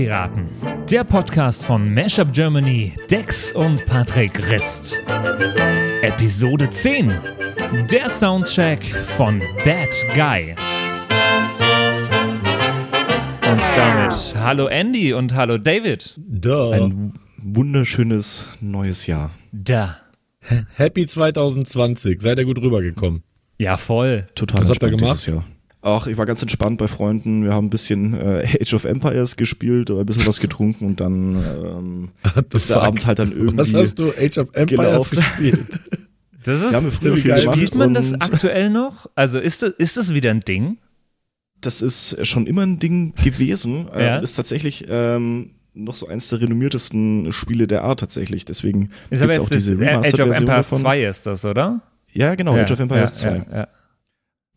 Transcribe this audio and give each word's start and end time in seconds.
Filmpiraten, 0.00 0.48
der 0.90 1.04
Podcast 1.04 1.62
von 1.62 1.92
Mashup 1.92 2.32
Germany, 2.32 2.94
Dex 3.10 3.52
und 3.52 3.84
Patrick 3.84 4.50
Rist. 4.50 4.98
Episode 6.00 6.70
10, 6.70 7.12
der 7.90 8.08
Soundcheck 8.08 8.82
von 8.82 9.40
Bad 9.62 9.90
Guy. 10.14 10.54
Und 13.52 13.62
damit 13.76 14.34
hallo 14.36 14.68
Andy 14.68 15.12
und 15.12 15.34
hallo 15.34 15.58
David. 15.58 16.14
Da. 16.16 16.70
Ein 16.70 17.12
wunderschönes 17.36 18.48
neues 18.62 19.06
Jahr. 19.06 19.32
Da. 19.52 19.96
Happy 20.76 21.04
2020. 21.06 22.22
Seid 22.22 22.38
ihr 22.38 22.46
gut 22.46 22.58
rübergekommen? 22.58 23.22
Ja, 23.58 23.76
voll. 23.76 24.28
Total 24.34 24.62
Was 24.62 24.70
habt 24.70 24.82
ihr 24.82 24.88
gemacht? 24.88 25.12
dieses 25.12 25.26
Jahr. 25.26 25.44
Ach, 25.82 26.06
ich 26.06 26.16
war 26.18 26.26
ganz 26.26 26.42
entspannt 26.42 26.78
bei 26.78 26.88
Freunden. 26.88 27.44
Wir 27.44 27.54
haben 27.54 27.66
ein 27.66 27.70
bisschen 27.70 28.14
äh, 28.14 28.46
Age 28.60 28.74
of 28.74 28.84
Empires 28.84 29.36
gespielt, 29.36 29.90
ein 29.90 30.04
bisschen 30.04 30.26
was 30.26 30.38
getrunken 30.40 30.84
und 30.84 31.00
dann 31.00 31.36
ähm, 31.36 32.08
ist 32.52 32.68
der 32.68 32.76
fuck? 32.76 32.84
Abend 32.84 33.06
halt 33.06 33.18
dann 33.18 33.32
irgendwie. 33.36 33.72
Was 33.72 33.74
hast 33.74 33.98
du 33.98 34.10
Age 34.10 34.38
of 34.38 34.48
Empires 34.54 34.68
gelaufen. 34.68 35.16
gespielt? 35.16 35.66
Das 36.42 36.62
ist, 36.62 36.70
Wir 36.70 36.76
haben 36.78 36.90
früher 36.90 37.16
viel 37.18 37.36
spielt 37.36 37.74
man 37.74 37.92
das 37.92 38.14
aktuell 38.14 38.70
noch? 38.70 39.10
Also 39.14 39.38
ist 39.38 39.62
das, 39.62 39.74
ist 39.74 39.98
das 39.98 40.14
wieder 40.14 40.30
ein 40.30 40.40
Ding? 40.40 40.78
das 41.60 41.82
ist 41.82 42.26
schon 42.26 42.46
immer 42.46 42.62
ein 42.62 42.78
Ding 42.78 43.14
gewesen. 43.22 43.86
Ähm, 43.94 44.00
Ja. 44.00 44.16
Ist 44.18 44.34
tatsächlich 44.34 44.86
ähm, 44.88 45.50
noch 45.74 45.94
so 45.94 46.08
eins 46.08 46.28
der 46.28 46.40
renommiertesten 46.40 47.32
Spiele 47.32 47.66
der 47.66 47.84
Art 47.84 48.00
tatsächlich. 48.00 48.44
Deswegen 48.44 48.90
Ist 49.10 49.20
aber 49.22 49.32
gibt's 49.32 49.36
jetzt 49.36 49.44
auch 49.44 49.48
diese 49.50 49.72
Age 49.72 49.78
of 49.78 49.86
Remastered-Version 49.86 50.48
Empires 50.48 50.66
davon. 50.66 50.80
2 50.80 51.04
ist 51.04 51.26
das, 51.26 51.44
oder? 51.44 51.82
Ja, 52.12 52.34
genau, 52.34 52.56
ja, 52.56 52.62
Age 52.62 52.72
of 52.72 52.80
Empires 52.80 53.22
ja, 53.22 53.30
2. 53.30 53.36
Ja, 53.36 53.58
ja. 53.58 53.68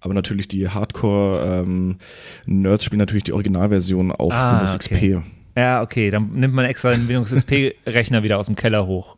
Aber 0.04 0.14
natürlich 0.14 0.50
die 0.50 0.68
Hardcore-Nerds 0.68 2.84
spielen 2.84 3.00
natürlich 3.00 3.24
die 3.24 3.32
Originalversion 3.32 4.12
auf 4.12 4.34
Ah, 4.34 4.60
Windows 4.60 4.76
okay. 4.76 5.20
XP. 5.20 5.58
Ja, 5.58 5.82
okay, 5.82 6.10
dann 6.10 6.34
nimmt 6.34 6.54
man 6.54 6.66
extra 6.66 6.92
den 6.92 7.08
Windows 7.08 7.34
XP-Rechner 7.34 8.22
wieder 8.22 8.38
aus 8.38 8.48
dem 8.48 8.56
Keller 8.56 8.86
hoch. 8.86 9.16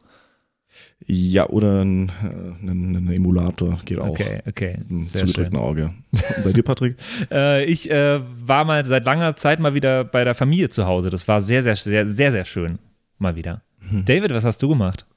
Ja, 1.08 1.50
oder 1.50 1.82
ein, 1.84 2.10
äh, 2.10 2.70
ein, 2.70 2.96
ein 2.96 3.12
Emulator 3.12 3.80
geht 3.84 3.98
auch. 4.00 4.10
Okay, 4.10 4.42
okay. 4.48 4.76
Einem 4.88 5.04
Sehr 5.04 5.22
schön. 5.22 5.28
zugedrückten 5.30 5.58
Auge. 5.60 5.92
Und 6.38 6.44
bei 6.44 6.54
dir, 6.54 6.64
Patrick? 6.64 6.98
Äh, 7.32 7.66
ich 7.66 7.90
äh, 7.90 8.20
war 8.46 8.64
mal 8.64 8.86
seit 8.86 9.06
langer 9.06 9.36
Zeit 9.36 9.60
mal 9.60 9.74
wieder 9.74 10.04
bei 10.04 10.24
der 10.24 10.36
Familie 10.36 10.70
zu 10.70 10.86
Hause. 10.86 11.10
Das 11.10 11.28
war 11.28 11.42
sehr, 11.42 11.64
sehr, 11.64 11.76
sehr, 11.76 12.06
sehr, 12.06 12.32
sehr 12.32 12.46
schön. 12.46 12.78
Mal 13.18 13.36
wieder. 13.36 13.64
Hm. 13.90 14.06
David, 14.06 14.32
was 14.34 14.46
hast 14.46 14.62
du 14.62 14.70
gemacht? 14.70 15.08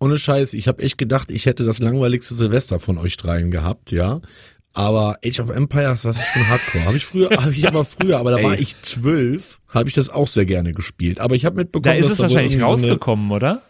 Ohne 0.00 0.16
Scheiß, 0.16 0.54
ich 0.54 0.68
habe 0.68 0.80
echt 0.82 0.96
gedacht, 0.96 1.30
ich 1.32 1.46
hätte 1.46 1.64
das 1.64 1.80
langweiligste 1.80 2.34
Silvester 2.34 2.78
von 2.78 2.98
euch 2.98 3.16
dreien 3.16 3.50
gehabt, 3.50 3.90
ja. 3.90 4.20
Aber 4.74 5.18
Age 5.24 5.40
of 5.40 5.50
Empires, 5.50 6.04
was 6.04 6.18
ist 6.18 6.26
für 6.26 6.38
ein 6.40 6.48
Hardcore? 6.48 6.84
Habe 6.84 6.96
ich 6.96 7.04
früher, 7.04 7.30
habe 7.42 7.50
ich 7.52 7.66
aber 7.66 7.84
früher, 7.84 8.18
aber 8.18 8.30
da 8.30 8.38
Ey. 8.38 8.44
war 8.44 8.58
ich 8.58 8.80
zwölf, 8.82 9.60
habe 9.68 9.88
ich 9.88 9.94
das 9.94 10.08
auch 10.10 10.28
sehr 10.28 10.46
gerne 10.46 10.72
gespielt. 10.72 11.18
Aber 11.20 11.34
ich 11.34 11.44
habe 11.44 11.56
Da 11.56 11.62
mitbekommen, 11.62 11.96
ist 11.96 12.04
dass 12.04 12.12
es 12.12 12.16
da 12.18 12.22
wahrscheinlich 12.24 12.52
irgendwie 12.54 12.68
so 12.68 12.72
eine- 12.74 12.86
rausgekommen, 12.92 13.30
oder? 13.32 13.62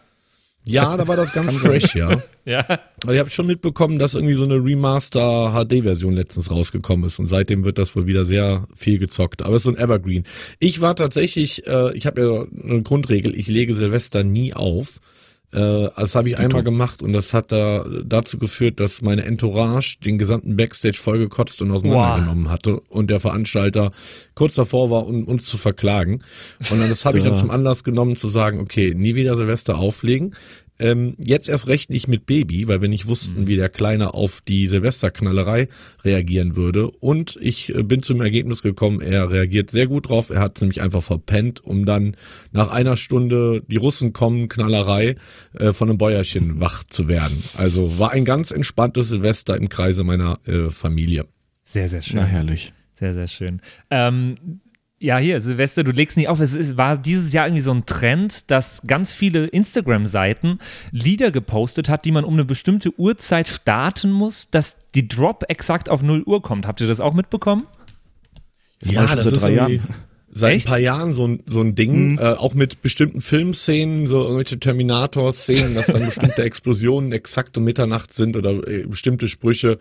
Ja, 0.65 0.97
da 0.97 1.07
war 1.07 1.15
das 1.15 1.33
ganz 1.33 1.55
fresh, 1.55 1.95
ja. 1.95 2.21
Ja. 2.45 2.65
Aber 3.03 3.13
ich 3.13 3.19
habe 3.19 3.29
schon 3.29 3.45
mitbekommen, 3.47 3.97
dass 3.99 4.13
irgendwie 4.13 4.33
so 4.33 4.43
eine 4.43 4.55
Remaster 4.55 5.51
HD-Version 5.53 6.13
letztens 6.15 6.49
rausgekommen 6.51 7.05
ist 7.05 7.17
und 7.19 7.27
seitdem 7.27 7.63
wird 7.63 7.77
das 7.77 7.95
wohl 7.95 8.07
wieder 8.07 8.25
sehr 8.25 8.67
viel 8.75 8.97
gezockt. 8.99 9.41
Aber 9.43 9.55
es 9.55 9.59
ist 9.61 9.63
so 9.65 9.69
ein 9.71 9.77
Evergreen. 9.77 10.25
Ich 10.59 10.81
war 10.81 10.95
tatsächlich, 10.95 11.65
äh, 11.67 11.95
ich 11.95 12.05
habe 12.07 12.21
ja 12.21 12.45
eine 12.69 12.81
Grundregel, 12.83 13.37
ich 13.37 13.47
lege 13.47 13.73
Silvester 13.75 14.23
nie 14.23 14.53
auf. 14.53 14.99
Äh, 15.51 15.89
das 15.95 16.15
habe 16.15 16.29
ich 16.29 16.37
einmal 16.37 16.63
gemacht 16.63 17.01
und 17.01 17.13
das 17.13 17.33
hat 17.33 17.51
da 17.51 17.85
dazu 18.05 18.37
geführt, 18.37 18.79
dass 18.79 19.01
meine 19.01 19.23
Entourage 19.23 19.97
den 20.03 20.17
gesamten 20.17 20.55
Backstage 20.55 20.97
vollgekotzt 20.97 21.61
und 21.61 21.71
auseinandergenommen 21.71 22.49
hatte 22.49 22.79
und 22.81 23.09
der 23.09 23.19
Veranstalter 23.19 23.91
kurz 24.35 24.55
davor 24.55 24.89
war, 24.89 25.07
um 25.07 25.25
uns 25.25 25.45
zu 25.45 25.57
verklagen. 25.57 26.23
Und 26.69 26.79
dann 26.79 26.89
das 26.89 27.05
habe 27.05 27.17
ich 27.17 27.23
dann 27.23 27.35
zum 27.35 27.49
Anlass 27.49 27.83
genommen 27.83 28.15
zu 28.15 28.29
sagen, 28.29 28.59
okay, 28.59 28.93
nie 28.95 29.15
wieder 29.15 29.35
Silvester 29.37 29.77
auflegen. 29.77 30.35
Ähm, 30.79 31.15
jetzt 31.17 31.49
erst 31.49 31.67
recht 31.67 31.89
nicht 31.89 32.07
mit 32.07 32.25
Baby, 32.25 32.67
weil 32.67 32.81
wir 32.81 32.89
nicht 32.89 33.07
wussten, 33.07 33.47
wie 33.47 33.57
der 33.57 33.69
Kleine 33.69 34.13
auf 34.13 34.41
die 34.41 34.67
Silvesterknallerei 34.67 35.67
reagieren 36.03 36.55
würde. 36.55 36.89
Und 36.89 37.37
ich 37.41 37.75
äh, 37.75 37.83
bin 37.83 38.01
zum 38.01 38.21
Ergebnis 38.21 38.61
gekommen, 38.61 39.01
er 39.01 39.29
reagiert 39.29 39.71
sehr 39.71 39.87
gut 39.87 40.09
drauf. 40.09 40.29
Er 40.29 40.39
hat 40.39 40.59
nämlich 40.61 40.81
einfach 40.81 41.03
verpennt, 41.03 41.63
um 41.63 41.85
dann 41.85 42.15
nach 42.51 42.69
einer 42.71 42.97
Stunde 42.97 43.61
die 43.67 43.77
Russen 43.77 44.13
kommen, 44.13 44.47
Knallerei, 44.47 45.15
äh, 45.53 45.73
von 45.73 45.89
einem 45.89 45.97
Bäuerchen 45.97 46.59
wach 46.59 46.83
zu 46.85 47.07
werden. 47.07 47.43
Also 47.57 47.99
war 47.99 48.11
ein 48.11 48.25
ganz 48.25 48.51
entspanntes 48.51 49.09
Silvester 49.09 49.57
im 49.57 49.69
Kreise 49.69 50.03
meiner 50.03 50.39
äh, 50.45 50.69
Familie. 50.69 51.25
Sehr, 51.65 51.89
sehr 51.89 52.01
schön. 52.01 52.17
Na, 52.17 52.25
herrlich. 52.25 52.73
Sehr, 52.95 53.13
sehr 53.13 53.27
schön. 53.27 53.61
Ähm, 53.89 54.61
ja, 54.99 55.17
hier, 55.17 55.39
Silvester, 55.39 55.83
du 55.83 55.91
legst 55.91 56.17
nicht 56.17 56.27
auf. 56.27 56.41
Es 56.41 56.53
ist, 56.53 56.75
war 56.75 56.97
dieses 56.97 57.31
Jahr 57.31 57.47
irgendwie 57.47 57.61
so 57.61 57.71
ein 57.71 57.85
Trend, 57.85 58.51
dass 58.51 58.81
ganz 58.85 59.13
viele 59.13 59.47
Instagram-Seiten 59.47 60.59
Lieder 60.91 61.31
gepostet 61.31 61.87
hat, 61.87 62.03
die 62.03 62.11
man 62.11 62.25
um 62.25 62.33
eine 62.33 62.43
bestimmte 62.43 62.91
Uhrzeit 62.99 63.47
starten 63.47 64.11
muss, 64.11 64.49
dass 64.49 64.75
die 64.95 65.07
Drop 65.07 65.45
exakt 65.47 65.87
auf 65.89 66.01
0 66.01 66.23
Uhr 66.23 66.41
kommt. 66.41 66.67
Habt 66.67 66.81
ihr 66.81 66.87
das 66.87 66.99
auch 66.99 67.13
mitbekommen? 67.13 67.63
Das 68.81 68.95
war 68.95 69.07
schon 69.07 69.21
seit 69.21 69.41
drei 69.41 69.53
Jahren. 69.53 69.79
Seit 70.31 70.53
Echt? 70.53 70.67
ein 70.67 70.69
paar 70.69 70.79
Jahren 70.79 71.13
so 71.15 71.27
ein, 71.27 71.43
so 71.47 71.61
ein 71.61 71.73
Ding, 71.73 72.19
äh, 72.19 72.21
auch 72.21 72.53
mit 72.53 72.83
bestimmten 72.83 73.19
Filmszenen, 73.19 74.05
so 74.05 74.21
irgendwelche 74.21 74.59
Terminator-Szenen, 74.59 75.73
dass 75.73 75.87
dann 75.87 76.05
bestimmte 76.05 76.43
Explosionen 76.43 77.11
exakt 77.13 77.57
um 77.57 77.63
Mitternacht 77.63 78.13
sind 78.13 78.37
oder 78.37 78.67
äh, 78.67 78.85
bestimmte 78.85 79.27
Sprüche. 79.27 79.79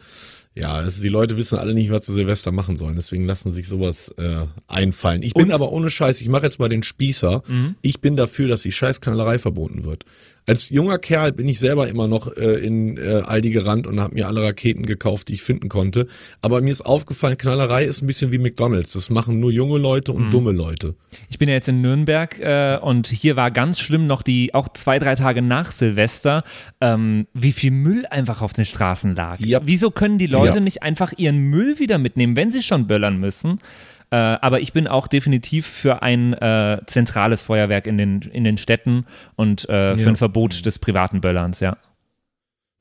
Ja, 0.59 0.73
also 0.73 1.01
die 1.03 1.09
Leute 1.09 1.37
wissen 1.37 1.57
alle 1.59 1.73
nicht, 1.73 1.91
was 1.93 2.07
sie 2.07 2.15
Silvester 2.15 2.51
machen 2.51 2.77
sollen, 2.77 2.97
deswegen 2.97 3.27
lassen 3.27 3.53
sich 3.53 3.69
sowas 3.69 4.09
äh, 4.19 4.47
einfallen. 4.67 5.23
Ich 5.23 5.35
bin 5.35 5.45
Und- 5.45 5.53
aber 5.53 5.71
ohne 5.71 5.89
Scheiß, 5.89 6.21
ich 6.21 6.29
mache 6.29 6.45
jetzt 6.45 6.59
mal 6.59 6.69
den 6.69 6.83
Spießer. 6.83 7.43
Ich 7.83 8.01
bin 8.01 8.17
dafür, 8.17 8.49
dass 8.49 8.63
die 8.63 8.73
Scheißknallerei 8.73 9.39
verboten 9.39 9.85
wird. 9.85 10.05
Als 10.49 10.71
junger 10.71 10.99
Kerl 10.99 11.33
bin 11.33 11.47
ich 11.49 11.59
selber 11.61 11.89
immer 11.89 12.09
noch 12.09 12.37
äh, 12.37 12.55
in 12.65 12.97
äh, 12.97 13.23
Aldi 13.25 13.51
gerannt 13.51 13.87
und 13.87 14.01
habe 14.01 14.15
mir 14.15 14.27
alle 14.27 14.43
Raketen 14.43 14.87
gekauft, 14.87 15.29
die 15.29 15.35
ich 15.35 15.43
finden 15.43 15.69
konnte. 15.69 16.07
Aber 16.41 16.61
mir 16.63 16.71
ist 16.71 16.81
aufgefallen, 16.81 17.37
Knallerei 17.37 17.85
ist 17.85 18.03
ein 18.03 18.07
bisschen 18.07 18.33
wie 18.33 18.39
McDonalds. 18.39 18.95
Das 18.95 19.11
machen 19.11 19.41
nur 19.41 19.51
junge 19.53 19.79
Leute 19.79 20.13
und 20.13 20.31
dumme 20.31 20.53
Leute. 20.53 20.95
Ich 21.29 21.39
bin 21.39 21.49
ja 21.49 21.55
jetzt 21.55 21.69
in 21.69 21.81
Nürnberg 21.83 22.39
äh, 22.41 22.79
und 22.81 23.07
hier 23.09 23.37
war 23.37 23.51
ganz 23.51 23.79
schlimm 23.79 24.07
noch 24.07 24.23
die, 24.23 24.55
auch 24.55 24.69
zwei, 24.73 24.99
drei 24.99 25.15
Tage 25.15 25.43
nach 25.43 25.71
Silvester, 25.71 26.45
ähm, 26.81 27.27
wie 27.35 27.53
viel 27.53 27.71
Müll 27.71 28.07
einfach 28.11 28.41
auf 28.41 28.55
den 28.55 28.65
Straßen 28.65 29.15
lag. 29.15 29.39
Ja. 29.41 29.61
Wieso 29.65 29.91
können 29.91 30.19
die 30.19 30.27
Leute 30.27 30.55
Ja. 30.57 30.61
nicht 30.61 30.83
einfach 30.83 31.13
ihren 31.17 31.39
Müll 31.51 31.79
wieder 31.79 31.99
mitnehmen, 31.99 32.37
wenn 32.37 32.51
sie 32.51 32.63
schon 32.63 32.87
böllern 32.87 33.21
müssen? 33.21 33.59
Äh, 34.11 34.17
aber 34.17 34.61
ich 34.61 34.73
bin 34.73 34.87
auch 34.89 35.07
definitiv 35.07 35.67
für 35.67 36.03
ein 36.03 36.33
äh, 36.33 36.79
zentrales 36.87 37.43
Feuerwerk 37.43 37.87
in 37.87 37.99
den, 37.99 38.21
in 38.23 38.45
den 38.45 38.57
Städten 38.57 39.05
und 39.37 39.69
äh, 39.69 39.97
für 39.97 40.03
Ja. 40.03 40.09
ein 40.09 40.17
Verbot 40.17 40.65
des 40.65 40.79
privaten 40.79 41.21
Böllerns, 41.21 41.61
ja. 41.61 41.77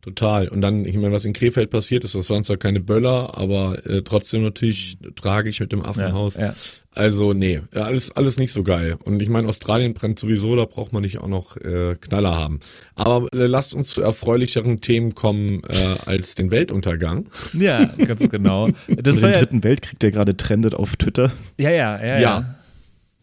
Total. 0.07 0.47
Und 0.47 0.61
dann, 0.61 0.85
ich 0.85 0.95
meine, 0.95 1.11
was 1.11 1.25
in 1.25 1.33
Krefeld 1.33 1.69
passiert 1.69 2.05
ist, 2.05 2.15
das 2.15 2.29
waren 2.29 2.45
zwar 2.45 2.55
keine 2.55 2.79
Böller, 2.79 3.37
aber 3.37 3.85
äh, 3.85 4.03
trotzdem 4.03 4.41
natürlich 4.41 4.97
tragisch 5.17 5.59
mit 5.59 5.73
dem 5.73 5.81
Affenhaus. 5.81 6.37
ja. 6.37 6.53
Also, 6.91 7.33
nee, 7.33 7.59
ja, 7.75 7.81
alles, 7.81 8.11
alles 8.11 8.39
nicht 8.39 8.53
so 8.53 8.63
geil. 8.63 8.95
Und 9.03 9.21
ich 9.21 9.27
meine, 9.27 9.49
Australien 9.49 9.93
brennt 9.93 10.17
sowieso, 10.17 10.55
da 10.55 10.63
braucht 10.63 10.93
man 10.93 11.03
nicht 11.03 11.19
auch 11.19 11.27
noch 11.27 11.57
äh, 11.57 11.95
Knaller 11.99 12.35
haben. 12.35 12.61
Aber 12.95 13.27
äh, 13.33 13.45
lasst 13.47 13.75
uns 13.75 13.89
zu 13.89 14.01
erfreulicheren 14.01 14.79
Themen 14.79 15.13
kommen 15.13 15.61
äh, 15.67 15.95
als 16.05 16.35
den 16.35 16.49
Weltuntergang. 16.49 17.27
Ja, 17.53 17.85
ganz 17.85 18.29
genau. 18.29 18.69
Das 18.87 19.17
Den 19.19 19.31
ja, 19.31 19.37
dritten 19.37 19.63
Weltkrieg, 19.63 19.99
der 19.99 20.11
gerade 20.11 20.37
trendet 20.37 20.73
auf 20.73 20.95
Twitter. 20.95 21.33
ja, 21.57 21.69
ja, 21.69 21.99
ja, 21.99 22.05
ja. 22.05 22.19
Ja. 22.19 22.55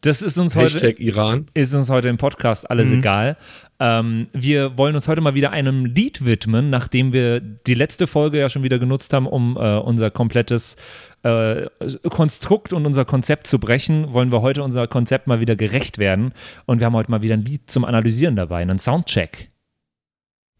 Das 0.05 0.21
ist 0.21 0.39
uns 0.39 0.55
heute. 0.55 0.75
Hashtag 0.75 1.01
Iran. 1.01 1.47
ist 1.55 1.73
uns 1.73 1.89
heute 1.89 2.11
im 2.11 2.19
Podcast 2.19 2.71
alles 2.71 2.91
egal. 2.91 3.39
Ähm, 3.81 4.27
wir 4.35 4.77
wollen 4.77 4.95
uns 4.95 5.09
heute 5.09 5.23
mal 5.23 5.33
wieder 5.35 5.51
einem 5.51 5.87
Lied 5.87 6.27
widmen, 6.27 6.69
nachdem 6.69 7.15
wir 7.15 7.41
die 7.41 7.73
letzte 7.73 8.07
Folge 8.07 8.39
ja 8.39 8.51
schon 8.51 8.63
wieder 8.63 8.79
genutzt 8.79 9.15
haben, 9.15 9.27
um 9.27 9.57
äh, 9.57 9.79
unser 9.79 10.11
komplettes 10.11 10.77
äh, 11.23 11.69
Konstrukt 12.11 12.75
und 12.75 12.85
unser 12.85 13.07
Konzept 13.07 13.47
zu 13.47 13.59
brechen, 13.59 14.13
wollen 14.13 14.31
wir 14.31 14.43
heute 14.43 14.63
unser 14.63 14.87
Konzept 14.87 15.27
mal 15.27 15.41
wieder 15.41 15.57
gerecht 15.57 15.97
werden. 15.97 16.35
Und 16.67 16.81
wir 16.81 16.87
haben 16.87 16.97
heute 16.97 17.11
mal 17.11 17.23
wieder 17.23 17.35
ein 17.35 17.45
Lied 17.47 17.71
zum 17.71 17.87
Analysieren 17.87 18.37
dabei, 18.37 18.61
einen 18.61 18.79
Soundcheck. 18.79 19.53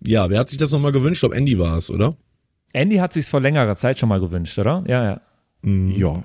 Ja, 0.01 0.31
wer 0.31 0.39
hat 0.39 0.49
sich 0.49 0.57
das 0.57 0.73
nochmal 0.73 0.93
gewünscht? 0.93 1.19
Ich 1.19 1.21
glaube, 1.21 1.37
Andy 1.37 1.59
war 1.59 1.77
es, 1.77 1.91
oder? 1.91 2.17
Andy 2.73 2.97
hat 2.97 3.13
sich 3.13 3.27
vor 3.27 3.43
längerer 3.43 3.77
Zeit 3.77 3.99
schon 3.99 4.09
mal 4.09 4.21
gewünscht, 4.21 4.59
oder? 4.59 4.83
Ja, 4.87 5.05
ja. 5.05 5.21
Mhm. 5.61 5.91
Ja. 5.91 6.23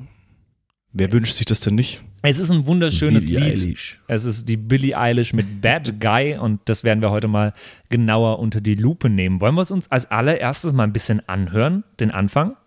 Wer 0.94 1.12
wünscht 1.12 1.34
sich 1.34 1.46
das 1.46 1.60
denn 1.60 1.76
nicht? 1.76 2.02
Es 2.22 2.38
ist 2.38 2.52
ein 2.52 2.66
wunderschönes 2.66 3.26
Billie 3.26 3.40
Lied. 3.40 3.64
Eilish. 3.64 4.02
Es 4.08 4.26
ist 4.26 4.50
die 4.50 4.58
Billie 4.58 4.98
Eilish 4.98 5.34
mit 5.34 5.62
Bad 5.62 6.02
Guy 6.02 6.38
und 6.38 6.60
das 6.66 6.84
werden 6.84 7.02
wir 7.02 7.12
heute 7.12 7.28
mal 7.28 7.54
genauer 7.90 8.40
unter 8.40 8.60
die 8.60 8.76
Lupe 8.76 9.10
nehmen. 9.10 9.40
Wollen 9.40 9.56
wir 9.56 9.62
es 9.62 9.72
uns 9.72 9.90
als 9.90 10.12
allererstes 10.12 10.74
mal 10.74 10.84
ein 10.84 10.94
bisschen 10.94 11.28
anhören, 11.30 11.84
den 12.00 12.12
Anfang? 12.12 12.58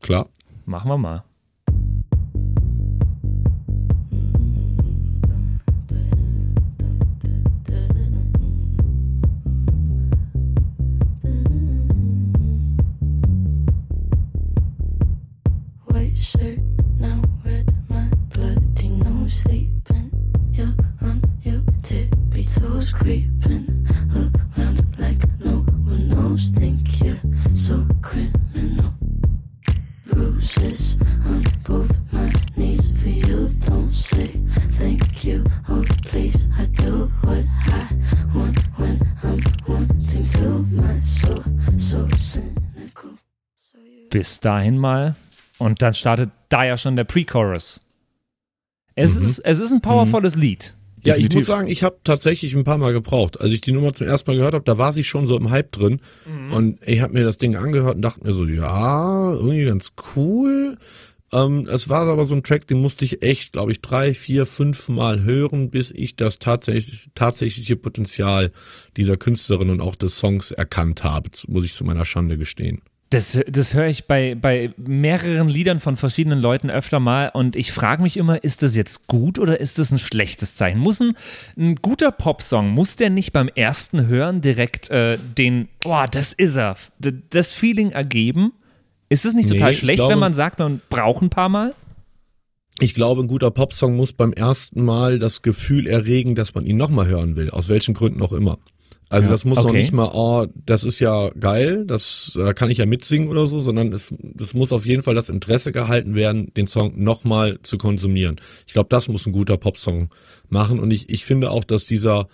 Klar. 0.00 0.28
Machen 0.64 0.90
wir 0.90 0.98
mal. 0.98 1.24
Bis 44.40 44.48
dahin 44.48 44.78
mal. 44.78 45.16
Und 45.58 45.82
dann 45.82 45.92
startet 45.92 46.30
da 46.48 46.64
ja 46.64 46.78
schon 46.78 46.96
der 46.96 47.04
Pre-Chorus. 47.04 47.82
Es, 48.94 49.18
Mhm. 49.18 49.26
ist, 49.26 49.38
es 49.40 49.60
ist 49.60 49.70
ein 49.72 49.82
powervolles 49.82 50.34
Lied. 50.34 50.74
Ja, 51.02 51.14
ich 51.14 51.24
Definitiv. 51.24 51.34
muss 51.36 51.46
sagen, 51.46 51.68
ich 51.68 51.82
habe 51.82 51.98
tatsächlich 52.04 52.54
ein 52.54 52.64
paar 52.64 52.78
Mal 52.78 52.92
gebraucht. 52.94 53.38
Als 53.40 53.52
ich 53.52 53.60
die 53.60 53.72
Nummer 53.72 53.92
zum 53.92 54.06
ersten 54.06 54.30
Mal 54.30 54.36
gehört 54.38 54.54
habe, 54.54 54.64
da 54.64 54.78
war 54.78 54.92
sie 54.94 55.04
schon 55.04 55.26
so 55.26 55.36
im 55.36 55.50
Hype 55.50 55.72
drin. 55.72 56.00
Und 56.50 56.78
ich 56.86 57.00
habe 57.02 57.12
mir 57.12 57.24
das 57.24 57.36
Ding 57.38 57.54
angehört 57.56 57.96
und 57.96 58.02
dachte 58.02 58.24
mir 58.24 58.32
so, 58.32 58.46
ja, 58.46 59.32
irgendwie 59.34 59.64
ganz 59.66 59.92
cool. 60.16 60.76
Ähm, 61.32 61.68
es 61.70 61.88
war 61.90 62.06
aber 62.08 62.24
so 62.24 62.34
ein 62.34 62.42
Track, 62.42 62.66
den 62.66 62.80
musste 62.80 63.04
ich 63.04 63.22
echt, 63.22 63.52
glaube 63.52 63.72
ich, 63.72 63.80
drei, 63.82 64.14
vier, 64.14 64.46
fünf 64.46 64.88
Mal 64.88 65.22
hören, 65.22 65.70
bis 65.70 65.90
ich 65.90 66.16
das 66.16 66.38
tatsächlich, 66.38 67.08
tatsächliche 67.14 67.76
Potenzial 67.76 68.50
dieser 68.96 69.16
Künstlerin 69.16 69.70
und 69.70 69.80
auch 69.80 69.94
des 69.94 70.18
Songs 70.18 70.50
erkannt 70.50 71.04
habe, 71.04 71.30
muss 71.46 71.64
ich 71.66 71.74
zu 71.74 71.84
meiner 71.84 72.04
Schande 72.06 72.36
gestehen. 72.36 72.82
Das, 73.12 73.40
das 73.48 73.74
höre 73.74 73.88
ich 73.88 74.04
bei, 74.06 74.36
bei 74.36 74.72
mehreren 74.76 75.48
Liedern 75.48 75.80
von 75.80 75.96
verschiedenen 75.96 76.38
Leuten 76.40 76.70
öfter 76.70 77.00
mal 77.00 77.30
und 77.34 77.56
ich 77.56 77.72
frage 77.72 78.02
mich 78.04 78.16
immer, 78.16 78.44
ist 78.44 78.62
das 78.62 78.76
jetzt 78.76 79.08
gut 79.08 79.40
oder 79.40 79.58
ist 79.58 79.80
das 79.80 79.90
ein 79.90 79.98
schlechtes 79.98 80.54
Zeichen? 80.54 80.78
Muss 80.78 81.00
ein, 81.00 81.14
ein 81.58 81.74
guter 81.74 82.12
Popsong, 82.12 82.70
muss 82.70 82.94
der 82.94 83.10
nicht 83.10 83.32
beim 83.32 83.48
ersten 83.48 84.06
Hören 84.06 84.42
direkt 84.42 84.90
äh, 84.90 85.18
den, 85.36 85.66
boah, 85.82 86.06
das 86.08 86.32
ist 86.32 86.56
er, 86.56 86.76
das 87.30 87.52
Feeling 87.52 87.90
ergeben? 87.90 88.52
Ist 89.08 89.24
es 89.26 89.34
nicht 89.34 89.48
Nee, 89.48 89.56
total 89.56 89.72
ich 89.72 89.78
schlecht, 89.78 89.96
glaube- 89.98 90.12
wenn 90.12 90.20
man 90.20 90.34
sagt, 90.34 90.60
man 90.60 90.80
braucht 90.88 91.20
ein 91.22 91.30
paar 91.30 91.48
Mal? 91.48 91.74
Ich 92.78 92.94
glaube, 92.94 93.22
ein 93.22 93.26
guter 93.28 93.50
Popsong 93.50 93.96
muss 93.96 94.12
beim 94.12 94.32
ersten 94.32 94.84
Mal 94.84 95.18
das 95.18 95.42
Gefühl 95.42 95.88
erregen, 95.88 96.36
dass 96.36 96.54
man 96.54 96.64
ihn 96.64 96.76
nochmal 96.76 97.08
hören 97.08 97.34
will, 97.34 97.50
aus 97.50 97.68
welchen 97.68 97.92
Gründen 97.92 98.22
auch 98.22 98.32
immer. 98.32 98.58
Also 99.10 99.26
Ja, 99.26 99.32
das 99.32 99.44
muss 99.44 99.58
okay. 99.58 99.76
nicht 99.76 99.92
mal, 99.92 100.10
oh, 100.14 100.46
das 100.64 100.84
ist 100.84 101.00
ja 101.00 101.30
geil, 101.30 101.84
das 101.84 102.32
da 102.34 102.54
kann 102.54 102.70
ich 102.70 102.78
ja 102.78 102.86
mitsingen 102.86 103.28
oder 103.28 103.44
so, 103.46 103.58
sondern 103.58 103.92
es, 103.92 104.14
es 104.40 104.54
muss 104.54 104.70
auf 104.72 104.86
jeden 104.86 105.02
Fall 105.02 105.16
das 105.16 105.28
Interesse 105.28 105.72
gehalten 105.72 106.14
werden, 106.14 106.54
den 106.54 106.68
Song 106.68 106.92
nochmal 107.02 107.58
zu 107.62 107.76
konsumieren. 107.76 108.36
Ich 108.68 108.72
glaube, 108.72 108.88
das 108.88 109.08
muss 109.08 109.26
ein 109.26 109.32
guter 109.32 109.56
Popsong 109.56 110.10
machen 110.48 110.78
und 110.78 110.92
ich, 110.92 111.10
ich 111.10 111.24
finde 111.24 111.50
auch, 111.50 111.64
dass 111.64 111.86
dieser 111.86 112.28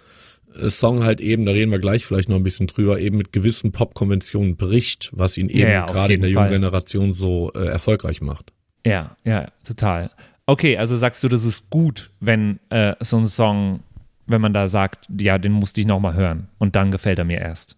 äh, 0.55 0.69
Song 0.69 1.03
halt 1.03 1.23
eben, 1.23 1.47
da 1.47 1.53
reden 1.53 1.73
wir 1.73 1.79
gleich 1.79 2.05
vielleicht 2.05 2.29
noch 2.29 2.37
ein 2.37 2.43
bisschen 2.45 2.67
drüber, 2.67 3.01
eben 3.01 3.17
mit 3.17 3.33
gewissen 3.33 3.73
Popkonventionen 3.73 4.57
bricht, 4.57 5.11
was 5.15 5.39
ihn 5.39 5.49
eben 5.49 5.71
Ja, 5.71 5.87
gerade 5.87 6.13
in 6.13 6.21
der 6.21 6.31
jungen. 6.31 6.51
Generation 6.51 7.15
so 7.15 7.53
äh, 7.55 7.65
erfolgreich 7.65 8.21
macht. 8.21 8.53
Ja, 8.85 9.17
ja, 9.25 9.47
total. 9.67 10.11
Okay, 10.45 10.77
also 10.77 10.95
sagst 10.95 11.25
du, 11.25 11.29
das 11.29 11.45
ist 11.45 11.71
gut, 11.71 12.11
wenn 12.21 12.61
äh, 12.69 12.95
so 13.01 13.17
ein 13.17 13.27
Song, 13.27 13.81
wenn 14.27 14.41
man 14.41 14.53
da 14.53 14.69
sagt, 14.69 15.07
ja, 15.21 15.39
den 15.39 15.53
musste 15.53 15.81
ich 15.81 15.87
nochmal 15.87 16.15
hören 16.15 16.49
und 16.59 16.77
dann 16.77 16.91
gefällt 16.91 17.19
er 17.19 17.25
mir 17.25 17.39
erst. 17.41 17.77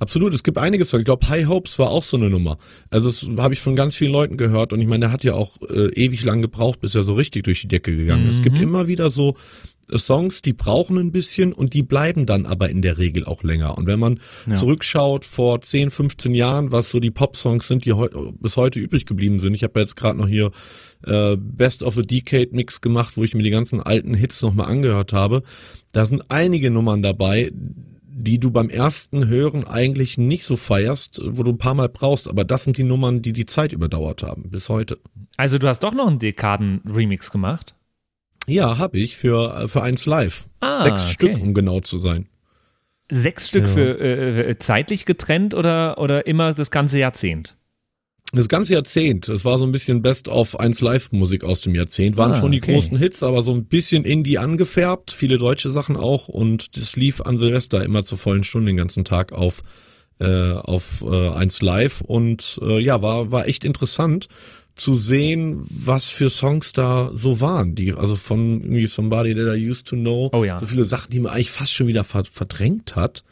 Absolut, 0.00 0.34
es 0.34 0.42
gibt 0.42 0.58
einige 0.58 0.84
Songs. 0.84 1.00
Ich 1.02 1.04
glaube, 1.04 1.28
High 1.28 1.46
Hopes 1.46 1.78
war 1.78 1.90
auch 1.90 2.02
so 2.02 2.16
eine 2.16 2.30
Nummer. 2.30 2.58
Also 2.90 3.08
das 3.08 3.28
habe 3.40 3.54
ich 3.54 3.60
von 3.60 3.76
ganz 3.76 3.94
vielen 3.94 4.10
Leuten 4.12 4.36
gehört 4.36 4.72
und 4.72 4.80
ich 4.80 4.88
meine, 4.88 5.06
der 5.06 5.12
hat 5.12 5.22
ja 5.22 5.34
auch 5.34 5.56
äh, 5.70 5.92
ewig 5.94 6.24
lang 6.24 6.42
gebraucht, 6.42 6.80
bis 6.80 6.94
er 6.96 7.04
so 7.04 7.14
richtig 7.14 7.44
durch 7.44 7.60
die 7.60 7.68
Decke 7.68 7.94
gegangen 7.94 8.26
ist. 8.26 8.36
Es 8.36 8.42
gibt 8.42 8.56
Mhm. 8.58 8.64
immer 8.64 8.86
wieder 8.88 9.10
so 9.10 9.36
äh, 9.90 9.96
Songs, 9.96 10.42
die 10.42 10.52
brauchen 10.52 10.98
ein 10.98 11.12
bisschen 11.12 11.52
und 11.52 11.74
die 11.74 11.84
bleiben 11.84 12.26
dann 12.26 12.44
aber 12.44 12.70
in 12.70 12.82
der 12.82 12.98
Regel 12.98 13.24
auch 13.24 13.44
länger. 13.44 13.78
Und 13.78 13.86
wenn 13.86 14.00
man 14.00 14.18
Ja. 14.48 14.56
zurückschaut 14.56 15.24
vor 15.24 15.60
10, 15.62 15.90
15 15.92 16.34
Jahren, 16.34 16.72
was 16.72 16.90
so 16.90 16.98
die 16.98 17.12
Pop-Songs 17.12 17.68
sind, 17.68 17.84
die 17.84 17.92
heu 17.92 18.08
bis 18.40 18.56
heute 18.56 18.80
übrig 18.80 19.06
geblieben 19.06 19.38
sind. 19.38 19.54
Ich 19.54 19.62
habe 19.62 19.74
ja 19.76 19.82
jetzt 19.82 19.94
gerade 19.96 20.18
noch 20.18 20.28
hier 20.28 20.50
äh, 21.04 21.36
Best 21.36 21.82
of 21.82 21.96
a 21.98 22.02
Decade 22.02 22.48
Mix 22.52 22.80
gemacht, 22.80 23.16
wo 23.16 23.24
ich 23.24 23.34
mir 23.34 23.42
die 23.42 23.50
ganzen 23.50 23.80
alten 23.80 24.14
Hits 24.14 24.42
nochmal 24.42 24.68
angehört 24.68 25.12
habe. 25.12 25.42
Da 25.92 26.06
sind 26.06 26.24
einige 26.30 26.70
Nummern 26.70 27.02
dabei, 27.02 27.52
die 28.20 28.38
du 28.40 28.50
beim 28.50 28.68
ersten 28.68 29.28
Hören 29.28 29.64
eigentlich 29.64 30.18
nicht 30.18 30.42
so 30.44 30.56
feierst, 30.56 31.20
wo 31.24 31.42
du 31.44 31.52
ein 31.52 31.58
paar 31.58 31.74
Mal 31.74 31.88
brauchst. 31.88 32.26
Aber 32.28 32.44
das 32.44 32.64
sind 32.64 32.76
die 32.76 32.82
Nummern, 32.82 33.22
die 33.22 33.32
die 33.32 33.46
Zeit 33.46 33.72
überdauert 33.72 34.22
haben, 34.22 34.50
bis 34.50 34.68
heute. 34.68 34.98
Also 35.36 35.58
du 35.58 35.68
hast 35.68 35.84
doch 35.84 35.94
noch 35.94 36.08
einen 36.08 36.18
Dekaden-Remix 36.18 37.30
gemacht? 37.30 37.74
Ja, 38.48 38.78
habe 38.78 38.98
ich 38.98 39.16
für, 39.16 39.54
äh, 39.62 39.68
für 39.68 39.82
eins 39.82 40.06
live. 40.06 40.48
Ah, 40.60 40.84
Sechs 40.84 41.02
okay. 41.02 41.12
Stück, 41.12 41.42
um 41.42 41.54
genau 41.54 41.80
zu 41.80 41.98
sein. 41.98 42.26
Sechs 43.10 43.48
Stück 43.48 43.62
Ja. 43.64 43.68
für 43.68 44.00
äh, 44.00 44.58
zeitlich 44.58 45.04
getrennt 45.06 45.54
oder, 45.54 45.98
oder 45.98 46.26
immer 46.26 46.54
das 46.54 46.70
ganze 46.70 46.98
Jahrzehnt? 46.98 47.56
Das 48.32 48.48
ganze 48.48 48.74
Jahrzehnt, 48.74 49.28
das 49.28 49.44
war 49.46 49.58
so 49.58 49.64
ein 49.64 49.72
bisschen 49.72 50.02
Best 50.02 50.28
of 50.28 50.60
1 50.60 50.82
Live 50.82 51.12
Musik 51.12 51.44
aus 51.44 51.62
dem 51.62 51.74
Jahrzehnt. 51.74 52.18
Waren 52.18 52.32
Ah, 52.32 52.34
schon 52.36 52.52
die 52.52 52.60
okay. 52.60 52.74
großen 52.74 52.98
Hits, 52.98 53.22
aber 53.22 53.42
so 53.42 53.52
ein 53.52 53.64
bisschen 53.64 54.04
Indie 54.04 54.36
angefärbt, 54.36 55.12
viele 55.12 55.38
deutsche 55.38 55.70
Sachen 55.70 55.96
auch 55.96 56.28
und 56.28 56.76
das 56.76 56.94
lief 56.96 57.22
an 57.22 57.38
Silvester 57.38 57.82
immer 57.84 58.04
zur 58.04 58.18
vollen 58.18 58.44
Stunde 58.44 58.66
den 58.66 58.76
ganzen 58.76 59.04
Tag 59.04 59.32
auf 59.32 59.62
äh, 60.20 60.52
auf 60.52 61.02
äh, 61.08 61.28
1 61.30 61.62
Live 61.62 62.02
und 62.02 62.58
äh, 62.62 62.78
ja, 62.80 63.00
war 63.00 63.30
war 63.32 63.46
echt 63.48 63.64
interessant 63.64 64.28
zu 64.74 64.94
sehen, 64.94 65.64
was 65.70 66.08
für 66.08 66.28
Songs 66.28 66.72
da 66.72 67.10
so 67.14 67.40
waren, 67.40 67.74
die 67.76 67.94
also 67.94 68.14
von 68.14 68.60
irgendwie 68.60 68.86
Somebody 68.86 69.34
That 69.34 69.56
I 69.56 69.70
Used 69.70 69.86
to 69.88 69.96
Know, 69.96 70.28
Oh 70.34 70.44
ja. 70.44 70.58
so 70.58 70.66
viele 70.66 70.84
Sachen, 70.84 71.10
die 71.10 71.20
man 71.20 71.32
eigentlich 71.32 71.50
fast 71.50 71.72
schon 71.72 71.86
wieder 71.86 72.04
ver 72.04 72.24
verdrängt 72.30 72.94
hat. 72.94 73.24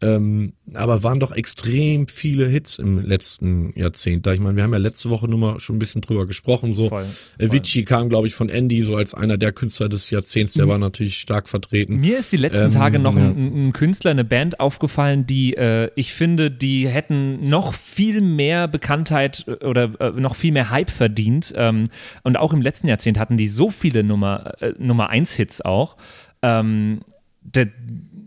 Ähm, 0.00 0.52
aber 0.74 1.02
waren 1.02 1.18
doch 1.18 1.32
extrem 1.32 2.06
viele 2.06 2.46
Hits 2.46 2.78
im 2.78 3.00
letzten 3.00 3.72
Jahrzehnt. 3.76 4.26
Da 4.26 4.32
ich 4.32 4.38
meine, 4.38 4.54
wir 4.54 4.62
haben 4.62 4.72
ja 4.72 4.78
letzte 4.78 5.10
Woche 5.10 5.26
nur 5.26 5.38
mal 5.38 5.58
schon 5.58 5.74
ein 5.74 5.80
bisschen 5.80 6.02
drüber 6.02 6.24
gesprochen. 6.24 6.72
So, 6.72 6.88
Voll, 6.88 7.06
Avicii 7.40 7.84
kam, 7.84 8.08
glaube 8.08 8.28
ich, 8.28 8.34
von 8.34 8.48
Andy 8.48 8.82
so 8.82 8.94
als 8.94 9.12
einer 9.12 9.38
der 9.38 9.50
Künstler 9.50 9.88
des 9.88 10.10
Jahrzehnts. 10.10 10.52
Der 10.54 10.68
war 10.68 10.78
natürlich 10.78 11.18
stark 11.18 11.48
vertreten. 11.48 11.96
Mir 11.96 12.18
ist 12.18 12.30
die 12.30 12.36
letzten 12.36 12.66
Ähm, 12.66 12.70
Tage 12.70 13.00
noch 13.00 13.16
ja. 13.16 13.24
ein, 13.24 13.68
ein 13.68 13.72
Künstler, 13.72 14.12
eine 14.12 14.24
Band 14.24 14.60
aufgefallen, 14.60 15.26
die 15.26 15.56
äh, 15.56 15.90
ich 15.96 16.12
finde, 16.12 16.52
die 16.52 16.88
hätten 16.88 17.48
noch 17.48 17.74
viel 17.74 18.20
mehr 18.20 18.68
Bekanntheit 18.68 19.46
äh, 19.48 19.64
oder 19.64 20.00
äh, 20.00 20.12
noch 20.12 20.36
viel 20.36 20.52
mehr 20.52 20.70
Hype 20.70 20.90
verdient. 20.90 21.52
Ähm, 21.56 21.88
und 22.22 22.36
auch 22.36 22.52
im 22.52 22.62
letzten 22.62 22.86
Jahrzehnt 22.86 23.18
hatten 23.18 23.36
die 23.36 23.48
so 23.48 23.70
viele 23.70 24.04
Nummer, 24.04 24.52
äh, 24.62 24.74
Nummer 24.78 25.10
1 25.10 25.32
Hits 25.32 25.60
auch. 25.60 25.96
Ähm, 26.42 27.00
der 27.40 27.68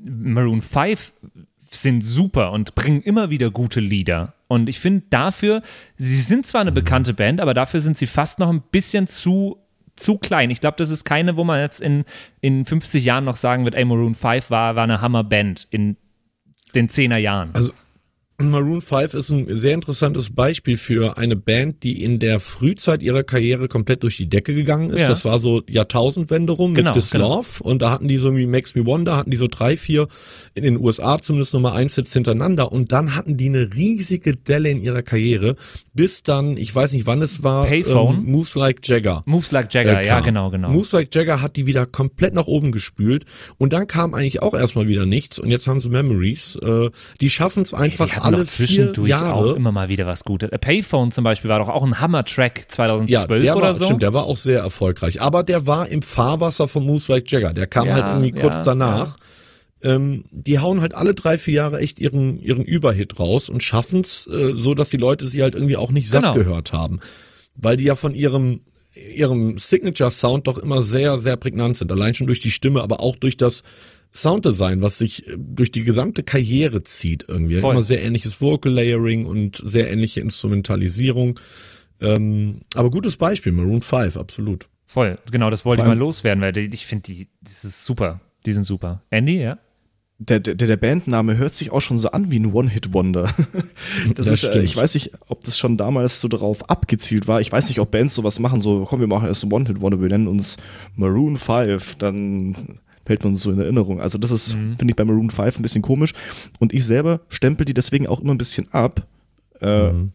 Maroon 0.03 0.61
5 0.61 1.13
sind 1.73 2.01
super 2.01 2.51
und 2.51 2.75
bringen 2.75 3.01
immer 3.01 3.29
wieder 3.29 3.49
gute 3.49 3.79
Lieder. 3.79 4.33
Und 4.47 4.67
ich 4.67 4.79
finde 4.79 5.05
dafür, 5.09 5.61
sie 5.97 6.19
sind 6.19 6.45
zwar 6.45 6.61
eine 6.61 6.71
bekannte 6.71 7.13
Band, 7.13 7.39
aber 7.39 7.53
dafür 7.53 7.79
sind 7.79 7.97
sie 7.97 8.07
fast 8.07 8.39
noch 8.39 8.49
ein 8.49 8.61
bisschen 8.71 9.07
zu, 9.07 9.57
zu 9.95 10.17
klein. 10.17 10.49
Ich 10.49 10.59
glaube, 10.59 10.75
das 10.77 10.89
ist 10.89 11.05
keine, 11.05 11.37
wo 11.37 11.45
man 11.45 11.61
jetzt 11.61 11.79
in, 11.79 12.03
in 12.41 12.65
50 12.65 13.03
Jahren 13.05 13.23
noch 13.23 13.37
sagen 13.37 13.63
wird, 13.63 13.75
ey, 13.75 13.85
Maroon 13.85 14.15
5 14.15 14.49
war, 14.49 14.75
war 14.75 14.83
eine 14.83 14.99
Hammerband 14.99 15.67
in 15.71 15.95
den 16.75 16.89
10er 16.89 17.17
Jahren. 17.17 17.51
Also 17.53 17.71
Maroon 18.49 18.81
5 18.81 19.13
ist 19.13 19.29
ein 19.29 19.57
sehr 19.59 19.73
interessantes 19.73 20.33
Beispiel 20.33 20.77
für 20.77 21.17
eine 21.17 21.35
Band, 21.35 21.83
die 21.83 22.03
in 22.03 22.19
der 22.19 22.39
Frühzeit 22.39 23.03
ihrer 23.03 23.23
Karriere 23.23 23.67
komplett 23.67 24.03
durch 24.03 24.17
die 24.17 24.29
Decke 24.29 24.53
gegangen 24.53 24.89
ist. 24.89 25.01
Ja. 25.01 25.07
Das 25.07 25.25
war 25.25 25.39
so 25.39 25.61
Jahrtausendwende 25.67 26.53
rum 26.53 26.73
Genau, 26.73 26.91
mit 26.91 27.01
This 27.01 27.11
genau. 27.11 27.35
Love 27.37 27.63
und 27.63 27.81
da 27.81 27.91
hatten 27.91 28.07
die 28.07 28.17
so 28.17 28.29
irgendwie 28.29 28.47
Makes 28.47 28.75
Me 28.75 28.85
Wonder, 28.85 29.17
hatten 29.17 29.31
die 29.31 29.37
so 29.37 29.47
drei, 29.47 29.77
vier 29.77 30.07
in 30.53 30.63
den 30.63 30.77
USA 30.77 31.19
zumindest 31.19 31.53
Nummer 31.53 31.73
eins 31.73 31.95
Hits 31.95 32.13
hintereinander 32.13 32.71
und 32.71 32.91
dann 32.91 33.15
hatten 33.15 33.37
die 33.37 33.47
eine 33.47 33.73
riesige 33.73 34.35
Delle 34.35 34.69
in 34.69 34.81
ihrer 34.81 35.01
Karriere, 35.01 35.55
bis 35.93 36.23
dann, 36.23 36.57
ich 36.57 36.73
weiß 36.73 36.93
nicht 36.93 37.05
wann 37.05 37.21
es 37.21 37.43
war, 37.43 37.69
ähm, 37.69 38.23
Moves 38.25 38.55
Like 38.55 38.79
Jagger. 38.87 39.23
Moves 39.25 39.51
Like 39.51 39.73
Jagger, 39.73 40.01
äh, 40.01 40.07
ja, 40.07 40.19
genau, 40.21 40.49
genau. 40.49 40.69
Moves 40.69 40.91
Like 40.93 41.13
Jagger 41.13 41.41
hat 41.41 41.55
die 41.55 41.65
wieder 41.65 41.85
komplett 41.85 42.33
nach 42.33 42.47
oben 42.47 42.71
gespült 42.71 43.25
und 43.57 43.73
dann 43.73 43.87
kam 43.87 44.13
eigentlich 44.13 44.41
auch 44.41 44.53
erstmal 44.53 44.87
wieder 44.87 45.05
nichts 45.05 45.37
und 45.37 45.49
jetzt 45.49 45.67
haben 45.67 45.79
sie 45.79 45.89
Memories. 45.89 46.55
Äh, 46.55 46.89
die 47.19 47.29
schaffen 47.29 47.63
es 47.63 47.73
einfach 47.73 48.11
hatten 48.11 48.30
alle 48.35 48.45
zwischendurch 48.47 49.07
vier 49.09 49.17
Jahre. 49.19 49.33
auch 49.33 49.55
immer 49.55 49.71
mal 49.71 49.89
wieder 49.89 50.05
was 50.07 50.23
Gutes. 50.23 50.51
A 50.51 50.57
Payphone 50.57 51.11
zum 51.11 51.23
Beispiel 51.23 51.49
war 51.49 51.59
doch 51.59 51.69
auch 51.69 51.83
ein 51.83 51.99
Hammer-Track 51.99 52.65
2012 52.69 53.09
ja, 53.43 53.53
der 53.53 53.55
oder 53.57 53.67
war, 53.67 53.73
so. 53.73 53.85
stimmt, 53.85 54.01
der 54.01 54.13
war 54.13 54.25
auch 54.25 54.37
sehr 54.37 54.59
erfolgreich. 54.59 55.21
Aber 55.21 55.43
der 55.43 55.67
war 55.67 55.87
im 55.89 56.01
Fahrwasser 56.01 56.67
von 56.67 56.85
Moves 56.85 57.07
Like 57.07 57.29
Jagger. 57.31 57.53
Der 57.53 57.67
kam 57.67 57.87
Ja, 57.87 57.93
halt 57.95 58.05
irgendwie 58.07 58.39
kurz 58.39 58.57
ja, 58.57 58.63
danach. 58.63 59.17
Ähm, 59.83 60.25
die 60.31 60.59
hauen 60.59 60.81
halt 60.81 60.93
alle 60.93 61.15
drei, 61.15 61.37
vier 61.39 61.55
Jahre 61.55 61.79
echt 61.79 61.99
ihren, 61.99 62.39
ihren 62.39 62.63
Überhit 62.63 63.19
raus 63.19 63.49
und 63.49 63.63
schaffen 63.63 64.01
es 64.01 64.27
äh, 64.27 64.53
so, 64.55 64.75
dass 64.75 64.89
die 64.89 64.97
Leute 64.97 65.27
sie 65.27 65.41
halt 65.41 65.55
irgendwie 65.55 65.75
auch 65.77 65.89
nicht 65.91 66.07
satt 66.07 66.21
Genau. 66.21 66.33
gehört 66.35 66.71
haben. 66.71 66.99
Weil 67.55 67.77
die 67.77 67.85
ja 67.85 67.95
von 67.95 68.13
ihrem, 68.13 68.61
ihrem 68.93 69.57
Signature-Sound 69.57 70.45
doch 70.47 70.59
immer 70.59 70.83
sehr, 70.83 71.17
sehr 71.17 71.35
prägnant 71.35 71.77
sind. 71.77 71.91
Allein 71.91 72.13
schon 72.13 72.27
durch 72.27 72.41
die 72.41 72.51
Stimme, 72.51 72.81
aber 72.83 72.99
auch 72.99 73.15
durch 73.15 73.37
das 73.37 73.63
Sounddesign, 74.13 74.81
was 74.81 74.97
sich 74.97 75.27
äh, 75.27 75.35
durch 75.37 75.71
die 75.71 75.83
gesamte 75.83 76.23
Karriere 76.23 76.83
zieht 76.83 77.25
irgendwie. 77.27 77.57
Voll. 77.57 77.73
Immer 77.73 77.83
sehr 77.83 78.03
ähnliches 78.03 78.41
Vocal 78.41 78.71
Layering 78.71 79.25
und 79.25 79.61
sehr 79.63 79.91
ähnliche 79.91 80.21
Instrumentalisierung. 80.21 81.39
Ähm, 81.99 82.61
aber 82.75 82.89
gutes 82.89 83.17
Beispiel, 83.17 83.51
Maroon 83.51 83.81
5, 83.81 84.17
absolut. 84.17 84.67
Voll, 84.85 85.17
genau, 85.31 85.49
das 85.49 85.63
wollte 85.63 85.83
ich 85.83 85.87
mal 85.87 85.97
loswerden, 85.97 86.41
weil 86.41 86.57
ich 86.57 86.85
finde, 86.85 87.03
die, 87.03 87.27
das 87.41 87.63
ist 87.63 87.85
super. 87.85 88.19
Die 88.45 88.53
sind 88.53 88.65
super. 88.65 89.03
Andy, 89.09 89.39
ja? 89.39 89.57
der, 90.21 90.39
der, 90.39 90.55
der 90.55 90.77
Bandname 90.77 91.37
hört 91.37 91.55
sich 91.55 91.71
auch 91.71 91.81
schon 91.81 91.97
so 91.97 92.11
an 92.11 92.29
wie 92.29 92.39
ein 92.39 92.53
One-Hit-Wonder. 92.53 93.33
Das, 94.15 94.25
Das 94.25 94.27
ist, 94.27 94.43
äh, 94.43 94.49
stimmt. 94.49 94.65
ich 94.65 94.77
weiß 94.77 94.93
nicht, 94.93 95.11
ob 95.27 95.43
das 95.43 95.57
schon 95.57 95.77
damals 95.77 96.21
so 96.21 96.27
darauf 96.27 96.69
abgezielt 96.69 97.27
war. 97.27 97.41
Ich 97.41 97.51
weiß 97.51 97.69
nicht, 97.69 97.79
ob 97.79 97.91
Bands 97.91 98.15
sowas 98.15 98.39
machen, 98.39 98.61
so, 98.61 98.85
komm, 98.85 98.99
wir 98.99 99.07
machen 99.07 99.27
erst 99.27 99.43
ein 99.43 99.51
One-Hit-Wonder, 99.51 99.99
wir 99.99 100.07
nennen 100.07 100.27
uns 100.27 100.57
Maroon 100.95 101.37
5, 101.37 101.95
dann 101.95 102.79
hält 103.05 103.23
man 103.23 103.33
uns 103.33 103.41
so 103.43 103.51
in 103.51 103.59
Erinnerung. 103.59 103.99
Also 104.01 104.17
das 104.17 104.31
ist, 104.31 104.51
finde 104.53 104.87
ich, 104.89 104.95
bei 104.95 105.03
Maroon 105.05 105.29
5 105.29 105.59
ein 105.59 105.61
bisschen 105.61 105.81
komisch. 105.81 106.13
Und 106.59 106.73
ich 106.73 106.85
selber 106.85 107.21
stempel 107.29 107.65
die 107.65 107.73
deswegen 107.73 108.07
auch 108.07 108.19
immer 108.21 108.33
ein 108.33 108.37
bisschen 108.37 108.71
ab. 108.71 109.05
Äh, 109.59 109.91
Mhm. 109.91 110.11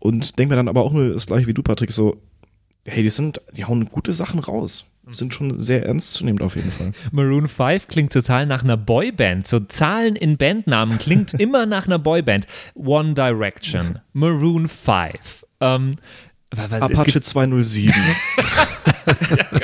Und 0.00 0.38
denke 0.38 0.52
mir 0.52 0.56
dann 0.56 0.68
aber 0.68 0.82
auch 0.82 0.92
nur 0.92 1.14
das 1.14 1.26
gleiche 1.26 1.46
wie 1.46 1.54
du, 1.54 1.62
Patrick, 1.62 1.90
so, 1.90 2.20
hey, 2.84 3.02
die 3.02 3.08
sind, 3.08 3.40
die 3.56 3.64
hauen 3.64 3.86
gute 3.86 4.12
Sachen 4.12 4.38
raus. 4.38 4.84
Sind 5.08 5.34
schon 5.34 5.60
sehr 5.60 5.84
ernstzunehmend 5.86 6.42
auf 6.42 6.56
jeden 6.56 6.70
Fall. 6.70 6.92
Maroon 7.10 7.48
5 7.48 7.88
klingt 7.88 8.12
total 8.12 8.44
nach 8.46 8.64
einer 8.64 8.76
Boyband. 8.76 9.46
So 9.46 9.60
Zahlen 9.60 10.16
in 10.16 10.36
Bandnamen 10.36 10.98
klingt 10.98 11.34
immer 11.40 11.64
nach 11.66 11.86
einer 11.86 11.98
Boyband. 11.98 12.46
One 12.74 13.14
Direction, 13.14 13.98
Maroon 14.12 14.68
5. 14.68 15.46
Ähm, 15.60 15.96
Apache 16.50 17.12
gibt 17.12 17.24
207. 17.24 17.92
äh, 19.06 19.14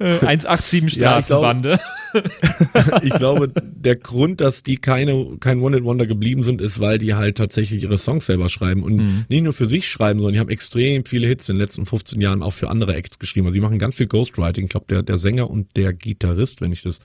187 0.00 0.96
Ja, 0.96 1.18
ich 1.18 1.24
Straßenbande. 1.24 1.80
ich 3.02 3.12
glaube, 3.14 3.52
der 3.54 3.96
Grund, 3.96 4.40
dass 4.40 4.62
die 4.62 4.76
keine, 4.76 5.36
kein 5.40 5.60
One-Hit-Wonder 5.60 6.06
geblieben 6.06 6.42
sind, 6.44 6.60
ist, 6.60 6.80
weil 6.80 6.98
die 6.98 7.14
halt 7.14 7.36
tatsächlich 7.38 7.82
ihre 7.82 7.98
Songs 7.98 8.26
selber 8.26 8.48
schreiben 8.48 8.82
und 8.82 8.96
Mhm. 8.96 9.24
nicht 9.28 9.42
nur 9.42 9.52
für 9.52 9.66
sich 9.66 9.88
schreiben, 9.88 10.18
sondern 10.20 10.34
die 10.34 10.40
haben 10.40 10.48
extrem 10.48 11.04
viele 11.04 11.26
Hits 11.26 11.48
in 11.48 11.56
den 11.56 11.60
letzten 11.60 11.84
15 11.86 12.20
Jahren 12.20 12.42
auch 12.42 12.52
für 12.52 12.68
andere 12.68 12.94
Acts 12.94 13.18
geschrieben. 13.18 13.46
Also 13.46 13.54
sie 13.54 13.60
machen 13.60 13.78
ganz 13.78 13.96
viel 13.96 14.06
Ghostwriting. 14.06 14.64
Ich 14.64 14.70
glaube, 14.70 14.86
der, 14.88 15.02
der 15.02 15.18
Sänger 15.18 15.50
und 15.50 15.76
der 15.76 15.92
Gitarrist, 15.92 16.60
wenn 16.60 16.72
ich 16.72 16.82
das 16.82 17.00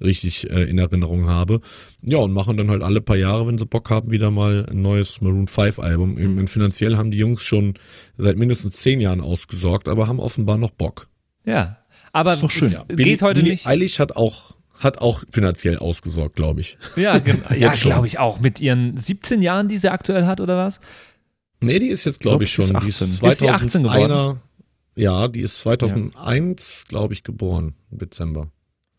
richtig 0.00 0.50
äh, 0.50 0.64
in 0.64 0.78
Erinnerung 0.78 1.26
habe. 1.28 1.60
Ja, 2.02 2.18
und 2.18 2.32
machen 2.32 2.56
dann 2.56 2.70
halt 2.70 2.82
alle 2.82 3.00
paar 3.00 3.16
Jahre, 3.16 3.46
wenn 3.46 3.58
sie 3.58 3.66
Bock 3.66 3.88
haben, 3.90 4.10
wieder 4.10 4.30
mal 4.30 4.66
ein 4.68 4.82
neues 4.82 5.20
Maroon 5.20 5.46
5 5.46 5.78
Album. 5.78 6.14
Mhm. 6.14 6.38
Und 6.38 6.50
finanziell 6.50 6.96
haben 6.96 7.10
die 7.10 7.18
Jungs 7.18 7.42
schon 7.44 7.74
seit 8.18 8.36
mindestens 8.36 8.74
zehn 8.76 9.00
Jahren 9.00 9.20
ausgesorgt, 9.20 9.88
aber 9.88 10.08
haben 10.08 10.18
offenbar 10.18 10.58
noch 10.58 10.70
Bock. 10.70 11.08
Ja. 11.44 11.78
Aber 12.12 12.34
Ist 12.34 12.42
doch 12.42 12.50
schön. 12.50 12.68
es 12.68 12.74
Ja. 12.74 12.84
geht 12.88 13.22
heute 13.22 13.40
Billie 13.40 13.52
nicht. 13.52 13.66
Eilish 13.66 13.98
hat 13.98 14.14
auch, 14.16 14.54
hat 14.78 14.98
auch 14.98 15.22
finanziell 15.30 15.78
ausgesorgt, 15.78 16.36
glaube 16.36 16.60
ich. 16.60 16.76
Ja, 16.96 17.18
genau. 17.18 17.50
ja 17.56 17.72
glaube 17.72 18.06
ich 18.06 18.18
auch. 18.18 18.40
Mit 18.40 18.60
ihren 18.60 18.96
17 18.96 19.40
Jahren, 19.42 19.68
die 19.68 19.78
sie 19.78 19.90
aktuell 19.90 20.26
hat, 20.26 20.40
oder 20.40 20.56
was? 20.58 20.80
Nee, 21.60 21.78
die 21.78 21.88
ist 21.88 22.04
jetzt, 22.04 22.20
glaube 22.20 22.38
Glaub, 22.38 22.42
ich, 22.42 22.58
ist 22.58 22.66
schon. 22.66 22.76
18. 22.76 22.84
Die 22.84 22.88
ist 22.90 23.00
Ist 23.22 23.40
die 23.40 23.48
18 23.48 23.82
geworden? 23.84 24.12
2001er 24.12 24.36
Ja, 24.96 25.28
die 25.28 25.40
ist 25.40 25.60
2001, 25.60 26.84
glaube 26.88 27.14
ich, 27.14 27.22
geboren, 27.22 27.74
im 27.90 27.98
Dezember. 27.98 28.50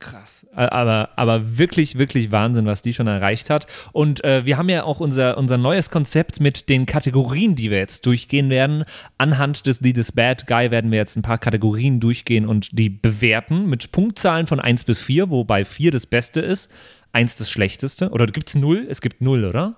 Krass. 0.03 0.45
Aber, 0.53 1.09
aber 1.15 1.57
wirklich, 1.57 1.97
wirklich 1.97 2.29
Wahnsinn, 2.29 2.65
was 2.65 2.81
die 2.81 2.93
schon 2.93 3.07
erreicht 3.07 3.49
hat. 3.49 3.67
Und 3.93 4.21
äh, 4.25 4.45
wir 4.45 4.57
haben 4.57 4.67
ja 4.67 4.83
auch 4.83 4.99
unser, 4.99 5.37
unser 5.37 5.57
neues 5.57 5.89
Konzept 5.89 6.41
mit 6.41 6.67
den 6.67 6.85
Kategorien, 6.85 7.55
die 7.55 7.71
wir 7.71 7.77
jetzt 7.77 8.05
durchgehen 8.05 8.49
werden. 8.49 8.83
Anhand 9.17 9.65
des 9.65 9.79
Liedes 9.79 10.11
Bad 10.11 10.45
Guy 10.45 10.71
werden 10.71 10.91
wir 10.91 10.97
jetzt 10.97 11.15
ein 11.15 11.21
paar 11.21 11.37
Kategorien 11.37 12.01
durchgehen 12.01 12.45
und 12.45 12.77
die 12.77 12.89
bewerten 12.89 13.69
mit 13.69 13.93
Punktzahlen 13.93 14.45
von 14.45 14.59
1 14.59 14.83
bis 14.83 14.99
4, 14.99 15.29
wobei 15.29 15.63
4 15.63 15.91
das 15.91 16.05
Beste 16.05 16.41
ist, 16.41 16.69
1 17.13 17.37
das 17.37 17.49
Schlechteste. 17.49 18.09
Oder 18.09 18.25
gibt 18.25 18.49
es 18.49 18.55
0? 18.55 18.85
Es 18.89 18.99
gibt 18.99 19.21
0, 19.21 19.45
oder? 19.45 19.77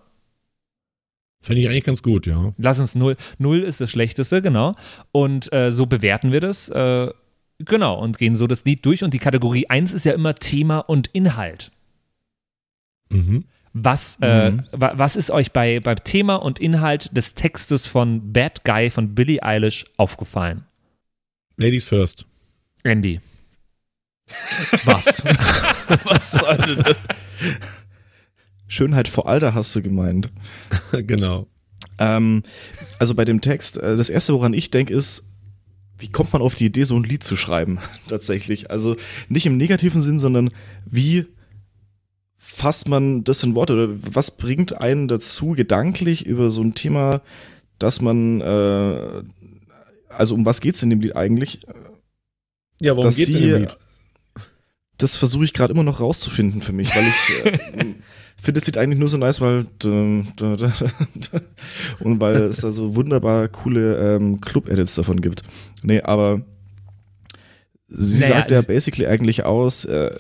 Finde 1.44 1.62
ich 1.62 1.70
eigentlich 1.70 1.84
ganz 1.84 2.02
gut, 2.02 2.26
ja. 2.26 2.52
Lass 2.58 2.80
uns 2.80 2.96
0. 2.96 3.16
0 3.38 3.62
ist 3.62 3.80
das 3.80 3.92
Schlechteste, 3.92 4.42
genau. 4.42 4.74
Und 5.12 5.54
äh, 5.54 5.72
so 5.72 5.86
bewerten 5.86 6.32
wir 6.32 6.40
das. 6.40 6.70
Äh, 6.70 7.12
genau, 7.60 8.00
und 8.00 8.18
gehen 8.18 8.36
so 8.36 8.48
das 8.48 8.66
Lied 8.66 8.86
durch. 8.86 9.04
Und 9.04 9.14
die 9.14 9.20
Kategorie 9.20 9.68
1 9.70 9.94
ist 9.94 10.06
ja 10.06 10.14
immer 10.14 10.36
Thema 10.36 10.80
und 10.80 11.08
Inhalt. 11.08 11.72
Mhm. 13.10 13.46
Was, 13.74 14.18
äh, 14.22 14.52
Mhm. 14.52 14.64
wa 14.72 14.94
was 14.96 15.16
ist 15.18 15.32
euch 15.32 15.52
bei, 15.52 15.80
beim 15.82 16.02
Thema 16.04 16.36
und 16.36 16.60
Inhalt 16.60 17.16
des 17.16 17.36
Textes 17.36 17.88
von 17.88 18.32
Bad 18.32 18.64
Guy 18.64 18.90
von 18.90 19.14
Billie 19.16 19.44
Eilish 19.44 19.86
aufgefallen? 19.98 20.66
Ladies 21.58 21.86
first. 21.86 22.26
Andy. 22.84 23.20
Was? 24.86 25.24
Was 26.06 26.32
soll 26.32 26.58
denn 26.58 26.84
das? 26.84 26.96
Schönheit 28.68 29.08
vor 29.08 29.28
Alter 29.28 29.54
hast 29.54 29.76
du 29.76 29.82
gemeint. 29.82 30.32
genau. 30.92 31.48
Ähm, 32.00 32.44
also 32.98 33.14
bei 33.14 33.26
dem 33.26 33.42
Text, 33.42 33.78
äh, 33.78 33.96
das 33.96 34.10
erste, 34.10 34.34
woran 34.34 34.54
ich 34.54 34.72
denke, 34.72 34.94
ist, 34.94 35.30
wie 35.98 36.10
kommt 36.10 36.34
man 36.34 36.42
auf 36.42 36.56
die 36.56 36.66
Idee, 36.66 36.84
so 36.84 36.96
ein 36.96 37.04
Lied 37.04 37.24
zu 37.24 37.36
schreiben? 37.36 37.80
Tatsächlich. 38.08 38.70
Also 38.72 38.96
nicht 39.30 39.46
im 39.46 39.58
negativen 39.58 40.04
Sinn, 40.04 40.20
sondern 40.20 40.50
wie 40.86 41.26
fasst 42.38 42.88
man 42.88 43.24
das 43.24 43.44
in 43.44 43.56
Worte 43.56 43.74
oder 43.74 43.88
was 43.90 44.32
bringt 44.32 44.80
einen 44.80 45.08
dazu, 45.08 45.52
gedanklich 45.52 46.26
über 46.26 46.52
so 46.52 46.62
ein 46.62 46.74
Thema, 46.74 47.22
dass 47.80 48.02
man, 48.02 48.42
äh, 48.42 49.24
also 50.10 50.36
um 50.36 50.46
was 50.46 50.62
geht's 50.62 50.84
in 50.84 50.90
dem 50.90 51.02
Lied 51.02 51.16
eigentlich? 51.16 51.66
Ja, 52.80 52.96
worum 52.96 53.10
geht's 53.10 53.32
sie, 53.32 53.38
in 53.38 53.50
dem 53.50 53.60
Lied? 53.62 53.78
Das 54.98 55.18
versuche 55.18 55.44
ich 55.46 55.54
gerade 55.54 55.74
immer 55.74 55.84
noch 55.84 56.00
rauszufinden 56.00 56.62
für 56.62 56.72
mich, 56.74 56.96
weil 56.96 57.04
ich 57.08 57.46
äh, 57.46 57.58
finde 58.42 58.60
das 58.60 58.66
Lied 58.68 58.78
eigentlich 58.78 59.00
nur 59.00 59.10
so 59.10 59.18
nice, 59.18 59.42
weil 59.42 59.66
da, 59.80 59.88
und 62.00 62.20
weil 62.20 62.36
es 62.44 62.58
da 62.58 62.72
so 62.72 62.96
wunderbar 62.96 63.48
coole 63.50 64.16
ähm, 64.16 64.40
Club-Edits 64.42 64.96
davon 64.96 65.22
gibt. 65.22 65.44
Nee, 65.84 66.02
aber 66.02 66.42
sie 67.88 68.22
Naja, 68.22 68.36
sagt 68.38 68.52
ja 68.52 68.60
es- 68.60 68.66
basically 68.66 69.08
eigentlich 69.08 69.44
aus, 69.44 69.86
äh, 69.86 70.16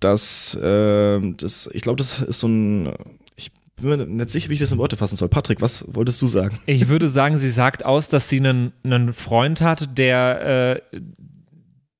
dass 0.00 0.54
äh, 0.56 1.20
das, 1.36 1.68
ich 1.72 1.82
glaube, 1.82 1.96
das 1.98 2.20
ist 2.20 2.40
so 2.40 2.48
ein, 2.48 2.92
ich 3.36 3.50
bin 3.76 3.88
mir 3.90 4.06
nicht 4.06 4.30
sicher, 4.30 4.48
wie 4.50 4.54
ich 4.54 4.60
das 4.60 4.72
in 4.72 4.78
Worte 4.78 4.96
fassen 4.96 5.16
soll. 5.16 5.28
Patrick, 5.28 5.60
was 5.60 5.84
wolltest 5.88 6.20
du 6.22 6.26
sagen? 6.26 6.58
Ich 6.66 6.88
würde 6.88 7.08
sagen, 7.08 7.38
sie 7.38 7.50
sagt 7.50 7.84
aus, 7.84 8.08
dass 8.08 8.28
sie 8.28 8.38
einen, 8.38 8.72
einen 8.84 9.12
Freund 9.12 9.60
hat, 9.60 9.96
der, 9.98 10.80
äh, 10.92 11.00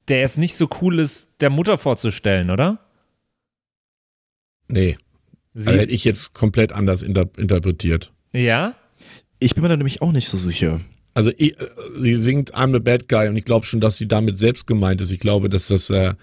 der 0.08 0.20
jetzt 0.20 0.38
nicht 0.38 0.56
so 0.56 0.68
cool 0.80 0.98
ist, 0.98 1.40
der 1.40 1.50
Mutter 1.50 1.78
vorzustellen, 1.78 2.50
oder? 2.50 2.78
Nee, 4.68 4.96
Sie, 5.54 5.68
also 5.68 5.80
hätte 5.80 5.92
ich 5.92 6.04
jetzt 6.04 6.34
komplett 6.34 6.72
anders 6.72 7.02
inter 7.02 7.28
interpretiert. 7.36 8.12
ja? 8.32 8.74
Ich 9.40 9.54
bin 9.54 9.62
mir 9.62 9.68
da 9.68 9.76
nämlich 9.76 10.02
auch 10.02 10.10
nicht 10.10 10.28
so 10.28 10.36
sicher. 10.36 10.80
Also 11.14 11.30
ich, 11.36 11.58
äh, 11.60 11.66
sie 11.96 12.14
singt 12.16 12.54
I'm 12.54 12.74
a 12.74 12.80
bad 12.80 13.08
guy 13.08 13.28
und 13.28 13.36
ich 13.36 13.44
glaube 13.44 13.66
schon, 13.66 13.80
dass 13.80 13.96
sie 13.96 14.08
damit 14.08 14.36
selbst 14.36 14.66
gemeint 14.66 15.00
ist. 15.00 15.12
Ich 15.12 15.20
glaube, 15.20 15.48
dass 15.48 15.68
das 15.68 15.90
äh, 15.90 16.14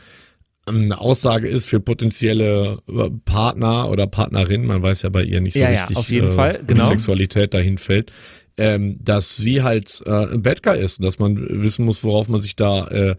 eine 0.65 0.99
Aussage 0.99 1.47
ist 1.47 1.67
für 1.67 1.79
potenzielle 1.79 2.79
äh, 2.87 3.09
Partner 3.25 3.89
oder 3.89 4.07
Partnerin. 4.07 4.65
Man 4.65 4.81
weiß 4.81 5.03
ja 5.03 5.09
bei 5.09 5.23
ihr 5.23 5.39
nicht 5.41 5.53
so 5.53 5.59
Ja, 5.59 5.71
ja, 5.71 5.81
richtig, 5.81 5.97
auf 5.97 6.09
jeden 6.09 6.29
äh, 6.29 6.31
Fall, 6.31 6.63
genau. 6.65 6.83
die 6.85 6.91
Sexualität 6.91 7.53
dahin 7.53 7.77
fällt. 7.77 8.11
Ähm, 8.57 8.99
dass 9.03 9.35
sie 9.35 9.63
halt 9.63 10.01
äh, 10.05 10.33
ein 10.33 10.41
Bad 10.41 10.63
Guy 10.63 10.79
ist 10.79 10.99
und 10.99 11.05
dass 11.05 11.19
man 11.19 11.61
wissen 11.61 11.83
muss, 11.83 12.05
worauf 12.05 12.29
man 12.29 12.39
sich 12.39 12.55
da 12.55 12.87
äh, 12.87 13.15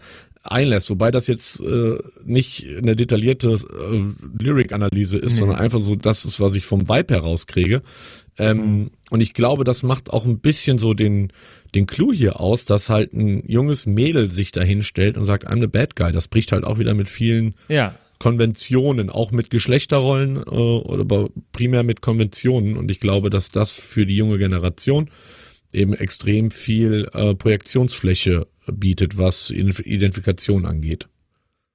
einlässt. 0.53 0.91
Wobei 0.91 1.11
das 1.11 1.27
jetzt 1.27 1.61
äh, 1.61 1.99
nicht 2.25 2.67
eine 2.79 2.97
detaillierte 2.97 3.49
äh, 3.51 4.43
Lyric-Analyse 4.43 5.19
ist, 5.19 5.33
Nee. 5.35 5.39
sondern 5.39 5.59
einfach 5.59 5.81
so 5.81 5.95
das 5.97 6.25
ist, 6.25 6.41
was 6.41 6.55
ich 6.55 6.65
vom 6.65 6.89
Vibe 6.89 7.15
herauskriege. 7.15 7.83
Ähm, 8.39 8.91
Und 9.11 9.21
ich 9.21 9.33
glaube, 9.35 9.65
das 9.65 9.83
macht 9.83 10.11
auch 10.11 10.25
ein 10.27 10.39
bisschen 10.41 10.79
so 10.79 10.93
den, 10.95 11.33
den 11.75 11.87
Clou 11.87 12.13
hier 12.13 12.39
aus, 12.41 12.65
dass 12.67 12.89
halt 12.91 13.15
ein 13.15 13.43
junges 13.49 13.87
Mädel 13.87 14.31
sich 14.31 14.53
dahin 14.53 14.83
stellt 14.83 15.17
und 15.17 15.25
sagt, 15.25 15.49
I'm 15.49 15.61
the 15.61 15.67
bad 15.67 15.97
guy. 15.97 16.13
Das 16.13 16.29
bricht 16.29 16.53
halt 16.53 16.65
auch 16.65 16.79
wieder 16.79 16.93
mit 16.95 17.09
vielen 17.09 17.55
Ja. 17.69 17.95
Konventionen, 18.19 19.11
auch 19.11 19.31
mit 19.31 19.51
Geschlechterrollen 19.51 20.37
äh, 20.37 20.41
oder 20.51 21.29
primär 21.53 21.83
mit 21.83 22.01
Konventionen. 22.01 22.77
Und 22.77 22.91
ich 22.91 23.01
glaube, 23.01 23.31
dass 23.31 23.51
das 23.51 23.73
für 23.79 24.07
die 24.07 24.17
junge 24.17 24.39
Generation 24.39 25.11
eben 25.77 25.93
extrem 25.95 26.51
viel 26.51 27.09
äh, 27.13 27.35
Projektionsfläche 27.35 28.47
bietet, 28.67 29.19
was 29.19 29.51
Identif- 29.51 29.85
Identifikation 29.85 30.67
angeht. 30.67 31.09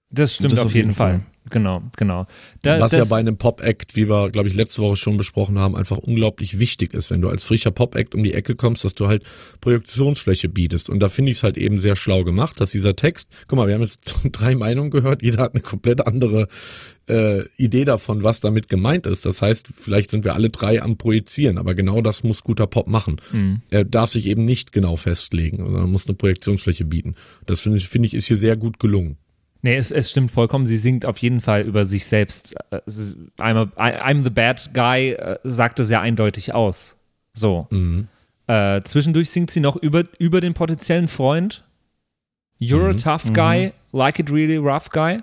Das 0.09 0.35
stimmt 0.35 0.53
Das 0.53 0.59
auf, 0.59 0.65
auf 0.65 0.73
jeden 0.73 0.87
jeden 0.87 0.95
Fall. 0.95 1.19
Fall. 1.19 1.25
Genau, 1.49 1.81
genau. 1.97 2.27
Da, 2.61 2.79
was 2.79 2.91
ja 2.91 3.03
bei 3.03 3.17
einem 3.17 3.35
Pop-Act, 3.35 3.95
wie 3.95 4.07
wir, 4.07 4.29
glaube 4.29 4.47
ich, 4.47 4.53
letzte 4.53 4.81
Woche 4.83 4.95
schon 4.95 5.17
besprochen 5.17 5.57
haben, 5.57 5.75
einfach 5.75 5.97
unglaublich 5.97 6.59
wichtig 6.59 6.93
ist, 6.93 7.09
wenn 7.09 7.21
du 7.21 7.29
als 7.29 7.43
frischer 7.43 7.71
Pop-Act 7.71 8.13
um 8.13 8.21
die 8.23 8.35
Ecke 8.35 8.55
kommst, 8.55 8.83
dass 8.83 8.93
du 8.93 9.07
halt 9.07 9.23
Projektionsfläche 9.59 10.49
bietest. 10.49 10.89
Und 10.89 10.99
da 10.99 11.09
finde 11.09 11.31
ich 11.31 11.37
es 11.37 11.43
halt 11.43 11.57
eben 11.57 11.79
sehr 11.79 11.95
schlau 11.95 12.23
gemacht, 12.23 12.61
dass 12.61 12.71
dieser 12.71 12.95
Text, 12.95 13.27
guck 13.47 13.57
mal, 13.57 13.67
wir 13.67 13.73
haben 13.73 13.81
jetzt 13.81 14.13
drei 14.31 14.53
Meinungen 14.55 14.91
gehört, 14.91 15.23
jeder 15.23 15.41
hat 15.41 15.53
eine 15.53 15.61
komplett 15.61 16.05
andere 16.05 16.47
äh, 17.07 17.43
Idee 17.57 17.85
davon, 17.85 18.23
was 18.23 18.39
damit 18.39 18.69
gemeint 18.69 19.05
ist. 19.05 19.25
Das 19.25 19.41
heißt, 19.41 19.67
vielleicht 19.75 20.11
sind 20.11 20.23
wir 20.23 20.33
alle 20.33 20.49
drei 20.49 20.81
am 20.81 20.97
Projizieren, 20.97 21.57
aber 21.57 21.75
genau 21.75 22.01
das 22.01 22.23
muss 22.23 22.43
guter 22.43 22.67
Pop 22.67 22.87
machen. 22.87 23.21
Mhm. 23.31 23.61
Er 23.69 23.83
darf 23.83 24.11
sich 24.11 24.27
eben 24.27 24.45
nicht 24.45 24.71
genau 24.71 24.95
festlegen, 24.95 25.57
sondern 25.57 25.91
muss 25.91 26.07
eine 26.07 26.15
Projektionsfläche 26.15 26.85
bieten. 26.85 27.15
Das 27.45 27.61
finde 27.61 27.79
ich, 27.79 27.89
finde 27.89 28.07
ich, 28.07 28.13
ist 28.13 28.27
hier 28.27 28.37
sehr 28.37 28.55
gut 28.55 28.79
gelungen. 28.79 29.17
Nee, 29.63 29.75
es, 29.75 29.91
es 29.91 30.09
stimmt 30.09 30.31
vollkommen. 30.31 30.65
Sie 30.65 30.77
singt 30.77 31.05
auf 31.05 31.17
jeden 31.19 31.41
Fall 31.41 31.61
über 31.63 31.85
sich 31.85 32.05
selbst. 32.05 32.55
Äh, 32.71 32.77
I'm, 33.37 33.69
a, 33.75 34.09
I'm 34.09 34.23
the 34.23 34.29
bad 34.29 34.73
guy, 34.73 35.11
äh, 35.11 35.37
sagt 35.43 35.79
es 35.79 35.89
ja 35.89 36.01
eindeutig 36.01 36.53
aus. 36.53 36.97
So. 37.33 37.67
Mhm. 37.69 38.07
Äh, 38.47 38.81
zwischendurch 38.83 39.29
singt 39.29 39.51
sie 39.51 39.59
noch 39.59 39.75
über, 39.75 40.03
über 40.17 40.41
den 40.41 40.53
potenziellen 40.53 41.07
Freund. 41.07 41.63
You're 42.59 42.89
a 42.89 42.93
tough 42.93 43.33
guy, 43.33 43.73
like 43.91 44.19
it 44.19 44.31
really 44.31 44.57
rough 44.57 44.89
guy 44.91 45.21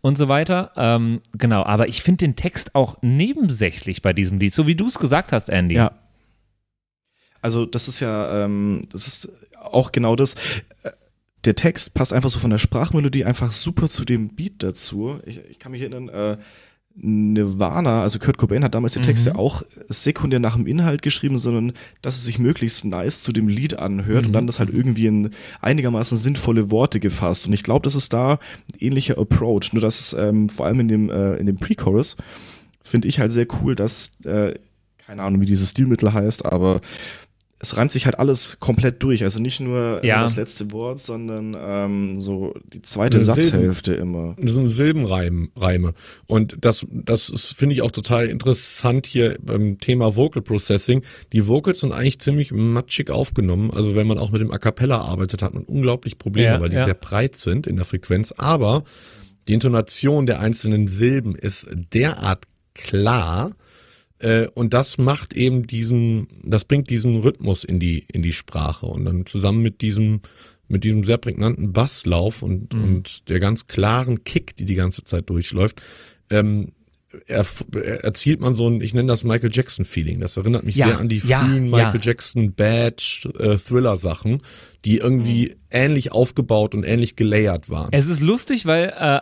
und 0.00 0.16
so 0.16 0.28
weiter. 0.28 0.72
Ähm, 0.76 1.20
genau, 1.32 1.64
aber 1.64 1.88
ich 1.88 2.02
finde 2.02 2.18
den 2.18 2.36
Text 2.36 2.74
auch 2.74 2.98
nebensächlich 3.02 4.02
bei 4.02 4.12
diesem 4.12 4.38
Lied, 4.38 4.54
so 4.54 4.66
wie 4.66 4.74
du 4.76 4.86
es 4.86 4.98
gesagt 4.98 5.32
hast, 5.32 5.48
Andy. 5.48 5.74
Ja. 5.76 5.92
Also 7.40 7.66
das 7.66 7.88
ist 7.88 8.00
ja, 8.00 8.44
ähm, 8.44 8.82
das 8.90 9.06
ist 9.06 9.32
auch 9.60 9.92
genau 9.92 10.16
das. 10.16 10.34
Äh, 10.82 10.90
Der 11.44 11.54
Text 11.54 11.94
passt 11.94 12.12
einfach 12.12 12.30
so 12.30 12.40
von 12.40 12.50
der 12.50 12.58
Sprachmelodie 12.58 13.24
einfach 13.24 13.52
super 13.52 13.88
zu 13.88 14.04
dem 14.04 14.34
Beat 14.34 14.62
dazu. 14.62 15.20
Ich, 15.24 15.38
ich 15.50 15.58
kann 15.58 15.72
mich 15.72 15.82
erinnern, 15.82 16.08
äh, 16.08 16.36
Nirvana, 17.00 18.02
also 18.02 18.18
Kurt 18.18 18.38
Cobain 18.38 18.64
hat 18.64 18.74
damals 18.74 18.94
die 18.94 19.00
Texte 19.00 19.36
auch 19.36 19.62
sekundär 19.88 20.40
nach 20.40 20.56
dem 20.56 20.66
Inhalt 20.66 21.02
geschrieben, 21.02 21.38
sondern 21.38 21.72
dass 22.02 22.16
es 22.16 22.24
sich 22.24 22.40
möglichst 22.40 22.84
nice 22.84 23.22
zu 23.22 23.32
dem 23.32 23.46
Lied 23.46 23.78
anhört 23.78 24.26
und 24.26 24.32
dann 24.32 24.48
das 24.48 24.58
halt 24.58 24.70
irgendwie 24.70 25.06
in 25.06 25.30
einigermaßen 25.60 26.18
sinnvolle 26.18 26.72
Worte 26.72 26.98
gefasst. 26.98 27.46
Und 27.46 27.52
ich 27.52 27.62
glaube, 27.62 27.84
das 27.84 27.94
ist 27.94 28.12
da 28.12 28.32
ein 28.32 28.80
ähnlicher 28.80 29.16
Approach. 29.16 29.72
Nur 29.72 29.80
dass 29.80 30.00
es 30.00 30.12
ähm, 30.12 30.48
vor 30.48 30.66
allem 30.66 30.80
in 30.80 30.88
dem, 30.88 31.10
äh, 31.10 31.36
in 31.36 31.46
dem 31.46 31.58
Pre-Chorus 31.58 32.16
finde 32.82 33.06
ich 33.06 33.20
halt 33.20 33.30
sehr 33.30 33.46
cool, 33.62 33.76
dass, 33.76 34.12
äh, 34.24 34.54
keine 35.06 35.22
Ahnung, 35.22 35.40
wie 35.40 35.46
dieses 35.46 35.70
Stilmittel 35.70 36.12
heißt, 36.12 36.46
aber 36.46 36.80
es 37.60 37.76
reimt 37.76 37.90
sich 37.90 38.06
halt 38.06 38.18
alles 38.20 38.58
komplett 38.60 39.02
durch. 39.02 39.24
Also 39.24 39.40
nicht 39.40 39.58
nur 39.58 40.04
Ja. 40.04 40.20
äh, 40.20 40.22
das 40.22 40.36
letzte 40.36 40.70
Wort, 40.70 41.00
sondern 41.00 41.56
ähm, 41.58 42.20
so 42.20 42.54
die 42.72 42.82
zweite 42.82 43.20
Satzhälfte 43.20 43.94
immer. 43.94 44.36
Das 44.40 44.52
sind 44.52 44.68
Silbenreime. 44.68 45.48
Reime. 45.56 45.94
Und 46.26 46.56
das, 46.60 46.86
das 46.90 47.28
ist, 47.28 47.54
finde 47.56 47.72
ich 47.74 47.82
auch 47.82 47.90
total 47.90 48.26
interessant 48.26 49.06
hier 49.06 49.36
beim 49.42 49.78
Thema 49.78 50.14
Vocal 50.14 50.40
Processing. 50.42 51.02
Die 51.32 51.48
Vocals 51.48 51.80
sind 51.80 51.92
eigentlich 51.92 52.20
ziemlich 52.20 52.52
matschig 52.52 53.10
aufgenommen. 53.10 53.72
Also 53.72 53.96
wenn 53.96 54.06
man 54.06 54.18
auch 54.18 54.30
mit 54.30 54.40
dem 54.40 54.52
A 54.52 54.58
Cappella 54.58 54.98
arbeitet, 55.00 55.42
hat 55.42 55.54
man 55.54 55.64
unglaublich 55.64 56.16
Probleme, 56.18 56.48
Ja, 56.54 56.60
weil 56.60 56.68
die 56.70 56.76
ja. 56.76 56.84
sehr 56.84 56.94
breit 56.94 57.34
sind 57.36 57.66
in 57.66 57.74
der 57.74 57.84
Frequenz. 57.84 58.32
Aber 58.36 58.84
die 59.48 59.54
Intonation 59.54 60.26
der 60.26 60.38
einzelnen 60.38 60.86
Silben 60.86 61.34
ist 61.34 61.66
derart 61.92 62.44
klar, 62.74 63.56
und 64.54 64.74
das 64.74 64.98
macht 64.98 65.32
eben 65.34 65.66
diesen, 65.66 66.26
das 66.42 66.64
bringt 66.64 66.90
diesen 66.90 67.20
Rhythmus 67.20 67.62
in 67.64 67.78
die, 67.78 68.04
in 68.12 68.22
die 68.22 68.32
Sprache. 68.32 68.86
Und 68.86 69.04
dann 69.04 69.26
zusammen 69.26 69.62
mit 69.62 69.80
diesem, 69.80 70.20
mit 70.66 70.84
diesem 70.84 71.04
sehr 71.04 71.18
prägnanten 71.18 71.72
Basslauf 71.72 72.42
und, 72.42 72.74
und 72.74 73.28
der 73.28 73.40
ganz 73.40 73.68
klaren 73.68 74.24
Kick, 74.24 74.56
die 74.56 74.64
die 74.64 74.74
ganze 74.74 75.04
Zeit 75.04 75.30
durchläuft, 75.30 75.80
ähm, 76.30 76.72
erf- 77.28 77.64
er- 77.74 78.04
erzielt 78.04 78.40
man 78.40 78.54
so 78.54 78.68
ein, 78.68 78.80
ich 78.80 78.92
nenne 78.92 79.08
das 79.08 79.24
Michael 79.24 79.50
Jackson 79.52 79.84
Feeling. 79.84 80.20
Das 80.20 80.36
erinnert 80.36 80.64
mich 80.64 80.76
Ja, 80.76 80.88
sehr 80.88 80.98
an 80.98 81.08
die 81.08 81.18
ja, 81.18 81.40
frühen 81.44 81.66
ja. 81.66 81.76
Michael 81.76 82.00
Jackson 82.02 82.52
Bad 82.52 83.28
äh, 83.38 83.56
Thriller 83.56 83.96
Sachen, 83.96 84.42
die 84.84 84.98
irgendwie 84.98 85.56
ähnlich 85.70 86.12
aufgebaut 86.12 86.74
und 86.74 86.84
ähnlich 86.84 87.16
gelayert 87.16 87.70
waren. 87.70 87.88
Es 87.92 88.08
ist 88.08 88.20
lustig, 88.20 88.66
weil 88.66 88.92
äh, 88.98 89.16
äh, 89.16 89.20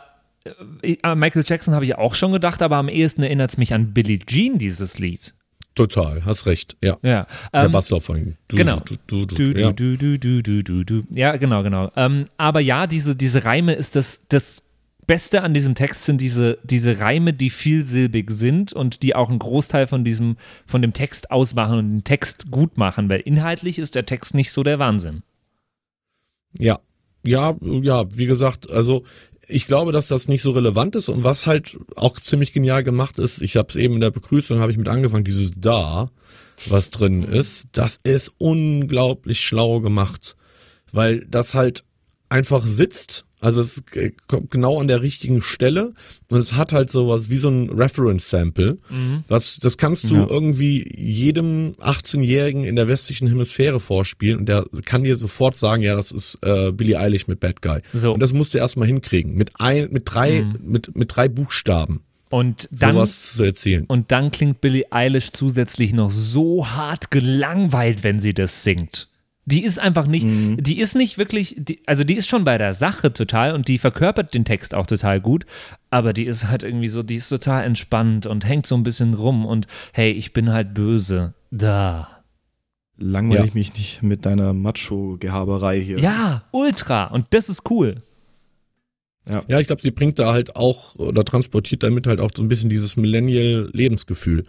Michael 1.14 1.44
Jackson 1.44 1.74
habe 1.74 1.84
ich 1.84 1.96
auch 1.96 2.14
schon 2.14 2.32
gedacht, 2.32 2.62
aber 2.62 2.76
am 2.76 2.88
ehesten 2.88 3.22
erinnert 3.22 3.50
es 3.50 3.56
mich 3.58 3.72
an 3.74 3.92
Billie 3.92 4.18
Jean, 4.18 4.58
dieses 4.58 4.98
Lied. 4.98 5.34
Total, 5.74 6.24
hast 6.24 6.46
recht. 6.46 6.76
Ja. 6.82 6.96
Ja. 7.02 7.26
der 7.52 7.64
Ähm, 7.64 8.00
von 8.00 8.16
ihm. 8.16 8.36
Du, 8.48 8.56
genau. 8.56 8.80
Du, 8.80 8.96
du, 9.06 9.26
du, 9.26 9.34
Du, 9.34 9.52
du, 9.52 9.60
ja. 9.60 9.72
du, 9.72 9.96
du, 9.98 10.18
du, 10.18 10.42
du, 10.42 10.62
du, 10.62 10.84
du. 10.84 11.02
Ja, 11.10 11.36
genau, 11.36 11.62
genau. 11.62 11.92
Ähm, 11.96 12.26
aber 12.38 12.60
ja, 12.60 12.86
diese, 12.86 13.14
diese 13.14 13.44
Reime 13.44 13.74
ist 13.74 13.94
das, 13.94 14.20
das 14.28 14.62
Beste 15.06 15.42
an 15.42 15.52
diesem 15.52 15.74
Text 15.74 16.04
sind 16.04 16.20
diese, 16.20 16.58
diese 16.64 17.00
Reime, 17.00 17.34
die 17.34 17.50
vielsilbig 17.50 18.30
sind 18.30 18.72
und 18.72 19.02
die 19.02 19.14
auch 19.14 19.28
einen 19.28 19.38
Großteil 19.38 19.86
von 19.86 20.02
diesem, 20.02 20.36
von 20.66 20.82
dem 20.82 20.94
Text 20.94 21.30
ausmachen 21.30 21.78
und 21.78 21.90
den 21.90 22.04
Text 22.04 22.50
gut 22.50 22.78
machen, 22.78 23.08
weil 23.08 23.20
inhaltlich 23.20 23.78
ist 23.78 23.94
der 23.94 24.06
Text 24.06 24.34
nicht 24.34 24.50
so 24.50 24.62
der 24.62 24.78
Wahnsinn. 24.78 25.22
Ja, 26.58 26.80
ja, 27.22 27.54
ja, 27.60 28.04
wie 28.16 28.26
gesagt, 28.26 28.70
also 28.70 29.04
ich 29.48 29.66
glaube, 29.66 29.92
dass 29.92 30.08
das 30.08 30.28
nicht 30.28 30.42
so 30.42 30.52
relevant 30.52 30.96
ist 30.96 31.08
und 31.08 31.24
was 31.24 31.46
halt 31.46 31.76
auch 31.94 32.18
ziemlich 32.18 32.52
genial 32.52 32.82
gemacht 32.82 33.18
ist, 33.18 33.42
ich 33.42 33.56
habe 33.56 33.68
es 33.68 33.76
eben 33.76 33.94
in 33.94 34.00
der 34.00 34.10
Begrüßung, 34.10 34.58
habe 34.58 34.72
ich 34.72 34.78
mit 34.78 34.88
angefangen, 34.88 35.24
dieses 35.24 35.52
da, 35.56 36.10
was 36.68 36.90
drin 36.90 37.22
ist, 37.22 37.68
das 37.72 38.00
ist 38.02 38.32
unglaublich 38.38 39.40
schlau 39.40 39.80
gemacht, 39.80 40.36
weil 40.92 41.26
das 41.26 41.54
halt 41.54 41.84
einfach 42.28 42.66
sitzt, 42.66 43.25
also 43.46 43.60
es 43.60 43.82
kommt 44.26 44.50
genau 44.50 44.80
an 44.80 44.88
der 44.88 45.02
richtigen 45.02 45.40
Stelle 45.40 45.92
und 46.30 46.40
es 46.40 46.54
hat 46.54 46.72
halt 46.72 46.90
sowas 46.90 47.30
wie 47.30 47.36
so 47.36 47.48
ein 47.48 47.70
Reference-Sample, 47.70 48.78
was, 49.28 49.58
das 49.58 49.76
kannst 49.78 50.10
du 50.10 50.16
Ja. 50.16 50.26
irgendwie 50.28 50.84
jedem 50.96 51.74
18-Jährigen 51.78 52.64
in 52.64 52.76
der 52.76 52.88
westlichen 52.88 53.28
Hemisphäre 53.28 53.78
vorspielen 53.78 54.38
und 54.40 54.46
der 54.48 54.64
kann 54.84 55.04
dir 55.04 55.16
sofort 55.16 55.56
sagen, 55.56 55.82
ja, 55.82 55.94
das 55.94 56.10
ist 56.12 56.38
äh, 56.42 56.72
Billie 56.72 56.98
Eilish 56.98 57.28
mit 57.28 57.40
Bad 57.40 57.62
Guy. 57.62 57.80
So. 57.92 58.12
Und 58.14 58.20
das 58.20 58.32
musst 58.32 58.54
du 58.54 58.58
erstmal 58.58 58.88
hinkriegen. 58.88 59.34
Mit 59.34 59.52
ein, 59.60 59.88
mit 59.92 60.02
drei, 60.06 60.44
mit, 60.62 60.96
mit 60.96 61.14
drei 61.14 61.28
Buchstaben 61.28 62.00
Und 62.30 62.68
dann, 62.72 62.94
sowas 62.96 63.32
zu 63.34 63.44
erzählen. 63.44 63.84
und 63.86 64.10
dann 64.10 64.30
klingt 64.32 64.60
Billie 64.60 64.86
Eilish 64.90 65.30
zusätzlich 65.32 65.92
noch 65.92 66.10
so 66.10 66.66
hart 66.66 67.10
gelangweilt, 67.12 68.02
wenn 68.02 68.18
sie 68.20 68.34
das 68.34 68.64
singt. 68.64 69.08
Die 69.48 69.62
ist 69.62 69.78
einfach 69.78 70.06
nicht, 70.08 70.26
die 70.26 70.80
ist 70.80 70.96
nicht 70.96 71.18
wirklich, 71.18 71.54
die, 71.56 71.80
also 71.86 72.02
die 72.02 72.14
ist 72.14 72.28
schon 72.28 72.42
bei 72.44 72.58
der 72.58 72.74
Sache 72.74 73.12
total 73.12 73.54
und 73.54 73.68
die 73.68 73.78
verkörpert 73.78 74.34
den 74.34 74.44
Text 74.44 74.74
auch 74.74 74.88
total 74.88 75.20
gut, 75.20 75.46
aber 75.88 76.12
die 76.12 76.24
ist 76.24 76.48
halt 76.48 76.64
irgendwie 76.64 76.88
so, 76.88 77.04
die 77.04 77.14
ist 77.14 77.28
total 77.28 77.62
entspannt 77.64 78.26
und 78.26 78.44
hängt 78.44 78.66
so 78.66 78.74
ein 78.76 78.82
bisschen 78.82 79.14
rum 79.14 79.46
und 79.46 79.68
hey, 79.92 80.10
ich 80.10 80.32
bin 80.32 80.52
halt 80.52 80.74
böse. 80.74 81.34
Da. 81.52 82.08
Langweile 82.98 83.40
Ja. 83.42 83.46
ich 83.46 83.54
mich 83.54 83.72
nicht 83.74 84.02
mit 84.02 84.26
deiner 84.26 84.52
Macho-Gehaberei 84.52 85.80
hier. 85.80 85.98
Ja, 86.00 86.42
ultra. 86.50 87.04
Und 87.04 87.26
das 87.30 87.48
ist 87.48 87.70
cool. 87.70 88.02
Ja, 89.28 89.58
ich 89.60 89.66
glaube, 89.66 89.82
sie 89.82 89.90
bringt 89.90 90.18
da 90.20 90.32
halt 90.32 90.54
auch 90.54 90.94
oder 90.96 91.24
transportiert 91.24 91.82
damit 91.82 92.06
halt 92.06 92.20
auch 92.20 92.30
so 92.34 92.42
ein 92.42 92.48
bisschen 92.48 92.70
dieses 92.70 92.96
Millennial-Lebensgefühl. 92.96 94.46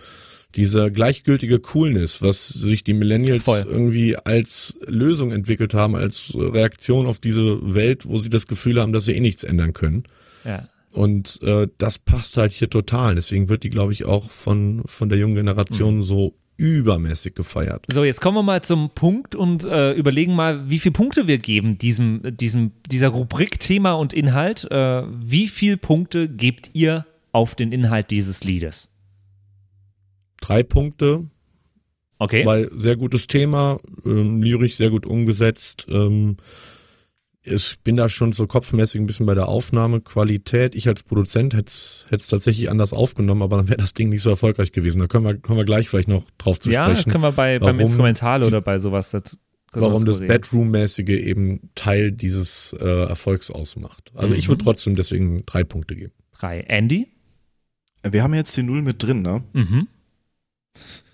Diese 0.56 0.92
gleichgültige 0.92 1.60
Coolness, 1.60 2.22
was 2.22 2.48
sich 2.48 2.84
die 2.84 2.94
Millennials 2.94 3.44
Voll. 3.44 3.64
irgendwie 3.68 4.16
als 4.16 4.78
Lösung 4.88 5.32
entwickelt 5.32 5.74
haben, 5.74 5.96
als 5.96 6.34
Reaktion 6.36 7.06
auf 7.06 7.20
diese 7.20 7.74
Welt, 7.74 8.08
wo 8.08 8.20
sie 8.20 8.30
das 8.30 8.48
Gefühl 8.48 8.82
haben, 8.82 8.94
dass 8.94 9.06
sie 9.06 9.14
eh 9.14 9.20
nichts 9.20 9.44
ändern 9.44 9.74
können. 9.74 10.04
Ja. 10.46 10.68
Und 10.92 11.42
äh, 11.44 11.68
das 11.78 12.00
passt 12.00 12.38
halt 12.38 12.54
hier 12.54 12.70
total. 12.70 13.16
Deswegen 13.16 13.50
wird 13.50 13.64
die, 13.64 13.70
glaube 13.70 13.94
ich, 13.94 14.06
auch 14.06 14.32
von, 14.32 14.82
von 14.86 15.10
der 15.10 15.20
jungen 15.20 15.36
Generation 15.36 16.02
so 16.02 16.34
übermäßig 16.58 17.36
gefeiert. 17.36 17.86
So, 17.92 18.04
jetzt 18.04 18.20
kommen 18.20 18.38
wir 18.38 18.44
mal 18.44 18.64
zum 18.64 18.90
Punkt 18.90 19.36
und 19.36 19.64
äh, 19.64 19.94
überlegen 19.94 20.36
mal, 20.36 20.70
wie 20.70 20.80
viele 20.80 20.94
Punkte 20.94 21.28
wir 21.28 21.38
geben 21.38 21.78
diesem, 21.78 22.22
diesem, 22.36 22.72
dieser 22.90 23.10
Rubrik 23.10 23.60
Thema 23.60 23.94
und 23.94 24.14
Inhalt. 24.14 24.70
Äh, 24.72 25.04
wie 25.22 25.48
viele 25.48 25.78
Punkte 25.78 26.28
gebt 26.28 26.72
ihr 26.74 27.06
auf 27.32 27.54
den 27.54 27.72
Inhalt 27.72 28.10
dieses 28.10 28.44
Liedes? 28.44 28.90
Drei 30.42 30.64
Punkte, 30.64 31.26
Okay. 32.20 32.46
weil 32.46 32.70
sehr 32.76 32.96
gutes 32.96 33.28
Thema, 33.28 33.80
ähm, 34.06 34.42
lyrisch 34.42 34.76
sehr 34.76 34.90
gut 34.90 35.06
umgesetzt. 35.06 35.86
Ähm, 35.90 36.38
ich 37.44 37.80
bin 37.84 37.96
da 37.96 38.10
schon 38.10 38.34
so 38.34 38.46
kopfmäßig 38.46 39.00
ein 39.00 39.06
bisschen 39.06 39.26
bei 39.26 39.36
der 39.36 39.48
Aufnahmequalität. 39.48 40.76
Ich 40.76 40.88
als 40.90 41.04
Produzent 41.04 41.54
hätte 41.54 41.68
es 41.70 42.28
tatsächlich 42.28 42.70
anders 42.70 42.92
aufgenommen, 42.92 43.42
aber 43.42 43.56
dann 43.58 43.70
wäre 43.70 43.78
das 43.78 43.94
Ding 43.94 44.10
nicht 44.10 44.22
so 44.22 44.30
erfolgreich 44.30 44.72
gewesen. 44.74 45.00
Da 45.00 45.08
können 45.08 45.24
wir, 45.26 45.38
kommen 45.38 45.58
wir 45.58 45.64
gleich 45.66 45.88
vielleicht 45.90 46.10
noch 46.10 46.26
drauf 46.38 46.60
zu 46.60 46.70
ja, 46.72 46.90
sprechen, 46.90 47.10
können 47.12 47.24
wir 47.24 47.32
bei, 47.32 47.60
beim 47.60 47.80
Instrumental 47.80 48.44
oder 48.44 48.60
bei 48.62 48.80
sowas 48.80 49.12
dazu. 49.12 49.38
warum 49.72 50.04
das. 50.06 50.20
Bedroom-mäßige 50.20 51.08
eben 51.10 51.70
Teil 51.76 52.12
dieses 52.12 52.74
äh, 52.80 52.84
Erfolgs 52.86 53.50
ausmacht. 53.52 54.12
Also 54.14 54.34
ich 54.34 54.48
Mhm. 54.48 54.52
würde 54.54 54.64
trotzdem 54.66 54.96
deswegen 54.96 55.46
drei 55.46 55.64
Punkte 55.64 55.96
geben. 55.96 56.14
Drei. 56.38 56.62
Andy? 56.62 57.08
Wir 58.04 58.24
haben 58.24 58.34
jetzt 58.34 58.56
die 58.58 58.64
Null 58.64 58.82
mit 58.82 59.02
drin, 59.04 59.22
ne? 59.22 59.44
Mhm. 59.54 59.88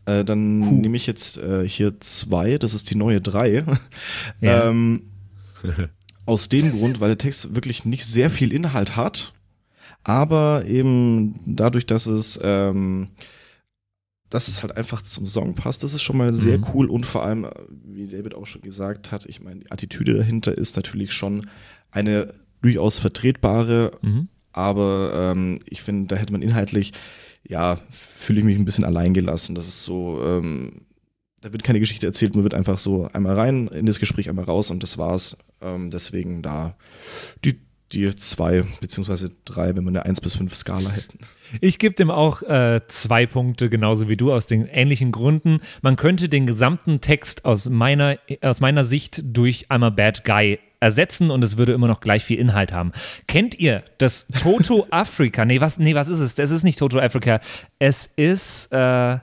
Äh, 0.06 0.26
dann 0.26 0.62
Puh. 0.62 0.72
nehme 0.82 0.98
ich 0.98 1.08
jetzt 1.08 1.38
äh, 1.38 1.68
hier 1.68 2.00
zwei, 2.02 2.58
das 2.58 2.74
ist 2.74 2.90
die 2.90 2.96
neue 2.96 3.22
drei. 3.22 3.64
Ja. 4.42 4.70
ähm, 4.70 5.04
aus 6.26 6.50
dem 6.50 6.72
Grund, 6.72 7.00
weil 7.00 7.10
der 7.10 7.18
Text 7.18 7.56
wirklich 7.56 7.86
nicht 7.86 8.06
sehr 8.06 8.30
viel 8.30 8.52
Inhalt 8.54 8.96
hat, 8.96 9.34
aber 10.04 10.66
eben 10.66 11.40
dadurch, 11.46 11.86
dass 11.86 12.06
es, 12.06 12.40
ähm, 12.44 13.10
dass 14.30 14.48
es 14.48 14.62
halt 14.64 14.76
einfach 14.76 15.02
zum 15.04 15.28
Song 15.28 15.54
passt, 15.56 15.84
das 15.84 15.94
ist 15.94 16.02
schon 16.02 16.18
mal 16.18 16.34
sehr 16.34 16.58
Mhm. 16.58 16.66
cool 16.74 16.90
und 16.90 17.06
vor 17.06 17.24
allem, 17.24 17.46
äh, 17.46 17.50
wie 17.86 18.08
David 18.08 18.36
auch 18.36 18.48
schon 18.48 18.62
gesagt 18.62 19.12
hat, 19.12 19.26
ich 19.26 19.42
meine, 19.42 19.62
die 19.62 19.72
Attitüde 19.72 20.14
dahinter 20.16 20.58
ist 20.58 20.76
natürlich 20.76 21.14
schon 21.14 21.48
eine 21.92 22.34
durchaus 22.62 23.00
vertretbare, 23.00 23.92
Mhm. 24.02 24.28
aber 24.52 25.34
ähm, 25.36 25.60
ich 25.70 25.82
finde, 25.82 26.08
da 26.08 26.16
hätte 26.16 26.32
man 26.34 26.42
inhaltlich, 26.42 26.94
ja, 27.48 27.80
fühle 27.90 28.40
ich 28.40 28.46
mich 28.46 28.58
ein 28.58 28.66
bisschen 28.66 28.86
allein 28.86 29.14
gelassen. 29.14 29.56
Das 29.56 29.68
ist 29.68 29.84
so, 29.84 30.22
ähm, 30.24 30.86
da 31.42 31.52
wird 31.52 31.64
keine 31.64 31.80
Geschichte 31.80 32.06
erzählt, 32.06 32.36
man 32.36 32.44
wird 32.44 32.54
einfach 32.54 32.78
so 32.78 33.10
einmal 33.12 33.36
rein 33.36 33.68
in 33.68 33.86
das 33.86 34.00
Gespräch, 34.00 34.30
einmal 34.30 34.46
raus 34.46 34.72
und 34.72 34.82
das 34.82 34.98
war's. 34.98 35.38
Ähm, 35.62 35.92
deswegen 35.92 36.42
da 36.42 36.76
die, 37.44 37.60
die 37.92 38.16
zwei 38.16 38.64
beziehungsweise 38.80 39.32
drei, 39.46 39.76
wenn 39.76 39.84
wir 39.84 39.90
eine 39.90 40.06
1 40.06 40.22
bis 40.22 40.36
5 40.36 40.56
Skala 40.56 40.90
hätten. 40.90 41.20
Ich 41.62 41.78
gebe 41.80 41.94
dem 41.94 42.10
auch 42.10 42.42
äh, 42.44 42.82
zwei 42.88 43.26
Punkte, 43.26 43.70
genauso 43.70 44.10
wie 44.10 44.18
du, 44.18 44.32
aus 44.32 44.46
den 44.46 44.66
ähnlichen 44.66 45.12
Gründen. 45.12 45.60
Man 45.82 45.98
könnte 45.98 46.30
den 46.30 46.48
gesamten 46.48 47.02
Text 47.02 47.46
aus 47.46 47.70
meiner, 47.70 48.18
aus 48.42 48.60
meiner 48.60 48.84
Sicht 48.84 49.22
durch 49.24 49.70
einmal 49.70 49.92
Bad 49.92 50.24
Guy 50.24 50.60
ersetzen 50.84 51.32
und 51.32 51.44
es 51.44 51.58
würde 51.58 51.72
immer 51.74 51.88
noch 51.88 52.02
gleich 52.02 52.24
viel 52.24 52.38
Inhalt 52.38 52.72
haben. 52.74 52.92
Kennt 53.28 53.58
ihr 53.60 53.84
das 53.98 54.28
Toto 54.28 54.86
Africa? 54.92 55.46
Nee, 55.46 55.62
was, 55.62 55.80
nee, 55.80 55.96
was 55.96 56.10
ist 56.10 56.20
es? 56.20 56.38
Es 56.38 56.52
ist 56.52 56.64
nicht 56.64 56.78
Toto 56.78 57.00
Africa. 57.00 57.40
Es 57.80 58.10
ist, 58.16 58.72
äh, 58.72 59.18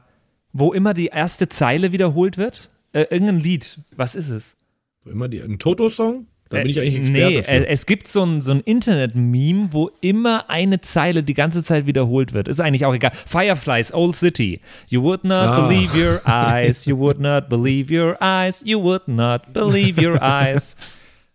wo 0.52 0.72
immer 0.72 0.94
die 0.94 1.06
erste 1.06 1.48
Zeile 1.48 1.92
wiederholt 1.92 2.38
wird. 2.38 2.70
Äh, 2.92 3.02
irgendein 3.10 3.38
Lied. 3.40 3.78
Was 3.94 4.14
ist 4.14 4.30
es? 4.30 4.56
Immer 5.04 5.28
die, 5.28 5.40
ein 5.40 5.58
Toto-Song? 5.58 6.26
Da 6.48 6.58
bin 6.58 6.66
ich 6.70 6.80
eigentlich 6.80 6.94
Äh, 6.96 6.98
Experte 6.98 7.30
Nee, 7.36 7.42
für. 7.42 7.50
äh, 7.52 7.66
es 7.66 7.86
gibt 7.86 8.08
so 8.08 8.24
ein, 8.24 8.42
so 8.42 8.50
ein 8.50 8.60
Internet-Meme, 8.60 9.68
wo 9.70 9.90
immer 10.00 10.50
eine 10.50 10.80
Zeile 10.80 11.22
die 11.22 11.34
ganze 11.34 11.62
Zeit 11.62 11.86
wiederholt 11.86 12.32
wird. 12.32 12.48
Ist 12.48 12.58
eigentlich 12.60 12.84
auch 12.84 12.92
egal. 12.94 13.12
Fireflies, 13.14 13.94
Old 13.94 14.16
City. 14.16 14.60
You 14.88 15.00
would 15.04 15.22
not 15.22 15.38
Ah. 15.46 15.68
believe 15.68 15.96
your 15.96 16.20
eyes. 16.26 16.86
You 16.86 16.98
would 16.98 17.20
not 17.20 17.48
believe 17.48 17.92
your 17.96 18.16
eyes. 18.20 18.62
You 18.64 18.82
would 18.82 19.06
not 19.06 19.52
believe 19.52 20.00
your 20.04 20.20
eyes. 20.20 20.74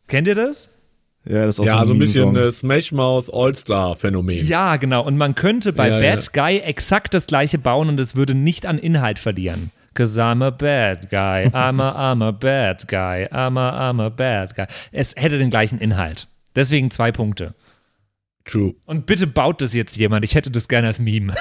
Kennt 0.07 0.27
ihr 0.27 0.35
das? 0.35 0.69
Ja, 1.27 1.45
das 1.45 1.55
ist 1.55 1.59
auch 1.61 1.65
ja, 1.65 1.79
so 1.81 1.87
so 1.87 1.93
ein 1.93 1.99
bisschen 1.99 2.35
äh, 2.35 2.51
Smash 2.51 2.91
Mouth 2.91 3.33
All-Star-Phänomen. 3.33 4.45
Ja, 4.45 4.75
genau. 4.77 5.03
Und 5.03 5.17
man 5.17 5.33
könnte 5.33 5.73
bei 5.73 5.89
Ja, 5.89 5.99
ja. 5.99 6.15
Bad 6.15 6.33
Guy 6.33 6.59
exakt 6.59 7.15
das 7.15 7.25
gleiche 7.25 7.57
bauen 7.57 7.89
und 7.89 7.99
es 7.99 8.15
würde 8.15 8.35
nicht 8.35 8.65
an 8.67 8.77
Inhalt 8.77 9.17
verlieren. 9.17 9.71
Cause 9.95 10.21
I'm 10.21 10.43
a 10.43 10.51
bad 10.51 11.09
guy, 11.09 11.47
I'm 11.53 11.81
a, 11.81 12.11
I'm 12.11 12.21
a 12.21 12.31
bad 12.31 12.85
guy, 12.87 13.27
I'm 13.31 13.57
a, 13.57 13.89
I'm 13.89 14.01
a 14.01 14.09
bad 14.09 14.53
guy. 14.53 14.65
Es 14.91 15.15
hätte 15.15 15.39
den 15.39 15.49
gleichen 15.49 15.79
Inhalt. 15.79 16.27
Deswegen 16.53 16.91
zwei 16.91 17.13
Punkte. 17.13 17.55
True. 18.43 18.75
Und 18.85 19.05
bitte 19.05 19.25
baut 19.25 19.61
das 19.61 19.73
jetzt 19.73 19.95
jemand. 19.95 20.25
Ich 20.25 20.35
hätte 20.35 20.51
das 20.51 20.67
gerne 20.67 20.87
als 20.87 20.99
Meme. 20.99 21.33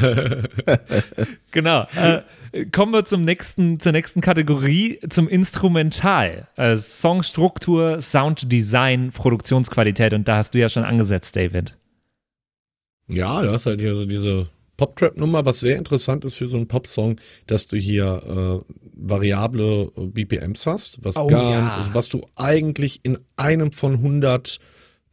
genau. 1.50 1.86
Äh, 1.96 2.20
kommen 2.72 2.92
wir 2.92 3.04
zum 3.04 3.24
nächsten, 3.24 3.80
zur 3.80 3.92
nächsten 3.92 4.20
Kategorie, 4.20 4.98
zum 5.08 5.28
Instrumental. 5.28 6.48
Äh, 6.56 6.76
Songstruktur, 6.76 8.00
Sounddesign, 8.00 9.12
Produktionsqualität. 9.12 10.12
Und 10.14 10.28
da 10.28 10.36
hast 10.36 10.54
du 10.54 10.58
ja 10.58 10.68
schon 10.68 10.84
angesetzt, 10.84 11.36
David. 11.36 11.76
Ja, 13.08 13.42
du 13.42 13.50
hast 13.52 13.66
halt 13.66 13.80
hier 13.80 13.94
so 13.94 14.04
diese 14.06 14.48
Pop-Trap-Nummer, 14.76 15.44
was 15.44 15.60
sehr 15.60 15.76
interessant 15.76 16.24
ist 16.24 16.36
für 16.36 16.48
so 16.48 16.56
einen 16.56 16.68
Pop-Song, 16.68 17.16
dass 17.46 17.66
du 17.66 17.76
hier 17.76 18.62
äh, 18.66 18.74
variable 18.94 19.90
BPMs 19.96 20.66
hast, 20.66 20.98
was 21.04 21.16
Oh, 21.16 21.26
ganz, 21.26 21.72
ja. 21.72 21.76
also 21.76 21.94
was 21.94 22.08
du 22.08 22.26
eigentlich 22.36 23.00
in 23.02 23.18
einem 23.36 23.72
von 23.72 23.94
100 23.94 24.58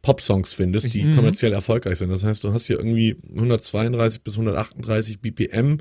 Pop-Songs 0.02 0.54
findest, 0.54 0.94
die 0.94 1.02
Mhm. 1.02 1.14
kommerziell 1.14 1.52
erfolgreich 1.52 1.98
sind. 1.98 2.10
Das 2.10 2.24
heißt, 2.24 2.42
du 2.42 2.52
hast 2.54 2.66
hier 2.66 2.78
irgendwie 2.78 3.16
132 3.34 4.22
bis 4.22 4.34
138 4.38 5.20
BPM 5.20 5.78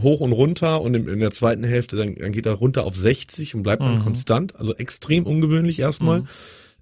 hoch 0.00 0.20
und 0.20 0.32
runter 0.32 0.80
und 0.82 0.94
in, 0.94 1.06
in 1.08 1.20
der 1.20 1.30
zweiten 1.30 1.62
Hälfte 1.64 1.96
dann, 1.96 2.14
dann 2.16 2.32
geht 2.32 2.46
er 2.46 2.52
runter 2.54 2.84
auf 2.84 2.96
60 2.96 3.54
und 3.54 3.62
bleibt 3.62 3.82
dann 3.82 3.96
Mhm. 3.96 4.02
konstant. 4.02 4.56
Also 4.56 4.74
extrem 4.74 5.24
ungewöhnlich 5.24 5.78
erstmal. 5.78 6.20
Mhm. 6.22 6.26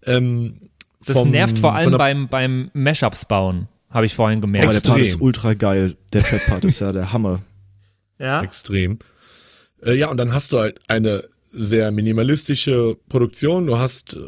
Ähm, 0.04 0.54
Das 1.04 1.18
vom- 1.18 1.30
nervt 1.30 1.58
vor 1.58 1.74
allem 1.74 1.96
beim, 1.98 2.28
beim 2.28 2.70
Mashups 2.72 3.24
bauen, 3.26 3.68
habe 3.90 4.06
ich 4.06 4.14
vorhin 4.14 4.38
Aber 4.38 4.46
gemerkt. 4.46 4.72
der 4.74 4.80
Part 4.90 5.00
ist 5.00 5.20
ultra 5.20 5.54
geil. 5.54 5.96
Der 6.12 6.22
Trap-Part 6.22 6.64
ist 6.64 6.80
ja 6.80 6.92
der 6.92 7.12
Hammer. 7.12 7.42
Ja? 8.18 8.42
Extrem. 8.42 8.98
Äh, 9.84 9.94
ja, 9.94 10.08
und 10.10 10.16
dann 10.16 10.32
hast 10.32 10.52
du 10.52 10.58
halt 10.60 10.78
eine 10.88 11.24
sehr 11.52 11.90
minimalistische 11.92 12.96
Produktion. 13.08 13.66
Du 13.66 13.78
hast 13.78 14.14
äh, 14.14 14.18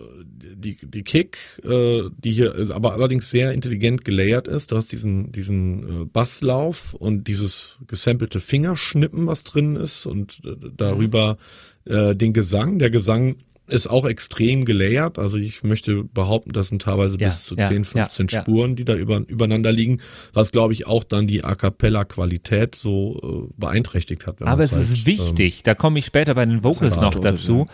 die, 0.55 0.77
die 0.77 1.03
Kick, 1.03 1.39
äh, 1.65 2.03
die 2.19 2.33
hier 2.33 2.55
ist 2.55 2.71
aber 2.71 2.93
allerdings 2.93 3.31
sehr 3.31 3.53
intelligent 3.53 4.05
gelayert 4.05 4.47
ist. 4.47 4.71
Du 4.71 4.77
hast 4.77 4.93
diesen, 4.93 5.33
diesen 5.33 6.03
äh, 6.03 6.05
Basslauf 6.05 6.95
und 6.95 7.27
dieses 7.27 7.79
gesampelte 7.87 8.41
Fingerschnippen, 8.41 9.27
was 9.27 9.43
drin 9.43 9.77
ist 9.77 10.07
und 10.07 10.43
darüber 10.77 11.39
den 11.87 12.33
Gesang. 12.33 12.79
Der 12.79 12.89
Gesang 12.89 13.37
ist 13.67 13.87
auch 13.87 14.05
extrem 14.07 14.65
gelayert. 14.65 15.19
Also 15.19 15.37
ich 15.39 15.63
möchte 15.63 16.05
behaupten, 16.05 16.53
das 16.53 16.69
sind 16.69 16.83
teilweise 16.83 17.19
Ja, 17.19 17.29
bis 17.29 17.45
zu 17.45 17.57
ja, 17.57 17.69
10, 17.69 17.85
15 17.85 18.27
ja. 18.31 18.41
Spuren, 18.41 18.77
die 18.77 18.85
da 18.85 18.95
über, 18.95 19.19
übereinander 19.27 19.73
liegen, 19.73 20.01
was 20.33 20.53
glaube 20.53 20.73
ich 20.75 20.87
auch 20.87 21.05
dann 21.05 21.27
die 21.27 21.45
A 21.45 21.55
Cappella-Qualität 21.55 22.75
so 22.75 23.49
äh, 23.51 23.55
beeinträchtigt 23.57 24.27
hat. 24.27 24.41
wenn 24.41 24.49
Aber 24.49 24.63
es 24.63 24.73
ist 24.73 24.91
halt, 24.91 25.07
wichtig, 25.07 25.63
da 25.63 25.75
komme 25.75 25.99
ich 25.99 26.07
später 26.07 26.35
bei 26.35 26.45
den 26.45 26.63
Vocals 26.63 26.97
noch 26.97 27.15
dazu. 27.15 27.67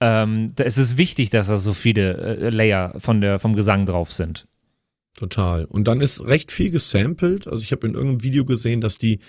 Ähm, 0.00 0.52
da- 0.56 0.64
es 0.64 0.78
ist 0.78 0.98
wichtig, 0.98 1.30
dass 1.30 1.46
da 1.46 1.58
so 1.58 1.72
viele 1.72 2.16
äh, 2.38 2.50
Layer 2.50 2.94
von 2.98 3.20
der, 3.20 3.38
vom 3.38 3.54
Gesang 3.54 3.86
drauf 3.86 4.12
sind. 4.12 4.46
Ähm, 4.46 5.20
total. 5.20 5.64
Und 5.64 5.84
dann 5.88 6.00
ist 6.00 6.24
recht 6.24 6.52
viel 6.52 6.70
gesampelt. 6.70 7.46
Also 7.46 7.62
ich 7.62 7.72
habe 7.72 7.86
in 7.86 7.94
irgendeinem 7.94 8.22
Video 8.22 8.44
gesehen, 8.44 8.80
dass 8.80 8.98
die 8.98 9.20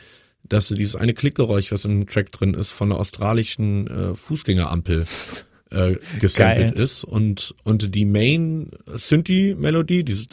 dass 0.49 0.69
dieses 0.69 0.95
eine 0.95 1.13
Klickgeräusch, 1.13 1.71
was 1.73 1.83
im 1.83 2.07
Track 2.07 2.31
drin 2.31 2.53
ist, 2.53 2.71
von 2.71 2.89
der 2.89 2.99
australischen 2.99 3.87
äh, 3.87 4.15
Fußgängerampel 4.15 5.03
äh, 5.71 5.95
gesampelt 6.19 6.75
Geil. 6.75 6.83
ist 6.83 7.03
und 7.03 7.53
und 7.63 7.93
die 7.95 8.05
Main 8.05 8.71
Synthi 8.95 9.55
Melodie 9.57 10.03
dieses 10.03 10.27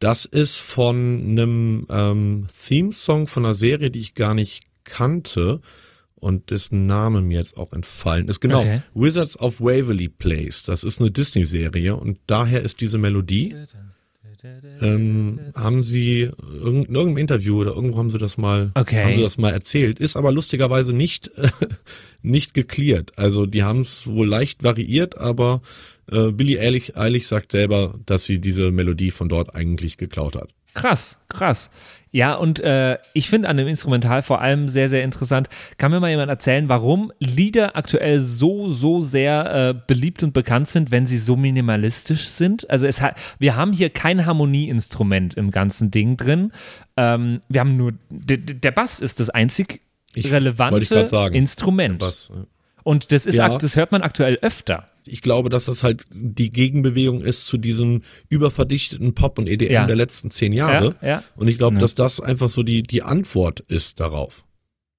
das 0.00 0.24
ist 0.24 0.58
von 0.58 1.20
einem 1.22 1.86
ähm, 1.88 2.46
Theme 2.66 2.92
Song 2.92 3.26
von 3.26 3.44
einer 3.44 3.54
Serie, 3.54 3.90
die 3.90 4.00
ich 4.00 4.14
gar 4.14 4.34
nicht 4.34 4.64
kannte 4.84 5.60
und 6.16 6.50
dessen 6.50 6.86
Name 6.86 7.20
mir 7.20 7.38
jetzt 7.38 7.56
auch 7.56 7.72
entfallen 7.72 8.28
ist. 8.28 8.40
Genau, 8.40 8.60
Okay. 8.60 8.82
Wizards 8.94 9.38
of 9.38 9.60
Waverly 9.60 10.08
Place. 10.08 10.62
Das 10.62 10.82
ist 10.84 11.00
eine 11.00 11.10
Disney 11.10 11.44
Serie 11.44 11.96
und 11.96 12.18
daher 12.26 12.62
ist 12.62 12.80
diese 12.80 12.98
Melodie. 12.98 13.54
Ähm, 14.82 15.40
haben 15.54 15.82
sie 15.82 16.22
in 16.22 16.34
irgendeinem 16.94 17.16
Interview 17.16 17.60
oder 17.62 17.74
irgendwo 17.74 17.96
haben 17.96 18.10
sie 18.10 18.18
das 18.18 18.36
mal, 18.36 18.72
Okay. 18.74 19.02
haben 19.04 19.16
sie 19.16 19.22
das 19.22 19.38
mal 19.38 19.50
erzählt, 19.50 19.98
ist 19.98 20.16
aber 20.16 20.32
lustigerweise 20.32 20.92
nicht, 20.92 21.30
nicht 22.24 22.54
geklärt. 22.54 23.12
Also 23.16 23.46
die 23.46 23.62
haben 23.62 23.80
es 23.80 24.06
wohl 24.06 24.26
leicht 24.26 24.62
variiert, 24.62 25.18
aber 25.18 25.62
äh, 26.10 26.30
Billie 26.30 26.60
Eilish, 26.60 26.92
Eilish 26.96 27.26
sagt 27.26 27.52
selber, 27.52 27.98
dass 28.06 28.24
sie 28.24 28.38
diese 28.38 28.70
Melodie 28.70 29.10
von 29.10 29.28
dort 29.28 29.54
eigentlich 29.54 29.96
geklaut 29.96 30.36
hat. 30.36 30.50
Krass, 30.74 31.20
krass. 31.28 31.70
Ja, 32.10 32.34
und 32.34 32.60
äh, 32.60 32.98
ich 33.12 33.28
finde 33.28 33.48
an 33.48 33.56
dem 33.56 33.68
Instrumental 33.68 34.22
vor 34.22 34.40
allem 34.40 34.68
sehr, 34.68 34.88
sehr 34.88 35.04
interessant. 35.04 35.48
Kann 35.78 35.92
mir 35.92 36.00
mal 36.00 36.10
jemand 36.10 36.30
erzählen, 36.30 36.68
warum 36.68 37.12
Lieder 37.18 37.76
aktuell 37.76 38.18
so, 38.20 38.68
so 38.68 39.00
sehr 39.00 39.70
äh, 39.70 39.74
beliebt 39.86 40.22
und 40.22 40.32
bekannt 40.32 40.68
sind, 40.68 40.90
wenn 40.90 41.06
sie 41.06 41.18
so 41.18 41.36
minimalistisch 41.36 42.26
sind? 42.26 42.68
Also 42.70 42.86
es 42.86 43.00
hat, 43.00 43.16
wir 43.38 43.56
haben 43.56 43.72
hier 43.72 43.90
kein 43.90 44.26
Harmonieinstrument 44.26 45.34
im 45.34 45.50
ganzen 45.52 45.90
Ding 45.90 46.16
drin. 46.16 46.52
Ähm, 46.96 47.40
wir 47.48 47.60
haben 47.60 47.76
nur, 47.76 47.92
der 48.10 48.70
Bass 48.72 49.00
ist 49.00 49.20
das 49.20 49.30
einzig 49.30 49.80
Ich- 50.14 50.32
relevante 50.32 51.08
sagen. 51.08 51.34
Instrument. 51.34 52.02
Was, 52.02 52.30
äh, 52.30 52.44
Und 52.82 53.12
das 53.12 53.24
ist, 53.24 53.36
Ja. 53.36 53.56
das 53.56 53.76
hört 53.76 53.92
man 53.92 54.02
aktuell 54.02 54.38
öfter. 54.42 54.86
ich 55.06 55.20
glaube, 55.20 55.50
dass 55.50 55.66
das 55.66 55.82
halt 55.82 56.04
die 56.12 56.50
Gegenbewegung 56.50 57.20
ist 57.22 57.46
zu 57.46 57.58
diesem 57.58 58.02
überverdichteten 58.30 59.14
Pop 59.14 59.38
und 59.38 59.46
EDM 59.48 59.72
Ja. 59.72 59.86
der 59.86 59.96
letzten 59.96 60.30
zehn 60.30 60.52
Jahre. 60.52 60.96
Ja, 61.02 61.08
ja. 61.08 61.22
Und 61.36 61.48
ich 61.48 61.58
glaube, 61.58 61.76
Ja. 61.76 61.80
dass 61.82 61.94
das 61.94 62.20
einfach 62.20 62.48
so 62.48 62.62
die, 62.62 62.82
die 62.82 63.02
Antwort 63.02 63.60
ist 63.60 64.00
darauf. 64.00 64.44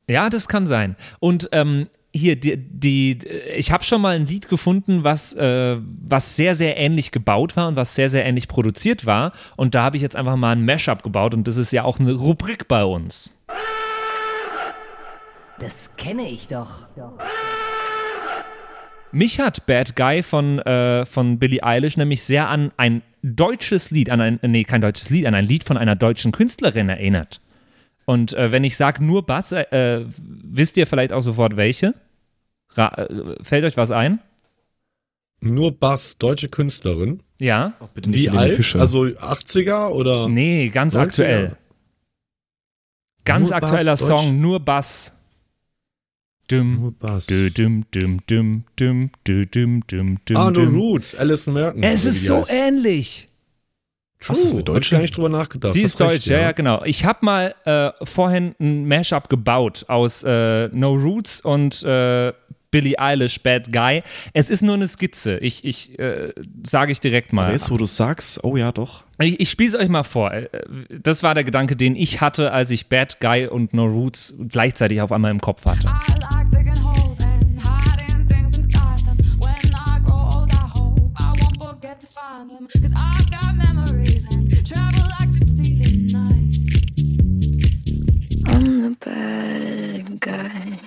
Ja, 0.08 0.30
das 0.30 0.48
kann 0.48 0.68
sein. 0.68 0.96
Und 1.20 1.50
ähm, 1.52 1.88
hier, 2.14 2.36
die, 2.40 2.56
die, 2.58 3.18
ich 3.58 3.72
habe 3.72 3.84
schon 3.84 4.00
mal 4.02 4.16
ein 4.16 4.26
Lied 4.28 4.48
gefunden, 4.48 5.04
was, 5.04 5.34
äh, 5.34 5.78
was 6.08 6.36
sehr, 6.36 6.54
sehr 6.56 6.78
ähnlich 6.78 7.12
gebaut 7.12 7.56
war 7.58 7.68
und 7.68 7.76
was 7.76 7.96
sehr, 7.96 8.10
sehr 8.12 8.26
ähnlich 8.26 8.48
produziert 8.48 9.06
war. 9.08 9.32
Und 9.58 9.74
da 9.76 9.84
habe 9.84 9.96
ich 9.98 10.04
jetzt 10.04 10.16
einfach 10.16 10.36
mal 10.38 10.52
ein 10.56 10.66
Mashup 10.66 11.02
gebaut 11.04 11.34
und 11.34 11.48
das 11.48 11.58
ist 11.58 11.72
ja 11.72 11.84
auch 11.84 12.00
eine 12.00 12.14
Rubrik 12.14 12.68
bei 12.68 12.84
uns. 12.86 13.34
Das 15.60 15.96
kenne 15.96 16.30
ich 16.30 16.48
doch. 16.48 16.88
Mich 19.12 19.40
hat 19.40 19.66
Bad 19.66 19.96
Guy 19.96 20.24
von, 20.24 20.60
äh, 20.60 21.06
von 21.06 21.40
Billie 21.40 21.64
Eilish 21.64 21.96
nämlich 21.96 22.24
sehr 22.24 22.50
an 22.50 22.72
ein 22.76 23.02
deutsches 23.24 23.90
Lied, 23.92 24.10
an 24.10 24.20
ein, 24.20 24.40
nee, 24.42 24.66
kein 24.66 24.82
deutsches 24.82 25.10
Lied, 25.10 25.26
an 25.26 25.34
ein 25.36 25.46
Lied 25.46 25.64
von 25.64 25.78
einer 25.78 25.96
deutschen 25.96 26.32
Künstlerin 26.32 26.90
erinnert. 26.90 27.40
Und 28.06 28.34
äh, 28.34 28.52
wenn 28.52 28.64
ich 28.64 28.76
sage 28.76 29.04
nur 29.04 29.26
Bass, 29.26 29.52
äh, 29.52 29.62
äh, 29.72 30.06
wisst 30.18 30.78
ihr 30.78 30.86
vielleicht 30.86 31.14
auch 31.14 31.22
sofort 31.22 31.56
welche? 31.56 31.94
Ra 32.72 32.90
äh, 32.90 33.44
fällt 33.44 33.64
euch 33.64 33.78
was 33.78 33.92
ein? 33.92 34.20
Nur 35.40 35.72
Bass, 35.72 36.18
deutsche 36.18 36.50
Künstlerin. 36.50 37.24
Ja? 37.40 37.74
Bitte 37.94 38.10
nicht 38.10 38.24
Wie 38.24 38.30
alt? 38.30 38.54
Fischer. 38.54 38.80
Also 38.80 39.04
80er 39.04 39.90
oder? 39.90 40.28
Nee, 40.28 40.70
ganz 40.70 40.94
90er? 40.96 41.00
aktuell. 41.00 41.58
Ganz 43.24 43.50
Nur 43.50 43.60
Bass, 43.60 43.64
aktueller 43.64 43.96
Deutsch? 43.96 44.08
Song, 44.08 44.42
nur 44.42 44.60
Bass. 44.60 45.15
Düm, 46.52 46.80
Nur 46.82 46.92
Bass. 46.92 47.26
dü, 47.28 47.50
düm, 47.54 47.86
düm, 47.94 48.20
düm, 48.30 48.64
düm, 48.80 49.10
dü, 49.28 49.46
düm, 49.52 49.82
düm, 49.88 50.18
düm, 50.28 50.38
Ah, 50.38 50.46
No 50.52 50.52
düm. 50.62 50.76
Roots, 50.76 51.16
Alison 51.16 51.54
Merton. 51.54 51.82
Es 51.84 52.06
ist 52.06 52.26
so 52.26 52.42
heißt. 52.42 52.52
ähnlich. 52.52 53.30
True. 54.20 54.32
Ist 54.38 54.44
eine 54.44 54.52
Hab 54.54 54.60
ich 54.60 54.66
Deutsche? 54.66 54.96
gar 54.96 55.02
nicht 55.02 55.18
drüber 55.18 55.30
nachgedacht. 55.30 55.76
Die 55.76 55.82
ist 55.82 56.00
deutsch, 56.00 56.12
recht, 56.14 56.26
ja, 56.28 56.40
ja, 56.40 56.52
genau. 56.52 56.84
Ich 56.86 57.04
habe 57.06 57.20
mal 57.22 57.54
äh, 57.66 57.92
vorhin 58.06 58.56
ein 58.60 58.88
Mashup 58.88 59.30
gebaut 59.30 59.86
aus 59.88 60.24
äh, 60.24 60.70
No 60.72 60.94
Roots 60.94 61.42
und 61.42 61.84
äh, 61.84 62.32
Billie 62.72 62.98
Eilish, 63.00 63.42
Bad 63.42 63.72
Guy. 63.72 64.04
Es 64.34 64.50
ist 64.50 64.62
nur 64.62 64.74
eine 64.76 64.88
Skizze. 64.88 65.38
Ich, 65.38 65.64
ich 65.64 65.98
äh, 66.00 66.34
sage 66.66 66.92
ich 66.92 67.00
direkt 67.00 67.32
mal. 67.34 67.44
Aber 67.46 67.54
jetzt, 67.54 67.70
wo 67.72 67.78
du 67.78 67.86
sagst, 67.86 68.44
oh 68.44 68.58
ja, 68.58 68.72
doch. 68.72 69.04
Ich, 69.20 69.40
ich 69.40 69.50
spiele 69.50 69.70
es 69.70 69.76
euch 69.76 69.88
mal 69.90 70.04
vor. 70.04 70.32
Äh, 70.34 70.50
Das 71.02 71.22
war 71.24 71.36
der 71.36 71.44
Gedanke, 71.44 71.76
den 71.76 71.96
ich 71.96 72.20
hatte, 72.22 72.52
als 72.52 72.72
ich 72.72 72.88
Bad 72.90 73.20
Guy 73.22 73.48
und 73.48 73.74
No 73.74 73.86
Roots 73.86 74.36
gleichzeitig 74.50 75.02
auf 75.02 75.12
einmal 75.12 75.32
im 75.32 75.40
Kopf 75.40 75.66
hatte. 75.66 75.88
I 75.88 76.35
a 88.86 88.90
bad 89.04 90.22
guy. 90.22 90.80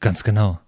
Ganz 0.00 0.22
genau. 0.22 0.60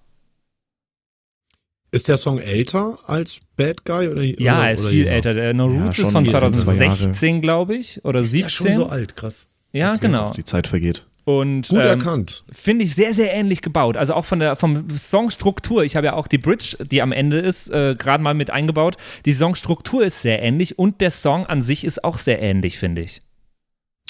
Ist 1.93 2.09
der 2.09 2.17
Song 2.17 2.39
älter 2.39 2.99
als 3.07 3.41
Bad 3.57 3.85
Guy? 3.85 4.09
Oder, 4.09 4.23
ja, 4.23 4.67
er 4.67 4.73
ist 4.73 4.87
viel 4.87 5.07
älter. 5.07 5.33
Der 5.33 5.55
No 5.55 5.67
Roots 5.67 5.99
ja, 5.99 6.05
ist 6.05 6.13
von 6.13 6.27
2016, 6.27 7.41
glaube 7.41 7.77
ich, 7.77 8.05
oder 8.05 8.25
17. 8.25 8.41
Der 8.41 8.47
ist 8.47 8.53
schon 8.53 8.75
so 8.75 8.87
alt, 8.87 9.17
krass. 9.17 9.49
Ja, 9.71 9.93
okay, 9.93 10.01
genau. 10.01 10.33
Die 10.33 10.45
Zeit 10.45 10.67
vergeht. 10.67 11.08
Und 11.29 11.69
Gut 11.69 11.81
ähm, 11.81 11.85
erkannt. 11.85 12.43
finde 12.51 12.87
ich 12.87 12.95
sehr, 12.95 13.13
sehr 13.13 13.35
ähnlich 13.35 13.61
gebaut. 13.61 13.99
Also 13.99 14.15
auch 14.15 14.25
von 14.25 14.39
der 14.39 14.57
vom 14.57 14.89
Songstruktur. 14.97 15.85
Ich 15.85 15.95
habe 15.95 16.07
ja 16.07 16.13
auch 16.15 16.27
die 16.27 16.39
Bridge, 16.39 16.79
die 16.91 17.03
am 17.03 17.13
Ende 17.13 17.37
ist, 17.37 17.69
äh, 17.69 17.97
gerade 17.99 18.23
mal 18.23 18.33
mit 18.33 18.51
eingebaut. 18.51 18.97
Die 19.27 19.35
Songstruktur 19.35 20.03
ist 20.03 20.23
sehr 20.23 20.43
ähnlich 20.43 20.79
und 20.79 21.03
der 21.03 21.11
Song 21.11 21.45
an 21.45 21.61
sich 21.61 21.85
ist 21.85 22.03
auch 22.03 22.17
sehr 22.17 22.41
ähnlich, 22.41 22.79
finde 22.79 23.03
ich. 23.03 23.21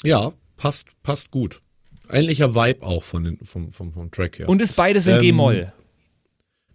Ja, 0.01 0.31
passt, 0.55 0.87
passt 1.03 1.29
gut. 1.29 1.59
Ähnlicher 2.09 2.55
Vibe 2.55 2.85
auch 2.85 3.03
von 3.03 3.25
den, 3.25 3.37
vom, 3.43 3.73
vom, 3.73 3.91
vom 3.91 4.09
Track 4.11 4.39
her. 4.39 4.47
Und 4.47 4.61
ist 4.61 4.77
beides 4.77 5.05
in 5.05 5.15
Ähm, 5.15 5.21
G-Moll. 5.21 5.73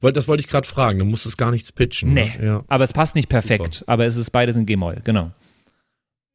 Das 0.02 0.28
wollte 0.28 0.42
ich 0.42 0.48
gerade 0.48 0.68
fragen, 0.68 0.98
du 0.98 1.06
musstest 1.06 1.38
gar 1.38 1.52
nichts 1.52 1.72
pitchen. 1.72 2.12
Nee, 2.12 2.34
ne? 2.38 2.44
Ja. 2.46 2.64
aber 2.68 2.84
es 2.84 2.92
passt 2.92 3.14
nicht 3.14 3.30
perfekt. 3.30 3.82
Aber 3.86 4.04
es 4.04 4.16
ist 4.16 4.28
beides 4.28 4.56
in 4.56 4.66
G-Moll, 4.66 5.00
genau. 5.04 5.30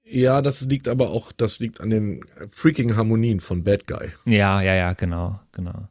Ja, 0.09 0.41
das 0.41 0.61
liegt 0.61 0.87
aber 0.87 1.09
auch, 1.11 1.31
das 1.31 1.59
liegt 1.59 1.81
an 1.81 1.89
den 1.89 2.25
freaking 2.49 2.95
Harmonien 2.95 3.39
von 3.39 3.63
Bad 3.63 3.87
Guy. 3.87 4.09
Ja, 4.25 4.61
ja, 4.61 4.75
ja, 4.75 4.93
genau, 4.93 5.39
genau. 5.51 5.87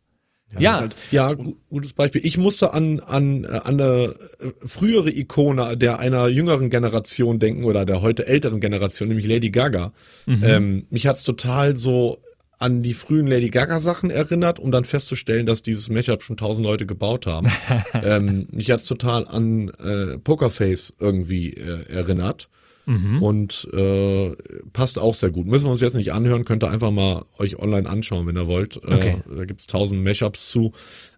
Ja, 0.59 0.71
ist 0.71 0.81
halt, 0.81 0.97
Ja, 1.11 1.33
gu 1.35 1.57
gutes 1.69 1.93
Beispiel. 1.93 2.25
Ich 2.25 2.39
musste 2.39 2.73
an, 2.73 3.01
an, 3.01 3.45
äh, 3.45 3.49
an 3.49 3.81
eine 3.81 4.15
äh, 4.41 4.67
frühere 4.67 5.11
Ikone 5.11 5.77
der 5.77 5.99
einer 5.99 6.29
jüngeren 6.29 6.71
Generation 6.71 7.39
denken 7.39 7.65
oder 7.65 7.85
der 7.85 8.01
heute 8.01 8.27
älteren 8.27 8.61
Generation, 8.61 9.09
nämlich 9.09 9.27
Lady 9.27 9.51
Gaga. 9.51 9.93
Mhm. 10.27 10.45
Ähm, 10.45 10.87
mich 10.91 11.07
hat's 11.07 11.23
total 11.23 11.77
so 11.77 12.23
an 12.59 12.83
die 12.83 12.95
frühen 12.95 13.27
Lady 13.27 13.51
Gaga 13.51 13.79
Sachen 13.79 14.11
erinnert, 14.11 14.59
um 14.59 14.73
dann 14.73 14.85
festzustellen, 14.85 15.47
dass 15.47 15.63
dieses 15.63 15.91
Mashup 15.91 16.23
schon 16.23 16.37
tausend 16.37 16.67
Leute 16.67 16.87
gebaut 16.87 17.27
haben. 17.27 17.49
ähm, 18.03 18.49
mich 18.51 18.71
hat's 18.71 18.87
total 18.87 19.29
an 19.29 19.69
äh, 19.79 20.19
Pokerface 20.19 20.95
irgendwie 20.99 21.53
äh, 21.53 21.89
erinnert. 21.89 22.49
Mhm. 22.89 23.23
Und 23.23 23.69
äh, 23.75 24.33
passt 24.73 24.99
auch 24.99 25.15
sehr 25.15 25.31
gut. 25.31 25.47
Müssen 25.47 25.67
wir 25.67 25.71
uns 25.73 25.83
jetzt 25.83 25.95
nicht 25.95 26.13
anhören, 26.13 26.45
könnt 26.47 26.65
ihr 26.65 26.71
einfach 26.71 26.91
mal 26.91 27.27
euch 27.39 27.59
online 27.59 27.87
anschauen, 27.89 28.27
wenn 28.27 28.37
ihr 28.37 28.47
wollt. 28.47 28.79
Okay. 28.79 29.19
Äh, 29.31 29.37
da 29.37 29.45
gibt's 29.45 29.67
tausend 29.67 30.03
Mashups 30.03 30.49
zu. 30.51 30.73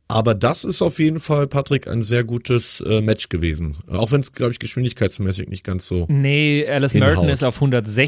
Aber 0.09 0.35
das 0.35 0.65
ist 0.65 0.83
auf 0.83 0.99
jeden 0.99 1.21
Fall, 1.21 1.47
Patrick, 1.47 1.87
ein 1.87 2.03
sehr 2.03 2.25
gutes 2.25 2.83
äh, 2.85 3.01
Match 3.01 3.29
gewesen. 3.29 3.77
Auch 3.89 4.11
wenn 4.11 4.21
es, 4.21 4.33
glaube 4.33 4.51
ich, 4.51 4.59
geschwindigkeitsmäßig 4.59 5.49
nicht 5.49 5.63
ganz 5.63 5.87
so. 5.87 6.07
Nee, 6.09 6.67
Alice 6.69 6.91
Hinhaut. 6.91 7.11
Merton 7.11 7.29
ist 7.29 7.45
auf 7.45 7.55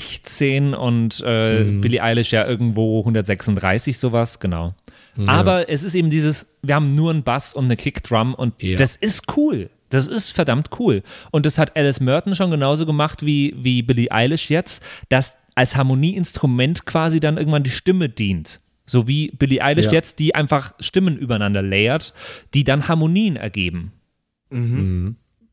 116 0.07 0.75
und 0.75 1.23
äh, 1.25 1.61
Mhm. 1.63 1.81
Billie 1.81 2.03
Eilish 2.03 2.33
ja 2.33 2.47
irgendwo 2.47 2.99
136, 3.01 3.99
sowas, 3.99 4.41
genau. 4.41 4.75
Aber 5.27 5.69
es 5.69 5.83
ist 5.85 5.95
eben 5.95 6.11
dieses, 6.11 6.47
wir 6.63 6.75
haben 6.75 6.95
nur 6.95 7.11
einen 7.11 7.23
Bass 7.23 7.55
und 7.55 7.67
eine 7.67 7.77
Kickdrum 7.77 8.35
und 8.35 8.55
Ja. 8.61 8.77
das 8.79 8.97
ist 8.97 9.37
cool. 9.37 9.69
Das 9.93 10.09
ist 10.09 10.33
verdammt 10.33 10.71
cool. 10.79 11.03
Und 11.33 11.45
das 11.45 11.59
hat 11.59 11.77
Alice 11.77 12.01
Merton 12.01 12.35
schon 12.35 12.51
genauso 12.51 12.87
gemacht 12.87 13.27
wie, 13.27 13.55
wie 13.59 13.83
Billie 13.83 14.11
Eilish 14.11 14.49
jetzt, 14.49 14.83
dass 15.11 15.35
als 15.55 15.77
Harmonieinstrument 15.77 16.87
quasi 16.87 17.21
dann 17.21 17.37
irgendwann 17.37 17.63
die 17.63 17.71
Stimme 17.71 18.09
dient. 18.09 18.61
So 18.87 19.07
wie 19.07 19.31
Billie 19.33 19.63
Eilish 19.63 19.87
Ja. 19.87 19.93
jetzt, 19.93 20.19
die 20.19 20.35
einfach 20.35 20.73
Stimmen 20.81 21.19
übereinander 21.19 21.61
layert, 21.61 22.15
die 22.55 22.65
dann 22.65 22.89
Harmonien 22.89 23.37
ergeben. 23.37 23.93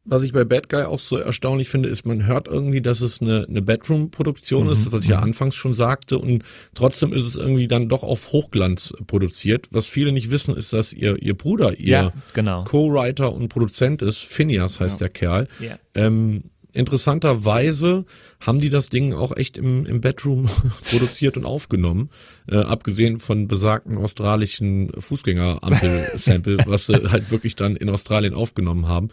Was 0.09 0.23
ich 0.23 0.33
bei 0.33 0.43
Bad 0.43 0.69
Guy 0.69 0.83
auch 0.83 0.99
so 0.99 1.17
erstaunlich 1.17 1.69
finde, 1.69 1.89
ist, 1.89 2.05
man 2.05 2.25
hört 2.25 2.47
irgendwie, 2.47 2.81
dass 2.81 3.01
es 3.01 3.21
eine, 3.21 3.45
eine 3.47 3.61
Bedroom-Produktion 3.61 4.65
Mhm, 4.65 4.73
ist, 4.73 4.91
was 4.91 5.03
ich 5.03 5.09
ja 5.09 5.19
anfangs 5.19 5.55
schon 5.55 5.73
sagte, 5.73 6.17
und 6.17 6.43
trotzdem 6.73 7.13
ist 7.13 7.23
es 7.23 7.35
irgendwie 7.35 7.67
dann 7.67 7.89
doch 7.89 8.03
auf 8.03 8.31
Hochglanz 8.31 8.93
produziert. 9.07 9.67
Was 9.71 9.87
viele 9.87 10.11
nicht 10.11 10.31
wissen, 10.31 10.55
ist, 10.55 10.73
dass 10.73 10.93
ihr, 10.93 11.21
ihr 11.21 11.35
Bruder, 11.35 11.77
ihr 11.77 11.87
Ja, 11.87 12.13
genau. 12.33 12.63
Co-Writer 12.63 13.31
und 13.33 13.49
Produzent 13.49 14.01
ist. 14.01 14.19
Phineas 14.19 14.79
heißt 14.79 14.99
der 15.01 15.09
Kerl. 15.09 15.47
Ja. 15.59 15.77
Ähm, 15.93 16.43
interessanterweise 16.73 18.05
haben 18.39 18.59
die 18.59 18.69
das 18.69 18.89
Ding 18.89 19.13
auch 19.13 19.35
echt 19.35 19.57
im, 19.57 19.85
im 19.85 20.01
Bedroom 20.01 20.49
produziert 20.89 21.37
und 21.37 21.45
aufgenommen. 21.45 22.09
Äh, 22.47 22.57
abgesehen 22.57 23.19
von 23.19 23.47
besagten 23.47 23.97
australischen 23.97 24.91
Fußgängerampel-Sample, 24.97 26.59
was 26.65 26.87
sie 26.87 27.09
halt 27.09 27.31
wirklich 27.31 27.55
dann 27.55 27.75
in 27.75 27.89
Australien 27.89 28.33
aufgenommen 28.33 28.87
haben. 28.87 29.09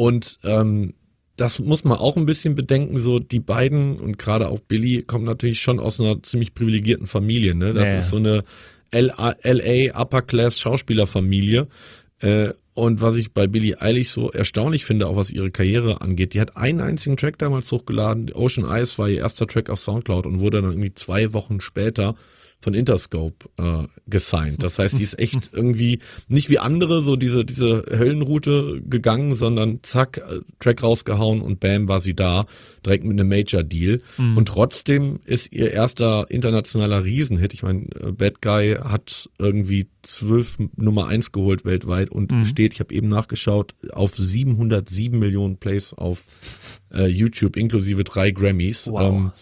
Und 0.00 0.38
ähm, 0.44 0.94
das 1.36 1.58
muss 1.58 1.84
man 1.84 1.98
auch 1.98 2.16
ein 2.16 2.24
bisschen 2.24 2.54
bedenken, 2.54 2.98
so 2.98 3.18
die 3.18 3.38
beiden 3.38 4.00
und 4.00 4.16
gerade 4.16 4.48
auch 4.48 4.58
Billy 4.58 5.02
kommen 5.02 5.26
natürlich 5.26 5.60
schon 5.60 5.78
aus 5.78 6.00
einer 6.00 6.22
ziemlich 6.22 6.54
privilegierten 6.54 7.06
Familie. 7.06 7.54
Ne? 7.54 7.74
Das 7.74 7.88
Ja, 7.88 7.92
ja. 7.92 7.98
ist 7.98 8.08
so 8.08 8.16
eine 8.16 8.44
LA, 8.94 9.36
LA 9.42 10.00
Upper 10.00 10.22
Class 10.22 10.58
Schauspielerfamilie. 10.58 11.68
Äh, 12.20 12.54
und 12.72 13.02
was 13.02 13.16
ich 13.16 13.34
bei 13.34 13.46
Billie 13.46 13.78
Eilish 13.78 14.08
so 14.08 14.30
erstaunlich 14.30 14.86
finde, 14.86 15.06
auch 15.06 15.16
was 15.16 15.30
ihre 15.30 15.50
Karriere 15.50 16.00
angeht, 16.00 16.32
die 16.32 16.40
hat 16.40 16.56
einen 16.56 16.80
einzigen 16.80 17.18
Track 17.18 17.36
damals 17.36 17.70
hochgeladen. 17.70 18.32
Ocean 18.32 18.66
Eyes 18.66 18.98
war 18.98 19.10
ihr 19.10 19.18
erster 19.18 19.46
Track 19.46 19.68
auf 19.68 19.80
Soundcloud 19.80 20.24
und 20.24 20.40
wurde 20.40 20.62
dann 20.62 20.70
irgendwie 20.70 20.94
zwei 20.94 21.34
Wochen 21.34 21.60
später 21.60 22.14
von 22.60 22.74
Interscope 22.74 23.48
äh, 23.58 23.86
gesigned. 24.06 24.62
Das 24.62 24.78
heißt, 24.78 24.98
die 24.98 25.02
ist 25.02 25.18
echt 25.18 25.50
irgendwie 25.52 26.00
nicht 26.28 26.50
wie 26.50 26.58
andere 26.58 27.02
so 27.02 27.16
diese 27.16 27.44
diese 27.44 27.84
Höllenroute 27.90 28.82
gegangen, 28.86 29.34
sondern 29.34 29.80
zack 29.82 30.18
äh, 30.18 30.40
Track 30.58 30.82
rausgehauen 30.82 31.40
und 31.40 31.60
bam 31.60 31.88
war 31.88 32.00
sie 32.00 32.14
da 32.14 32.46
direkt 32.84 33.04
mit 33.04 33.18
einem 33.18 33.28
Major 33.28 33.62
Deal. 33.62 34.00
Und 34.16 34.48
trotzdem 34.48 35.20
ist 35.26 35.52
ihr 35.52 35.70
erster 35.70 36.30
internationaler 36.30 37.04
Riesenhit. 37.04 37.52
Ich 37.52 37.62
meine, 37.62 37.84
äh, 38.00 38.12
Bad 38.12 38.40
Guy 38.40 38.76
hat 38.82 39.28
irgendwie 39.38 39.86
zwölf 40.00 40.56
Nummer 40.76 41.06
eins 41.06 41.30
geholt 41.30 41.66
weltweit 41.66 42.10
und 42.10 42.32
steht, 42.46 42.72
ich 42.72 42.80
habe 42.80 42.94
eben 42.94 43.08
nachgeschaut, 43.08 43.74
auf 43.92 44.16
707 44.16 45.18
Millionen 45.18 45.58
Plays 45.58 45.92
auf 45.92 46.22
äh, 46.92 47.06
YouTube 47.06 47.56
inklusive 47.56 48.04
drei 48.04 48.30
Grammys. 48.30 48.88
Wow. 48.90 49.02
Ähm, 49.02 49.32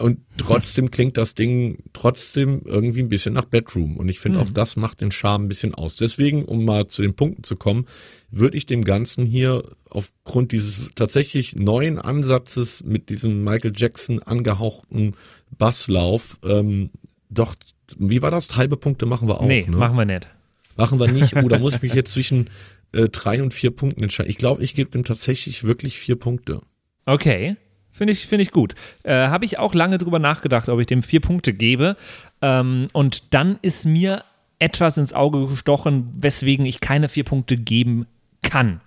und 0.00 0.20
trotzdem 0.36 0.90
klingt 0.90 1.16
das 1.16 1.34
Ding 1.34 1.78
trotzdem 1.92 2.62
irgendwie 2.64 3.00
ein 3.00 3.08
bisschen 3.08 3.34
nach 3.34 3.44
Bedroom. 3.44 3.96
Und 3.96 4.08
ich 4.08 4.20
finde 4.20 4.40
auch 4.40 4.48
das 4.48 4.76
macht 4.76 5.00
den 5.00 5.10
Charme 5.10 5.44
ein 5.44 5.48
bisschen 5.48 5.74
aus. 5.74 5.96
Deswegen, 5.96 6.44
um 6.44 6.64
mal 6.64 6.86
zu 6.86 7.02
den 7.02 7.14
Punkten 7.14 7.44
zu 7.44 7.56
kommen, 7.56 7.86
würde 8.30 8.56
ich 8.56 8.66
dem 8.66 8.84
Ganzen 8.84 9.26
hier 9.26 9.64
aufgrund 9.88 10.52
dieses 10.52 10.90
tatsächlich 10.94 11.56
neuen 11.56 11.98
Ansatzes 11.98 12.82
mit 12.84 13.08
diesem 13.08 13.44
Michael 13.44 13.72
Jackson 13.76 14.22
angehauchten 14.22 15.16
Basslauf 15.50 16.38
ähm, 16.44 16.90
doch, 17.30 17.54
wie 17.96 18.22
war 18.22 18.30
das? 18.30 18.56
Halbe 18.56 18.76
Punkte 18.76 19.06
machen 19.06 19.28
wir 19.28 19.40
auch. 19.40 19.46
nee, 19.46 19.64
ne? 19.68 19.76
machen 19.76 19.96
wir 19.96 20.04
nicht. 20.04 20.28
Machen 20.76 20.98
wir 20.98 21.08
nicht. 21.08 21.36
Oh, 21.36 21.48
da 21.48 21.58
muss 21.58 21.76
ich 21.76 21.82
mich 21.82 21.94
jetzt 21.94 22.12
zwischen 22.14 22.50
äh, 22.92 23.08
drei 23.08 23.42
und 23.42 23.54
vier 23.54 23.70
Punkten 23.70 24.02
entscheiden. 24.02 24.30
Ich 24.30 24.36
glaube, 24.36 24.62
ich 24.62 24.74
gebe 24.74 24.90
dem 24.90 25.04
tatsächlich 25.04 25.64
wirklich 25.64 25.98
vier 25.98 26.16
Punkte. 26.16 26.60
Okay, 27.06 27.56
finde 28.00 28.14
ich, 28.14 28.26
finde 28.26 28.42
ich 28.42 28.50
gut. 28.50 28.74
Äh, 29.02 29.12
Habe 29.12 29.44
ich 29.44 29.58
auch 29.58 29.74
lange 29.74 29.98
drüber 29.98 30.18
nachgedacht, 30.18 30.70
ob 30.70 30.80
ich 30.80 30.86
dem 30.86 31.02
vier 31.02 31.20
Punkte 31.20 31.52
gebe. 31.52 31.98
Ähm, 32.40 32.88
und 32.94 33.34
dann 33.34 33.58
ist 33.60 33.84
mir 33.84 34.24
etwas 34.58 34.96
ins 34.96 35.12
Auge 35.12 35.46
gestochen, 35.46 36.10
weswegen 36.16 36.64
ich 36.64 36.80
keine 36.80 37.10
vier 37.10 37.24
Punkte 37.24 37.58
geben 37.58 38.06
kann. 38.42 38.80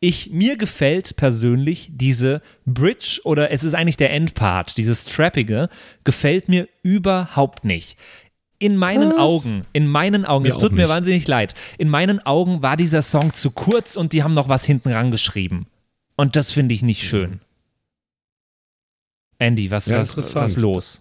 Ich, 0.00 0.32
mir 0.32 0.58
gefällt 0.58 1.16
persönlich 1.16 1.92
diese 1.94 2.42
Bridge 2.66 3.22
oder 3.24 3.50
es 3.52 3.64
ist 3.64 3.72
eigentlich 3.72 3.96
der 3.96 4.12
Endpart, 4.12 4.76
dieses 4.76 5.06
Trappige, 5.06 5.70
gefällt 6.04 6.50
mir 6.50 6.68
überhaupt 6.82 7.64
nicht. 7.64 7.96
In 8.58 8.76
meinen 8.76 9.12
Augen, 9.12 9.62
in 9.72 9.86
meinen 9.86 10.26
Augen, 10.26 10.44
es 10.44 10.58
tut 10.58 10.72
mir 10.72 10.82
nicht. 10.82 10.88
wahnsinnig 10.90 11.26
leid, 11.26 11.54
in 11.78 11.88
meinen 11.88 12.24
Augen 12.26 12.60
war 12.60 12.76
dieser 12.76 13.00
Song 13.00 13.32
zu 13.32 13.50
kurz 13.50 13.96
und 13.96 14.12
die 14.12 14.22
haben 14.22 14.34
noch 14.34 14.50
was 14.50 14.66
hinten 14.66 14.90
rangeschrieben. 14.92 15.66
Und 16.16 16.36
das 16.36 16.52
finde 16.52 16.74
ich 16.74 16.82
nicht 16.82 17.02
schön. 17.02 17.40
Andy, 19.42 19.70
was, 19.70 19.86
Ja, 19.86 19.98
was, 19.98 20.34
was 20.34 20.56
los? 20.56 21.00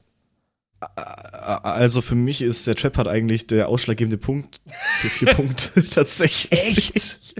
Also 0.95 2.01
für 2.01 2.15
mich 2.15 2.41
ist 2.41 2.65
der 2.65 2.75
Trap-Part 2.75 3.07
eigentlich 3.07 3.45
der 3.45 3.67
ausschlaggebende 3.67 4.17
Punkt 4.17 4.61
für 4.99 5.09
vier 5.09 5.33
Punkte 5.35 5.87
tatsächlich. 5.87 6.51
Echt? 6.59 7.35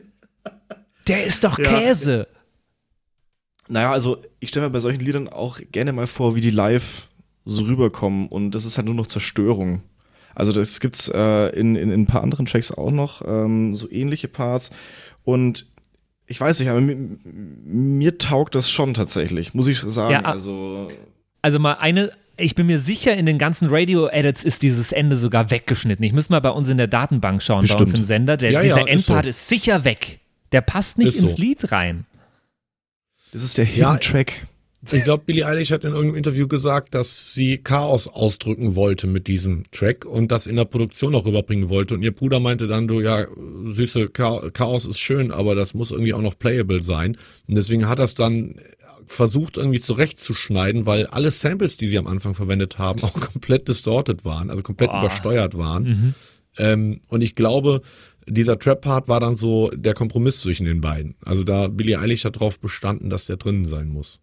Der 1.07 1.25
ist 1.25 1.43
doch 1.43 1.57
Ja. 1.57 1.79
Käse. 1.79 2.27
Naja, 3.67 3.91
also 3.91 4.21
ich 4.39 4.49
stelle 4.49 4.67
mir 4.67 4.73
bei 4.73 4.79
solchen 4.79 4.99
Liedern 4.99 5.27
auch 5.27 5.59
gerne 5.71 5.91
mal 5.91 6.05
vor, 6.05 6.35
wie 6.35 6.41
die 6.41 6.51
live 6.51 7.07
so 7.45 7.63
rüberkommen 7.63 8.27
und 8.27 8.51
das 8.51 8.65
ist 8.65 8.77
halt 8.77 8.85
nur 8.85 8.93
noch 8.95 9.07
Zerstörung. 9.07 9.81
Also 10.35 10.51
das 10.51 10.79
gibt's 10.79 11.09
äh, 11.09 11.47
in, 11.59 11.75
in, 11.75 11.91
in 11.91 12.01
ein 12.01 12.05
paar 12.05 12.21
anderen 12.21 12.45
Tracks 12.45 12.71
auch 12.71 12.91
noch, 12.91 13.23
ähm, 13.25 13.73
so 13.73 13.89
ähnliche 13.89 14.27
Parts 14.27 14.69
und 15.23 15.70
ich 16.31 16.41
weiß 16.41 16.59
nicht, 16.59 16.69
aber 16.69 16.81
mir, 16.81 16.97
mir 17.23 18.17
taugt 18.17 18.55
das 18.55 18.69
schon 18.71 18.93
tatsächlich, 18.93 19.53
muss 19.53 19.67
ich 19.67 19.79
sagen. 19.79 20.11
Ja, 20.13 20.21
also 20.21 20.87
Also 21.43 21.59
mal 21.59 21.73
eine, 21.73 22.11
ich 22.37 22.55
bin 22.55 22.65
mir 22.67 22.79
sicher, 22.79 23.15
in 23.15 23.25
den 23.25 23.37
ganzen 23.37 23.67
Radio-Edits 23.69 24.43
ist 24.43 24.63
dieses 24.63 24.91
Ende 24.91 25.15
sogar 25.17 25.51
weggeschnitten. 25.51 26.03
Ich 26.03 26.13
muss 26.13 26.29
mal 26.29 26.39
bei 26.39 26.49
uns 26.49 26.69
in 26.69 26.77
der 26.77 26.87
Datenbank 26.87 27.43
schauen, 27.43 27.57
bei 27.67 27.73
uns 27.73 27.77
Bestimmt. 27.77 27.95
im 27.97 28.03
Sender. 28.03 28.37
Der, 28.37 28.51
Ja, 28.51 28.61
dieser 28.61 28.77
ja, 28.79 28.87
ist 28.87 29.07
Endpart 29.07 29.25
so. 29.25 29.29
ist 29.29 29.47
sicher 29.47 29.85
weg. 29.85 30.19
Der 30.51 30.61
passt 30.61 30.97
nicht 30.97 31.09
Ist 31.15 31.21
ins 31.21 31.33
so. 31.33 31.37
Lied 31.41 31.71
rein. 31.71 32.05
das 33.31 33.43
ist 33.43 33.57
der 33.57 33.65
Ja, 33.65 33.91
Hidden 33.93 34.01
Track. 34.01 34.47
Ich 34.89 35.03
glaube, 35.03 35.23
Billie 35.25 35.45
Eilish 35.45 35.71
hat 35.71 35.83
in 35.83 35.91
irgendeinem 35.91 36.17
Interview 36.17 36.47
gesagt, 36.47 36.95
dass 36.95 37.35
sie 37.35 37.59
Chaos 37.59 38.07
ausdrücken 38.07 38.75
wollte 38.75 39.05
mit 39.05 39.27
diesem 39.27 39.63
Track 39.71 40.05
und 40.05 40.31
das 40.31 40.47
in 40.47 40.55
der 40.55 40.65
Produktion 40.65 41.13
auch 41.13 41.25
rüberbringen 41.25 41.69
wollte. 41.69 41.93
Und 41.93 42.01
ihr 42.01 42.13
Bruder 42.13 42.39
meinte 42.39 42.65
dann, 42.65 42.87
du, 42.87 42.99
ja, 42.99 43.27
süße 43.65 44.09
Chaos 44.09 44.85
ist 44.85 44.99
schön, 44.99 45.31
aber 45.31 45.53
das 45.53 45.75
muss 45.75 45.91
irgendwie 45.91 46.13
auch 46.13 46.21
noch 46.21 46.37
playable 46.37 46.81
sein. 46.81 47.15
Und 47.47 47.57
deswegen 47.57 47.87
hat 47.87 47.99
das 47.99 48.15
dann 48.15 48.55
versucht 49.05 49.57
irgendwie 49.57 49.81
zurechtzuschneiden, 49.81 50.85
weil 50.85 51.05
alle 51.05 51.31
Samples, 51.31 51.77
die 51.77 51.87
sie 51.87 51.97
am 51.97 52.07
Anfang 52.07 52.33
verwendet 52.33 52.79
haben, 52.79 53.03
auch 53.03 53.13
komplett 53.19 53.67
distorted 53.67 54.25
waren, 54.25 54.49
also 54.49 54.63
komplett 54.63 54.89
Boah. 54.89 54.99
übersteuert 54.99 55.57
waren. 55.57 55.83
Mhm. 55.83 56.13
Ähm, 56.57 57.01
und 57.07 57.21
ich 57.21 57.35
glaube, 57.35 57.81
dieser 58.27 58.57
Trap-Part 58.57 59.07
war 59.07 59.19
dann 59.19 59.35
so 59.35 59.69
der 59.73 59.93
Kompromiss 59.93 60.41
zwischen 60.41 60.65
den 60.65 60.81
beiden. 60.81 61.15
Also 61.23 61.43
da 61.43 61.67
Billie 61.67 61.99
Eilish 61.99 62.25
hat 62.25 62.37
darauf 62.37 62.59
bestanden, 62.59 63.09
dass 63.09 63.25
der 63.25 63.37
drinnen 63.37 63.65
sein 63.65 63.89
muss. 63.89 64.19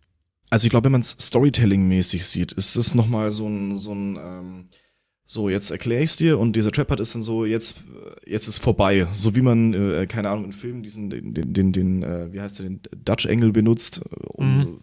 Also 0.51 0.67
ich 0.67 0.71
glaube, 0.71 0.85
wenn 0.87 0.93
man 0.93 1.03
es 1.03 1.17
Storytelling-mäßig 1.21 2.25
sieht, 2.25 2.53
ist 2.53 2.77
es 2.77 2.95
nochmal 2.95 3.31
so 3.31 3.47
ein, 3.47 3.77
so 3.77 3.93
ein, 3.93 4.17
ähm, 4.17 4.69
so 5.27 5.51
jetzt 5.51 5.71
erkläre 5.71 6.03
ich 6.03 6.11
es 6.11 6.17
dir 6.17 6.39
und 6.39 6.57
dieser 6.57 6.73
Trap-Part 6.73 7.01
ist 7.01 7.15
dann 7.15 7.23
so, 7.23 7.45
jetzt, 7.45 7.83
jetzt 8.25 8.49
ist 8.49 8.59
vorbei. 8.59 9.07
So 9.13 9.37
wie 9.37 9.43
man, 9.43 9.75
äh, 9.75 10.07
keine 10.07 10.31
Ahnung, 10.31 10.47
in 10.47 10.53
Filmen 10.53 10.83
diesen, 10.83 11.11
den, 11.11 11.35
den, 11.35 11.53
den, 11.53 11.73
den 11.73 12.03
äh, 12.03 12.33
wie 12.33 12.41
heißt 12.41 12.61
der, 12.61 12.67
den 12.67 12.81
Dutch 13.05 13.27
Angle 13.27 13.53
benutzt, 13.53 14.01
um 14.29 14.59
Mhm. 14.59 14.79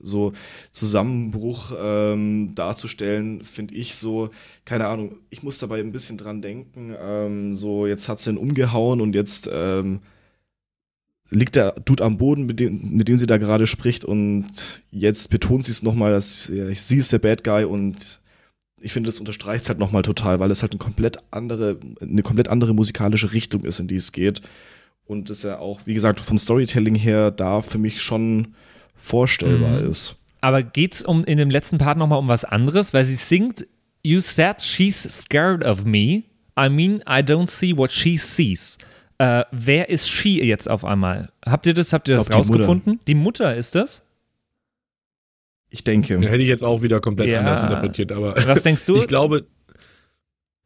so 0.00 0.32
Zusammenbruch 0.72 1.72
ähm, 1.80 2.54
darzustellen, 2.56 3.44
finde 3.44 3.74
ich 3.76 3.94
so, 3.94 4.30
keine 4.64 4.86
Ahnung, 4.88 5.16
ich 5.30 5.42
muss 5.44 5.58
dabei 5.58 5.78
ein 5.80 5.92
bisschen 5.92 6.18
dran 6.18 6.42
denken, 6.42 6.94
ähm, 7.00 7.54
so 7.54 7.86
jetzt 7.86 8.08
hat 8.08 8.20
sie 8.20 8.30
ihn 8.30 8.36
umgehauen 8.36 9.00
und 9.00 9.14
jetzt 9.14 9.48
ähm, 9.52 10.00
liegt 11.30 11.56
der 11.56 11.72
Dude 11.84 12.04
am 12.04 12.16
Boden, 12.18 12.46
mit 12.46 12.58
dem, 12.60 12.90
mit 12.96 13.08
dem 13.08 13.16
sie 13.16 13.26
da 13.26 13.36
gerade 13.38 13.66
spricht 13.66 14.04
und 14.04 14.46
jetzt 14.90 15.28
betont 15.30 15.64
sie 15.64 15.72
es 15.72 15.82
nochmal, 15.82 16.12
dass 16.12 16.48
ja, 16.48 16.72
sie 16.74 16.96
ist 16.96 17.12
der 17.12 17.18
Bad 17.18 17.44
Guy 17.44 17.64
und 17.64 17.96
ich 18.80 18.92
finde, 18.92 19.08
das 19.08 19.18
unterstreicht 19.18 19.64
es 19.64 19.68
halt 19.68 19.78
nochmal 19.80 20.02
total, 20.02 20.38
weil 20.40 20.50
es 20.50 20.62
halt 20.62 20.72
eine 20.72 20.78
komplett 20.78 21.18
andere, 21.32 21.78
eine 22.00 22.22
komplett 22.22 22.48
andere 22.48 22.74
musikalische 22.74 23.32
Richtung 23.32 23.64
ist, 23.64 23.80
in 23.80 23.88
die 23.88 23.96
es 23.96 24.12
geht. 24.12 24.40
Und 25.04 25.30
das 25.30 25.42
ja 25.42 25.58
auch, 25.58 25.80
wie 25.84 25.94
gesagt, 25.94 26.20
vom 26.20 26.38
Storytelling 26.38 26.94
her 26.94 27.30
da 27.30 27.60
für 27.60 27.78
mich 27.78 28.00
schon 28.00 28.54
vorstellbar 28.94 29.80
Mhm. 29.80 29.90
ist. 29.90 30.16
Aber 30.40 30.62
geht's 30.62 31.02
um 31.02 31.24
in 31.24 31.38
dem 31.38 31.50
letzten 31.50 31.78
Part 31.78 31.98
nochmal 31.98 32.18
um 32.20 32.28
was 32.28 32.44
anderes? 32.44 32.94
Weil 32.94 33.04
sie 33.04 33.16
singt, 33.16 33.66
You 34.04 34.20
said 34.20 34.62
she's 34.62 35.02
scared 35.02 35.64
of 35.64 35.84
me. 35.84 36.22
I 36.56 36.68
mean, 36.68 37.02
I 37.08 37.20
don't 37.20 37.48
see 37.50 37.76
what 37.76 37.90
she 37.90 38.16
sees. 38.16 38.78
Äh, 39.18 39.44
wer 39.50 39.88
ist 39.88 40.08
she 40.08 40.42
jetzt 40.44 40.70
auf 40.70 40.84
einmal? 40.84 41.30
Habt 41.44 41.66
ihr 41.66 41.74
das, 41.74 41.92
habt 41.92 42.08
ihr 42.08 42.14
Ich 42.14 42.20
das 42.20 42.28
glaub, 42.28 42.42
die 42.44 42.48
rausgefunden? 42.52 43.00
Die 43.08 43.14
Mutter 43.14 43.54
ist 43.56 43.74
das? 43.74 44.02
Ich 45.70 45.84
denke. 45.84 46.14
Den 46.14 46.22
hätte 46.28 46.42
ich 46.42 46.48
jetzt 46.48 46.64
auch 46.64 46.82
wieder 46.82 47.00
komplett 47.00 47.28
Ja. 47.28 47.40
anders 47.40 47.62
interpretiert, 47.62 48.12
aber 48.12 48.34
Was 48.46 48.62
denkst 48.62 48.86
du? 48.86 48.96
ich 48.98 49.06
glaube. 49.08 49.46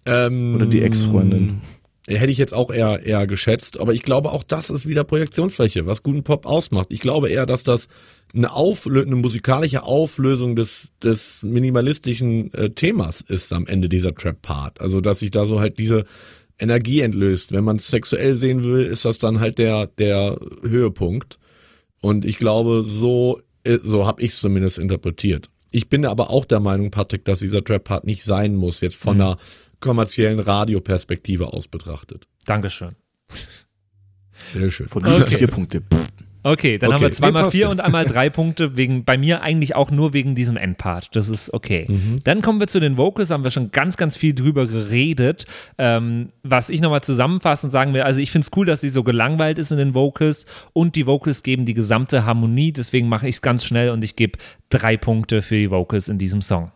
Ähm, 0.04 0.56
Oder 0.56 0.66
die 0.66 0.82
Ex-Freundin. 0.82 1.60
Hätte 2.08 2.32
ich 2.32 2.38
jetzt 2.38 2.52
auch 2.52 2.72
eher, 2.72 3.04
eher 3.06 3.28
geschätzt, 3.28 3.78
aber 3.78 3.94
ich 3.94 4.02
glaube 4.02 4.32
auch 4.32 4.42
das 4.42 4.70
ist 4.70 4.88
wieder 4.88 5.04
Projektionsfläche, 5.04 5.86
was 5.86 6.02
guten 6.02 6.24
Pop 6.24 6.46
ausmacht. 6.46 6.88
Ich 6.92 6.98
glaube 6.98 7.28
eher, 7.30 7.46
dass 7.46 7.62
das 7.62 7.86
eine, 8.34 8.52
Auflö 8.52 9.02
eine 9.02 9.14
musikalische 9.14 9.84
Auflösung 9.84 10.56
des, 10.56 10.90
des 11.02 11.44
minimalistischen 11.44 12.52
äh, 12.54 12.70
Themas 12.70 13.20
ist 13.20 13.52
am 13.52 13.68
Ende 13.68 13.88
dieser 13.88 14.12
Trap-Part. 14.14 14.80
Also, 14.80 15.00
dass 15.00 15.20
sich 15.20 15.30
da 15.30 15.46
so 15.46 15.60
halt 15.60 15.78
diese 15.78 16.04
Energie 16.62 17.00
entlöst. 17.00 17.52
Wenn 17.52 17.64
man 17.64 17.76
es 17.76 17.88
sexuell 17.88 18.36
sehen 18.36 18.62
will, 18.64 18.86
ist 18.86 19.04
das 19.04 19.18
dann 19.18 19.40
halt 19.40 19.58
der, 19.58 19.86
der 19.86 20.38
Höhepunkt. 20.62 21.38
Und 22.00 22.24
ich 22.24 22.38
glaube, 22.38 22.84
so, 22.86 23.40
äh, 23.64 23.78
so 23.82 24.06
habe 24.06 24.22
ich 24.22 24.30
es 24.30 24.40
zumindest 24.40 24.78
interpretiert. 24.78 25.50
Ich 25.70 25.88
bin 25.88 26.04
aber 26.06 26.30
auch 26.30 26.44
der 26.44 26.60
Meinung, 26.60 26.90
Patrick, 26.90 27.24
dass 27.24 27.40
dieser 27.40 27.64
Trap-Part 27.64 28.04
nicht 28.04 28.24
sein 28.24 28.54
muss, 28.54 28.80
jetzt 28.80 28.96
von 28.96 29.16
Mhm. 29.16 29.22
einer 29.22 29.36
kommerziellen 29.80 30.38
Radioperspektive 30.38 31.52
aus 31.52 31.68
betrachtet. 31.68 32.26
Dankeschön. 32.44 32.90
Sehr 34.52 34.70
schön. 34.70 34.88
Von 34.88 35.04
okay. 35.06 35.36
vier 35.36 35.48
Punkte. 35.48 35.80
Pff. 35.80 36.06
Okay, 36.44 36.78
dann 36.78 36.88
Okay, 36.88 36.94
haben 36.94 37.02
wir 37.02 37.12
zweimal 37.12 37.50
vier 37.50 37.70
und 37.70 37.80
einmal 37.80 38.04
drei 38.04 38.28
Punkte, 38.28 38.76
wegen, 38.76 39.04
bei 39.04 39.16
mir 39.16 39.42
eigentlich 39.42 39.76
auch 39.76 39.90
nur 39.90 40.12
wegen 40.12 40.34
diesem 40.34 40.56
Endpart. 40.56 41.14
Das 41.14 41.28
ist 41.28 41.52
okay. 41.54 41.86
Mhm. 41.88 42.20
Dann 42.24 42.42
kommen 42.42 42.58
wir 42.58 42.66
zu 42.66 42.80
den 42.80 42.96
Vocals, 42.96 43.30
haben 43.30 43.44
wir 43.44 43.50
schon 43.50 43.70
ganz, 43.70 43.96
ganz 43.96 44.16
viel 44.16 44.34
drüber 44.34 44.66
geredet. 44.66 45.46
Ähm, 45.78 46.30
was 46.42 46.68
ich 46.68 46.80
nochmal 46.80 47.02
zusammenfassend 47.02 47.72
sagen 47.72 47.94
will, 47.94 48.02
also 48.02 48.20
ich 48.20 48.30
finde 48.30 48.46
es 48.46 48.56
cool, 48.56 48.66
dass 48.66 48.80
sie 48.80 48.88
so 48.88 49.04
gelangweilt 49.04 49.58
ist 49.58 49.70
in 49.70 49.78
den 49.78 49.94
Vocals 49.94 50.46
und 50.72 50.96
die 50.96 51.06
Vocals 51.06 51.42
geben 51.42 51.64
die 51.64 51.74
gesamte 51.74 52.24
Harmonie, 52.24 52.72
deswegen 52.72 53.08
mache 53.08 53.28
ich 53.28 53.36
es 53.36 53.42
ganz 53.42 53.64
schnell 53.64 53.90
und 53.90 54.02
ich 54.02 54.16
gebe 54.16 54.38
drei 54.68 54.96
Punkte 54.96 55.42
für 55.42 55.56
die 55.56 55.70
Vocals 55.70 56.08
in 56.08 56.18
diesem 56.18 56.42
Song. 56.42 56.72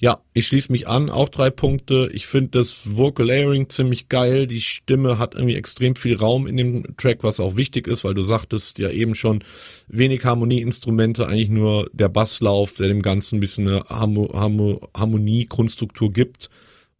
Ja, 0.00 0.22
ich 0.32 0.46
schließe 0.46 0.70
mich 0.70 0.86
an, 0.86 1.10
auch 1.10 1.28
drei 1.28 1.50
Punkte. 1.50 2.08
Ich 2.12 2.28
finde 2.28 2.50
das 2.50 2.96
Vocal 2.96 3.26
Layering 3.26 3.68
ziemlich 3.68 4.08
geil. 4.08 4.46
Die 4.46 4.60
Stimme 4.60 5.18
hat 5.18 5.34
irgendwie 5.34 5.56
extrem 5.56 5.96
viel 5.96 6.16
Raum 6.16 6.46
in 6.46 6.56
dem 6.56 6.96
Track, 6.96 7.24
was 7.24 7.40
auch 7.40 7.56
wichtig 7.56 7.88
ist, 7.88 8.04
weil 8.04 8.14
du 8.14 8.22
sagtest 8.22 8.78
ja 8.78 8.90
eben 8.90 9.16
schon, 9.16 9.42
wenig 9.88 10.24
Harmonieinstrumente, 10.24 11.26
eigentlich 11.26 11.48
nur 11.48 11.90
der 11.92 12.08
Basslauf, 12.08 12.74
der 12.74 12.86
dem 12.86 13.02
Ganzen 13.02 13.38
ein 13.38 13.40
bisschen 13.40 13.66
eine 13.66 13.84
Harmo 13.88 14.30
Harmo 14.32 14.88
Harmonie, 14.94 15.46
Grundstruktur 15.46 16.12
gibt. 16.12 16.48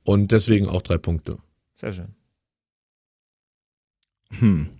Und 0.02 0.32
deswegen 0.32 0.66
auch 0.66 0.82
drei 0.82 0.98
Punkte. 0.98 1.38
Sehr 1.74 1.92
schön. 1.92 2.16
Hm. 4.30 4.70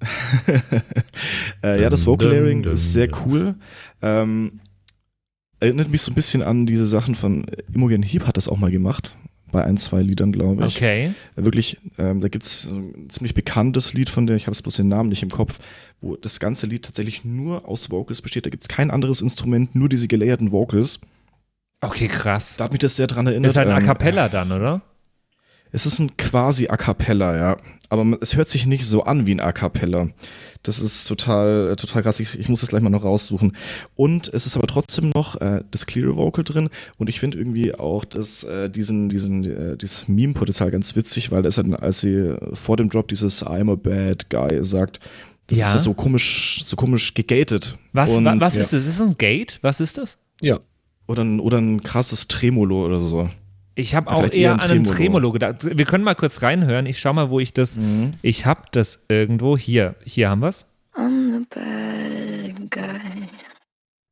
äh, 1.62 1.80
ja, 1.80 1.88
das 1.88 2.04
Vocal 2.04 2.28
Layering 2.28 2.64
ist 2.64 2.92
sehr 2.92 3.08
cool. 3.24 3.54
Ähm, 4.02 4.60
erinnert 5.64 5.90
mich 5.90 6.02
so 6.02 6.10
ein 6.10 6.14
bisschen 6.14 6.42
an 6.42 6.66
diese 6.66 6.86
Sachen 6.86 7.14
von 7.14 7.46
Imogen 7.72 8.02
Heap 8.02 8.26
hat 8.26 8.36
das 8.36 8.48
auch 8.48 8.56
mal 8.56 8.70
gemacht. 8.70 9.16
Bei 9.50 9.64
ein, 9.64 9.76
zwei 9.76 10.02
Liedern, 10.02 10.32
glaube 10.32 10.66
ich. 10.66 10.76
Okay. 10.76 11.12
Äh, 11.36 11.44
Wirklich, 11.44 11.78
ähm, 11.96 12.20
da 12.20 12.28
gibt 12.28 12.44
es 12.44 12.66
ein 12.66 13.08
ziemlich 13.08 13.34
bekanntes 13.34 13.94
Lied 13.94 14.10
von 14.10 14.26
der, 14.26 14.34
ich 14.34 14.46
habe 14.46 14.52
es 14.52 14.62
bloß 14.62 14.76
den 14.76 14.88
Namen 14.88 15.10
nicht 15.10 15.22
im 15.22 15.30
Kopf, 15.30 15.60
wo 16.00 16.16
das 16.16 16.40
ganze 16.40 16.66
Lied 16.66 16.84
tatsächlich 16.84 17.24
nur 17.24 17.68
aus 17.68 17.90
Vocals 17.90 18.20
besteht. 18.20 18.46
Da 18.46 18.50
gibt 18.50 18.64
es 18.64 18.68
kein 18.68 18.90
anderes 18.90 19.20
Instrument, 19.20 19.76
nur 19.76 19.88
diese 19.88 20.08
gelayerten 20.08 20.50
Vocals. 20.50 21.00
Okay, 21.80 22.08
krass. 22.08 22.56
Da 22.56 22.64
hat 22.64 22.72
mich 22.72 22.80
das 22.80 22.96
sehr 22.96 23.06
dran 23.06 23.26
erinnert. 23.28 23.50
Ist 23.50 23.56
halt 23.56 23.68
ein 23.68 23.76
A 23.76 23.78
ähm, 23.78 23.86
Cappella 23.86 24.28
dann, 24.28 24.50
oder? 24.50 24.82
Es 25.70 25.86
ist 25.86 25.98
ein 26.00 26.16
quasi 26.16 26.68
A 26.68 26.76
Cappella, 26.76 27.36
ja. 27.36 27.56
Aber 28.00 28.18
es 28.20 28.34
hört 28.34 28.48
sich 28.48 28.66
nicht 28.66 28.84
so 28.86 29.04
an 29.04 29.26
wie 29.26 29.32
ein 29.34 29.40
A 29.40 29.52
Cappella. 29.52 30.08
Das 30.64 30.80
ist 30.80 31.06
total, 31.06 31.70
äh, 31.72 31.76
total 31.76 32.02
krass. 32.02 32.18
Ich, 32.20 32.38
ich 32.38 32.48
muss 32.48 32.60
das 32.60 32.70
gleich 32.70 32.82
mal 32.82 32.90
noch 32.90 33.04
raussuchen. 33.04 33.56
Und 33.94 34.32
es 34.32 34.46
ist 34.46 34.56
aber 34.56 34.66
trotzdem 34.66 35.10
noch 35.14 35.40
äh, 35.40 35.62
das 35.70 35.86
Clear 35.86 36.16
Vocal 36.16 36.42
drin. 36.42 36.70
Und 36.98 37.08
ich 37.08 37.20
finde 37.20 37.38
irgendwie 37.38 37.74
auch 37.74 38.04
das, 38.04 38.42
äh, 38.44 38.68
diesen, 38.68 39.08
diesen, 39.08 39.44
äh, 39.44 39.76
dieses 39.76 40.08
Meme-Potenzial 40.08 40.70
ganz 40.70 40.96
witzig, 40.96 41.30
weil 41.30 41.44
es 41.46 41.56
halt, 41.56 41.72
als 41.80 42.00
sie 42.00 42.34
vor 42.54 42.76
dem 42.76 42.88
Drop 42.88 43.06
dieses 43.08 43.46
I'm 43.46 43.70
a 43.70 43.76
bad 43.76 44.28
guy 44.30 44.64
sagt, 44.64 45.00
das 45.46 45.58
Ja. 45.58 45.66
ist 45.68 45.72
ja 45.74 45.78
so 45.80 45.94
komisch, 45.94 46.62
so 46.64 46.74
komisch 46.76 47.14
gegated. 47.14 47.76
Was, 47.92 48.16
Und, 48.16 48.24
wa, 48.24 48.34
was 48.40 48.54
ja. 48.54 48.62
ist 48.62 48.72
das? 48.72 48.86
Ist 48.86 48.98
das 49.00 49.06
ein 49.06 49.18
Gate? 49.18 49.58
Was 49.62 49.80
ist 49.80 49.98
das? 49.98 50.18
Ja. 50.40 50.58
Oder 51.06 51.22
ein, 51.22 51.38
oder 51.38 51.58
ein 51.58 51.82
krasses 51.82 52.26
Tremolo 52.28 52.86
oder 52.86 52.98
so. 53.00 53.28
Ich 53.76 53.94
habe 53.94 54.10
auch 54.10 54.22
eher 54.22 54.34
eher 54.34 54.52
an 54.54 54.60
ein 54.60 54.70
einen 54.70 54.84
Tremolo. 54.84 54.96
Tremolo 54.96 55.32
gedacht. 55.32 55.76
Wir 55.78 55.84
können 55.84 56.04
mal 56.04 56.14
kurz 56.14 56.42
reinhören. 56.42 56.86
Ich 56.86 56.98
schau 57.00 57.12
mal, 57.12 57.30
wo 57.30 57.40
ich 57.40 57.52
das. 57.52 57.76
Mhm. 57.76 58.12
Ich 58.22 58.46
habe 58.46 58.62
das 58.72 59.04
irgendwo. 59.08 59.58
Hier, 59.58 59.96
hier 60.04 60.30
haben 60.30 60.40
wir 60.42 60.48
es. 60.48 60.66
I'm 60.94 61.32
the 61.32 61.46
bad 61.50 62.70
guy. 62.70 63.28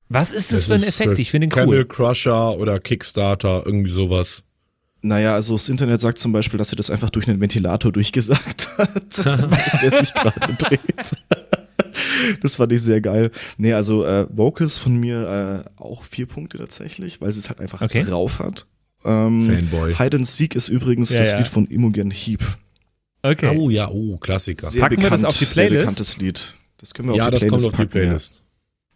Was 0.09 0.33
ist 0.33 0.53
das, 0.53 0.67
Das 0.67 0.67
für 0.67 0.75
ein 0.75 0.83
Effekt? 0.89 1.19
Ich 1.19 1.31
finde 1.31 1.47
ihn 1.47 1.51
Camel 1.51 1.79
cool. 1.79 1.85
Crusher 1.87 2.59
oder 2.59 2.81
Kickstarter, 2.81 3.63
irgendwie 3.65 3.91
sowas. 3.93 4.43
Naja, 5.01 5.35
also 5.35 5.55
das 5.55 5.69
Internet 5.69 6.01
sagt 6.01 6.19
zum 6.19 6.33
Beispiel, 6.33 6.59
dass 6.59 6.71
sie 6.71 6.77
das 6.77 6.91
einfach 6.91 7.11
durch 7.11 7.29
einen 7.29 7.41
Ventilator 7.41 7.91
durchgesagt 7.93 8.69
hat, 8.79 9.25
der 9.83 9.91
sich 9.91 10.13
gerade 10.13 10.55
dreht. 10.59 11.13
Das 12.43 12.57
fand 12.57 12.73
ich 12.73 12.83
sehr 12.83 13.01
geil. 13.01 13.31
Nee, 13.57 13.73
also 13.73 14.05
äh, 14.05 14.27
Vocals 14.31 14.79
von 14.79 14.97
mir 14.97 15.65
äh, 15.79 15.81
auch 15.81 16.05
vier 16.05 16.27
Punkte 16.27 16.59
tatsächlich, 16.59 17.21
weil 17.21 17.33
sie 17.33 17.41
es 17.41 17.49
halt 17.49 17.61
einfach 17.61 17.81
Okay. 17.81 18.05
drauf 18.05 18.39
hat. 18.39 18.67
Ähm, 19.05 19.45
Fanboy. 19.47 19.95
Hide 19.95 20.17
and 20.19 20.27
Seek 20.27 20.55
ist 20.55 20.69
übrigens 20.69 21.11
Ja, 21.11 21.19
das 21.19 21.33
ja. 21.33 21.39
Lied 21.39 21.49
von 21.49 21.67
Imogen 21.67 22.11
Heap. 22.11 22.41
Okay. 23.23 23.57
Oh 23.57 23.71
ja, 23.71 23.89
oh, 23.91 24.17
Klassiker. 24.19 24.69
Sehr 24.69 24.81
Packen 24.81 24.97
wir 25.01 25.11
das 25.11 25.21
bekannt, 25.21 25.27
auf 25.27 25.39
die 25.39 25.45
sehr 25.45 25.67
Playlist? 25.67 25.81
bekanntes 25.87 26.19
Lied. 26.19 26.55
Das 26.79 26.95
können 26.95 27.09
wir 27.09 27.17
ja, 27.17 27.25
auf 27.25 27.29
die 27.29 27.33
das 27.33 27.41
Playlist 27.41 27.65
kommt 27.65 27.75
auf 27.75 27.81
die 27.81 27.87
packen, 27.87 27.99
ja. 27.99 28.05
Playlist. 28.05 28.43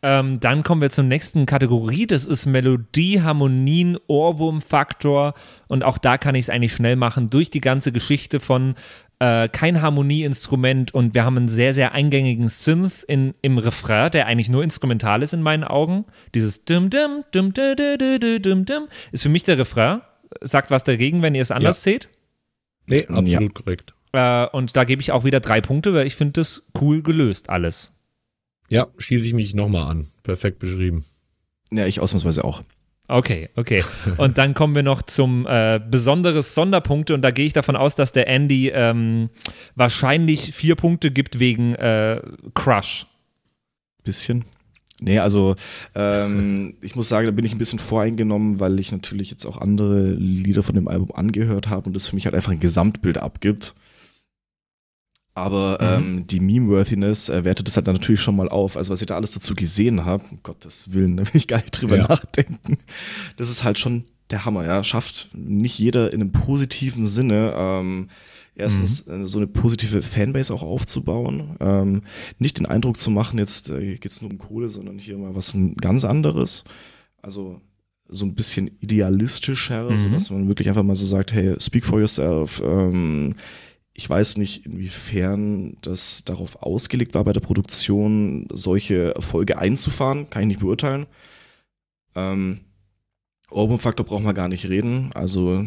Ähm, 0.03 0.41
dann 0.41 0.63
kommen 0.63 0.83
wir 0.83 0.91
zur 0.91 1.05
nächsten 1.05 1.47
Kategorie. 1.47 2.07
Das 2.07 2.27
ist 2.27 2.47
Melodie, 2.47 3.23
Harmonien, 3.23 3.97
Ohrwurmfaktor. 4.09 5.35
Und 5.69 5.85
auch 5.85 5.99
da 5.99 6.19
kann 6.19 6.35
ich 6.35 6.45
es 6.47 6.51
eigentlich 6.51 6.75
schnell 6.75 6.97
machen. 6.97 7.29
Durch 7.29 7.51
die 7.51 7.61
ganze 7.61 7.93
Geschichte 7.93 8.39
von 8.39 8.75
äh, 9.19 9.49
kein 9.49 9.81
Harmonieinstrument 9.81 10.93
und 10.93 11.15
wir 11.15 11.25
haben 11.25 11.37
einen 11.37 11.49
sehr, 11.49 11.73
sehr 11.73 11.93
eingängigen 11.93 12.49
Synth 12.49 13.03
in, 13.03 13.35
im 13.43 13.59
Refrain, 13.59 14.11
der 14.11 14.27
eigentlich 14.27 14.49
nur 14.49 14.63
instrumental 14.63 15.23
ist 15.23 15.33
in 15.33 15.43
meinen 15.43 15.65
Augen. 15.65 16.05
Dieses 16.35 16.65
dim 16.65 16.91
dim 16.91 17.25
dim 17.35 17.53
dim 17.53 17.77
dim 17.77 18.43
dim 18.43 18.65
dim 18.65 18.89
ist 19.13 19.23
für 19.23 19.29
mich 19.29 19.45
der 19.45 19.59
Refrain. 19.59 20.03
Sagt 20.41 20.71
was 20.71 20.85
dagegen, 20.85 21.23
wenn 21.23 21.35
ihr 21.35 21.43
es 21.43 21.51
anders 21.51 21.85
ja. 21.85 21.93
seht? 21.93 22.09
Nee, 22.87 23.07
absolut 23.07 23.29
ja. 23.29 23.49
korrekt. 23.49 23.95
Äh, 24.13 24.47
und 24.49 24.77
da 24.77 24.85
gebe 24.85 25.01
ich 25.03 25.13
auch 25.13 25.25
wieder 25.25 25.41
drei 25.41 25.61
Punkte, 25.61 25.95
weil 25.95 26.07
ich 26.07 26.17
finde 26.17 26.33
das 26.41 26.67
cool 26.81 27.03
gelöst 27.03 27.49
alles. 27.49 27.93
Ja, 28.69 28.89
schieße 28.99 29.27
ich 29.27 29.35
mich 29.35 29.55
nochmal 29.55 29.91
an. 29.91 30.09
Perfekt 30.25 30.59
beschrieben. 30.59 31.05
Ja, 31.71 31.87
ich 31.87 32.01
ausnahmsweise 32.01 32.45
auch. 32.45 32.63
Okay, 33.09 33.51
okay. 33.55 33.85
Und 34.17 34.39
dann 34.39 34.55
kommen 34.55 34.75
wir 34.75 34.83
noch 34.83 35.03
zum 35.03 35.47
äh, 35.49 35.81
besonderes 35.91 36.55
Sonderpunkte 36.55 37.15
und 37.15 37.23
da 37.23 37.31
gehe 37.31 37.47
ich 37.47 37.53
davon 37.53 37.77
aus, 37.77 37.95
dass 37.95 38.11
der 38.11 38.27
Andy 38.27 38.71
ähm, 38.71 39.31
wahrscheinlich 39.77 40.53
vier 40.55 40.75
Punkte 40.75 41.11
gibt 41.11 41.39
wegen 41.39 41.75
äh, 41.77 42.21
Crush. 42.55 43.07
Bisschen. 44.03 44.45
Nee, 45.01 45.19
also 45.19 45.55
ähm, 45.95 46.75
ich 46.81 46.97
muss 46.97 47.09
sagen, 47.09 47.27
da 47.27 47.33
bin 47.33 47.45
ich 47.45 47.53
ein 47.53 47.59
bisschen 47.59 47.79
voreingenommen, 47.79 48.61
weil 48.61 48.81
ich 48.81 48.93
natürlich 48.93 49.31
jetzt 49.31 49.47
auch 49.47 49.59
andere 49.59 50.11
Lieder 50.13 50.63
von 50.63 50.75
dem 50.75 50.89
Album 50.89 51.13
angehört 51.15 51.69
habe 51.69 51.87
und 51.87 51.95
das 51.95 52.09
für 52.09 52.17
mich 52.17 52.25
halt 52.25 52.35
einfach 52.35 52.53
ein 52.53 52.61
Gesamtbild 52.61 53.19
abgibt. 53.19 53.75
Aber 55.37 55.79
Mhm. 56.01 56.19
ähm, 56.19 56.27
die 56.27 56.41
Meme-Worthiness 56.41 57.29
äh, 57.29 57.45
wertet 57.45 57.67
das 57.67 57.77
halt 57.77 57.87
dann 57.87 57.95
natürlich 57.97 58.23
schon 58.23 58.35
mal 58.37 58.49
auf. 58.49 58.77
Also 58.77 58.91
was 58.93 59.03
ich 59.03 59.07
da 59.07 59.17
alles 59.17 59.33
dazu 59.33 59.55
gesehen 59.55 60.05
habe, 60.07 60.25
um 60.31 60.39
Gottes 60.43 60.93
Willen, 60.95 61.17
da 61.19 61.25
will 61.25 61.37
ich 61.37 61.47
gar 61.47 61.59
nicht 61.59 61.73
drüber 61.81 61.99
Ja. 61.99 62.09
nachdenken. 62.09 62.79
Das 63.37 63.51
ist 63.51 63.63
halt 63.63 63.79
schon 63.79 64.05
der 64.31 64.47
Hammer, 64.47 64.65
ja. 64.65 64.83
Schafft 64.83 65.29
nicht 65.35 65.79
jeder 65.79 66.11
in 66.13 66.23
einem 66.23 66.33
positiven 66.33 67.07
Sinne, 67.07 67.53
ähm, 67.55 68.09
erstens 68.55 69.07
Mhm. 69.07 69.25
äh, 69.25 69.27
so 69.27 69.39
eine 69.39 69.47
positive 69.47 70.01
Fanbase 70.01 70.55
auch 70.55 70.63
aufzubauen. 70.63 71.55
Ähm, 71.61 72.01
nicht 72.39 72.59
den 72.59 72.65
Eindruck 72.65 72.99
zu 72.99 73.11
machen, 73.11 73.39
jetzt 73.39 73.69
äh, 73.69 73.97
geht's 73.99 74.23
nur 74.23 74.31
um 74.31 74.39
Kohle, 74.39 74.71
sondern 74.71 74.99
hier 74.99 75.19
mal 75.19 75.35
was 75.37 75.55
ganz 75.83 76.05
anderes. 76.07 76.65
Also 77.21 77.61
so 78.09 78.25
ein 78.25 78.35
bisschen 78.35 78.71
idealistischer, 78.81 79.91
Mhm. 79.91 79.99
so 79.99 80.09
dass 80.09 80.31
man 80.31 80.49
wirklich 80.49 80.69
einfach 80.69 80.83
mal 80.83 80.95
so 80.97 81.05
sagt, 81.07 81.33
hey, 81.35 81.55
speak 81.61 81.85
for 81.85 81.99
yourself. 81.99 82.63
Ähm, 82.65 83.35
ich 83.99 84.09
weiß 84.11 84.37
nicht, 84.37 84.67
inwiefern 84.67 85.79
das 85.81 86.23
darauf 86.25 86.63
ausgelegt 86.63 87.15
war, 87.15 87.25
bei 87.25 87.33
der 87.33 87.41
Produktion 87.41 88.47
solche 88.53 89.15
Erfolge 89.15 89.57
einzufahren. 89.57 90.29
Kann 90.29 90.43
ich 90.43 90.49
nicht 90.49 90.61
beurteilen. 90.61 91.07
Ähm, 92.15 92.61
Orbon-Faktor 93.49 94.05
braucht 94.05 94.23
man 94.23 94.35
gar 94.35 94.49
nicht 94.49 94.69
reden. 94.69 95.11
Also 95.15 95.65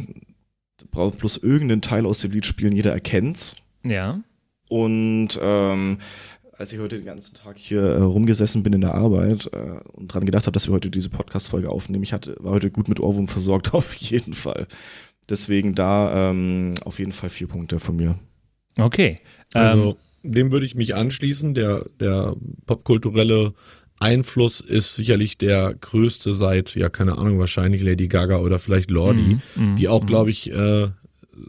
braucht 0.92 1.18
bloß 1.18 1.38
irgendeinen 1.38 1.82
Teil 1.82 2.06
aus 2.06 2.20
dem 2.20 2.32
Lied 2.32 2.46
spielen, 2.46 2.76
jeder 2.76 2.92
erkennt's. 2.92 3.56
Ja. 3.84 4.22
Und 4.68 5.40
ähm, 5.42 5.98
als 6.56 6.72
ich 6.72 6.80
heute 6.80 6.98
den 6.98 7.06
ganzen 7.06 7.36
Tag 7.36 7.58
hier 7.58 7.82
äh, 7.82 8.02
rumgesessen 8.02 8.62
bin 8.62 8.74
in 8.74 8.82
der 8.82 8.94
Arbeit 8.94 9.50
äh, 9.54 9.80
und 9.94 10.14
dran 10.14 10.26
gedacht 10.26 10.46
habe, 10.46 10.54
dass 10.54 10.68
wir 10.68 10.74
heute 10.74 10.92
diese 10.92 11.10
Podcast-Folge 11.10 11.70
aufnehmen, 11.70 12.04
ich 12.04 12.14
hatte, 12.14 12.36
war 12.40 12.52
heute 12.52 12.70
gut 12.70 12.90
mit 12.90 13.00
Ohrwurm 13.00 13.28
versorgt, 13.28 13.74
auf 13.74 13.96
jeden 13.96 14.36
Fall. 14.36 14.68
Deswegen 15.30 15.76
da 15.76 16.32
ähm, 16.32 16.74
auf 16.86 17.00
jeden 17.00 17.12
Fall 17.12 17.30
vier 17.30 17.48
Punkte 17.48 17.80
von 17.80 17.96
mir. 17.96 18.18
Okay. 18.78 19.20
Also, 19.54 19.98
dem 20.24 20.52
würde 20.52 20.66
ich 20.66 20.76
mich 20.76 20.96
anschließen. 20.96 21.54
Der, 21.54 21.86
der 22.00 22.36
popkulturelle 22.66 23.54
Einfluss 24.00 24.62
ist 24.62 24.96
sicherlich 24.96 25.38
der 25.38 25.76
größte 25.80 26.34
seit, 26.34 26.76
ja, 26.76 26.90
keine 26.90 27.18
Ahnung, 27.18 27.40
wahrscheinlich 27.40 27.84
Lady 27.84 28.08
Gaga 28.08 28.38
oder 28.40 28.60
vielleicht 28.60 28.92
Lordi, 28.92 29.40
Mhm, 29.56 29.76
die 29.76 29.88
auch, 29.88 30.04
mhm. 30.04 30.08
glaube 30.08 30.30
ich, 30.30 30.52
äh, 30.52 30.90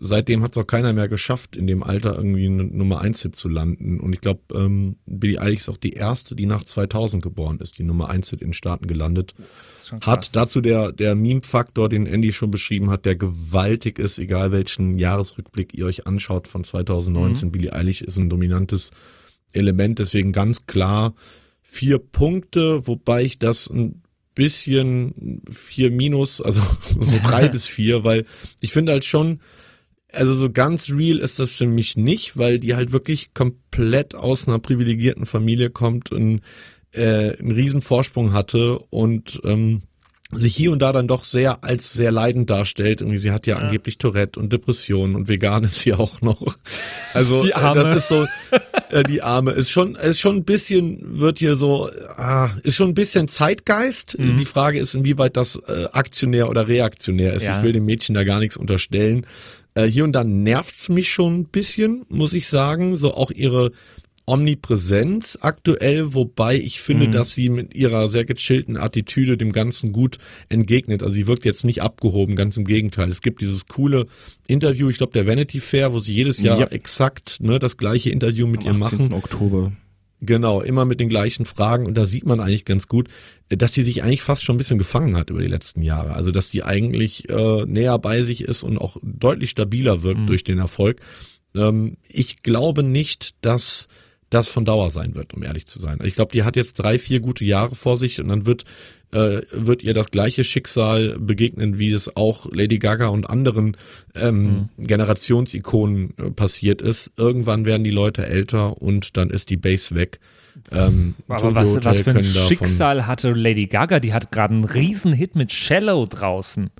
seitdem 0.00 0.42
hat 0.42 0.52
es 0.52 0.58
auch 0.58 0.66
keiner 0.66 0.92
mehr 0.92 1.08
geschafft, 1.08 1.56
in 1.56 1.66
dem 1.66 1.82
Alter 1.82 2.16
irgendwie 2.16 2.46
eine 2.46 2.64
Nummer 2.64 3.00
1 3.00 3.22
Hit 3.22 3.36
zu 3.36 3.48
landen. 3.48 4.00
Und 4.00 4.12
ich 4.12 4.20
glaube, 4.20 4.40
ähm, 4.54 4.96
Billie 5.06 5.40
Eilish 5.40 5.60
ist 5.60 5.68
auch 5.68 5.76
die 5.76 5.92
erste, 5.92 6.34
die 6.34 6.46
nach 6.46 6.64
2000 6.64 7.22
geboren 7.22 7.58
ist, 7.58 7.78
die 7.78 7.82
Nummer 7.82 8.08
1 8.08 8.30
Hit 8.30 8.40
in 8.40 8.48
den 8.48 8.52
Staaten 8.52 8.86
gelandet. 8.86 9.34
Krass. 9.76 10.00
Hat 10.02 10.36
dazu 10.36 10.60
der, 10.60 10.92
der 10.92 11.14
Meme-Faktor, 11.14 11.88
den 11.88 12.06
Andy 12.06 12.32
schon 12.32 12.50
beschrieben 12.50 12.90
hat, 12.90 13.04
der 13.04 13.16
gewaltig 13.16 13.98
ist, 13.98 14.18
egal 14.18 14.52
welchen 14.52 14.98
Jahresrückblick 14.98 15.74
ihr 15.74 15.86
euch 15.86 16.06
anschaut 16.06 16.48
von 16.48 16.64
2019. 16.64 17.48
Mhm. 17.48 17.52
Billie 17.52 17.72
Eilish 17.72 18.02
ist 18.02 18.16
ein 18.16 18.30
dominantes 18.30 18.90
Element, 19.52 19.98
deswegen 19.98 20.32
ganz 20.32 20.66
klar 20.66 21.14
vier 21.62 21.98
Punkte, 21.98 22.86
wobei 22.86 23.22
ich 23.24 23.38
das 23.38 23.68
ein 23.68 24.02
bisschen 24.34 25.42
vier 25.50 25.90
minus, 25.90 26.40
also 26.40 26.60
so 27.00 27.18
drei 27.22 27.48
bis 27.50 27.66
vier, 27.66 28.04
weil 28.04 28.26
ich 28.60 28.72
finde 28.72 28.92
halt 28.92 29.04
schon, 29.04 29.40
also 30.12 30.34
so 30.34 30.50
ganz 30.50 30.90
real 30.90 31.18
ist 31.18 31.38
das 31.38 31.50
für 31.50 31.66
mich 31.66 31.96
nicht, 31.96 32.36
weil 32.36 32.58
die 32.58 32.74
halt 32.74 32.92
wirklich 32.92 33.32
komplett 33.34 34.14
aus 34.14 34.48
einer 34.48 34.58
privilegierten 34.58 35.26
Familie 35.26 35.70
kommt 35.70 36.10
und 36.12 36.40
äh, 36.92 37.36
einen 37.38 37.52
riesen 37.52 37.82
Vorsprung 37.82 38.32
hatte 38.32 38.78
und 38.90 39.40
ähm, 39.44 39.82
sich 40.32 40.54
hier 40.54 40.70
und 40.70 40.78
da 40.80 40.92
dann 40.92 41.08
doch 41.08 41.24
sehr 41.24 41.64
als 41.64 41.92
sehr 41.92 42.12
leidend 42.12 42.50
darstellt. 42.50 43.00
Irgendwie, 43.00 43.18
sie 43.18 43.32
hat 43.32 43.48
ja, 43.48 43.58
Ja. 43.58 43.64
angeblich 43.64 43.98
Tourette 43.98 44.38
und 44.38 44.52
Depressionen 44.52 45.16
und 45.16 45.26
vegan 45.28 45.64
ist 45.64 45.80
sie 45.80 45.92
auch 45.94 46.20
noch. 46.20 46.40
Also 47.14 47.42
Die 47.42 47.50
äh, 47.50 47.54
Arme. 47.54 47.82
das 47.82 47.96
ist 48.04 48.08
so, 48.08 48.26
äh, 48.90 49.02
die 49.02 49.22
Arme 49.22 49.50
ist 49.50 49.68
schon, 49.70 49.96
ist 49.96 50.20
schon 50.20 50.36
ein 50.36 50.44
bisschen, 50.44 51.18
wird 51.18 51.40
hier 51.40 51.56
so, 51.56 51.90
ah, 52.10 52.50
ist 52.62 52.76
schon 52.76 52.90
ein 52.90 52.94
bisschen 52.94 53.26
Zeitgeist. 53.26 54.16
Mhm. 54.16 54.36
Die 54.36 54.44
Frage 54.44 54.78
ist, 54.78 54.94
inwieweit 54.94 55.36
das 55.36 55.56
äh, 55.66 55.86
aktionär 55.90 56.48
oder 56.48 56.68
reaktionär 56.68 57.34
ist. 57.34 57.46
Ja. 57.46 57.58
Ich 57.58 57.64
will 57.64 57.72
dem 57.72 57.84
Mädchen 57.84 58.14
da 58.14 58.22
gar 58.22 58.38
nichts 58.38 58.56
unterstellen. 58.56 59.26
Äh, 59.84 59.90
hier 59.90 60.04
und 60.04 60.12
da 60.12 60.24
nervt's 60.24 60.88
mich 60.88 61.10
schon 61.12 61.40
ein 61.40 61.44
bisschen, 61.46 62.04
muss 62.08 62.32
ich 62.32 62.48
sagen. 62.48 62.96
So 62.96 63.14
auch 63.14 63.30
ihre 63.30 63.72
Omnipräsenz 64.26 65.38
aktuell, 65.40 66.14
wobei 66.14 66.56
ich 66.56 66.80
finde, 66.80 67.08
Mhm. 67.08 67.12
dass 67.12 67.34
sie 67.34 67.48
mit 67.48 67.74
ihrer 67.74 68.06
sehr 68.08 68.24
gechillten 68.24 68.76
Attitüde 68.76 69.36
dem 69.36 69.50
Ganzen 69.52 69.92
gut 69.92 70.18
entgegnet. 70.48 71.02
Also 71.02 71.14
sie 71.14 71.26
wirkt 71.26 71.44
jetzt 71.44 71.64
nicht 71.64 71.82
abgehoben, 71.82 72.36
ganz 72.36 72.56
im 72.56 72.64
Gegenteil. 72.64 73.10
Es 73.10 73.22
gibt 73.22 73.40
dieses 73.40 73.66
coole 73.66 74.06
Interview, 74.46 74.88
ich 74.88 74.98
glaube 74.98 75.12
der 75.12 75.26
Vanity 75.26 75.58
Fair, 75.60 75.92
wo 75.92 75.98
sie 76.00 76.12
jedes 76.12 76.40
Jahr 76.40 76.60
Ja. 76.60 76.66
exakt 76.66 77.38
ne, 77.40 77.58
das 77.58 77.76
gleiche 77.76 78.10
Interview 78.10 78.46
mit 78.46 78.62
ihr 78.64 78.70
Am 78.70 78.82
18. 78.82 78.98
machen. 78.98 79.12
Oktober. 79.14 79.72
Genau, 80.20 80.60
immer 80.60 80.84
mit 80.84 81.00
den 81.00 81.08
gleichen 81.08 81.46
Fragen 81.46 81.86
und 81.86 81.94
da 81.96 82.04
sieht 82.04 82.26
man 82.26 82.40
eigentlich 82.40 82.66
ganz 82.66 82.88
gut, 82.88 83.08
dass 83.48 83.72
die 83.72 83.82
sich 83.82 84.02
eigentlich 84.02 84.22
fast 84.22 84.42
schon 84.44 84.54
ein 84.56 84.58
bisschen 84.58 84.78
gefangen 84.78 85.16
hat 85.16 85.30
über 85.30 85.40
die 85.40 85.48
letzten 85.48 85.82
Jahre. 85.82 86.12
Also 86.12 86.30
dass 86.30 86.50
die 86.50 86.62
eigentlich 86.62 87.28
äh, 87.30 87.64
näher 87.64 87.98
bei 87.98 88.22
sich 88.22 88.44
ist 88.44 88.62
und 88.62 88.78
auch 88.78 88.96
deutlich 89.02 89.50
stabiler 89.50 90.02
wirkt 90.02 90.20
Mhm. 90.20 90.26
durch 90.26 90.44
den 90.44 90.58
Erfolg. 90.58 91.00
Ähm, 91.56 91.96
ich 92.06 92.42
glaube 92.42 92.82
nicht, 92.82 93.34
dass 93.40 93.88
das 94.30 94.48
von 94.48 94.64
Dauer 94.64 94.90
sein 94.90 95.14
wird, 95.14 95.34
um 95.34 95.42
ehrlich 95.42 95.66
zu 95.66 95.78
sein. 95.78 95.98
Ich 96.04 96.14
glaube, 96.14 96.32
die 96.32 96.44
hat 96.44 96.56
jetzt 96.56 96.74
drei, 96.74 96.98
vier 96.98 97.20
gute 97.20 97.44
Jahre 97.44 97.74
vor 97.74 97.96
sich 97.96 98.20
und 98.20 98.28
dann 98.28 98.46
wird 98.46 98.64
äh, 99.12 99.42
wird 99.50 99.82
ihr 99.82 99.92
das 99.92 100.10
gleiche 100.10 100.44
Schicksal 100.44 101.18
begegnen, 101.18 101.78
wie 101.78 101.90
es 101.90 102.14
auch 102.16 102.46
Lady 102.52 102.78
Gaga 102.78 103.08
und 103.08 103.28
anderen 103.28 103.76
ähm, 104.14 104.68
Generationsikonen 104.78 106.14
äh, 106.16 106.30
passiert 106.30 106.80
ist. 106.80 107.10
Irgendwann 107.16 107.64
werden 107.64 107.82
die 107.82 107.90
Leute 107.90 108.26
älter 108.26 108.80
und 108.80 109.16
dann 109.16 109.30
ist 109.30 109.50
die 109.50 109.56
Base 109.56 109.94
weg. 109.96 110.20
Ähm, 110.70 111.14
Aber 111.26 111.54
was, 111.54 111.84
was 111.84 112.02
für 112.02 112.10
ein 112.10 112.22
Schicksal 112.22 113.06
hatte 113.06 113.32
Lady 113.32 113.66
Gaga? 113.66 113.98
Die 113.98 114.12
hat 114.12 114.30
gerade 114.30 114.54
einen 114.54 114.64
Riesenhit 114.64 115.34
mit 115.34 115.50
Shallow 115.52 116.06
draußen. 116.06 116.70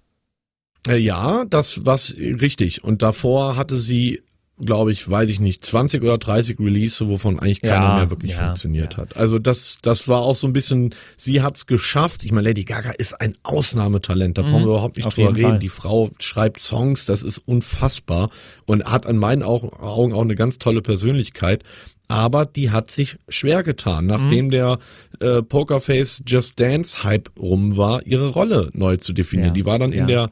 Äh, 0.88 0.98
ja, 0.98 1.44
das 1.46 1.84
was 1.84 2.14
richtig. 2.16 2.84
Und 2.84 3.02
davor 3.02 3.56
hatte 3.56 3.76
sie, 3.76 4.22
glaube 4.64 4.92
ich, 4.92 5.08
weiß 5.10 5.28
ich 5.30 5.40
nicht, 5.40 5.64
20 5.64 6.02
oder 6.02 6.18
30 6.18 6.58
Release, 6.58 7.06
wovon 7.08 7.38
eigentlich 7.38 7.62
keiner 7.62 7.74
Ja, 7.86 7.94
mehr 7.96 8.10
wirklich 8.10 8.32
ja, 8.32 8.46
funktioniert 8.46 8.94
ja. 8.94 8.98
hat. 9.00 9.16
Also 9.16 9.38
das, 9.38 9.78
das 9.82 10.06
war 10.08 10.20
auch 10.20 10.36
so 10.36 10.46
ein 10.46 10.52
bisschen, 10.52 10.94
sie 11.16 11.42
hat's 11.42 11.66
geschafft. 11.66 12.24
Ich 12.24 12.32
meine, 12.32 12.48
Lady 12.48 12.64
Gaga 12.64 12.90
ist 12.90 13.20
ein 13.20 13.36
Ausnahmetalent. 13.42 14.36
Da 14.38 14.42
Mhm, 14.42 14.46
brauchen 14.50 14.62
wir 14.64 14.68
überhaupt 14.70 14.96
nicht 14.96 15.16
drüber 15.16 15.34
reden. 15.36 15.48
Fall. 15.50 15.58
Die 15.58 15.68
Frau 15.68 16.10
schreibt 16.18 16.60
Songs, 16.60 17.04
das 17.06 17.22
ist 17.22 17.38
unfassbar 17.38 18.30
und 18.66 18.84
hat 18.84 19.06
an 19.06 19.16
meinen 19.16 19.42
Au- 19.42 19.72
Augen 19.80 20.12
auch 20.12 20.22
eine 20.22 20.34
ganz 20.34 20.58
tolle 20.58 20.82
Persönlichkeit. 20.82 21.62
Aber 22.08 22.44
die 22.44 22.70
hat 22.72 22.90
sich 22.90 23.18
schwer 23.28 23.62
getan, 23.62 24.06
nachdem 24.06 24.46
Mhm. 24.46 24.50
der 24.50 24.78
äh, 25.20 25.42
Pokerface 25.42 26.22
Just 26.26 26.58
Dance 26.58 27.04
Hype 27.04 27.30
rum 27.38 27.76
war, 27.76 28.04
ihre 28.04 28.28
Rolle 28.30 28.70
neu 28.72 28.96
zu 28.96 29.12
definieren. 29.12 29.50
Ja, 29.50 29.54
Die 29.54 29.64
war 29.64 29.78
dann 29.78 29.92
in 29.92 30.00
ja. 30.00 30.06
der 30.06 30.30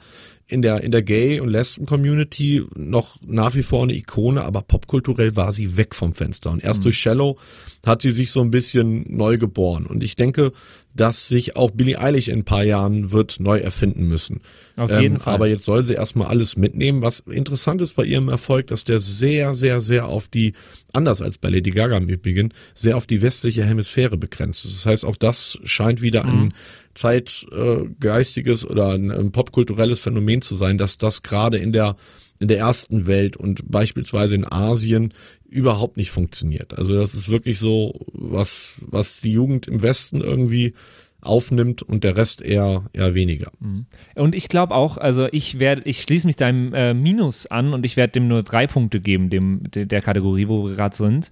in 0.49 0.63
der 0.63 0.83
in 0.83 0.91
der 0.91 1.03
Gay 1.03 1.41
und 1.41 1.49
Lesben 1.51 1.85
Community 1.87 2.65
noch 2.75 3.17
nach 3.25 3.55
wie 3.55 3.63
vor 3.63 3.83
eine 3.83 3.93
Ikone, 3.95 4.43
aber 4.43 4.63
popkulturell 4.63 5.37
war 5.37 5.53
sie 5.53 5.77
weg 5.77 5.95
vom 5.95 6.15
Fenster 6.15 6.51
und 6.51 6.63
Mhm. 6.63 6.69
erst 6.69 6.85
durch 6.85 6.99
Shallow 6.99 7.39
hat 7.87 8.03
sie 8.03 8.11
sich 8.11 8.31
so 8.31 8.41
ein 8.41 8.51
bisschen 8.51 9.05
neu 9.15 9.39
geboren 9.39 9.87
und 9.87 10.03
ich 10.03 10.17
denke, 10.17 10.53
dass 10.95 11.29
sich 11.29 11.55
auch 11.55 11.71
Billie 11.71 12.01
Eilish 12.01 12.27
in 12.29 12.41
ein 12.41 12.45
paar 12.45 12.65
Jahren 12.65 13.13
wird 13.13 13.39
neu 13.39 13.59
erfinden 13.59 14.09
müssen. 14.09 14.41
Auf 14.77 14.91
Ähm, 14.91 15.01
jeden 15.01 15.19
Fall. 15.21 15.35
Aber 15.35 15.47
jetzt 15.47 15.65
soll 15.65 15.85
sie 15.85 15.95
erstmal 15.95 16.27
alles 16.27 16.57
mitnehmen. 16.57 17.03
Was 17.03 17.21
interessant 17.21 17.81
ist 17.83 17.95
bei 17.95 18.05
ihrem 18.05 18.29
Erfolg, 18.29 18.67
dass 18.67 18.83
der 18.83 18.99
sehr, 18.99 19.55
sehr, 19.55 19.81
sehr 19.81 20.07
auf 20.09 20.27
die, 20.27 20.55
anders 20.93 21.23
als 21.23 21.39
bei 21.39 21.51
Lady 21.51 21.71
Gaga 21.71 21.99
im 21.99 22.09
Übrigen, 22.09 22.53
sehr 22.75 22.97
auf 22.97 23.07
die 23.07 23.23
westliche 23.23 23.65
Hemisphäre 23.65 24.17
begrenzt 24.17 24.65
ist. 24.65 24.75
Das 24.79 24.87
heißt, 24.87 25.05
auch 25.05 25.17
das 25.17 25.59
scheint 25.63 26.03
wieder 26.03 26.25
Mhm. 26.25 26.31
ein 26.31 26.55
zeitgeistiges 26.99 28.69
oder 28.69 28.91
ein, 28.91 29.11
ein 29.11 29.33
popkulturelles 29.33 30.01
Phänomen 30.01 30.43
zu 30.43 30.55
sein, 30.55 30.79
dass 30.79 30.99
das 30.99 31.23
gerade 31.23 31.59
in 31.59 31.73
der 31.73 31.97
in 32.41 32.47
der 32.47 32.59
ersten 32.59 33.09
Welt 33.09 33.37
und 33.37 33.69
beispielsweise 33.69 34.37
in 34.37 34.45
Asien 34.45 35.13
überhaupt 35.49 35.97
nicht 35.97 36.11
funktioniert. 36.11 36.79
Also 36.79 36.95
das 36.95 37.15
ist 37.15 37.29
wirklich 37.29 37.59
so, 37.59 37.99
was, 38.13 38.75
was 38.81 39.21
die 39.21 39.33
Jugend 39.33 39.67
im 39.67 39.83
Westen 39.83 40.21
irgendwie 40.21 40.75
aufnimmt 41.21 41.83
und 41.83 42.05
der 42.05 42.17
Rest 42.17 42.43
eher, 42.43 42.85
eher 42.93 43.15
weniger. 43.15 43.51
Und 44.15 44.35
ich 44.37 44.49
glaube 44.49 44.75
auch, 44.75 44.99
also 44.99 45.27
ich 45.33 45.59
werde, 45.59 45.83
ich 45.85 46.03
schließe 46.03 46.27
mich 46.27 46.37
deinem 46.37 46.73
äh, 46.75 46.95
Minus 46.95 47.47
an 47.47 47.75
und 47.75 47.85
ich 47.85 47.97
werde 47.97 48.13
dem 48.13 48.29
nur 48.29 48.45
drei 48.45 48.69
Punkte 48.69 49.01
geben, 49.01 49.29
dem 49.29 49.63
de, 49.69 49.85
der 49.85 50.01
Kategorie, 50.01 50.47
wo 50.47 50.69
wir 50.69 50.77
gerade 50.77 50.97
sind. 50.97 51.31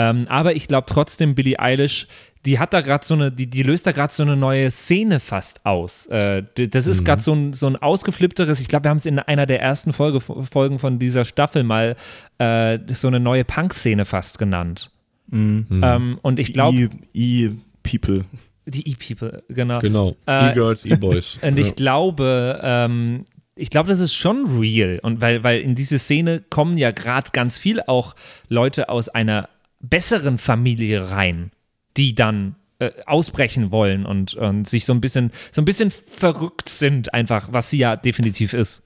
Ähm, 0.00 0.26
aber 0.28 0.54
ich 0.54 0.68
glaube 0.68 0.86
trotzdem, 0.88 1.34
Billie 1.34 1.58
Eilish, 1.58 2.06
die 2.46 2.60
hat 2.60 2.72
da 2.72 2.82
gerade 2.82 3.04
so 3.04 3.14
eine, 3.14 3.32
die, 3.32 3.48
die 3.50 3.64
löst 3.64 3.84
da 3.86 3.90
gerade 3.92 4.12
so 4.14 4.22
eine 4.22 4.36
neue 4.36 4.70
Szene 4.70 5.18
fast 5.18 5.66
aus. 5.66 6.06
Äh, 6.06 6.44
das 6.54 6.86
ist 6.86 7.04
gerade 7.04 7.20
so 7.20 7.32
ein, 7.32 7.52
so 7.52 7.66
ein 7.66 7.74
ausgeflippteres, 7.76 8.60
ich 8.60 8.68
glaube, 8.68 8.84
wir 8.84 8.90
haben 8.90 8.98
es 8.98 9.06
in 9.06 9.18
einer 9.18 9.46
der 9.46 9.60
ersten 9.60 9.92
Folge, 9.92 10.20
Folgen 10.20 10.78
von 10.78 11.00
dieser 11.00 11.24
Staffel 11.24 11.64
mal 11.64 11.96
äh, 12.38 12.78
so 12.92 13.08
eine 13.08 13.18
neue 13.18 13.44
Punk-Szene 13.44 14.04
fast 14.04 14.38
genannt. 14.38 14.90
Ähm, 15.32 16.18
und 16.22 16.38
ich 16.38 16.52
glaube, 16.52 16.88
E- 17.12 17.50
E-People. 17.84 18.24
die 18.66 18.88
E-People, 18.90 19.42
genau. 19.48 19.78
Genau. 19.80 20.16
Äh, 20.26 20.50
E-Girls, 20.52 20.84
E-Boys. 20.84 21.38
Und 21.42 21.58
ich 21.58 21.68
Ja. 21.68 21.72
glaube, 21.74 22.60
ähm, 22.62 23.24
ich 23.54 23.70
glaube, 23.70 23.88
das 23.88 23.98
ist 24.00 24.14
schon 24.14 24.46
real. 24.58 25.00
Und 25.02 25.20
weil, 25.20 25.42
weil 25.42 25.60
in 25.60 25.74
diese 25.74 25.98
Szene 25.98 26.40
kommen 26.48 26.78
ja 26.78 26.92
gerade 26.92 27.30
ganz 27.32 27.58
viel 27.58 27.80
auch 27.86 28.14
Leute 28.48 28.88
aus 28.88 29.08
einer 29.08 29.48
besseren 29.80 30.38
Familie 30.38 31.10
rein, 31.10 31.52
die 31.96 32.14
dann 32.14 32.56
äh, 32.78 32.90
ausbrechen 33.06 33.70
wollen 33.70 34.06
und, 34.06 34.34
und 34.34 34.68
sich 34.68 34.84
so 34.84 34.92
ein 34.92 35.00
bisschen, 35.00 35.32
so 35.50 35.62
ein 35.62 35.64
bisschen 35.64 35.90
verrückt 35.90 36.68
sind, 36.68 37.14
einfach, 37.14 37.52
was 37.52 37.70
sie 37.70 37.78
ja 37.78 37.96
definitiv 37.96 38.52
ist. 38.52 38.82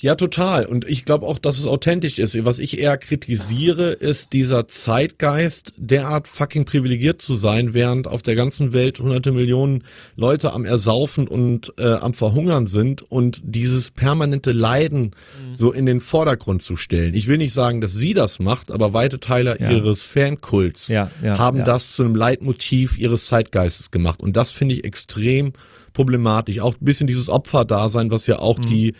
Ja, 0.00 0.16
total. 0.16 0.66
Und 0.66 0.84
ich 0.90 1.04
glaube 1.04 1.24
auch, 1.24 1.38
dass 1.38 1.56
es 1.56 1.66
authentisch 1.66 2.18
ist. 2.18 2.44
Was 2.44 2.58
ich 2.58 2.78
eher 2.78 2.98
kritisiere, 2.98 3.90
ist 3.92 4.32
dieser 4.32 4.66
Zeitgeist, 4.66 5.72
derart 5.76 6.26
fucking 6.26 6.64
privilegiert 6.64 7.22
zu 7.22 7.36
sein, 7.36 7.74
während 7.74 8.08
auf 8.08 8.20
der 8.20 8.34
ganzen 8.34 8.72
Welt 8.72 8.98
hunderte 8.98 9.30
Millionen 9.30 9.84
Leute 10.16 10.52
am 10.52 10.64
Ersaufen 10.64 11.28
und 11.28 11.72
äh, 11.78 11.84
am 11.84 12.12
Verhungern 12.12 12.66
sind 12.66 13.02
und 13.02 13.40
dieses 13.44 13.92
permanente 13.92 14.50
Leiden 14.50 15.12
so 15.52 15.70
in 15.72 15.86
den 15.86 16.00
Vordergrund 16.00 16.64
zu 16.64 16.76
stellen. 16.76 17.14
Ich 17.14 17.28
will 17.28 17.38
nicht 17.38 17.54
sagen, 17.54 17.80
dass 17.80 17.92
sie 17.92 18.14
das 18.14 18.40
macht, 18.40 18.72
aber 18.72 18.94
weite 18.94 19.20
Teile 19.20 19.56
Ja. 19.60 19.70
ihres 19.70 20.02
Fankults 20.02 20.88
Ja, 20.88 21.10
ja, 21.22 21.38
haben 21.38 21.64
das 21.64 21.94
zu 21.94 22.02
einem 22.04 22.16
Leitmotiv 22.16 22.98
ihres 22.98 23.26
Zeitgeistes 23.26 23.92
gemacht. 23.92 24.20
Und 24.20 24.36
das 24.36 24.50
finde 24.50 24.74
ich 24.74 24.82
extrem 24.84 25.52
problematisch. 25.92 26.58
Auch 26.58 26.74
ein 26.74 26.84
bisschen 26.84 27.06
dieses 27.06 27.28
Opferdasein, 27.28 28.10
was 28.10 28.26
ja 28.26 28.34
Mhm. 28.36 28.40
auch 28.40 28.58
die 28.58 28.94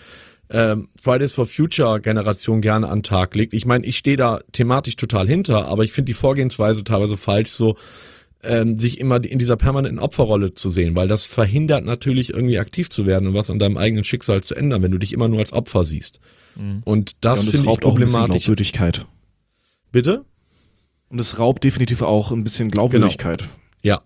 ähm, 0.55 0.89
Fridays 1.03 1.33
for 1.33 1.47
Future 1.47 2.01
Generation 2.01 2.61
gerne 2.61 2.89
an 2.89 2.99
den 2.99 3.03
Tag 3.03 3.35
legt. 3.35 3.53
Ich 3.55 3.67
meine, 3.67 3.85
ich 3.85 3.99
stehe 3.99 4.17
da 4.17 4.41
thematisch 4.53 4.95
total 4.95 5.27
hinter, 5.27 5.67
aber 5.67 5.83
ich 5.83 5.91
finde 5.93 6.07
die 6.07 6.15
Vorgehensweise 6.15 6.85
teilweise 6.85 7.17
falsch, 7.17 7.51
so 7.51 7.77
ähm, 8.45 8.79
sich 8.79 9.01
immer 9.01 9.23
in 9.25 9.39
dieser 9.41 9.57
permanenten 9.57 9.99
Opferrolle 9.99 10.55
zu 10.55 10.71
sehen, 10.71 10.95
weil 10.95 11.09
das 11.09 11.25
verhindert 11.25 11.85
natürlich 11.85 12.31
irgendwie 12.31 12.59
aktiv 12.59 12.89
zu 12.89 13.05
werden 13.05 13.29
und 13.29 13.35
was 13.35 13.51
an 13.51 13.59
deinem 13.59 13.77
eigenen 13.77 14.05
Schicksal 14.05 14.43
zu 14.45 14.55
ändern, 14.55 14.81
wenn 14.83 14.93
du 14.93 14.99
dich 14.99 15.13
immer 15.13 15.27
nur 15.29 15.41
als 15.41 15.53
Opfer 15.53 15.83
siehst. 15.83 16.21
Mhm. 16.55 16.83
Und 16.85 17.11
Ja, 17.11 17.17
das 17.23 17.41
und 17.41 17.49
es 17.49 17.57
finde 17.57 17.65
ich 17.65 17.71
raubt 17.73 17.85
auch 17.85 17.95
ein 17.97 18.01
bisschen 18.01 18.13
problematisch. 18.21 18.45
Glaubwürdigkeit. 18.45 19.07
Bitte? 19.91 20.25
Und 21.09 21.19
es 21.19 21.39
raubt 21.39 21.65
definitiv 21.65 22.03
auch 22.03 22.31
ein 22.31 22.45
bisschen 22.45 22.71
Glaubwürdigkeit. 22.71 23.45
Ja, 23.83 24.01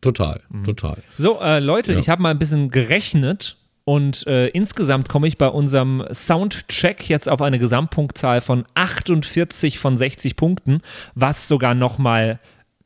total, 0.00 0.40
Mhm. 0.48 0.64
total. 0.64 1.02
So, 1.18 1.40
äh, 1.42 1.58
Leute, 1.58 1.92
Ja. 1.92 1.98
ich 1.98 2.08
habe 2.08 2.22
mal 2.22 2.30
ein 2.30 2.38
bisschen 2.38 2.70
gerechnet 2.70 3.56
und 3.90 4.24
äh, 4.28 4.46
insgesamt 4.46 5.08
komme 5.08 5.26
ich 5.26 5.36
bei 5.36 5.48
unserem 5.48 6.04
Soundcheck 6.12 7.08
jetzt 7.08 7.28
auf 7.28 7.42
eine 7.42 7.58
Gesamtpunktzahl 7.58 8.40
von 8.40 8.64
48 8.74 9.80
von 9.80 9.96
60 9.96 10.36
Punkten, 10.36 10.80
was 11.16 11.48
sogar 11.48 11.74
nochmal 11.74 12.38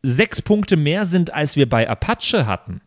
sechs 0.02 0.40
Punkte 0.40 0.78
mehr 0.78 1.04
sind, 1.04 1.30
als 1.34 1.56
wir 1.56 1.68
bei 1.68 1.90
Apache 1.90 2.46
hatten. 2.46 2.80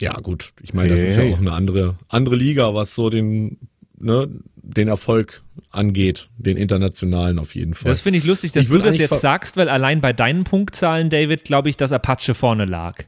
Ja, 0.00 0.12
gut. 0.20 0.52
Ich 0.62 0.72
meine, 0.72 0.90
das 0.90 1.00
ist 1.00 1.16
ja 1.16 1.22
Hey. 1.22 1.34
auch 1.34 1.38
eine 1.38 1.50
andere, 1.50 1.96
andere 2.06 2.36
Liga, 2.36 2.76
was 2.76 2.94
so 2.94 3.10
den, 3.10 3.58
ne, 3.98 4.28
den 4.54 4.86
Erfolg 4.86 5.42
angeht, 5.70 6.28
den 6.38 6.56
internationalen 6.56 7.40
auf 7.40 7.56
jeden 7.56 7.74
Fall. 7.74 7.90
Das 7.90 8.02
finde 8.02 8.20
ich 8.20 8.24
lustig, 8.24 8.52
dass 8.52 8.66
Ich 8.66 8.70
du 8.70 8.78
das 8.78 8.96
jetzt 8.98 9.20
sagst, 9.20 9.56
weil 9.56 9.68
allein 9.68 10.00
bei 10.00 10.12
deinen 10.12 10.44
Punktzahlen, 10.44 11.10
David, 11.10 11.42
glaube 11.42 11.68
ich, 11.70 11.76
dass 11.76 11.90
Apache 11.90 12.34
vorne 12.34 12.66
lag. 12.66 13.04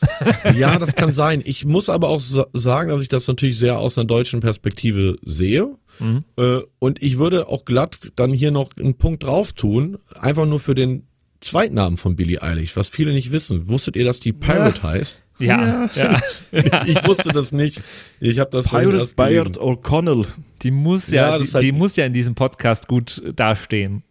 ja, 0.56 0.78
das 0.78 0.94
kann 0.94 1.12
sein. 1.12 1.42
Ich 1.44 1.64
muss 1.64 1.88
aber 1.88 2.08
auch 2.08 2.20
sa 2.20 2.46
sagen, 2.52 2.90
dass 2.90 3.02
ich 3.02 3.08
das 3.08 3.26
natürlich 3.28 3.58
sehr 3.58 3.78
aus 3.78 3.98
einer 3.98 4.06
deutschen 4.06 4.40
Perspektive 4.40 5.18
sehe. 5.24 5.74
Mhm. 5.98 6.24
Äh, 6.36 6.60
und 6.78 7.02
ich 7.02 7.18
würde 7.18 7.48
auch 7.48 7.64
glatt 7.64 7.98
dann 8.16 8.32
hier 8.32 8.50
noch 8.50 8.70
einen 8.78 8.94
Punkt 8.94 9.24
drauf 9.24 9.52
tun, 9.52 9.98
einfach 10.14 10.46
nur 10.46 10.60
für 10.60 10.74
den 10.74 11.06
Zweitnamen 11.40 11.96
von 11.96 12.16
Billie 12.16 12.42
Eilish, 12.42 12.76
was 12.76 12.88
viele 12.88 13.12
nicht 13.12 13.32
wissen. 13.32 13.68
Wusstet 13.68 13.96
ihr, 13.96 14.04
dass 14.04 14.20
die 14.20 14.32
Pirate 14.32 14.82
heißt? 14.82 15.20
Ja, 15.40 15.88
ja. 15.94 16.20
Ich 16.86 17.06
wusste 17.06 17.28
das 17.30 17.52
nicht. 17.52 17.80
Ich 18.18 18.40
habe 18.40 18.50
das 18.50 18.66
Pirate. 18.66 19.08
Bayard 19.14 19.56
O'Connell. 19.58 20.26
Die 20.62 20.72
muss 20.72 21.08
ja, 21.10 21.36
Ja, 21.36 21.38
die, 21.38 21.52
halt- 21.52 21.64
die 21.64 21.72
muss 21.72 21.94
ja 21.94 22.06
in 22.06 22.12
diesem 22.12 22.34
Podcast 22.34 22.88
gut 22.88 23.22
dastehen. 23.36 24.02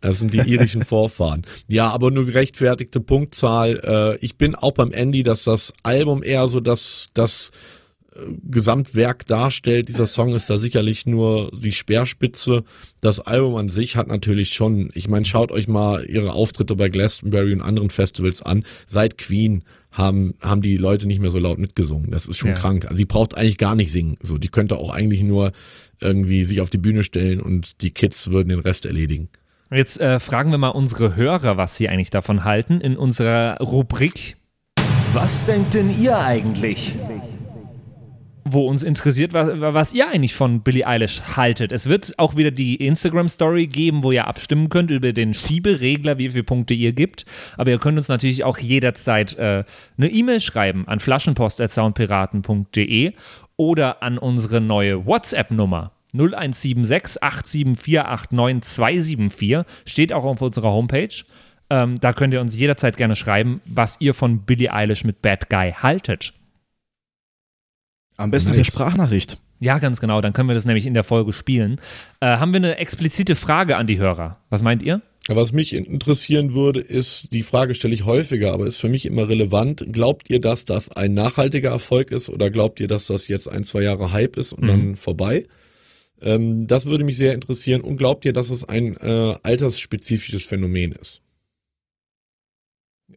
Das 0.00 0.18
sind 0.18 0.32
die 0.34 0.38
irischen 0.38 0.84
Vorfahren. 0.84 1.42
Ja, 1.68 1.90
aber 1.90 2.10
nur 2.10 2.26
gerechtfertigte 2.26 3.00
Punktzahl. 3.00 3.80
Äh, 4.20 4.24
ich 4.24 4.36
bin 4.36 4.54
auch 4.54 4.72
beim 4.72 4.92
Andy, 4.92 5.22
dass 5.22 5.44
das 5.44 5.72
Album 5.82 6.22
eher 6.22 6.46
so 6.48 6.60
das, 6.60 7.08
das 7.14 7.50
äh, 8.14 8.18
Gesamtwerk 8.44 9.26
darstellt. 9.26 9.88
Dieser 9.88 10.06
Song 10.06 10.34
ist 10.34 10.50
da 10.50 10.58
sicherlich 10.58 11.06
nur 11.06 11.50
die 11.52 11.72
Speerspitze. 11.72 12.62
Das 13.00 13.20
Album 13.20 13.56
an 13.56 13.68
sich 13.68 13.96
hat 13.96 14.06
natürlich 14.08 14.52
schon, 14.54 14.90
ich 14.94 15.08
meine, 15.08 15.24
schaut 15.24 15.50
euch 15.50 15.66
mal 15.66 16.04
ihre 16.04 16.32
Auftritte 16.32 16.76
bei 16.76 16.88
Glastonbury 16.88 17.52
und 17.54 17.62
anderen 17.62 17.90
Festivals 17.90 18.42
an. 18.42 18.64
Seit 18.86 19.18
Queen 19.18 19.64
haben, 19.90 20.34
haben 20.42 20.60
die 20.60 20.76
Leute 20.76 21.06
nicht 21.06 21.20
mehr 21.20 21.30
so 21.30 21.38
laut 21.38 21.58
mitgesungen. 21.58 22.10
Das 22.10 22.26
ist 22.26 22.36
schon 22.36 22.50
Ja. 22.50 22.54
krank. 22.56 22.84
Also 22.84 22.98
sie 22.98 23.06
braucht 23.06 23.34
eigentlich 23.34 23.56
gar 23.58 23.74
nicht 23.74 23.90
singen. 23.90 24.18
So, 24.20 24.36
die 24.36 24.48
könnte 24.48 24.76
auch 24.76 24.90
eigentlich 24.90 25.22
nur 25.22 25.52
irgendwie 26.02 26.44
sich 26.44 26.60
auf 26.60 26.68
die 26.68 26.76
Bühne 26.78 27.02
stellen 27.02 27.40
und 27.40 27.80
die 27.80 27.92
Kids 27.92 28.30
würden 28.30 28.50
den 28.50 28.58
Rest 28.60 28.84
erledigen. 28.84 29.30
Jetzt 29.70 30.00
äh, 30.00 30.20
fragen 30.20 30.52
wir 30.52 30.58
mal 30.58 30.68
unsere 30.68 31.16
Hörer, 31.16 31.56
was 31.56 31.76
sie 31.76 31.88
eigentlich 31.88 32.10
davon 32.10 32.44
halten, 32.44 32.80
in 32.80 32.96
unserer 32.96 33.56
Rubrik, 33.58 34.36
Was 35.12 35.44
denkt 35.44 35.74
denn 35.74 36.00
ihr 36.00 36.16
eigentlich? 36.18 36.94
wo 38.48 38.68
uns 38.68 38.84
interessiert, 38.84 39.32
was, 39.32 39.60
was 39.60 39.92
ihr 39.92 40.08
eigentlich 40.08 40.36
von 40.36 40.62
Billie 40.62 40.86
Eilish 40.86 41.20
haltet. 41.36 41.72
Es 41.72 41.88
wird 41.88 42.16
auch 42.18 42.36
wieder 42.36 42.52
die 42.52 42.76
Instagram-Story 42.76 43.66
geben, 43.66 44.04
wo 44.04 44.12
ihr 44.12 44.28
abstimmen 44.28 44.68
könnt 44.68 44.92
über 44.92 45.12
den 45.12 45.34
Schieberegler, 45.34 46.18
wie 46.18 46.30
viele 46.30 46.44
Punkte 46.44 46.74
ihr 46.74 46.92
gibt. 46.92 47.24
Aber 47.56 47.70
ihr 47.70 47.78
könnt 47.78 47.98
uns 47.98 48.06
natürlich 48.08 48.44
auch 48.44 48.58
jederzeit 48.58 49.36
äh, 49.36 49.64
eine 49.98 50.08
E-Mail 50.08 50.38
schreiben 50.40 50.86
an 50.86 51.00
flaschenpost.soundpiraten.de 51.00 53.14
oder 53.56 54.02
an 54.02 54.18
unsere 54.18 54.60
neue 54.60 55.06
WhatsApp-Nummer 55.06 55.92
0176 56.18 57.22
874 57.22 57.98
89274. 58.00 59.58
Steht 59.84 60.12
auch 60.12 60.24
auf 60.24 60.40
unserer 60.42 60.70
Homepage. 60.70 61.08
Ähm, 61.68 61.98
da 62.00 62.12
könnt 62.12 62.32
ihr 62.32 62.40
uns 62.40 62.56
jederzeit 62.56 62.96
gerne 62.96 63.16
schreiben, 63.16 63.60
was 63.64 63.96
ihr 64.00 64.14
von 64.14 64.40
Billie 64.44 64.72
Eilish 64.72 65.04
mit 65.04 65.20
Bad 65.22 65.50
Guy 65.50 65.72
haltet. 65.72 66.32
Am 68.16 68.30
besten 68.30 68.50
Nice. 68.50 68.58
per 68.58 68.64
Sprachnachricht. 68.64 69.38
Ja, 69.60 69.78
ganz 69.78 70.00
genau. 70.00 70.20
Dann 70.20 70.32
können 70.32 70.48
wir 70.48 70.54
das 70.54 70.64
nämlich 70.64 70.86
in 70.86 70.94
der 70.94 71.04
Folge 71.04 71.32
spielen. 71.32 71.80
Äh, 72.20 72.26
haben 72.38 72.52
wir 72.52 72.58
eine 72.58 72.76
explizite 72.76 73.36
Frage 73.36 73.76
an 73.76 73.86
die 73.86 73.98
Hörer? 73.98 74.38
Was 74.50 74.62
meint 74.62 74.82
ihr? 74.82 75.02
Was 75.28 75.52
mich 75.52 75.72
interessieren 75.74 76.54
würde, 76.54 76.78
ist, 76.80 77.32
die 77.32 77.42
Frage 77.42 77.74
stelle 77.74 77.94
ich 77.94 78.04
häufiger, 78.04 78.52
aber 78.52 78.66
ist 78.66 78.76
für 78.76 78.88
mich 78.88 79.06
immer 79.06 79.28
relevant. 79.28 79.84
Glaubt 79.90 80.30
ihr, 80.30 80.40
dass 80.40 80.64
das 80.66 80.90
ein 80.92 81.14
nachhaltiger 81.14 81.70
Erfolg 81.70 82.12
ist 82.12 82.28
oder 82.28 82.48
glaubt 82.50 82.78
ihr, 82.78 82.86
dass 82.86 83.08
das 83.08 83.26
jetzt 83.26 83.48
ein, 83.48 83.64
zwei 83.64 83.82
Jahre 83.82 84.12
Hype 84.12 84.36
ist 84.36 84.52
und 84.52 84.62
Mhm. 84.64 84.68
dann 84.68 84.96
vorbei? 84.96 85.46
Ähm, 86.20 86.66
das 86.66 86.86
würde 86.86 87.04
mich 87.04 87.16
sehr 87.16 87.34
interessieren. 87.34 87.80
Und 87.80 87.96
glaubt 87.96 88.24
ihr, 88.24 88.32
dass 88.32 88.50
es 88.50 88.64
ein 88.64 88.96
äh, 88.96 89.34
altersspezifisches 89.42 90.44
Phänomen 90.44 90.92
ist? 90.92 91.20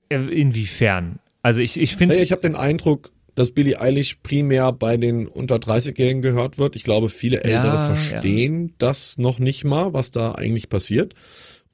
Inwiefern? 0.09 1.19
Also 1.41 1.61
ich, 1.61 1.79
ich 1.79 1.95
finde, 1.95 2.15
Naja, 2.15 2.23
ich 2.23 2.31
habe 2.31 2.41
den 2.41 2.55
Eindruck, 2.55 3.11
dass 3.35 3.51
Billie 3.51 3.79
Eilish 3.79 4.15
primär 4.21 4.71
bei 4.73 4.97
den 4.97 5.27
unter 5.27 5.55
30-Jährigen 5.55 6.21
gehört 6.21 6.57
wird. 6.57 6.75
Ich 6.75 6.83
glaube, 6.83 7.09
viele 7.09 7.43
Ältere 7.43 7.75
Ja, 7.75 7.95
verstehen 7.95 8.73
das 8.77 9.17
noch 9.17 9.39
nicht 9.39 9.63
mal, 9.63 9.93
was 9.93 10.11
da 10.11 10.33
eigentlich 10.33 10.69
passiert. 10.69 11.15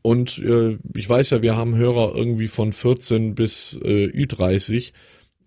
Und 0.01 0.37
äh, 0.37 0.77
ich 0.95 1.09
weiß 1.09 1.31
ja, 1.31 1.41
wir 1.41 1.55
haben 1.55 1.75
Hörer 1.75 2.13
irgendwie 2.15 2.47
von 2.47 2.73
14 2.73 3.33
bis 3.33 3.77
äh, 3.83 4.05
Ü30. 4.05 4.93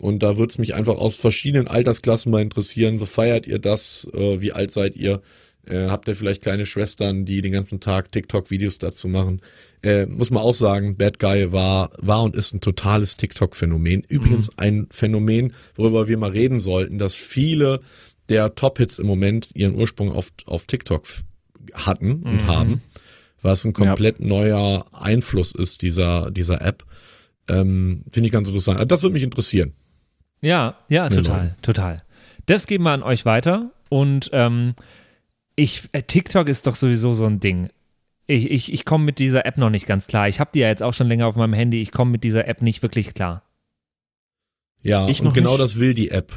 Und 0.01 0.23
da 0.23 0.37
würde 0.37 0.51
es 0.51 0.59
mich 0.59 0.75
einfach 0.75 0.97
aus 0.97 1.15
verschiedenen 1.15 1.69
Altersklassen 1.69 2.33
mal 2.33 2.43
interessieren. 2.43 2.99
So 2.99 3.07
feiert 3.07 3.47
ihr 3.47 3.61
das? 3.61 4.09
Äh, 4.13 4.41
wie 4.41 4.53
alt 4.53 4.73
seid 4.73 4.97
ihr? 4.97 5.23
Äh, 5.69 5.89
habt 5.89 6.09
ihr 6.09 6.17
vielleicht 6.17 6.43
kleine 6.43 6.67
Schwestern, 6.67 7.25
die 7.25 7.43
den 7.43 7.53
ganzen 7.53 7.81
Tag 7.81 8.11
TikTok-Videos 8.13 8.79
dazu 8.79 9.07
machen? 9.09 9.41
Äh, 9.83 10.07
muss 10.07 10.31
man 10.31 10.43
auch 10.43 10.55
sagen, 10.55 10.97
Bad 10.97 11.19
Guy 11.19 11.53
war, 11.53 11.91
war 11.99 12.23
und 12.23 12.35
ist 12.35 12.55
ein 12.55 12.61
totales 12.61 13.17
TikTok-Phänomen. 13.17 14.03
Übrigens 14.09 14.51
ein 14.57 14.87
Phänomen, 14.91 15.53
worüber 15.75 16.09
wir 16.09 16.17
mal 16.19 16.31
reden 16.31 16.59
sollten, 16.61 16.99
dass 16.99 17.15
viele 17.15 17.81
der 18.29 18.55
Top-Hits 18.55 18.99
im 18.99 19.07
Moment 19.07 19.51
ihren 19.55 19.75
Ursprung 19.75 20.13
auf, 20.13 20.31
auf 20.47 20.67
TikTok 20.67 21.05
hatten 21.75 22.23
und 22.23 22.47
haben, 22.47 22.83
was 23.43 23.65
ein 23.65 23.73
komplett 23.73 24.21
neuer 24.21 24.87
Einfluss 24.93 25.53
ist 25.53 25.83
dieser, 25.83 26.31
dieser 26.31 26.61
App. 26.63 26.85
Ähm, 27.49 28.05
Finde 28.11 28.27
ich 28.29 28.33
ganz 28.33 28.49
interessant. 28.49 28.79
Also 28.79 28.87
Das 28.89 29.03
würde 29.03 29.15
mich 29.15 29.23
interessieren. 29.23 29.73
ja, 30.41 30.77
ja, 30.89 31.09
Genau. 31.09 31.23
total, 31.23 31.57
total. 31.63 32.03
Das 32.47 32.67
geben 32.67 32.85
wir 32.85 32.91
an 32.93 33.03
euch 33.03 33.25
weiter. 33.27 33.71
Und 33.91 34.29
ähm, 34.33 34.73
ich, 35.59 35.83
äh, 35.93 36.03
TikTok 36.03 36.49
ist 36.49 36.67
doch 36.67 36.77
sowieso 36.77 37.15
so 37.15 37.25
ein 37.27 37.41
Ding. 37.41 37.69
Ich, 38.27 38.51
ich, 38.51 38.73
ich 38.73 38.85
komme 38.85 39.05
mit 39.05 39.19
dieser 39.19 39.47
App 39.47 39.57
noch 39.59 39.71
nicht 39.71 39.87
ganz 39.87 40.07
klar. 40.07 40.29
Ich 40.29 40.39
habe 40.41 40.51
die 40.55 40.61
ja 40.61 40.69
jetzt 40.69 40.83
auch 40.83 40.93
schon 40.95 41.09
länger 41.09 41.27
auf 41.27 41.37
meinem 41.37 41.55
Handy. 41.55 41.81
Ich 41.81 41.93
komme 41.93 42.11
mit 42.11 42.25
dieser 42.25 42.47
App 42.47 42.63
nicht 42.63 42.83
wirklich 42.83 43.15
klar. 43.15 43.43
Ja, 44.83 45.09
Ich 45.09 45.21
und 45.21 45.33
genau 45.35 45.51
nicht. 45.53 45.61
das 45.61 45.79
will 45.79 45.95
die 45.95 46.11
App. 46.11 46.33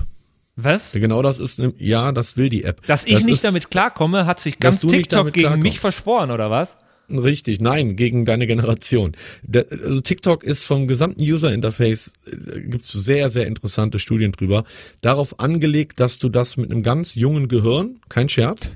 Was? 0.55 0.93
Genau 0.93 1.21
das 1.21 1.39
ist, 1.39 1.59
ne- 1.59 1.73
ja, 1.77 2.11
das 2.11 2.37
will 2.37 2.49
die 2.49 2.63
App. 2.63 2.85
Dass 2.87 3.05
ich 3.05 3.13
Das 3.13 3.23
nicht 3.23 3.33
ist- 3.35 3.43
damit 3.43 3.71
klarkomme, 3.71 4.25
hat 4.25 4.39
sich 4.39 4.59
ganz 4.59 4.81
TikTok 4.81 5.27
gegen 5.33 5.41
klarkommst. 5.43 5.63
mich 5.63 5.79
verschworen, 5.79 6.31
oder 6.31 6.49
was? 6.49 6.77
Richtig, 7.09 7.59
nein, 7.59 7.97
gegen 7.97 8.23
deine 8.25 8.47
Generation. 8.47 9.13
Der, 9.43 9.65
also 9.69 9.99
TikTok 10.01 10.43
ist 10.45 10.63
vom 10.63 10.87
gesamten 10.87 11.21
User-Interface, 11.21 12.13
äh, 12.25 12.61
gibt's 12.61 12.91
sehr, 12.91 13.29
sehr 13.29 13.47
interessante 13.47 13.99
Studien 13.99 14.31
drüber, 14.31 14.63
darauf 15.01 15.39
angelegt, 15.39 15.99
dass 15.99 16.19
du 16.19 16.29
das 16.29 16.55
mit 16.57 16.71
einem 16.71 16.83
ganz 16.83 17.15
jungen 17.15 17.47
Gehirn, 17.49 17.99
kein 18.07 18.29
Scherz, 18.29 18.73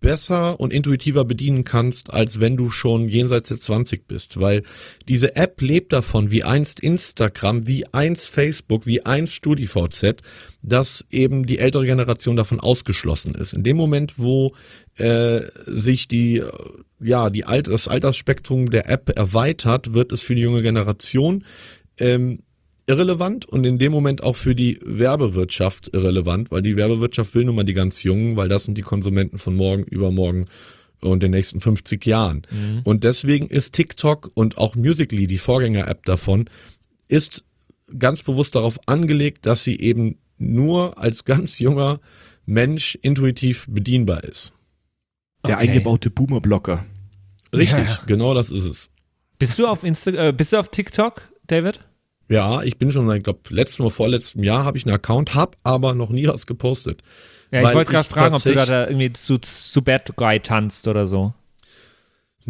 besser 0.00 0.58
und 0.58 0.72
intuitiver 0.72 1.24
bedienen 1.24 1.64
kannst, 1.64 2.12
als 2.12 2.40
wenn 2.40 2.56
du 2.56 2.70
schon 2.70 3.08
jenseits 3.08 3.48
der 3.48 3.58
20 3.58 4.08
bist. 4.08 4.40
Weil 4.40 4.62
diese 5.06 5.36
App 5.36 5.60
lebt 5.60 5.92
davon, 5.92 6.30
wie 6.30 6.44
einst 6.44 6.80
Instagram, 6.80 7.66
wie 7.66 7.84
einst 7.92 8.28
Facebook, 8.28 8.86
wie 8.86 9.04
einst 9.04 9.34
StudiVZ, 9.34 10.22
dass 10.62 11.04
eben 11.10 11.44
die 11.44 11.58
ältere 11.58 11.84
Generation 11.84 12.36
davon 12.36 12.58
ausgeschlossen 12.58 13.34
ist. 13.34 13.52
In 13.52 13.62
dem 13.62 13.76
Moment, 13.76 14.18
wo 14.18 14.54
äh, 14.96 15.42
sich 15.66 16.08
die, 16.08 16.42
ja, 16.98 17.28
die 17.28 17.44
Alt 17.44 17.66
das 17.66 17.86
Altersspektrum 17.86 18.70
der 18.70 18.88
App 18.88 19.10
erweitert, 19.14 19.92
wird 19.92 20.12
es 20.12 20.22
für 20.22 20.34
die 20.34 20.42
junge 20.42 20.62
Generation 20.62 21.44
ähm, 21.98 22.40
irrelevant 22.90 23.46
und 23.46 23.64
in 23.64 23.78
dem 23.78 23.92
Moment 23.92 24.22
auch 24.22 24.36
für 24.36 24.54
die 24.54 24.80
Werbewirtschaft 24.84 25.90
irrelevant, 25.94 26.50
weil 26.50 26.62
die 26.62 26.76
Werbewirtschaft 26.76 27.34
will 27.34 27.44
nun 27.44 27.54
mal 27.54 27.64
die 27.64 27.72
ganz 27.74 28.02
Jungen, 28.02 28.36
weil 28.36 28.48
das 28.48 28.64
sind 28.64 28.76
die 28.76 28.82
Konsumenten 28.82 29.38
von 29.38 29.54
morgen, 29.54 29.84
übermorgen 29.84 30.46
und 31.00 31.22
den 31.22 31.30
nächsten 31.30 31.60
50 31.60 32.04
Jahren. 32.04 32.42
Und 32.84 33.04
deswegen 33.04 33.46
ist 33.46 33.74
TikTok 33.74 34.30
und 34.34 34.58
auch 34.58 34.74
Musically, 34.74 35.26
die 35.26 35.38
Vorgänger-App 35.38 36.04
davon, 36.04 36.50
ist 37.08 37.44
ganz 37.98 38.22
bewusst 38.22 38.54
darauf 38.54 38.78
angelegt, 38.86 39.46
dass 39.46 39.64
sie 39.64 39.78
eben 39.80 40.18
nur 40.38 40.98
als 40.98 41.24
ganz 41.24 41.58
junger 41.58 42.00
Mensch 42.44 42.98
intuitiv 43.02 43.66
bedienbar 43.68 44.24
ist. 44.24 44.52
Der 45.46 45.56
Okay. 45.56 45.68
eingebaute 45.68 46.10
Boomer-Blocker. 46.10 46.84
Richtig, 47.54 47.88
Ja. 47.88 48.02
genau 48.06 48.34
das 48.34 48.50
ist 48.50 48.64
es. 48.64 48.90
Bist 49.38 49.58
du 49.58 49.66
auf 49.66 49.84
Insta 49.84 50.10
äh, 50.10 50.32
bist 50.32 50.52
du 50.52 50.58
auf 50.58 50.68
TikTok, 50.68 51.22
David? 51.46 51.80
Ja, 52.30 52.62
ich 52.62 52.78
bin 52.78 52.92
schon 52.92 53.08
seit, 53.08 53.24
glaube 53.24 53.40
letztem 53.48 53.84
oder 53.84 53.94
vorletztem 53.94 54.44
Jahr 54.44 54.64
habe 54.64 54.78
ich 54.78 54.86
einen 54.86 54.94
Account, 54.94 55.34
hab 55.34 55.56
aber 55.64 55.94
noch 55.94 56.10
nie 56.10 56.28
was 56.28 56.46
gepostet. 56.46 57.02
Ja, 57.50 57.68
ich 57.68 57.74
wollte 57.74 57.90
gerade 57.90 58.06
ich 58.06 58.14
fragen, 58.14 58.36
ob 58.36 58.42
du 58.42 58.54
da, 58.54 58.64
da 58.66 58.86
irgendwie 58.86 59.12
zu, 59.12 59.38
zu 59.38 59.82
Bad 59.82 60.14
Guy 60.14 60.38
tanzt 60.38 60.86
oder 60.86 61.08
so. 61.08 61.34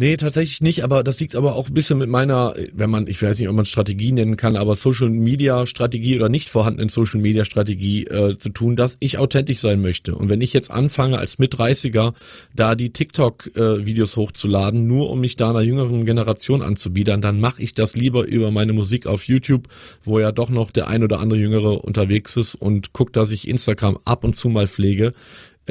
Nee, 0.01 0.17
tatsächlich 0.17 0.61
nicht, 0.61 0.83
aber 0.83 1.03
das 1.03 1.19
liegt 1.19 1.35
aber 1.35 1.53
auch 1.53 1.67
ein 1.67 1.75
bisschen 1.75 1.99
mit 1.99 2.09
meiner, 2.09 2.55
wenn 2.73 2.89
man, 2.89 3.05
ich 3.05 3.21
weiß 3.21 3.37
nicht, 3.37 3.47
ob 3.47 3.55
man 3.55 3.65
Strategie 3.65 4.11
nennen 4.11 4.35
kann, 4.35 4.55
aber 4.55 4.75
Social 4.75 5.11
Media 5.11 5.67
Strategie 5.67 6.15
oder 6.15 6.27
nicht 6.27 6.49
vorhandenen 6.49 6.89
Social 6.89 7.21
Media 7.21 7.45
Strategie 7.45 8.05
äh, 8.05 8.35
zu 8.35 8.49
tun, 8.49 8.75
dass 8.75 8.97
ich 8.99 9.19
authentisch 9.19 9.59
sein 9.59 9.79
möchte. 9.79 10.15
Und 10.15 10.27
wenn 10.27 10.41
ich 10.41 10.53
jetzt 10.53 10.71
anfange 10.71 11.19
als 11.19 11.37
mit 11.37 11.53
30er 11.53 12.15
da 12.55 12.73
die 12.73 12.89
TikTok 12.89 13.55
äh, 13.55 13.85
Videos 13.85 14.17
hochzuladen, 14.17 14.87
nur 14.87 15.11
um 15.11 15.19
mich 15.19 15.35
da 15.35 15.51
einer 15.51 15.61
jüngeren 15.61 16.03
Generation 16.03 16.63
anzubiedern, 16.63 17.21
dann 17.21 17.39
mache 17.39 17.61
ich 17.61 17.75
das 17.75 17.95
lieber 17.95 18.25
über 18.25 18.49
meine 18.49 18.73
Musik 18.73 19.05
auf 19.05 19.25
YouTube, 19.25 19.67
wo 20.03 20.19
ja 20.19 20.31
doch 20.31 20.49
noch 20.49 20.71
der 20.71 20.87
ein 20.87 21.03
oder 21.03 21.19
andere 21.19 21.39
Jüngere 21.39 21.83
unterwegs 21.83 22.37
ist 22.37 22.55
und 22.55 22.91
guck, 22.91 23.13
dass 23.13 23.31
ich 23.31 23.47
Instagram 23.47 23.99
ab 24.03 24.23
und 24.23 24.35
zu 24.35 24.49
mal 24.49 24.67
pflege. 24.67 25.13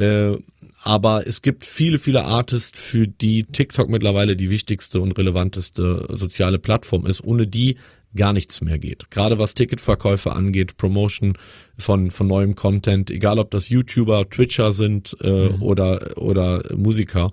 Äh, 0.01 0.37
aber 0.83 1.27
es 1.27 1.41
gibt 1.41 1.63
viele, 1.63 1.99
viele 1.99 2.23
Artists, 2.23 2.79
für 2.79 3.07
die 3.07 3.43
TikTok 3.43 3.89
mittlerweile 3.89 4.35
die 4.35 4.49
wichtigste 4.49 4.99
und 4.99 5.17
relevanteste 5.17 6.07
soziale 6.09 6.59
Plattform 6.59 7.05
ist, 7.05 7.23
ohne 7.23 7.47
die 7.47 7.77
gar 8.15 8.33
nichts 8.33 8.61
mehr 8.61 8.79
geht. 8.79 9.09
Gerade 9.09 9.39
was 9.39 9.53
Ticketverkäufe 9.53 10.33
angeht, 10.33 10.77
Promotion 10.77 11.37
von, 11.77 12.11
von 12.11 12.27
neuem 12.27 12.55
Content, 12.55 13.09
egal 13.09 13.39
ob 13.39 13.51
das 13.51 13.69
YouTuber, 13.69 14.29
Twitcher 14.29 14.73
sind 14.73 15.15
äh, 15.21 15.47
oder, 15.59 16.17
oder 16.17 16.63
Musiker. 16.75 17.31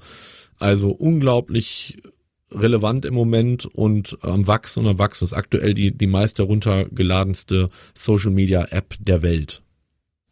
Also 0.58 0.90
unglaublich 0.90 1.98
relevant 2.52 3.04
im 3.04 3.14
Moment 3.14 3.66
und 3.66 4.18
am 4.22 4.46
Wachsen 4.46 4.84
und 4.84 4.90
am 4.90 4.98
Wachsen 4.98 5.24
ist 5.24 5.32
aktuell 5.32 5.74
die, 5.74 5.96
die 5.96 6.06
meist 6.06 6.38
heruntergeladenste 6.38 7.70
Social 7.94 8.30
Media 8.30 8.64
App 8.70 8.94
der 9.00 9.22
Welt. 9.22 9.62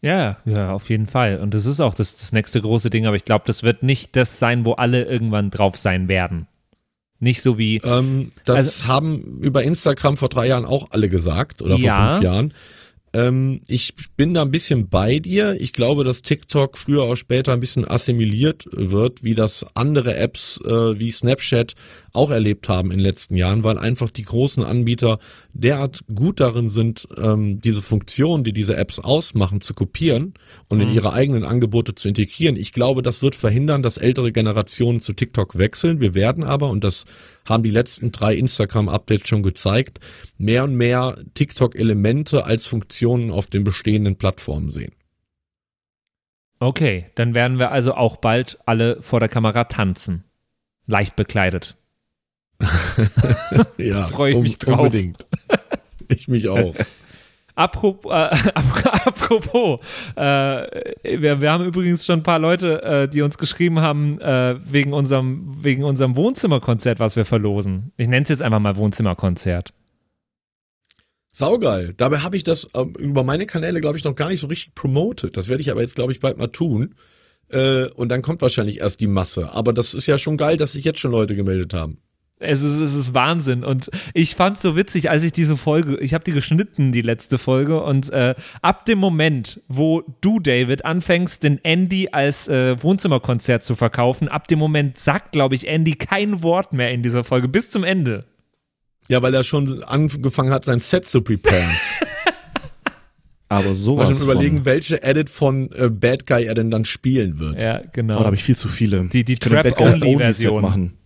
Ja, 0.03 0.37
ja, 0.45 0.73
auf 0.73 0.89
jeden 0.91 1.07
Fall. 1.07 1.39
Und 1.41 1.55
das 1.55 1.67
ist 1.67 1.81
auch 1.81 1.95
das, 1.95 2.17
das 2.17 2.33
nächste 2.33 2.61
große 2.61 2.91
Ding, 2.91 3.07
aber 3.07 3.17
ich 3.17 3.25
glaube, 3.25 3.45
das 3.47 3.63
wird 3.63 3.83
nicht 3.83 4.15
das 4.15 4.39
sein, 4.39 4.65
wo 4.65 4.73
alle 4.73 5.05
irgendwann 5.05 5.51
drauf 5.51 5.77
sein 5.77 6.09
werden. 6.09 6.47
Nicht 7.19 7.41
so 7.41 7.57
wie, 7.59 7.79
Ähm, 7.83 8.31
das 8.45 8.57
Also- 8.57 8.87
haben 8.89 9.39
über 9.41 9.63
Instagram 9.65 10.17
vor 10.17 10.29
drei 10.29 10.49
Jahren 10.49 10.67
auch 10.67 10.89
alle 10.91 11.09
gesagt 11.09 11.63
oder 11.63 11.77
Ja. 11.77 11.97
vor 11.97 12.11
fünf 12.17 12.25
Jahren. 12.25 12.55
Ähm, 13.15 13.63
ich 13.67 13.95
bin 14.19 14.35
da 14.35 14.43
ein 14.43 14.51
bisschen 14.51 14.89
bei 14.91 15.19
dir. 15.21 15.57
Ich 15.59 15.73
glaube, 15.73 16.05
dass 16.05 16.21
TikTok 16.21 16.77
früher 16.77 17.05
oder 17.07 17.17
später 17.17 17.55
ein 17.55 17.61
bisschen 17.61 17.89
assimiliert 17.89 18.67
wird, 18.71 19.23
wie 19.25 19.35
das 19.35 19.65
andere 19.75 20.15
Apps 20.17 20.61
äh, 20.67 20.99
wie 20.99 21.11
Snapchat 21.11 21.75
auch 22.17 22.31
erlebt 22.31 22.69
haben 22.69 22.91
in 22.91 22.99
den 22.99 23.05
letzten 23.05 23.37
Jahren, 23.37 23.63
weil 23.65 23.79
einfach 23.79 24.11
die 24.11 24.23
großen 24.23 24.65
Anbieter 24.65 25.19
derart 25.53 26.01
gut 26.15 26.41
darin 26.41 26.71
sind, 26.71 27.07
ähm, 27.17 27.61
diese 27.61 27.83
Funktionen, 27.83 28.45
die 28.45 28.53
diese 28.53 28.77
Apps 28.77 28.99
ausmachen, 28.99 29.61
zu 29.61 29.75
kopieren 29.75 30.35
und 30.69 30.81
in 30.81 30.93
ihre 30.93 31.13
eigenen 31.13 31.45
Angebote 31.45 31.95
zu 31.95 32.09
integrieren. 32.09 32.57
Ich 32.57 32.73
glaube, 32.73 33.03
das 33.03 33.23
wird 33.23 33.35
verhindern, 33.35 33.83
dass 33.83 33.97
ältere 33.97 34.33
Generationen 34.33 35.01
zu 35.01 35.13
TikTok 35.13 35.59
wechseln. 35.59 36.01
Wir 36.01 36.15
werden 36.15 36.45
aber, 36.45 36.71
und 36.71 36.83
das 36.85 37.05
haben 37.45 37.63
die 37.63 37.71
letzten 37.71 38.13
drei 38.13 38.35
Instagram-Updates 38.35 39.29
schon 39.29 39.43
gezeigt, 39.43 40.01
mehr 40.39 40.65
und 40.65 40.75
mehr 40.75 41.19
TikTok-Elemente 41.35 42.45
als 42.45 42.67
Funktionen 42.67 43.31
auf 43.31 43.47
den 43.47 43.65
bestehenden 43.65 44.17
Plattformen 44.17 44.71
sehen. 44.71 44.93
okay, 46.59 47.07
dann 47.15 47.35
werden 47.35 47.59
wir 47.59 47.71
also 47.71 47.95
auch 47.95 48.17
bald 48.17 48.59
alle 48.67 49.03
vor 49.03 49.21
der 49.21 49.29
Kamera 49.29 49.65
tanzen. 49.65 50.25
Leicht 50.87 51.17
bekleidet. 51.17 51.77
Ja, 53.79 54.07
Freu 54.07 54.31
ich 54.31 54.39
mich 54.39 54.59
drauf. 54.59 54.79
Unbedingt. 54.81 55.27
Ich 56.09 56.29
mich 56.29 56.49
auch. 56.49 56.75
Apropos, 57.57 58.13
äh, 58.13 58.51
apropos 58.55 59.81
äh, 60.15 61.21
wir, 61.21 61.41
wir 61.41 61.51
haben 61.51 61.65
übrigens 61.65 62.05
schon 62.05 62.21
ein 62.21 62.23
paar 62.23 62.39
Leute, 62.39 62.83
äh, 62.83 63.09
die 63.09 63.23
uns 63.23 63.39
geschrieben 63.39 63.81
haben, 63.81 64.21
äh, 64.21 64.57
wegen, 64.65 64.93
unserem, 64.93 65.65
wegen 65.65 65.83
unserem 65.83 66.17
Wohnzimmerkonzert, 66.17 67.01
was 67.01 67.17
wir 67.17 67.25
verlosen. 67.25 67.93
Ich 67.97 68.09
nenne 68.09 68.25
es 68.25 68.29
jetzt 68.29 68.43
einfach 68.43 68.61
mal 68.61 68.77
Wohnzimmerkonzert. 68.77 69.73
Saugeil. 71.33 71.95
Dabei 71.97 72.19
habe 72.19 72.37
ich 72.37 72.45
das 72.45 72.69
ähm, 72.75 72.95
über 72.99 73.25
meine 73.25 73.47
Kanäle, 73.47 73.81
glaube 73.81 73.97
ich, 73.97 74.05
noch 74.05 74.15
gar 74.15 74.29
nicht 74.29 74.41
so 74.41 74.47
richtig 74.47 74.75
promoted. 74.75 75.37
Das 75.37 75.49
werde 75.49 75.63
ich 75.63 75.71
aber 75.71 75.81
jetzt, 75.81 75.95
glaube 75.95 76.13
ich, 76.13 76.21
bald 76.21 76.37
mal 76.37 76.49
tun. 76.49 76.95
Äh, 77.49 77.87
und 77.87 78.11
dann 78.11 78.23
kommt 78.23 78.43
wahrscheinlich 78.43 78.81
erst 78.81 79.01
die 79.01 79.07
Masse. 79.07 79.51
Aber 79.51 79.73
das 79.73 79.95
ist 79.95 80.07
ja 80.07 80.19
schon 80.19 80.37
geil, 80.37 80.57
dass 80.59 80.73
sich 80.73 80.85
jetzt 80.85 81.01
schon 81.01 81.11
Leute 81.11 81.37
gemeldet 81.37 81.73
haben. 81.75 81.99
Es 82.39 82.61
ist, 82.61 82.79
es 82.81 82.93
ist 82.93 83.15
Wahnsinn 83.15 83.65
und 83.65 83.89
ich 84.13 84.35
fand 84.35 84.57
es 84.57 84.63
so 84.63 84.77
witzig, 84.77 85.09
als 85.09 85.23
ich 85.23 85.33
diese 85.33 85.57
Folge, 85.57 85.97
ich 86.01 86.13
habe 86.13 86.23
die 86.23 86.33
geschnitten, 86.33 86.93
die 86.93 87.01
letzte 87.01 87.39
Folge 87.39 87.83
und 87.83 88.11
äh, 88.13 88.35
ab 88.61 88.85
dem 88.85 88.99
Moment, 88.99 89.63
wo 89.69 90.03
du, 90.21 90.39
David, 90.39 90.85
anfängst, 90.85 91.43
den 91.43 91.59
Andy 91.65 92.11
als 92.13 92.47
äh, 92.49 92.77
Wohnzimmerkonzert 92.83 93.65
zu 93.65 93.75
verkaufen, 93.75 94.29
ab 94.29 94.49
dem 94.49 94.59
Moment 94.59 94.99
sagt, 94.99 95.33
glaube 95.33 95.55
ich, 95.55 95.67
Andy 95.67 95.93
kein 95.95 96.43
Wort 96.43 96.75
mehr 96.75 96.91
in 96.91 97.03
dieser 97.03 97.25
Folge 97.25 97.49
bis 97.49 97.71
zum 97.71 97.85
Ende. 97.85 98.27
Ja, 99.09 99.23
weil 99.23 99.33
er 99.33 99.43
schon 99.43 99.83
angefangen 99.85 100.53
hat, 100.53 100.67
sein 100.67 100.81
Set 100.81 101.07
zu 101.07 101.23
preparen. 101.23 101.71
Aber 103.49 103.69
Mal 103.69 103.75
sowas 103.77 104.19
schon 104.19 104.29
überlegen, 104.29 104.57
von. 104.59 104.65
welche 104.67 105.03
Edit 105.03 105.31
von 105.31 105.71
äh, 105.73 105.89
Bad 105.89 106.27
Guy 106.27 106.45
er 106.47 106.55
denn 106.55 106.71
dann 106.71 106.85
spielen 106.85 107.39
wird. 107.39 107.63
Ja, 107.63 107.81
genau. 107.93 108.17
Oh, 108.17 108.19
da 108.19 108.25
habe 108.27 108.37
ich 108.37 108.43
viel 108.43 108.57
zu 108.57 108.69
viele. 108.69 109.05
Die- 109.09 109.25
die 109.25 109.37
Trap-Only-Version. 109.37 110.61
Machen. 110.63 110.99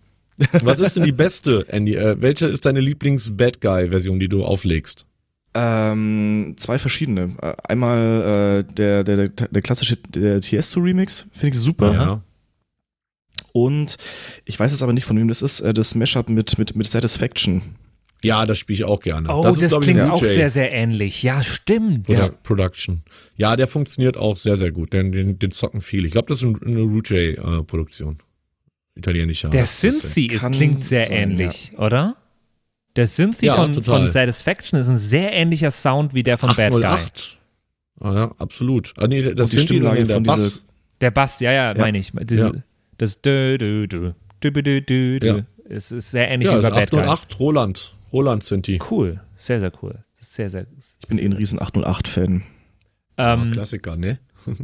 Was 0.63 0.79
ist 0.79 0.95
denn 0.95 1.03
die 1.03 1.11
beste, 1.11 1.65
Andy? 1.69 1.95
Äh, 1.95 2.17
welche 2.19 2.47
ist 2.47 2.65
deine 2.65 2.79
Lieblings-Bad 2.79 3.61
Guy-Version, 3.61 4.19
die 4.19 4.29
du 4.29 4.43
auflegst? 4.43 5.05
Ähm, 5.53 6.55
zwei 6.57 6.79
verschiedene. 6.79 7.35
Äh, 7.41 7.53
Einmal 7.63 8.65
äh, 8.69 8.73
der, 8.73 9.03
der, 9.03 9.27
der, 9.27 9.47
der 9.47 9.61
klassische 9.61 9.97
der 9.97 10.39
Tiesto-Remix, 10.41 11.25
finde 11.33 11.55
ich 11.55 11.61
super. 11.61 11.93
Ja. 11.93 12.21
Und 13.53 13.97
ich 14.45 14.57
weiß 14.59 14.71
jetzt 14.71 14.81
aber 14.81 14.93
nicht, 14.93 15.03
von 15.05 15.17
wem 15.17 15.27
das 15.27 15.41
ist, 15.41 15.59
äh, 15.59 15.73
das 15.73 15.93
Mashup 15.95 16.29
mit, 16.29 16.57
mit, 16.57 16.75
mit 16.75 16.87
Satisfaction. 16.87 17.61
Ja, 18.23 18.45
das 18.45 18.59
spiele 18.59 18.75
ich 18.77 18.83
auch 18.85 18.99
gerne. 19.01 19.27
oh, 19.35 19.41
das, 19.43 19.57
ist, 19.57 19.69
glaub 19.69 19.81
ich, 19.81 19.89
klingt 19.89 20.01
auch 20.09 20.23
sehr, 20.23 20.49
sehr 20.51 20.71
ähnlich. 20.71 21.23
Ja, 21.23 21.41
stimmt. 21.41 22.07
Ja, 22.07 22.29
Production. 22.29 23.01
Ja, 23.35 23.55
der 23.55 23.65
funktioniert 23.67 24.15
auch 24.15 24.37
sehr, 24.37 24.57
sehr 24.57 24.71
gut. 24.71 24.93
Den, 24.93 25.11
den, 25.11 25.39
den 25.39 25.51
zocken 25.51 25.81
viele. 25.81 26.05
Ich 26.05 26.11
glaube, 26.11 26.27
das 26.29 26.37
ist 26.37 26.43
ein- 26.45 26.61
eine 26.63 26.81
Rouge-Produktion. 26.81 28.19
Italienischer. 28.95 29.49
Der 29.49 29.65
Synthi 29.65 30.27
ist, 30.27 30.51
klingt 30.51 30.79
sehr 30.79 31.07
sein, 31.07 31.31
ähnlich, 31.31 31.73
oder? 31.77 32.17
Der 32.95 33.07
Synthi 33.07 33.45
Ja, 33.45 33.55
von, 33.55 33.81
von 33.83 34.11
Satisfaction 34.11 34.79
ist 34.79 34.87
ein 34.89 34.97
sehr 34.97 35.31
ähnlicher 35.31 35.71
Sound 35.71 36.13
wie 36.13 36.23
der 36.23 36.37
von 36.37 36.49
Bad 36.55 36.73
Guy. 36.73 36.83
808. 36.83 37.37
Ah, 38.01 38.13
ja, 38.13 38.31
absolut. 38.37 38.93
Ah, 38.97 39.07
nee, 39.07 39.21
das 39.33 39.51
Und 39.51 39.53
die 39.53 39.59
Stimmlage 39.59 40.03
der 40.03 40.15
von 40.15 40.23
Bass. 40.23 40.37
dieser- 40.37 40.63
Der 40.99 41.11
Bass, 41.11 41.39
ja, 41.39 41.51
ja, 41.51 41.73
meine 41.77 41.97
ich. 41.99 42.11
Diese, 42.23 42.41
Ja. 42.47 42.51
Das 42.97 43.21
dö, 43.21 43.57
dö, 43.57 43.87
dö, 43.87 44.11
du, 44.41 44.51
du, 44.51 44.81
du. 44.81 45.19
Ja. 45.25 45.39
Es 45.69 45.91
ist 45.91 46.11
sehr 46.11 46.29
ähnlich 46.29 46.47
Ja, 46.49 46.57
wie 46.57 46.61
bei 46.63 46.67
also 46.71 46.79
Bad 46.79 46.89
Guy. 46.91 46.99
808, 46.99 47.39
Roland. 47.39 47.95
Roland 48.11 48.43
sind 48.43 48.67
die. 48.67 48.79
Cool, 48.91 49.21
sehr, 49.37 49.59
sehr 49.61 49.71
cool. 49.81 50.03
Sehr, 50.19 50.49
sehr. 50.49 50.65
Ich 51.01 51.07
bin 51.07 51.17
eh 51.17 51.25
ein 51.25 51.33
riesen 51.33 51.59
808-Fan. 51.59 52.43
Ähm, 53.17 53.51
Klassiker, 53.51 53.95
ne? 53.95 54.19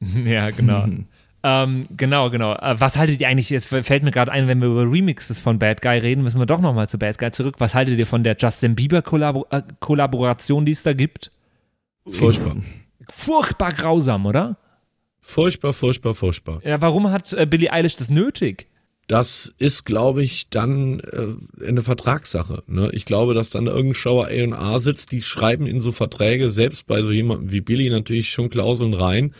ja, 0.24 0.50
genau. 0.50 0.86
ähm, 1.42 1.86
genau, 1.96 2.30
genau. 2.30 2.54
Äh, 2.54 2.80
was 2.80 2.96
haltet 2.96 3.20
ihr 3.20 3.28
eigentlich, 3.28 3.50
jetzt 3.50 3.68
fällt 3.68 4.02
mir 4.02 4.10
gerade 4.10 4.30
ein, 4.30 4.48
wenn 4.48 4.60
wir 4.60 4.68
über 4.68 4.90
Remixes 4.90 5.40
von 5.40 5.58
Bad 5.58 5.82
Guy 5.82 5.98
reden, 5.98 6.22
müssen 6.22 6.38
wir 6.38 6.46
doch 6.46 6.60
nochmal 6.60 6.88
zu 6.88 6.98
Bad 6.98 7.18
Guy 7.18 7.32
zurück. 7.32 7.56
Was 7.58 7.74
haltet 7.74 7.98
ihr 7.98 8.06
von 8.06 8.22
der 8.24 8.36
Justin 8.38 8.74
Bieber-Kollaboration, 8.74 10.64
die 10.64 10.72
es 10.72 10.82
da 10.82 10.92
gibt? 10.92 11.32
Furchtbar. 12.06 12.56
Furchtbar 13.08 13.72
grausam, 13.72 14.26
oder? 14.26 14.56
Furchtbar, 15.20 15.72
furchtbar, 15.72 16.14
furchtbar. 16.14 16.60
Ja, 16.64 16.80
warum 16.80 17.10
hat 17.10 17.32
äh, 17.32 17.46
Billie 17.46 17.72
Eilish 17.72 17.96
das 17.96 18.10
nötig? 18.10 18.68
Das 19.08 19.52
ist, 19.58 19.84
glaube 19.84 20.22
ich, 20.22 20.48
dann 20.50 21.00
äh, 21.00 21.66
eine 21.66 21.82
Vertragssache. 21.82 22.62
Ne? 22.66 22.90
Ich 22.92 23.04
glaube, 23.04 23.34
dass 23.34 23.50
dann 23.50 23.66
irgendein 23.66 23.94
schlauer 23.94 24.26
A&R 24.26 24.80
sitzt, 24.80 25.12
die 25.12 25.22
schreiben 25.22 25.66
in 25.66 25.80
so 25.80 25.92
Verträge, 25.92 26.50
selbst 26.50 26.86
bei 26.86 27.02
so 27.02 27.10
jemandem 27.10 27.50
wie 27.50 27.60
Billy 27.60 27.90
natürlich 27.90 28.30
schon 28.30 28.48
Klauseln 28.48 28.94
rein. 28.94 29.34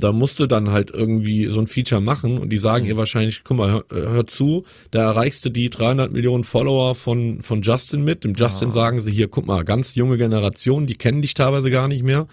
Da 0.00 0.12
musste 0.12 0.48
dann 0.48 0.70
halt 0.70 0.90
irgendwie 0.90 1.46
so 1.46 1.60
ein 1.60 1.66
Feature 1.66 2.00
machen 2.00 2.38
und 2.38 2.50
die 2.50 2.58
sagen 2.58 2.86
ihr 2.86 2.96
wahrscheinlich, 2.96 3.42
guck 3.44 3.56
mal, 3.56 3.70
hör, 3.70 3.84
hör 3.90 4.26
zu, 4.26 4.64
da 4.90 5.02
erreichst 5.02 5.44
du 5.44 5.50
die 5.50 5.70
300 5.70 6.12
Millionen 6.12 6.44
Follower 6.44 6.94
von, 6.94 7.42
von 7.42 7.62
Justin 7.62 8.04
mit. 8.04 8.24
Dem 8.24 8.34
Justin 8.34 8.70
sagen 8.70 9.00
sie, 9.00 9.10
hier, 9.10 9.28
guck 9.28 9.46
mal, 9.46 9.64
ganz 9.64 9.94
junge 9.94 10.16
Generation, 10.18 10.86
die 10.86 10.94
kennen 10.94 11.22
dich 11.22 11.34
teilweise 11.34 11.70
gar 11.70 11.88
nicht 11.88 12.02
mehr. 12.04 12.26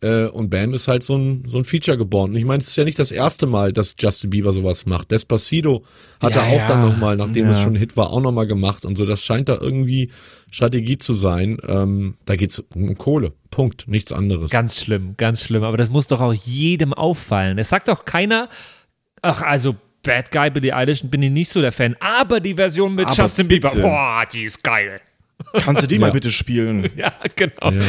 Äh, 0.00 0.26
und 0.26 0.50
Bam 0.50 0.74
ist 0.74 0.88
halt 0.88 1.02
so 1.02 1.16
ein, 1.16 1.44
so 1.48 1.58
ein 1.58 1.64
Feature 1.64 1.96
geboren. 1.96 2.30
Und 2.32 2.36
ich 2.36 2.44
meine, 2.44 2.62
es 2.62 2.68
ist 2.68 2.76
ja 2.76 2.84
nicht 2.84 2.98
das 2.98 3.10
erste 3.12 3.46
Mal, 3.46 3.72
dass 3.72 3.94
Justin 3.98 4.30
Bieber 4.30 4.52
sowas 4.52 4.86
macht. 4.86 5.10
Despacito 5.10 5.84
hat 6.20 6.34
Ja, 6.34 6.42
er 6.42 6.48
auch 6.52 6.60
ja. 6.60 6.68
dann 6.68 6.82
nochmal, 6.82 7.16
nachdem 7.16 7.46
Ja. 7.46 7.52
es 7.52 7.60
schon 7.60 7.72
ein 7.74 7.78
Hit 7.78 7.96
war, 7.96 8.10
auch 8.10 8.20
nochmal 8.20 8.46
gemacht 8.46 8.84
und 8.84 8.96
so. 8.96 9.06
Das 9.06 9.22
scheint 9.22 9.48
da 9.48 9.58
irgendwie 9.60 10.10
Strategie 10.50 10.98
zu 10.98 11.14
sein. 11.14 11.58
Ähm, 11.66 12.14
da 12.24 12.36
geht's 12.36 12.62
um 12.74 12.96
Kohle. 12.98 13.32
Punkt. 13.56 13.88
Nichts 13.88 14.12
anderes. 14.12 14.50
Ganz 14.50 14.78
schlimm, 14.78 15.14
ganz 15.16 15.42
schlimm. 15.42 15.62
Aber 15.62 15.78
das 15.78 15.88
muss 15.88 16.06
doch 16.08 16.20
auch 16.20 16.34
jedem 16.34 16.92
auffallen. 16.92 17.56
Es 17.56 17.70
sagt 17.70 17.88
doch 17.88 18.04
keiner, 18.04 18.50
ach, 19.22 19.40
also 19.40 19.76
Bad 20.02 20.30
Guy, 20.30 20.50
Billie 20.50 20.76
Eilish, 20.76 21.02
bin 21.04 21.22
ich 21.22 21.30
nicht 21.30 21.48
so 21.48 21.62
der 21.62 21.72
Fan. 21.72 21.96
Aber 21.98 22.38
die 22.38 22.52
Version 22.52 22.94
mit 22.94 23.06
Aber 23.06 23.14
Justin 23.16 23.48
Bieber, 23.48 23.70
bitte. 23.70 23.80
boah, 23.80 24.24
die 24.30 24.42
ist 24.42 24.62
geil. 24.62 25.00
Kannst 25.54 25.82
du 25.82 25.86
die 25.86 25.98
mal 25.98 26.12
bitte 26.12 26.30
spielen? 26.30 26.90
Ja, 26.96 27.14
genau. 27.34 27.70
Ja. 27.70 27.82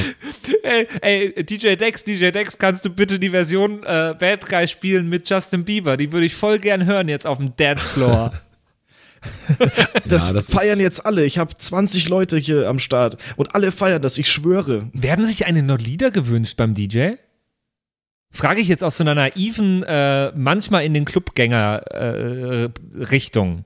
Ey, 0.63 0.87
ey, 1.01 1.43
DJ 1.43 1.75
Dex, 1.75 2.01
DJ 2.01 2.31
Dex, 2.31 2.57
kannst 2.57 2.85
du 2.85 2.89
bitte 2.89 3.19
die 3.19 3.29
Version 3.29 3.83
äh, 3.83 4.15
Bad 4.17 4.47
Guy 4.47 4.69
spielen 4.69 5.09
mit 5.09 5.29
Justin 5.29 5.65
Bieber? 5.65 5.97
Die 5.97 6.13
würde 6.13 6.27
ich 6.27 6.35
voll 6.35 6.59
gern 6.59 6.85
hören 6.85 7.09
jetzt 7.09 7.27
auf 7.27 7.39
dem 7.39 7.53
Dancefloor. 7.57 8.31
Das, 10.07 10.27
Ja, 10.27 10.33
das 10.33 10.45
feiern 10.45 10.79
jetzt 10.79 11.05
alle. 11.05 11.25
Ich 11.25 11.37
habe 11.37 11.53
20 11.53 12.07
Leute 12.09 12.37
hier 12.37 12.67
am 12.69 12.79
Start 12.79 13.17
und 13.35 13.53
alle 13.55 13.71
feiern 13.71 14.01
das, 14.01 14.17
ich 14.17 14.29
schwöre. 14.29 14.89
Werden 14.93 15.25
sich 15.25 15.45
eine 15.45 15.63
noch 15.63 15.79
Lieder 15.79 16.11
gewünscht 16.11 16.55
beim 16.57 16.73
DJ? 16.73 17.11
Frage 18.31 18.61
ich 18.61 18.67
jetzt 18.67 18.83
aus 18.83 18.97
so 18.97 19.03
einer 19.03 19.15
naiven, 19.15 19.83
äh, 19.83 20.31
manchmal 20.35 20.85
in 20.85 20.93
den 20.93 21.05
Clubgänger-Richtung. 21.05 23.65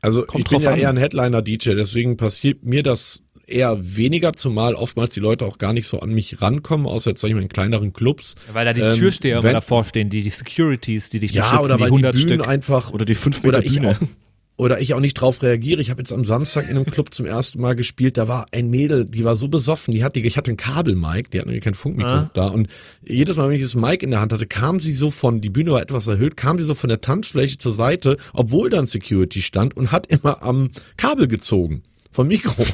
Also 0.00 0.24
Kommt 0.24 0.44
ich 0.44 0.48
bin 0.50 0.58
drauf 0.58 0.64
ja 0.64 0.70
an. 0.72 0.78
eher 0.78 0.88
ein 0.90 0.96
Headliner-DJ, 0.98 1.74
deswegen 1.74 2.16
passiert 2.16 2.64
mir 2.64 2.82
das 2.82 3.22
eher 3.46 3.78
weniger, 3.96 4.32
zumal 4.34 4.74
oftmals 4.74 5.12
die 5.14 5.20
Leute 5.20 5.44
auch 5.46 5.58
gar 5.58 5.72
nicht 5.72 5.86
so 5.86 6.00
an 6.00 6.10
mich 6.10 6.42
rankommen, 6.42 6.86
außer 6.86 7.10
jetzt 7.10 7.20
sag 7.20 7.28
ich 7.28 7.34
mal 7.34 7.42
in 7.42 7.48
kleineren 7.48 7.92
Clubs. 7.92 8.34
weil 8.52 8.64
da 8.64 8.72
die 8.72 8.80
Ähm, 8.82 8.92
Türsteher 8.94 9.34
immer 9.36 9.44
wenn- 9.44 9.54
davor 9.54 9.84
stehen, 9.84 10.10
die, 10.10 10.22
die 10.22 10.30
Securities, 10.30 11.10
die 11.10 11.20
dich 11.20 11.32
Ja, 11.32 11.42
beschützen, 11.42 11.64
oder 11.64 11.76
die 11.76 11.80
weil 11.82 11.88
100 11.88 12.14
die 12.16 12.22
Bühnen 12.24 12.38
Stück. 12.40 12.48
einfach 12.48 12.92
Oder 12.92 13.04
die 13.04 13.14
5 13.14 13.42
Meter 13.42 13.58
oder 13.58 13.66
ich 13.66 13.74
Bühne. 13.74 13.90
auch 13.92 13.96
oder 14.58 14.80
ich 14.80 14.94
auch 14.94 15.00
nicht 15.00 15.14
drauf 15.14 15.42
reagiere. 15.42 15.80
Ich 15.80 15.90
habe 15.90 16.00
jetzt 16.00 16.12
am 16.12 16.24
Samstag 16.24 16.64
in 16.70 16.76
einem 16.76 16.86
Club 16.86 17.12
zum 17.12 17.26
ersten 17.26 17.60
Mal 17.60 17.74
gespielt. 17.76 18.16
Da 18.16 18.26
war 18.26 18.46
ein 18.52 18.70
Mädel, 18.70 19.04
die 19.04 19.22
war 19.24 19.36
so 19.36 19.48
besoffen. 19.48 19.92
Die 19.92 20.02
hatte, 20.02 20.18
ich 20.20 20.36
hatte 20.38 20.50
ein 20.50 20.56
Kabel-Mic, 20.56 21.30
die 21.30 21.38
hat 21.40 21.46
nämlich 21.46 21.62
kein 21.62 21.74
Funkmikro 21.74 22.10
Ah. 22.10 22.30
da. 22.32 22.48
Und 22.48 22.68
jedes 23.06 23.36
Mal, 23.36 23.48
wenn 23.48 23.56
ich 23.56 23.62
das 23.62 23.74
Mic 23.74 24.02
in 24.02 24.10
der 24.10 24.20
Hand 24.20 24.32
hatte, 24.32 24.46
kam 24.46 24.80
sie 24.80 24.94
so 24.94 25.10
von, 25.10 25.40
die 25.40 25.50
Bühne 25.50 25.72
war 25.72 25.82
etwas 25.82 26.06
erhöht, 26.06 26.36
kam 26.36 26.58
sie 26.58 26.64
so 26.64 26.74
von 26.74 26.88
der 26.88 27.00
Tanzfläche 27.02 27.58
zur 27.58 27.72
Seite, 27.72 28.16
obwohl 28.32 28.70
dann 28.70 28.86
Security 28.86 29.42
stand 29.42 29.76
und 29.76 29.92
hat 29.92 30.06
immer 30.06 30.42
am 30.42 30.70
Kabel 30.96 31.28
gezogen. 31.28 31.82
Vom 32.10 32.28
Mikro. 32.28 32.64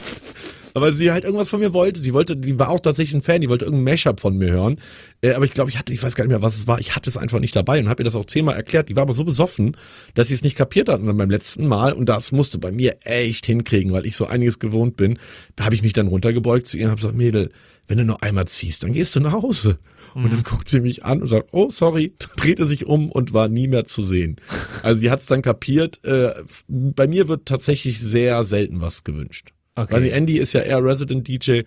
Weil 0.74 0.92
sie 0.94 1.12
halt 1.12 1.24
irgendwas 1.24 1.50
von 1.50 1.60
mir 1.60 1.72
wollte. 1.72 2.00
Sie 2.00 2.14
wollte, 2.14 2.36
die 2.36 2.58
war 2.58 2.70
auch 2.70 2.80
tatsächlich 2.80 3.14
ein 3.14 3.22
Fan, 3.22 3.40
die 3.40 3.48
wollte 3.48 3.64
irgendein 3.64 3.92
Mashup 3.92 4.20
von 4.20 4.36
mir 4.38 4.50
hören. 4.50 4.80
Äh, 5.20 5.32
aber 5.32 5.44
ich 5.44 5.52
glaube, 5.52 5.70
ich 5.70 5.78
hatte, 5.78 5.92
ich 5.92 6.02
weiß 6.02 6.14
gar 6.14 6.24
nicht 6.24 6.30
mehr, 6.30 6.42
was 6.42 6.56
es 6.56 6.66
war. 6.66 6.80
Ich 6.80 6.96
hatte 6.96 7.10
es 7.10 7.16
einfach 7.16 7.40
nicht 7.40 7.54
dabei 7.54 7.80
und 7.80 7.88
habe 7.88 8.02
ihr 8.02 8.04
das 8.04 8.14
auch 8.14 8.24
zehnmal 8.24 8.56
erklärt. 8.56 8.88
Die 8.88 8.96
war 8.96 9.02
aber 9.02 9.14
so 9.14 9.24
besoffen, 9.24 9.76
dass 10.14 10.28
sie 10.28 10.34
es 10.34 10.42
nicht 10.42 10.56
kapiert 10.56 10.88
hat. 10.88 11.00
Und 11.00 11.06
dann 11.06 11.16
beim 11.16 11.30
letzten 11.30 11.66
Mal, 11.66 11.92
und 11.92 12.08
das 12.08 12.32
musste 12.32 12.58
bei 12.58 12.72
mir 12.72 12.96
echt 13.02 13.46
hinkriegen, 13.46 13.92
weil 13.92 14.06
ich 14.06 14.16
so 14.16 14.26
einiges 14.26 14.58
gewohnt 14.58 14.96
bin, 14.96 15.18
da 15.56 15.64
habe 15.64 15.74
ich 15.74 15.82
mich 15.82 15.92
dann 15.92 16.08
runtergebeugt 16.08 16.66
zu 16.66 16.78
ihr 16.78 16.84
und 16.84 16.90
habe 16.90 17.00
gesagt, 17.00 17.16
Mädel, 17.16 17.50
wenn 17.88 17.98
du 17.98 18.04
noch 18.04 18.22
einmal 18.22 18.46
ziehst, 18.48 18.84
dann 18.84 18.92
gehst 18.92 19.14
du 19.16 19.20
nach 19.20 19.32
Hause. 19.32 19.78
Und 20.14 20.32
dann 20.32 20.42
guckt 20.42 20.68
sie 20.68 20.80
mich 20.80 21.04
an 21.04 21.22
und 21.22 21.28
sagt, 21.28 21.48
oh, 21.52 21.70
sorry, 21.70 22.14
drehte 22.36 22.66
sich 22.66 22.86
um 22.86 23.10
und 23.10 23.32
war 23.32 23.48
nie 23.48 23.68
mehr 23.68 23.86
zu 23.86 24.02
sehen. 24.02 24.36
Also 24.82 25.00
sie 25.00 25.10
hat 25.10 25.20
es 25.20 25.26
dann 25.26 25.42
kapiert. 25.42 26.04
Äh, 26.04 26.34
bei 26.68 27.06
mir 27.06 27.28
wird 27.28 27.46
tatsächlich 27.46 28.00
sehr 28.00 28.44
selten 28.44 28.80
was 28.80 29.04
gewünscht. 29.04 29.51
Okay. 29.74 29.92
Weil 29.92 30.02
die 30.02 30.10
Andy 30.10 30.38
ist 30.38 30.52
ja 30.52 30.60
eher 30.60 30.84
Resident 30.84 31.26
DJ. 31.28 31.62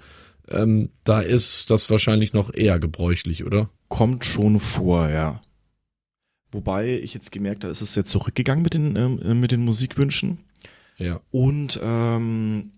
Ähm, 0.49 0.89
da 1.03 1.21
ist 1.21 1.69
das 1.71 1.89
wahrscheinlich 1.89 2.33
noch 2.33 2.53
eher 2.53 2.79
gebräuchlich, 2.79 3.43
oder? 3.45 3.69
Kommt 3.87 4.25
schon 4.25 4.59
vor, 4.59 5.09
ja. 5.09 5.41
Wobei 6.51 6.99
ich 6.99 7.13
jetzt 7.13 7.31
gemerkt 7.31 7.63
habe, 7.63 7.71
es 7.71 7.81
ist 7.81 7.95
jetzt 7.95 8.11
zurückgegangen 8.11 8.63
mit 8.63 8.73
den, 8.73 8.95
ähm, 8.95 9.39
mit 9.39 9.51
den 9.51 9.65
Musikwünschen. 9.65 10.39
Ja. 10.97 11.19
Und 11.31 11.79
ähm, 11.81 12.71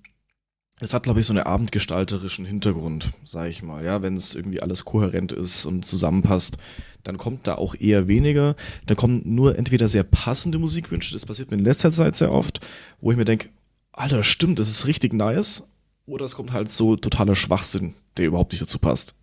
es 0.80 0.94
hat, 0.94 1.04
glaube 1.04 1.20
ich, 1.20 1.26
so 1.26 1.34
einen 1.34 1.44
abendgestalterischen 1.44 2.46
Hintergrund, 2.46 3.12
sage 3.26 3.50
ich 3.50 3.64
mal. 3.64 3.84
Ja, 3.84 4.02
wenn 4.02 4.16
es 4.16 4.36
irgendwie 4.36 4.62
alles 4.62 4.86
kohärent 4.86 5.32
ist 5.32 5.66
und 5.66 5.86
zusammenpasst, 5.86 6.58
dann 7.04 7.18
kommt 7.18 7.48
da 7.48 7.56
auch 7.56 7.76
eher 7.76 8.08
weniger. 8.08 8.56
Da 8.86 8.96
kommen 8.96 9.22
nur 9.26 9.58
entweder 9.58 9.88
sehr 9.88 10.04
passende 10.04 10.60
Musikwünsche, 10.60 11.14
das 11.14 11.26
passiert 11.26 11.52
mir 11.52 11.58
in 11.58 11.64
letzter 11.64 11.92
Zeit 11.92 12.16
sehr 12.16 12.32
oft, 12.32 12.60
wo 13.02 13.12
ich 13.12 13.18
mir 13.18 13.26
denke, 13.26 13.50
Alter, 13.98 14.24
stimmt, 14.24 14.60
das 14.60 14.70
ist 14.70 14.86
richtig 14.86 15.14
nice. 15.14 15.68
Oder 16.06 16.26
es 16.26 16.36
kommt 16.36 16.54
halt 16.54 16.72
so 16.72 16.96
totaler 16.96 17.36
Schwachsinn, 17.36 17.96
der 18.16 18.28
überhaupt 18.28 18.52
nicht 18.52 18.62
dazu 18.62 18.80
passt. 18.80 19.16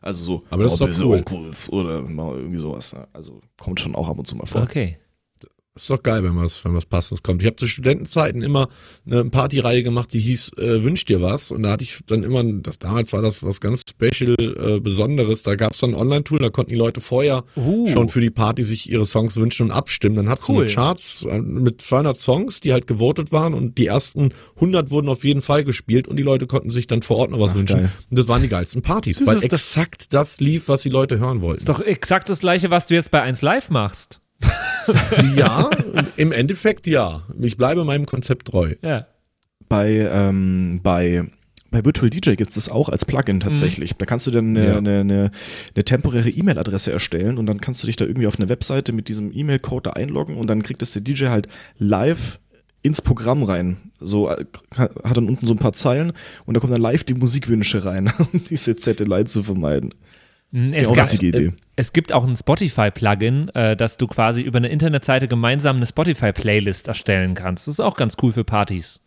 Also 0.00 0.24
so, 0.24 0.44
Aber 0.50 0.64
das 0.64 0.72
ist 0.72 0.80
doch 0.80 1.06
cool. 1.06 1.18
Onkels 1.18 1.70
oder 1.70 2.02
mal 2.02 2.36
irgendwie 2.36 2.58
sowas. 2.58 2.94
Ne? 2.94 3.06
Also 3.12 3.40
kommt 3.60 3.78
schon 3.78 3.94
auch 3.94 4.08
ab 4.08 4.18
und 4.18 4.26
zu 4.26 4.34
mal 4.34 4.46
vor. 4.46 4.62
Okay. 4.62 4.98
Ist 5.74 5.88
doch 5.88 6.02
geil, 6.02 6.22
wenn 6.22 6.36
was, 6.36 6.62
wenn 6.66 6.74
was 6.74 6.84
Passendes 6.84 7.22
kommt. 7.22 7.40
Ich 7.40 7.46
habe 7.46 7.56
zu 7.56 7.66
Studentenzeiten 7.66 8.42
immer 8.42 8.68
eine 9.06 9.24
Partyreihe 9.24 9.82
gemacht, 9.82 10.12
die 10.12 10.20
hieß 10.20 10.52
äh, 10.58 10.84
Wünsch 10.84 11.06
dir 11.06 11.22
was. 11.22 11.50
Und 11.50 11.62
da 11.62 11.70
hatte 11.70 11.84
ich 11.84 12.00
dann 12.06 12.24
immer, 12.24 12.44
das 12.44 12.78
damals 12.78 13.10
war 13.14 13.22
das 13.22 13.42
was 13.42 13.58
ganz 13.58 13.80
Special, 13.88 14.36
äh, 14.38 14.80
Besonderes. 14.80 15.44
Da 15.44 15.54
gab 15.54 15.72
es 15.72 15.78
dann 15.78 15.90
ein 15.90 15.96
Online-Tool, 15.96 16.40
da 16.40 16.50
konnten 16.50 16.72
die 16.72 16.76
Leute 16.76 17.00
vorher 17.00 17.44
Uh. 17.56 17.88
schon 17.88 18.10
für 18.10 18.20
die 18.20 18.28
Party 18.28 18.64
sich 18.64 18.90
ihre 18.90 19.06
Songs 19.06 19.36
wünschen 19.36 19.64
und 19.64 19.70
abstimmen. 19.70 20.16
Dann 20.16 20.28
hat 20.28 20.40
Cool. 20.46 20.56
so 20.56 20.60
eine 20.60 20.66
Charts 20.74 21.24
äh, 21.24 21.38
mit 21.38 21.80
200 21.80 22.18
Songs, 22.18 22.60
die 22.60 22.74
halt 22.74 22.86
gewotet 22.86 23.32
waren 23.32 23.54
und 23.54 23.78
die 23.78 23.86
ersten 23.86 24.34
100 24.56 24.90
wurden 24.90 25.08
auf 25.08 25.24
jeden 25.24 25.40
Fall 25.40 25.64
gespielt 25.64 26.06
und 26.06 26.16
die 26.16 26.22
Leute 26.22 26.46
konnten 26.46 26.68
sich 26.68 26.86
dann 26.86 27.00
vor 27.00 27.16
Ort 27.16 27.30
noch 27.30 27.40
was 27.40 27.52
Ach, 27.52 27.54
wünschen. 27.54 27.76
geil. 27.78 27.92
Und 28.10 28.18
das 28.18 28.28
waren 28.28 28.42
die 28.42 28.48
geilsten 28.48 28.82
Partys, 28.82 29.20
Das 29.20 29.26
weil 29.26 29.42
exakt 29.42 30.12
das 30.12 30.38
lief, 30.38 30.68
was 30.68 30.82
die 30.82 30.90
Leute 30.90 31.18
hören 31.18 31.40
wollten. 31.40 31.60
Ist 31.60 31.68
doch 31.70 31.80
exakt 31.80 32.28
das 32.28 32.40
gleiche, 32.40 32.70
was 32.70 32.84
du 32.84 32.92
jetzt 32.94 33.10
bei 33.10 33.22
1 33.22 33.40
Live 33.40 33.70
machst. 33.70 34.18
Ja, 35.36 35.70
im 36.16 36.32
Endeffekt 36.32 36.86
ja. 36.86 37.22
Ich 37.40 37.56
bleibe 37.56 37.84
meinem 37.84 38.06
Konzept 38.06 38.48
treu. 38.48 38.74
Ja. 38.82 39.06
Bei, 39.68 39.90
ähm, 40.12 40.80
bei, 40.82 41.24
bei 41.70 41.84
Virtual 41.84 42.10
DJ 42.10 42.32
gibt 42.34 42.50
es 42.50 42.56
das 42.56 42.68
auch 42.68 42.88
als 42.88 43.04
Plugin 43.04 43.40
tatsächlich. 43.40 43.94
Da 43.96 44.06
kannst 44.06 44.26
du 44.26 44.30
dann 44.30 44.48
eine, 44.56 44.66
Ja. 44.66 44.76
eine, 44.78 45.00
eine, 45.00 45.30
eine 45.74 45.84
temporäre 45.84 46.28
E-Mail-Adresse 46.30 46.92
erstellen 46.92 47.38
und 47.38 47.46
dann 47.46 47.60
kannst 47.60 47.82
du 47.82 47.86
dich 47.86 47.96
da 47.96 48.04
irgendwie 48.04 48.26
auf 48.26 48.38
eine 48.38 48.48
Webseite 48.48 48.92
mit 48.92 49.08
diesem 49.08 49.32
E-Mail-Code 49.32 49.90
da 49.90 49.90
einloggen 49.92 50.36
und 50.36 50.48
dann 50.48 50.62
kriegt 50.62 50.82
das 50.82 50.92
der 50.92 51.02
DJ 51.02 51.26
halt 51.26 51.48
live 51.78 52.40
ins 52.82 53.00
Programm 53.00 53.44
rein. 53.44 53.76
So 54.00 54.28
äh, 54.28 54.44
hat 54.76 55.16
dann 55.16 55.28
unten 55.28 55.46
so 55.46 55.54
ein 55.54 55.58
paar 55.58 55.72
Zeilen 55.72 56.12
und 56.44 56.54
da 56.54 56.60
kommen 56.60 56.72
dann 56.72 56.82
live 56.82 57.04
die 57.04 57.14
Musikwünsche 57.14 57.84
rein, 57.84 58.12
um 58.32 58.42
diese 58.50 58.74
Zettelei 58.76 59.22
zu 59.24 59.44
vermeiden. 59.44 59.94
Mm, 60.52 60.72
Es, 60.72 60.88
Ja, 60.88 60.94
gab, 60.94 61.04
witzige 61.06 61.26
Idee. 61.28 61.52
es 61.76 61.92
gibt 61.92 62.12
auch 62.12 62.24
ein 62.26 62.36
Spotify-Plugin, 62.36 63.48
äh, 63.54 63.76
dass 63.76 63.96
du 63.96 64.06
quasi 64.06 64.42
über 64.42 64.58
eine 64.58 64.68
Internetseite 64.68 65.26
gemeinsam 65.28 65.76
eine 65.76 65.86
Spotify-Playlist 65.86 66.88
erstellen 66.88 67.34
kannst. 67.34 67.66
Das 67.66 67.74
ist 67.74 67.80
auch 67.80 67.96
ganz 67.96 68.16
cool 68.22 68.32
für 68.32 68.44
Partys. 68.44 69.00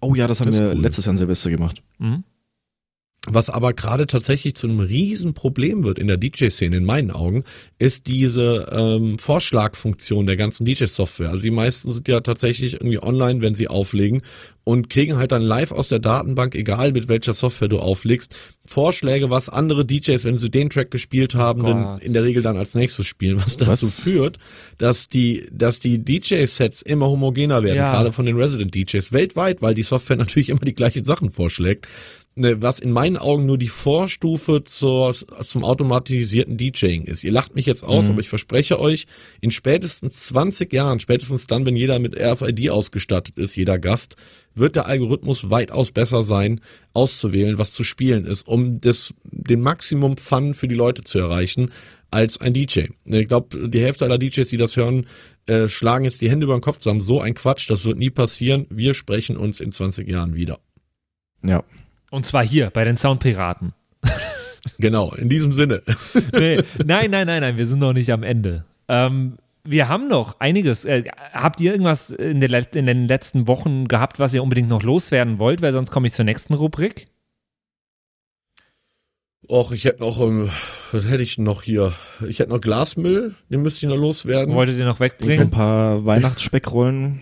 Oh 0.00 0.14
ja, 0.14 0.26
das 0.26 0.40
haben 0.40 0.50
Das 0.50 0.58
wir 0.60 0.68
cool. 0.70 0.80
letztes 0.80 1.04
Jahr 1.06 1.10
an 1.12 1.16
Silvester 1.18 1.50
gemacht. 1.50 1.82
Mhm. 1.98 2.24
Was 3.26 3.50
aber 3.50 3.74
gerade 3.74 4.06
tatsächlich 4.06 4.54
zu 4.54 4.68
einem 4.68 4.80
Riesenproblem 4.80 5.82
wird 5.82 5.98
in 5.98 6.06
der 6.06 6.16
DJ-Szene 6.16 6.76
in 6.76 6.84
meinen 6.84 7.10
Augen, 7.10 7.44
ist 7.78 8.06
diese 8.06 8.68
ähm, 8.72 9.18
Vorschlagfunktion 9.18 10.24
der 10.26 10.36
ganzen 10.36 10.64
DJ-Software. 10.64 11.28
Also 11.30 11.42
die 11.42 11.50
meisten 11.50 11.92
sind 11.92 12.06
ja 12.08 12.20
tatsächlich 12.20 12.74
irgendwie 12.74 13.02
online, 13.02 13.42
wenn 13.42 13.54
sie 13.56 13.68
auflegen 13.68 14.22
und 14.64 14.88
kriegen 14.88 15.16
halt 15.16 15.32
dann 15.32 15.42
live 15.42 15.72
aus 15.72 15.88
der 15.88 15.98
Datenbank, 15.98 16.54
egal 16.54 16.92
mit 16.92 17.08
welcher 17.08 17.34
Software 17.34 17.68
du 17.68 17.80
auflegst, 17.80 18.34
Vorschläge, 18.66 19.30
was 19.30 19.48
andere 19.48 19.84
DJs, 19.84 20.24
wenn 20.24 20.36
sie 20.36 20.50
den 20.50 20.70
Track 20.70 20.90
gespielt 20.90 21.34
haben, 21.34 21.62
Oh 21.62 21.66
dann 21.66 21.82
Gott. 21.84 22.02
in 22.02 22.12
der 22.12 22.22
Regel 22.24 22.42
dann 22.42 22.56
als 22.56 22.74
nächstes 22.74 23.06
spielen, 23.06 23.38
was 23.44 23.56
dazu 23.56 23.86
Was? 23.86 24.00
führt, 24.04 24.38
dass 24.78 25.08
die, 25.08 25.48
dass 25.50 25.78
die 25.80 25.98
DJ-Sets 26.04 26.82
immer 26.82 27.06
homogener 27.08 27.62
werden, 27.62 27.78
Ja. 27.78 27.90
gerade 27.92 28.12
von 28.12 28.26
den 28.26 28.36
Resident 28.36 28.74
DJs 28.74 29.12
weltweit, 29.12 29.60
weil 29.60 29.74
die 29.74 29.82
Software 29.82 30.16
natürlich 30.18 30.50
immer 30.50 30.60
die 30.60 30.74
gleichen 30.74 31.04
Sachen 31.04 31.30
vorschlägt 31.30 31.88
was 32.38 32.78
in 32.78 32.90
meinen 32.92 33.16
Augen 33.16 33.46
nur 33.46 33.58
die 33.58 33.68
Vorstufe 33.68 34.64
zur, 34.64 35.14
zum 35.44 35.64
automatisierten 35.64 36.56
DJing 36.56 37.04
ist. 37.04 37.24
Ihr 37.24 37.32
lacht 37.32 37.54
mich 37.54 37.66
jetzt 37.66 37.82
aus, 37.82 38.06
Mhm. 38.06 38.12
aber 38.12 38.20
ich 38.20 38.28
verspreche 38.28 38.78
euch, 38.78 39.06
in 39.40 39.50
spätestens 39.50 40.26
20 40.26 40.72
Jahren, 40.72 41.00
spätestens 41.00 41.46
dann, 41.46 41.66
wenn 41.66 41.76
jeder 41.76 41.98
mit 41.98 42.16
RFID 42.18 42.70
ausgestattet 42.70 43.36
ist, 43.38 43.56
jeder 43.56 43.78
Gast, 43.78 44.16
wird 44.54 44.76
der 44.76 44.86
Algorithmus 44.86 45.50
weitaus 45.50 45.92
besser 45.92 46.22
sein, 46.22 46.60
auszuwählen, 46.92 47.58
was 47.58 47.72
zu 47.72 47.84
spielen 47.84 48.24
ist, 48.24 48.46
um 48.48 48.80
das, 48.80 49.14
den 49.24 49.60
Maximum 49.60 50.16
Fun 50.16 50.54
für 50.54 50.68
die 50.68 50.74
Leute 50.74 51.02
zu 51.02 51.18
erreichen, 51.18 51.70
als 52.10 52.40
ein 52.40 52.54
DJ. 52.54 52.86
Ich 53.04 53.28
glaube, 53.28 53.68
die 53.68 53.80
Hälfte 53.82 54.04
aller 54.04 54.18
DJs, 54.18 54.48
die 54.48 54.56
das 54.56 54.76
hören, 54.76 55.06
äh, 55.46 55.68
schlagen 55.68 56.04
jetzt 56.04 56.20
die 56.20 56.30
Hände 56.30 56.44
über 56.44 56.56
den 56.56 56.62
Kopf 56.62 56.78
zusammen. 56.78 57.02
So 57.02 57.20
ein 57.20 57.34
Quatsch, 57.34 57.68
das 57.70 57.84
wird 57.84 57.98
nie 57.98 58.10
passieren. 58.10 58.66
Wir 58.70 58.94
sprechen 58.94 59.36
uns 59.36 59.60
in 59.60 59.72
20 59.72 60.08
Jahren 60.08 60.34
wieder. 60.34 60.58
Ja. 61.46 61.62
Und 62.10 62.26
zwar 62.26 62.44
hier 62.44 62.70
bei 62.70 62.84
den 62.84 62.96
Soundpiraten. 62.96 63.74
Genau, 64.78 65.12
in 65.14 65.28
diesem 65.28 65.52
Sinne. 65.52 65.82
Nee, 66.32 66.62
nein, 66.84 67.10
nein, 67.10 67.26
nein, 67.26 67.40
nein, 67.40 67.56
wir 67.56 67.66
sind 67.66 67.78
noch 67.78 67.92
nicht 67.92 68.10
am 68.12 68.22
Ende. 68.22 68.64
Ähm, 68.88 69.38
wir 69.64 69.88
haben 69.88 70.08
noch 70.08 70.40
einiges. 70.40 70.84
Äh, 70.84 71.04
habt 71.32 71.60
ihr 71.60 71.72
irgendwas 71.72 72.10
in, 72.10 72.40
der, 72.40 72.74
in 72.74 72.86
den 72.86 73.06
letzten 73.08 73.46
Wochen 73.46 73.86
gehabt, 73.88 74.18
was 74.18 74.34
ihr 74.34 74.42
unbedingt 74.42 74.68
noch 74.68 74.82
loswerden 74.82 75.38
wollt? 75.38 75.62
Weil 75.62 75.72
sonst 75.72 75.90
komme 75.90 76.06
ich 76.06 76.12
zur 76.12 76.24
nächsten 76.24 76.54
Rubrik. 76.54 77.08
Och, 79.48 79.72
ich 79.72 79.84
hätte 79.84 80.00
noch, 80.00 80.20
ähm, 80.20 80.50
was 80.92 81.04
hätte 81.06 81.22
ich 81.22 81.38
noch 81.38 81.62
hier? 81.62 81.94
Ich 82.28 82.38
hätte 82.38 82.50
noch 82.50 82.60
Glasmüll, 82.60 83.34
den 83.48 83.62
müsste 83.62 83.86
ich 83.86 83.90
noch 83.90 83.98
loswerden. 83.98 84.54
Wolltet 84.54 84.78
ihr 84.78 84.84
noch 84.84 84.96
Ein 85.00 85.06
wegbringen? 85.06 85.50
paar 85.50 86.04
Weihnachtssspeckrollen. 86.04 87.20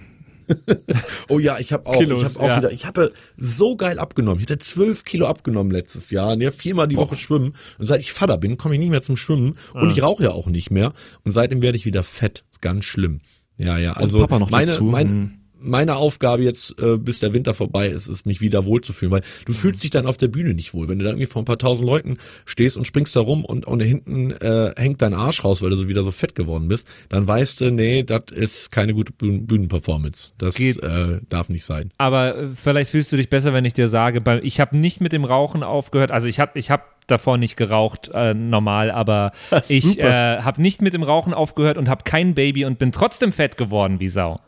Oh 1.28 1.38
ja, 1.38 1.58
ich 1.58 1.72
habe 1.72 1.86
auch, 1.86 1.98
Kilos, 1.98 2.22
ich 2.22 2.28
habe 2.28 2.40
auch 2.40 2.48
ja. 2.48 2.56
wieder, 2.58 2.70
ich 2.72 2.86
habe 2.86 3.12
so 3.36 3.76
geil 3.76 3.98
abgenommen. 3.98 4.38
Ich 4.40 4.44
hatte 4.46 4.58
zwölf 4.58 5.04
Kilo 5.04 5.26
abgenommen 5.26 5.72
letztes 5.72 6.10
Jahr. 6.10 6.32
Und 6.32 6.40
ja, 6.40 6.50
viermal 6.52 6.86
die 6.88 6.96
Woche 6.96 7.16
schwimmen. 7.16 7.54
Und 7.78 7.86
seit 7.86 8.00
ich 8.00 8.12
Vater 8.12 8.38
bin, 8.38 8.56
komme 8.56 8.74
ich 8.74 8.80
nicht 8.80 8.90
mehr 8.90 9.02
zum 9.02 9.16
Schwimmen. 9.16 9.56
Und 9.74 9.88
Ah. 9.88 9.92
ich 9.92 10.02
rauche 10.02 10.22
ja 10.24 10.30
auch 10.32 10.46
nicht 10.46 10.70
mehr. 10.70 10.92
Und 11.24 11.32
seitdem 11.32 11.62
werde 11.62 11.76
ich 11.76 11.84
wieder 11.86 12.02
fett. 12.02 12.44
Ist 12.50 12.62
ganz 12.62 12.84
schlimm. 12.84 13.20
Ja, 13.58 13.78
ja. 13.78 13.92
Also 13.94 14.20
Papa 14.20 14.38
noch 14.38 14.50
meine, 14.50 14.66
dazu. 14.66 14.84
meine, 14.84 15.10
Hm. 15.10 15.30
Meine 15.66 15.96
Aufgabe 15.96 16.42
jetzt, 16.42 16.80
äh, 16.80 16.96
bis 16.96 17.18
der 17.20 17.34
Winter 17.34 17.52
vorbei 17.54 17.88
ist, 17.88 18.06
ist, 18.08 18.24
mich 18.26 18.40
wieder 18.40 18.64
wohlzufühlen, 18.64 19.12
weil 19.12 19.22
du 19.44 19.52
Mhm. 19.52 19.56
fühlst 19.56 19.82
dich 19.82 19.90
dann 19.90 20.06
auf 20.06 20.16
der 20.16 20.28
Bühne 20.28 20.54
nicht 20.54 20.72
wohl. 20.74 20.88
Wenn 20.88 20.98
du 20.98 21.04
da 21.04 21.10
irgendwie 21.10 21.26
vor 21.26 21.42
ein 21.42 21.44
paar 21.44 21.58
tausend 21.58 21.86
Leuten 21.88 22.18
stehst 22.44 22.76
und 22.76 22.86
springst 22.86 23.14
da 23.16 23.20
rum 23.20 23.44
und, 23.44 23.66
und 23.66 23.80
hinten 23.80 24.30
äh, 24.30 24.72
hängt 24.76 25.02
dein 25.02 25.14
Arsch 25.14 25.44
raus, 25.44 25.62
weil 25.62 25.70
du 25.70 25.76
so 25.76 25.88
wieder 25.88 26.02
so 26.04 26.10
fett 26.10 26.34
geworden 26.34 26.68
bist, 26.68 26.86
dann 27.08 27.26
weißt 27.28 27.60
du, 27.60 27.70
nee, 27.70 28.02
das 28.02 28.22
ist 28.32 28.70
keine 28.72 28.94
gute 28.94 29.12
Bühnen 29.12 29.46
Bühnenperformance. 29.46 30.32
Das 30.38 30.54
geht- 30.56 30.82
äh, 30.82 31.20
darf 31.28 31.48
nicht 31.48 31.64
sein. 31.64 31.90
Aber 31.98 32.36
äh, 32.36 32.48
vielleicht 32.54 32.90
fühlst 32.90 33.12
du 33.12 33.16
dich 33.16 33.28
besser, 33.28 33.52
wenn 33.52 33.64
ich 33.64 33.72
dir 33.74 33.88
sage, 33.88 34.22
ich 34.42 34.60
habe 34.60 34.76
nicht 34.76 35.00
mit 35.00 35.12
dem 35.12 35.24
Rauchen 35.24 35.62
aufgehört. 35.62 36.10
Also 36.10 36.28
ich 36.28 36.40
habe 36.40 36.58
ich 36.58 36.70
hab 36.70 36.96
davor 37.06 37.38
nicht 37.38 37.56
geraucht, 37.56 38.10
äh, 38.14 38.34
normal, 38.34 38.90
aber 38.90 39.30
ich 39.68 39.98
äh, 40.00 40.38
habe 40.40 40.60
nicht 40.60 40.82
mit 40.82 40.92
dem 40.94 41.02
Rauchen 41.04 41.34
aufgehört 41.34 41.78
und 41.78 41.88
habe 41.88 42.02
kein 42.04 42.34
Baby 42.34 42.64
und 42.64 42.78
bin 42.78 42.90
trotzdem 42.92 43.32
fett 43.32 43.56
geworden 43.56 44.00
wie 44.00 44.08
Sau. 44.08 44.40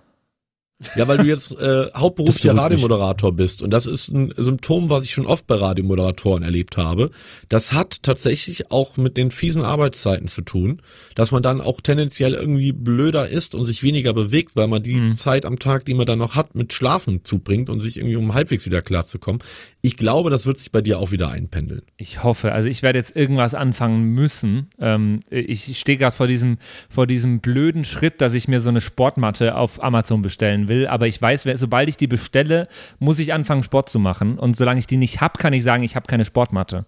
Ja, 0.95 1.09
weil 1.09 1.19
du 1.19 1.25
jetzt 1.25 1.59
äh, 1.59 1.87
hauptberuflicher. 1.93 2.57
Radiomoderator 2.57 3.33
bist. 3.33 3.63
Und 3.63 3.71
das 3.71 3.87
ist 3.87 4.09
ein 4.11 4.33
Symptom, 4.37 4.91
was 4.91 5.03
ich 5.05 5.11
schon 5.11 5.27
oft 5.27 5.47
bei 5.49 5.57
Radiomoderatoren 5.57 6.45
erlebt 6.45 6.77
habe. 6.77 7.11
Das 7.49 7.73
hat 7.73 8.05
tatsächlich 8.05 8.71
auch 8.71 8.97
mit 8.97 9.17
den 9.17 9.33
fiesen 9.33 9.63
Arbeitszeiten 9.63 10.29
zu 10.29 10.43
tun, 10.43 10.81
dass 11.17 11.33
man 11.33 11.43
dann 11.43 11.61
auch 11.61 11.81
tendenziell 11.81 12.35
irgendwie 12.35 12.71
blöder 12.71 13.29
ist 13.29 13.57
und 13.57 13.67
sich 13.67 13.83
weniger 13.83 14.13
bewegt, 14.15 14.55
weil 14.55 14.69
man 14.69 14.83
die 14.85 14.95
Mhm. 14.95 15.17
Zeit 15.17 15.45
am 15.45 15.59
Tag, 15.59 15.85
die 15.85 15.95
man 15.95 16.07
dann 16.07 16.21
noch 16.21 16.37
hat, 16.37 16.55
mit 16.55 16.73
Schlafen 16.73 17.25
zubringt 17.25 17.71
und 17.71 17.81
sich 17.81 17.97
irgendwie 17.97 18.17
um 18.17 18.35
halbwegs 18.35 18.65
wieder 18.65 18.81
klarzukommen. 18.81 19.43
Ich 19.83 19.97
glaube, 19.97 20.31
das 20.31 20.47
wird 20.47 20.59
sich 20.61 20.71
bei 20.71 20.81
dir 20.81 21.01
auch 21.01 21.11
wieder 21.11 21.29
einpendeln. 21.29 21.83
Ich 21.97 22.23
hoffe. 22.23 22.53
Also 22.53 22.69
ich 22.69 22.83
werde 22.83 23.01
jetzt 23.01 23.17
irgendwas 23.17 23.55
anfangen 23.55 24.05
müssen. 24.15 24.69
Ähm, 24.79 25.21
ich 25.29 25.77
stehe 25.79 25.99
gerade 25.99 26.15
vor 26.15 26.29
diesem, 26.29 26.59
vor 26.89 27.09
diesem 27.09 27.41
blöden 27.41 27.85
Schritt, 27.85 28.21
dass 28.21 28.35
ich 28.35 28.47
mir 28.47 28.61
so 28.61 28.69
eine 28.69 28.81
Sportmatte 28.81 29.57
auf 29.57 29.83
Amazon 29.83 30.23
bestellen 30.23 30.68
will. 30.69 30.87
Aber 30.87 31.07
ich 31.07 31.21
weiß, 31.21 31.47
sobald 31.55 31.89
ich 31.89 31.97
die 31.97 32.07
bestelle, 32.07 32.69
muss 32.99 33.19
ich 33.19 33.33
anfangen, 33.33 33.63
Sport 33.63 33.89
zu 33.89 33.99
machen. 33.99 34.39
Und 34.39 34.57
solange 34.57 34.81
ich 34.81 34.87
die 34.87 34.97
nicht 34.97 35.21
habe, 35.21 35.39
kann 35.39 35.53
ich 35.53 35.65
sagen, 35.65 35.83
ich 35.83 35.97
habe 35.97 36.07
keine 36.07 36.25
Sportmatte. 36.25 36.87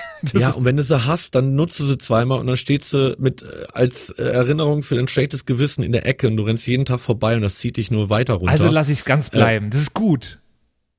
ja, 0.32 0.50
und 0.50 0.64
wenn 0.64 0.76
du 0.76 0.82
sie 0.82 1.06
hast, 1.06 1.34
dann 1.34 1.54
nutzt 1.54 1.78
du 1.78 1.84
sie 1.84 1.98
zweimal 1.98 2.40
und 2.40 2.46
dann 2.46 2.56
steht 2.56 2.84
sie 2.84 3.14
mit 3.18 3.42
äh, 3.42 3.46
als 3.72 4.10
äh, 4.10 4.22
Erinnerung 4.22 4.82
für 4.82 4.96
dein 4.96 5.08
schlechtes 5.08 5.44
Gewissen 5.44 5.82
in 5.82 5.92
der 5.92 6.06
Ecke 6.06 6.28
und 6.28 6.36
du 6.36 6.44
rennst 6.44 6.66
jeden 6.66 6.84
Tag 6.84 7.00
vorbei 7.00 7.36
und 7.36 7.42
das 7.42 7.56
zieht 7.56 7.76
dich 7.76 7.90
nur 7.90 8.08
weiter 8.10 8.34
runter. 8.34 8.50
Also 8.50 8.68
lasse 8.68 8.92
ich 8.92 9.00
es 9.00 9.04
ganz 9.04 9.30
bleiben. 9.30 9.70
Das 9.70 9.80
ist 9.80 9.94
gut. 9.94 10.38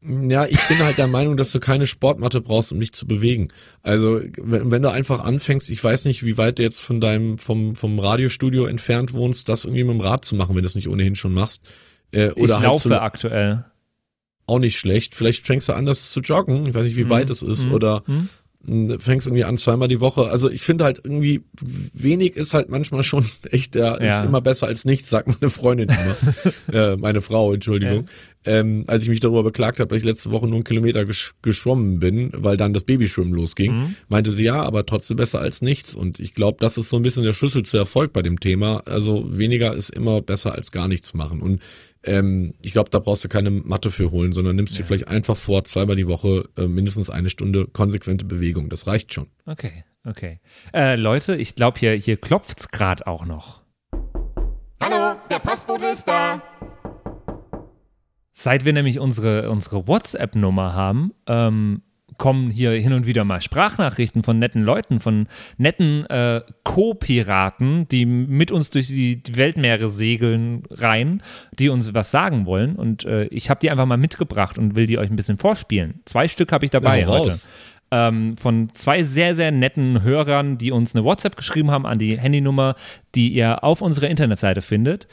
Ja, 0.06 0.46
ich 0.46 0.60
bin 0.68 0.80
halt 0.80 0.98
der 0.98 1.08
Meinung, 1.08 1.38
dass 1.38 1.54
du 1.54 1.62
keine 1.62 1.88
Sportmatte 1.88 2.42
brauchst, 2.42 2.74
um 2.74 2.80
dich 2.80 2.92
zu 2.92 3.08
bewegen. 3.08 3.48
Also, 3.84 4.20
wenn, 4.38 4.70
wenn 4.70 4.82
du 4.82 4.92
einfach 4.92 5.24
anfängst, 5.24 5.70
ich 5.70 5.82
weiß 5.82 6.04
nicht, 6.06 6.26
wie 6.26 6.38
weit 6.38 6.60
du 6.60 6.64
jetzt 6.64 6.82
von 6.82 7.00
deinem, 7.00 7.38
vom, 7.38 7.76
vom 7.76 8.00
Radiostudio 8.00 8.66
entfernt 8.66 9.14
wohnst, 9.14 9.48
das 9.48 9.64
irgendwie 9.64 9.86
mit 9.86 9.94
dem 9.94 10.02
Rad 10.02 10.26
zu 10.26 10.36
machen, 10.36 10.56
wenn 10.56 10.64
du 10.64 10.68
es 10.68 10.76
nicht 10.76 10.90
ohnehin 10.90 11.16
schon 11.16 11.34
machst. 11.34 11.62
Äh, 12.14 12.28
Ich 12.30 12.38
oder 12.38 12.56
halt 12.56 12.64
laufe 12.66 12.90
zu, 12.90 13.02
aktuell. 13.02 13.66
auch 14.48 14.60
nicht 14.60 14.78
schlecht. 14.80 15.16
Vielleicht 15.16 15.46
fängst 15.46 15.70
du 15.70 15.74
an, 15.74 15.86
das 15.86 16.12
zu 16.12 16.20
joggen. 16.22 16.66
Ich 16.68 16.74
weiß 16.74 16.84
nicht, 16.86 16.96
wie 16.98 17.10
weit 17.10 17.30
es 17.30 17.42
ist. 17.42 17.66
Mhm. 17.66 17.74
Oder 17.74 18.04
mh, 18.66 19.00
fängst 19.00 19.28
irgendwie 19.28 19.44
an 19.44 19.58
zweimal 19.58 19.88
die 19.90 20.00
Woche. 20.00 20.28
Also 20.30 20.50
ich 20.50 20.62
finde 20.62 20.84
halt 20.86 21.02
irgendwie, 21.04 21.44
wenig 21.94 22.36
ist 22.38 22.54
halt 22.54 22.70
manchmal 22.70 23.04
schon 23.04 23.26
echt, 23.52 23.76
der 23.76 24.00
Ja. 24.02 24.20
ist 24.20 24.26
immer 24.26 24.42
besser 24.42 24.68
als 24.68 24.86
nichts, 24.86 25.10
sagt 25.10 25.28
meine 25.28 25.50
Freundin 25.50 25.90
immer. 25.90 26.16
äh, 26.94 26.98
meine 26.98 27.22
Frau, 27.22 27.54
Entschuldigung. 27.54 28.06
Ähm, 28.46 28.84
als 28.88 29.04
ich 29.04 29.10
mich 29.10 29.22
darüber 29.22 29.42
beklagt 29.44 29.80
habe, 29.80 29.88
dass 29.88 29.98
ich 30.00 30.04
letzte 30.04 30.30
Woche 30.32 30.48
nur 30.48 30.56
einen 30.56 30.64
Kilometer 30.66 31.06
gesch 31.06 31.34
geschwommen 31.42 32.00
bin, 32.00 32.30
weil 32.36 32.58
dann 32.58 32.74
das 32.74 32.84
Babyschwimmen 32.84 33.34
losging, 33.34 33.72
Mhm. 33.74 33.96
meinte 34.10 34.32
sie 34.32 34.44
ja, 34.44 34.62
aber 34.64 34.86
trotzdem 34.86 35.16
besser 35.16 35.40
als 35.40 35.62
nichts. 35.62 35.96
Und 35.96 36.20
ich 36.20 36.34
glaube, 36.34 36.58
das 36.60 36.78
ist 36.78 36.90
so 36.90 36.98
ein 36.98 37.04
bisschen 37.04 37.24
der 37.24 37.32
Schlüssel 37.32 37.64
zu 37.64 37.78
Erfolg 37.78 38.12
bei 38.12 38.22
dem 38.22 38.42
Thema. 38.42 38.82
Also 38.86 39.26
weniger 39.30 39.74
ist 39.74 39.92
immer 39.92 40.22
besser 40.22 40.54
als 40.56 40.72
gar 40.74 40.90
nichts 40.90 41.14
machen. 41.14 41.42
Und 41.42 41.62
ähm, 42.04 42.54
ich 42.62 42.74
glaube, 42.74 42.90
da 42.90 43.00
brauchst 43.00 43.24
du 43.24 43.30
keine 43.30 43.50
Matte 43.50 43.92
für 43.92 44.12
holen, 44.12 44.32
sondern 44.32 44.56
nimmst 44.56 44.78
dir 44.78 44.84
vielleicht 44.84 45.08
einfach 45.08 45.38
vor, 45.38 45.64
zweimal 45.64 45.96
die 45.96 46.08
Woche 46.08 46.50
äh, 46.58 46.68
mindestens 46.68 47.10
eine 47.10 47.30
Stunde 47.30 47.68
konsequente 47.68 48.26
Bewegung. 48.26 48.70
Das 48.70 48.88
reicht 48.88 49.14
schon. 49.14 49.28
Okay, 49.46 49.84
okay. 50.06 50.40
Äh, 50.74 50.96
Leute, 50.96 51.36
ich 51.36 51.56
glaube, 51.56 51.80
hier, 51.80 51.94
hier 51.94 52.18
klopft 52.18 52.60
es 52.60 52.70
gerade 52.70 53.08
auch 53.08 53.26
noch. 53.26 53.62
Hallo, 54.82 55.18
der 55.30 55.40
Postbote 55.40 55.86
ist 55.88 56.06
da. 56.08 56.42
Seit 58.34 58.66
wir 58.66 58.74
nämlich 58.74 59.00
unsere, 59.00 59.50
unsere 59.50 59.88
WhatsApp-Nummer 59.88 60.74
haben, 60.74 61.14
ähm, 61.28 61.84
kommen 62.18 62.50
hier 62.50 62.72
hin 62.72 62.94
und 62.94 63.06
wieder 63.06 63.24
mal 63.24 63.42
Sprachnachrichten 63.42 64.24
von 64.24 64.40
netten 64.40 64.64
Leuten, 64.64 65.00
von 65.00 65.28
netten 65.58 66.06
äh, 66.08 66.42
Co-Piraten, 66.64 67.88
die 67.88 68.06
mit 68.06 68.52
uns 68.52 68.70
durch 68.70 68.88
die 68.88 69.22
Weltmeere 69.34 69.88
segeln 69.88 70.64
rein, 70.70 71.22
die 71.58 71.70
uns 71.70 71.94
was 71.94 72.12
sagen 72.12 72.46
wollen. 72.46 72.76
Und 72.76 73.06
äh, 73.06 73.26
ich 73.26 73.50
habe 73.50 73.60
die 73.60 73.70
einfach 73.70 73.86
mal 73.86 73.98
mitgebracht 73.98 74.58
und 74.58 74.76
will 74.76 74.88
die 74.88 74.98
euch 74.98 75.10
ein 75.10 75.16
bisschen 75.16 75.38
vorspielen. 75.38 76.02
Zwei 76.06 76.28
Stück 76.28 76.52
habe 76.52 76.66
ich 76.66 76.72
dabei 76.72 77.02
Ja, 77.02 77.08
heute. 77.08 77.40
Ähm, 77.92 78.38
von 78.38 78.70
zwei 78.74 79.04
sehr, 79.04 79.36
sehr 79.36 79.52
netten 79.52 80.02
Hörern, 80.02 80.58
die 80.58 80.72
uns 80.72 80.96
eine 80.96 81.04
WhatsApp 81.04 81.36
geschrieben 81.36 81.70
haben 81.70 81.86
an 81.86 82.00
die 82.00 82.18
Handynummer, 82.18 82.76
die 83.14 83.30
ihr 83.30 83.64
auf 83.64 83.82
unserer 83.82 84.10
Internetseite 84.10 84.62
findet. 84.62 85.08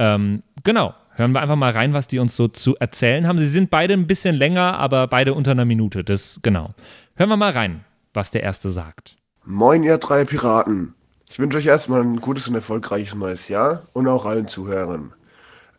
Ähm, 0.00 0.40
genau. 0.64 0.94
Hören 1.16 1.32
wir 1.32 1.40
einfach 1.40 1.56
mal 1.56 1.72
rein, 1.72 1.92
was 1.92 2.08
die 2.08 2.18
uns 2.18 2.34
so 2.34 2.48
zu 2.48 2.76
erzählen 2.76 3.28
haben. 3.28 3.38
Sie 3.38 3.48
sind 3.48 3.70
beide 3.70 3.94
ein 3.94 4.06
bisschen 4.06 4.34
länger, 4.34 4.78
aber 4.78 5.06
beide 5.06 5.34
unter 5.34 5.52
einer 5.52 5.64
Minute. 5.64 6.02
Das, 6.02 6.40
genau. 6.42 6.70
Hören 7.14 7.30
wir 7.30 7.36
mal 7.36 7.52
rein, 7.52 7.84
was 8.12 8.32
der 8.32 8.42
Erste 8.42 8.70
sagt. 8.70 9.16
Moin, 9.44 9.84
ihr 9.84 9.98
drei 9.98 10.24
Piraten. 10.24 10.94
Ich 11.30 11.38
wünsche 11.38 11.58
euch 11.58 11.66
erstmal 11.66 12.00
ein 12.00 12.20
gutes 12.20 12.48
und 12.48 12.54
erfolgreiches 12.54 13.14
neues 13.14 13.48
Jahr 13.48 13.82
und 13.92 14.08
auch 14.08 14.24
allen 14.24 14.46
Zuhörern. 14.46 15.12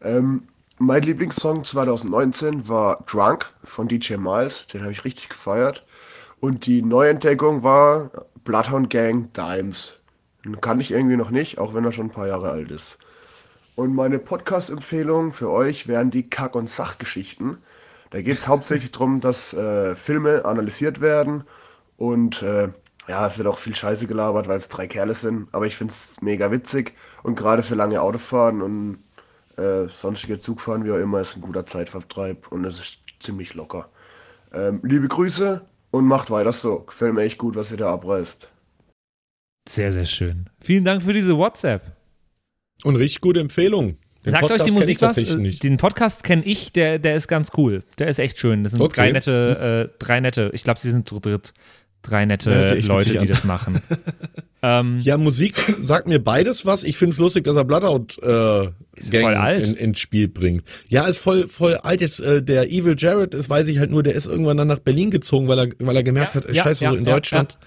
Ähm, 0.01 0.43
mein 0.77 1.03
Lieblingssong 1.03 1.63
2019 1.63 2.67
war 2.67 3.01
Drunk 3.09 3.51
von 3.63 3.87
DJ 3.87 4.15
Miles, 4.15 4.67
den 4.67 4.81
habe 4.81 4.91
ich 4.91 5.05
richtig 5.05 5.29
gefeiert. 5.29 5.85
Und 6.39 6.65
die 6.65 6.81
Neuentdeckung 6.81 7.63
war 7.63 8.11
Bloodhound 8.43 8.89
Gang 8.89 9.33
Dimes. 9.33 9.97
Den 10.43 10.59
kann 10.61 10.79
ich 10.79 10.91
irgendwie 10.91 11.17
noch 11.17 11.31
nicht, 11.31 11.57
auch 11.57 11.73
wenn 11.73 11.85
er 11.85 11.91
schon 11.91 12.07
ein 12.07 12.11
paar 12.11 12.27
Jahre 12.27 12.51
alt 12.51 12.71
ist. 12.71 12.97
Und 13.75 13.93
meine 13.93 14.19
Podcast-Empfehlungen 14.19 15.31
für 15.31 15.49
euch 15.49 15.87
wären 15.87 16.09
die 16.09 16.29
Kack- 16.29 16.55
und 16.55 16.69
Sachgeschichten. 16.69 17.57
Da 18.11 18.21
geht 18.21 18.39
es 18.39 18.47
hauptsächlich 18.47 18.91
darum, 18.91 19.21
dass 19.21 19.53
äh, 19.53 19.95
Filme 19.95 20.45
analysiert 20.45 21.01
werden 21.01 21.43
und 21.97 22.41
äh, 22.41 22.69
ja, 23.07 23.27
es 23.27 23.37
wird 23.37 23.47
auch 23.47 23.59
viel 23.59 23.75
Scheiße 23.75 24.07
gelabert, 24.07 24.47
weil 24.47 24.57
es 24.57 24.69
drei 24.69 24.87
Kerle 24.87 25.13
sind, 25.13 25.47
aber 25.51 25.67
ich 25.67 25.75
finde 25.75 25.91
es 25.91 26.21
mega 26.21 26.51
witzig 26.51 26.93
und 27.23 27.35
gerade 27.35 27.61
für 27.61 27.75
lange 27.75 28.01
Autofahren 28.01 28.61
und 28.61 28.97
äh, 29.57 29.87
sonstige 29.87 30.37
Zugfahren, 30.37 30.85
wie 30.85 30.91
auch 30.91 30.97
immer, 30.97 31.21
ist 31.21 31.35
ein 31.35 31.41
guter 31.41 31.65
Zeitvertreib 31.65 32.51
und 32.51 32.65
es 32.65 32.79
ist 32.79 32.99
ziemlich 33.19 33.53
locker. 33.53 33.89
Ähm, 34.53 34.79
liebe 34.83 35.07
Grüße 35.07 35.61
und 35.91 36.05
macht 36.05 36.31
weiter 36.31 36.51
so. 36.51 36.79
Gefällt 36.79 37.13
mir 37.13 37.23
echt 37.23 37.37
gut, 37.37 37.55
was 37.55 37.71
ihr 37.71 37.77
da 37.77 37.93
abreißt. 37.93 38.49
Sehr, 39.67 39.91
sehr 39.91 40.05
schön. 40.05 40.49
Vielen 40.61 40.83
Dank 40.83 41.03
für 41.03 41.13
diese 41.13 41.37
WhatsApp. 41.37 41.95
Und 42.83 42.95
richtig 42.95 43.21
gute 43.21 43.39
Empfehlung. 43.39 43.97
Den 44.25 44.31
Sagt 44.31 44.43
euch 44.45 44.49
Podcast 44.49 44.65
die 44.65 44.71
kenn 44.71 44.79
Musik 44.79 45.01
was? 45.01 45.35
nicht. 45.37 45.63
Den 45.63 45.77
Podcast 45.77 46.23
kenne 46.23 46.43
ich, 46.45 46.73
der, 46.73 46.97
der 46.99 47.15
ist 47.15 47.27
ganz 47.27 47.51
cool. 47.57 47.83
Der 47.99 48.07
ist 48.07 48.17
echt 48.19 48.39
schön. 48.39 48.63
Das 48.63 48.71
sind 48.71 48.81
Okay. 48.81 49.01
drei 49.01 49.11
nette, 49.11 49.89
äh, 49.91 50.03
drei 50.03 50.19
nette, 50.19 50.49
ich 50.53 50.63
glaube, 50.63 50.79
sie 50.79 50.89
sind 50.89 51.07
zu 51.07 51.19
dritt. 51.19 51.53
Drei 52.01 52.25
nette 52.25 52.51
Ja, 52.51 52.87
Leute, 52.87 53.11
die 53.11 53.19
an. 53.19 53.27
das 53.27 53.43
machen. 53.43 53.81
ähm, 54.61 54.99
Ja, 55.01 55.17
Musik 55.17 55.55
sagt 55.83 56.07
mir 56.07 56.19
beides 56.19 56.65
was. 56.65 56.83
Ich 56.83 56.97
finde 56.97 57.13
es 57.13 57.19
lustig, 57.19 57.43
dass 57.45 57.55
er 57.55 57.65
Bloodout 57.65 58.19
äh, 58.21 58.69
Gang. 59.09 59.63
In, 59.63 59.75
ins 59.75 59.99
Spiel 59.99 60.27
bringt. 60.27 60.63
Ja, 60.87 61.05
ist 61.07 61.17
voll 61.17 61.47
voll 61.47 61.75
alt. 61.77 62.01
Jetzt 62.01 62.19
äh, 62.19 62.41
der 62.43 62.69
Evil 62.71 62.95
Jared, 62.97 63.33
das 63.33 63.49
weiß 63.49 63.67
ich 63.67 63.79
halt 63.79 63.89
nur, 63.91 64.03
der 64.03 64.13
ist 64.13 64.27
irgendwann 64.27 64.57
dann 64.57 64.67
nach 64.67 64.79
Berlin 64.79 65.09
gezogen, 65.11 65.47
weil 65.47 65.59
er 65.59 65.67
weil 65.79 65.95
er 65.95 66.03
gemerkt 66.03 66.35
Ja, 66.35 66.41
hat, 66.43 66.53
ja, 66.55 66.63
scheiße, 66.63 66.83
ja, 66.83 66.91
so 66.91 66.95
in 66.95 67.05
ja, 67.05 67.13
Deutschland 67.13 67.57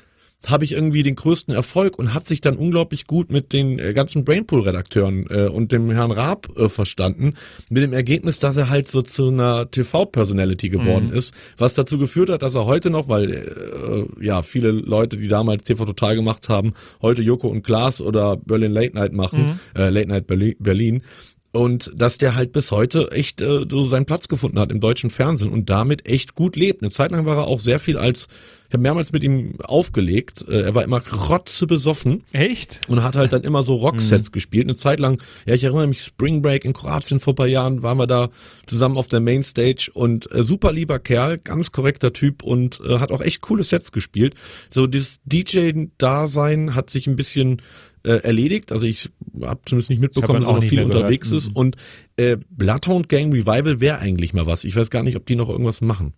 habe 0.46 0.64
ich 0.64 0.72
irgendwie 0.72 1.02
den 1.02 1.16
größten 1.16 1.54
Erfolg 1.54 1.98
und 1.98 2.14
hat 2.14 2.28
sich 2.28 2.40
dann 2.40 2.56
unglaublich 2.56 3.06
gut 3.06 3.30
mit 3.30 3.52
den 3.52 3.78
äh, 3.78 3.92
ganzen 3.92 4.24
Brainpool-Redakteuren 4.24 5.26
äh, 5.28 5.48
und 5.48 5.72
dem 5.72 5.90
Herrn 5.90 6.12
Raab 6.12 6.48
äh, 6.56 6.68
verstanden. 6.68 7.34
Mit 7.68 7.82
dem 7.82 7.92
Ergebnis, 7.92 8.38
dass 8.38 8.56
er 8.56 8.70
halt 8.70 8.88
so 8.88 9.02
zu 9.02 9.28
einer 9.28 9.70
TV-Personality 9.70 10.68
geworden 10.68 11.10
ist, 11.12 11.34
was 11.56 11.74
dazu 11.74 11.98
geführt 11.98 12.30
hat, 12.30 12.42
dass 12.42 12.54
er 12.54 12.66
heute 12.66 12.90
noch, 12.90 13.08
weil 13.08 13.32
äh, 13.32 14.24
ja 14.24 14.42
viele 14.42 14.70
Leute, 14.70 15.16
die 15.16 15.28
damals 15.28 15.64
TV 15.64 15.84
Total 15.84 16.14
gemacht 16.14 16.48
haben, 16.48 16.74
heute 17.02 17.22
Joko 17.22 17.48
und 17.48 17.62
Klaas 17.62 18.00
oder 18.00 18.36
Berlin 18.36 18.72
Late 18.72 18.94
Night 18.94 19.12
machen, 19.12 19.60
äh, 19.74 19.90
Late 19.90 20.08
Night 20.08 20.26
Berlin, 20.26 20.54
Berlin. 20.60 21.02
Und 21.50 21.90
dass 21.94 22.18
der 22.18 22.34
halt 22.34 22.52
bis 22.52 22.70
heute 22.70 23.10
echt 23.10 23.40
äh, 23.40 23.64
so 23.68 23.86
seinen 23.86 24.04
Platz 24.04 24.28
gefunden 24.28 24.58
hat 24.58 24.70
im 24.70 24.80
deutschen 24.80 25.08
Fernsehen 25.08 25.50
und 25.50 25.70
damit 25.70 26.06
echt 26.06 26.34
gut 26.34 26.56
lebt. 26.56 26.82
Eine 26.82 26.90
Zeit 26.90 27.10
lang 27.10 27.24
war 27.24 27.38
er 27.38 27.46
auch 27.46 27.58
sehr 27.58 27.78
viel 27.78 27.96
als, 27.96 28.28
ich 28.68 28.74
habe 28.74 28.82
mehrmals 28.82 29.12
mit 29.12 29.24
ihm 29.24 29.54
aufgelegt, 29.62 30.44
äh, 30.46 30.60
er 30.60 30.74
war 30.74 30.84
immer 30.84 31.02
rotze 31.08 31.66
besoffen 31.66 32.24
echt? 32.32 32.82
und 32.88 33.02
hat 33.02 33.16
halt 33.16 33.32
dann 33.32 33.44
immer 33.44 33.62
so 33.62 33.76
Rocksets 33.76 34.30
gespielt. 34.30 34.66
Eine 34.66 34.76
Zeit 34.76 35.00
lang, 35.00 35.22
ja, 35.46 35.54
ich 35.54 35.64
erinnere 35.64 35.86
mich, 35.86 36.02
Spring 36.02 36.42
Break 36.42 36.66
in 36.66 36.74
Kroatien 36.74 37.18
vor 37.18 37.32
ein 37.32 37.36
paar 37.36 37.46
Jahren, 37.46 37.82
waren 37.82 37.96
wir 37.96 38.06
da 38.06 38.28
zusammen 38.66 38.98
auf 38.98 39.08
der 39.08 39.20
Mainstage 39.20 39.90
und 39.94 40.30
äh, 40.30 40.42
super 40.42 40.70
lieber 40.70 40.98
Kerl, 40.98 41.38
ganz 41.38 41.72
korrekter 41.72 42.12
Typ 42.12 42.42
und 42.42 42.78
äh, 42.86 42.98
hat 42.98 43.10
auch 43.10 43.22
echt 43.22 43.40
coole 43.40 43.64
Sets 43.64 43.90
gespielt. 43.90 44.34
So 44.68 44.86
dieses 44.86 45.20
DJ-Dasein 45.24 46.74
hat 46.74 46.90
sich 46.90 47.06
ein 47.06 47.16
bisschen 47.16 47.62
äh, 48.04 48.22
erledigt. 48.22 48.72
Also 48.72 48.86
ich 48.86 49.10
habe 49.42 49.60
zumindest 49.64 49.90
nicht 49.90 50.00
mitbekommen, 50.00 50.40
dass 50.40 50.48
er 50.48 50.50
auch 50.50 50.54
noch 50.56 50.62
viel 50.62 50.76
mehr 50.78 50.84
gehört. 50.86 51.02
unterwegs 51.04 51.30
ist. 51.30 51.50
Mhm. 51.50 51.56
Und 51.56 51.76
äh, 52.16 52.36
Bloodhound 52.50 53.08
Gang 53.08 53.32
Revival 53.32 53.80
wäre 53.80 53.98
eigentlich 53.98 54.34
mal 54.34 54.46
was. 54.46 54.64
Ich 54.64 54.74
weiß 54.76 54.90
gar 54.90 55.02
nicht, 55.02 55.16
ob 55.16 55.26
die 55.26 55.36
noch 55.36 55.48
irgendwas 55.48 55.80
machen. 55.80 56.14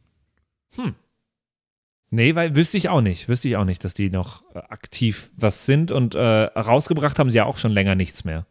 Nee, 2.13 2.35
weil 2.35 2.57
wüsste 2.57 2.77
ich 2.77 2.89
auch 2.89 3.01
nicht. 3.01 3.29
Wüsste 3.29 3.49
ich 3.49 3.57
auch 3.57 3.65
nicht, 3.65 3.85
dass 3.85 3.95
die 3.95 4.11
noch 4.11 4.43
äh, 4.55 4.59
aktiv 4.59 5.31
was 5.37 5.67
sind 5.67 5.93
und 5.93 6.15
äh, 6.15 6.21
rausgebracht 6.21 7.19
haben 7.19 7.31
sie 7.31 7.37
ja 7.37 7.45
auch 7.45 7.59
schon 7.59 7.71
länger 7.73 7.95
nichts 7.95 8.25
mehr. 8.25 8.47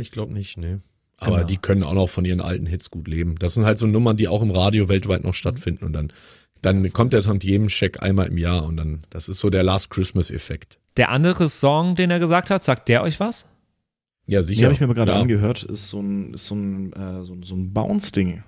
Ich 0.00 0.10
glaube 0.10 0.32
nicht, 0.34 0.58
nee. 0.58 0.78
Aber 1.16 1.36
Genau. 1.36 1.46
die 1.46 1.56
können 1.56 1.82
auch 1.82 1.94
noch 1.94 2.08
von 2.08 2.24
ihren 2.24 2.40
alten 2.40 2.66
Hits 2.66 2.90
gut 2.90 3.08
leben. 3.08 3.36
Das 3.38 3.54
sind 3.54 3.64
halt 3.64 3.78
so 3.78 3.86
Nummern, 3.86 4.16
die 4.16 4.28
auch 4.28 4.42
im 4.42 4.50
Radio 4.50 4.88
weltweit 4.88 5.24
noch 5.24 5.34
stattfinden 5.34 5.84
und 5.84 5.92
dann, 5.92 6.12
dann 6.62 6.92
kommt 6.92 7.12
der 7.12 7.22
Tantiemen-Check 7.22 8.02
einmal 8.02 8.26
im 8.28 8.38
Jahr 8.38 8.64
und 8.64 8.76
dann, 8.76 9.02
das 9.10 9.28
ist 9.28 9.40
so 9.40 9.48
der 9.50 9.62
Last 9.62 9.90
Christmas-Effekt. 9.90 10.78
Der 10.96 11.08
andere 11.10 11.48
Song, 11.48 11.94
den 11.96 12.10
er 12.10 12.18
gesagt 12.18 12.50
hat, 12.50 12.62
sagt 12.64 12.88
der 12.88 13.02
euch 13.02 13.18
was? 13.18 13.46
Ja, 14.28 14.42
Die 14.42 14.48
sicher. 14.48 14.64
habe 14.64 14.74
ich 14.74 14.80
mir 14.80 14.84
aber 14.84 14.94
gerade 14.94 15.12
ja, 15.12 15.20
angehört. 15.20 15.62
Ist 15.64 15.88
so 15.88 16.00
ein, 16.00 16.34
ist 16.34 16.46
so 16.46 16.54
ein, 16.54 16.92
äh, 16.92 17.24
so, 17.24 17.32
ein- 17.34 17.42
so 17.42 17.54
ein 17.56 17.72
Bounce-Ding. 17.72 18.42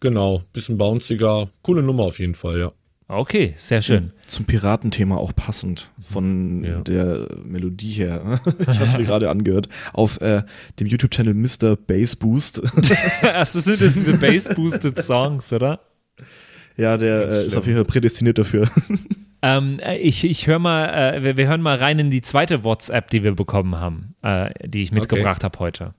Genau, 0.00 0.42
bisschen 0.52 0.76
bounciger. 0.78 1.48
Coole 1.62 1.82
Nummer 1.82 2.04
auf 2.04 2.18
jeden 2.18 2.34
Fall, 2.34 2.58
ja. 2.58 2.72
Okay, 3.08 3.54
sehr 3.56 3.80
schön. 3.80 4.10
Zum 4.26 4.46
Piratenthema 4.46 5.16
auch 5.16 5.32
passend 5.34 5.90
von 6.00 6.64
Ja. 6.64 6.80
der 6.80 7.28
Melodie 7.44 7.92
her. 7.92 8.40
ich 8.58 8.66
habe 8.66 8.84
es 8.84 8.98
mir 8.98 9.04
gerade 9.04 9.30
angehört. 9.30 9.68
Auf 9.92 10.20
äh, 10.20 10.42
dem 10.80 10.88
YouTube-Channel 10.88 11.32
Mr. 11.34 11.76
Bass 11.76 12.16
Boost. 12.16 12.62
das 13.22 13.52
sind 13.52 13.80
das 13.80 13.94
diese 13.94 14.18
Bass-Boosted 14.18 14.98
Songs, 15.04 15.52
oder? 15.52 15.80
ja, 16.76 16.96
der 16.98 17.28
äh, 17.30 17.46
ist 17.46 17.56
auf 17.56 17.64
jeden 17.66 17.76
Fall 17.78 17.84
prädestiniert 17.86 18.38
dafür. 18.38 18.68
Ähm, 19.46 19.78
äh, 19.78 19.96
ich 19.96 20.24
ich 20.24 20.46
höre 20.48 20.58
mal, 20.58 20.88
äh, 20.88 21.22
wir, 21.22 21.36
wir 21.36 21.46
hören 21.46 21.60
mal 21.60 21.76
rein 21.76 22.00
in 22.00 22.10
die 22.10 22.22
zweite 22.22 22.64
WhatsApp, 22.64 23.10
die 23.10 23.22
wir 23.22 23.34
bekommen 23.34 23.78
haben, 23.78 24.16
äh, 24.22 24.50
die 24.66 24.82
ich 24.82 24.90
mitgebracht 24.90 25.44
habe 25.44 25.58
heute. 25.60 25.94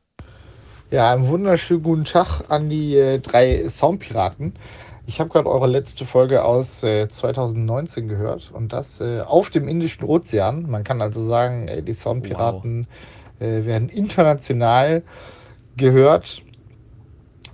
Ja, 0.91 1.13
einen 1.13 1.27
wunderschönen 1.29 1.83
guten 1.83 2.03
Tag 2.03 2.41
an 2.49 2.69
die 2.69 2.95
äh, 2.95 3.19
drei 3.19 3.67
Soundpiraten. 3.69 4.53
Ich 5.05 5.21
habe 5.21 5.29
gerade 5.29 5.49
eure 5.49 5.67
letzte 5.67 6.03
Folge 6.03 6.43
aus 6.43 6.83
äh, 6.83 7.07
2019 7.07 8.09
gehört 8.09 8.51
und 8.51 8.73
das 8.73 8.99
äh, 8.99 9.21
auf 9.21 9.49
dem 9.49 9.69
Indischen 9.69 10.03
Ozean. 10.03 10.69
Man 10.69 10.83
kann 10.83 11.01
also 11.01 11.23
sagen, 11.23 11.69
äh, 11.69 11.81
die 11.81 11.93
Soundpiraten 11.93 12.85
äh, 13.39 13.63
werden 13.63 13.87
international 13.87 15.03
gehört. 15.77 16.41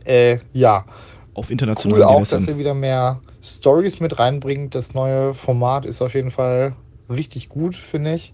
Äh, 0.05 0.39
ja, 0.53 0.85
Auf 1.33 1.47
cool 1.47 1.53
internationalen 1.53 2.03
auch, 2.03 2.19
dass 2.19 2.31
Gewässern. 2.31 2.53
ihr 2.53 2.59
wieder 2.59 2.73
mehr 2.73 3.19
Stories 3.41 3.99
mit 3.99 4.19
reinbringt. 4.19 4.75
Das 4.75 4.93
neue 4.93 5.33
Format 5.33 5.85
ist 5.85 6.01
auf 6.01 6.13
jeden 6.13 6.31
Fall 6.31 6.75
richtig 7.09 7.49
gut, 7.49 7.75
finde 7.75 8.15
ich. 8.15 8.33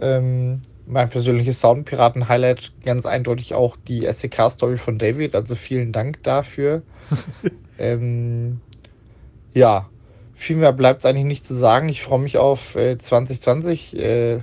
Ähm, 0.00 0.62
mein 0.86 1.10
persönliches 1.10 1.60
Soundpiraten-Highlight 1.60 2.72
ganz 2.84 3.06
eindeutig 3.06 3.54
auch 3.54 3.76
die 3.88 4.06
SEK-Story 4.10 4.78
von 4.78 4.98
David. 4.98 5.34
Also 5.34 5.56
vielen 5.56 5.92
Dank 5.92 6.22
dafür. 6.22 6.82
ähm, 7.78 8.60
ja, 9.52 9.88
viel 10.34 10.56
mehr 10.56 10.72
bleibt 10.72 11.00
es 11.00 11.06
eigentlich 11.06 11.24
nicht 11.24 11.44
zu 11.44 11.54
sagen. 11.54 11.88
Ich 11.88 12.02
freue 12.02 12.20
mich 12.20 12.38
auf 12.38 12.76
äh, 12.76 12.98
2020 12.98 13.98
äh, 13.98 14.40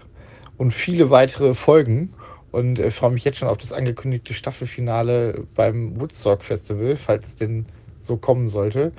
und 0.57 0.72
viele 0.72 1.09
weitere 1.09 1.53
Folgen 1.53 2.14
und 2.53 2.77
äh, 2.77 2.91
freue 2.91 3.11
mich 3.11 3.23
jetzt 3.23 3.39
schon 3.39 3.47
auf 3.47 3.57
das 3.57 3.73
angekündigte 3.73 4.35
Staffelfinale 4.35 5.47
beim 5.55 5.99
Woodstock 5.99 6.43
Festival, 6.43 6.95
falls 6.95 7.29
es 7.29 7.35
denn 7.35 7.65
so 7.99 8.15
kommen 8.15 8.47
sollte. 8.47 8.91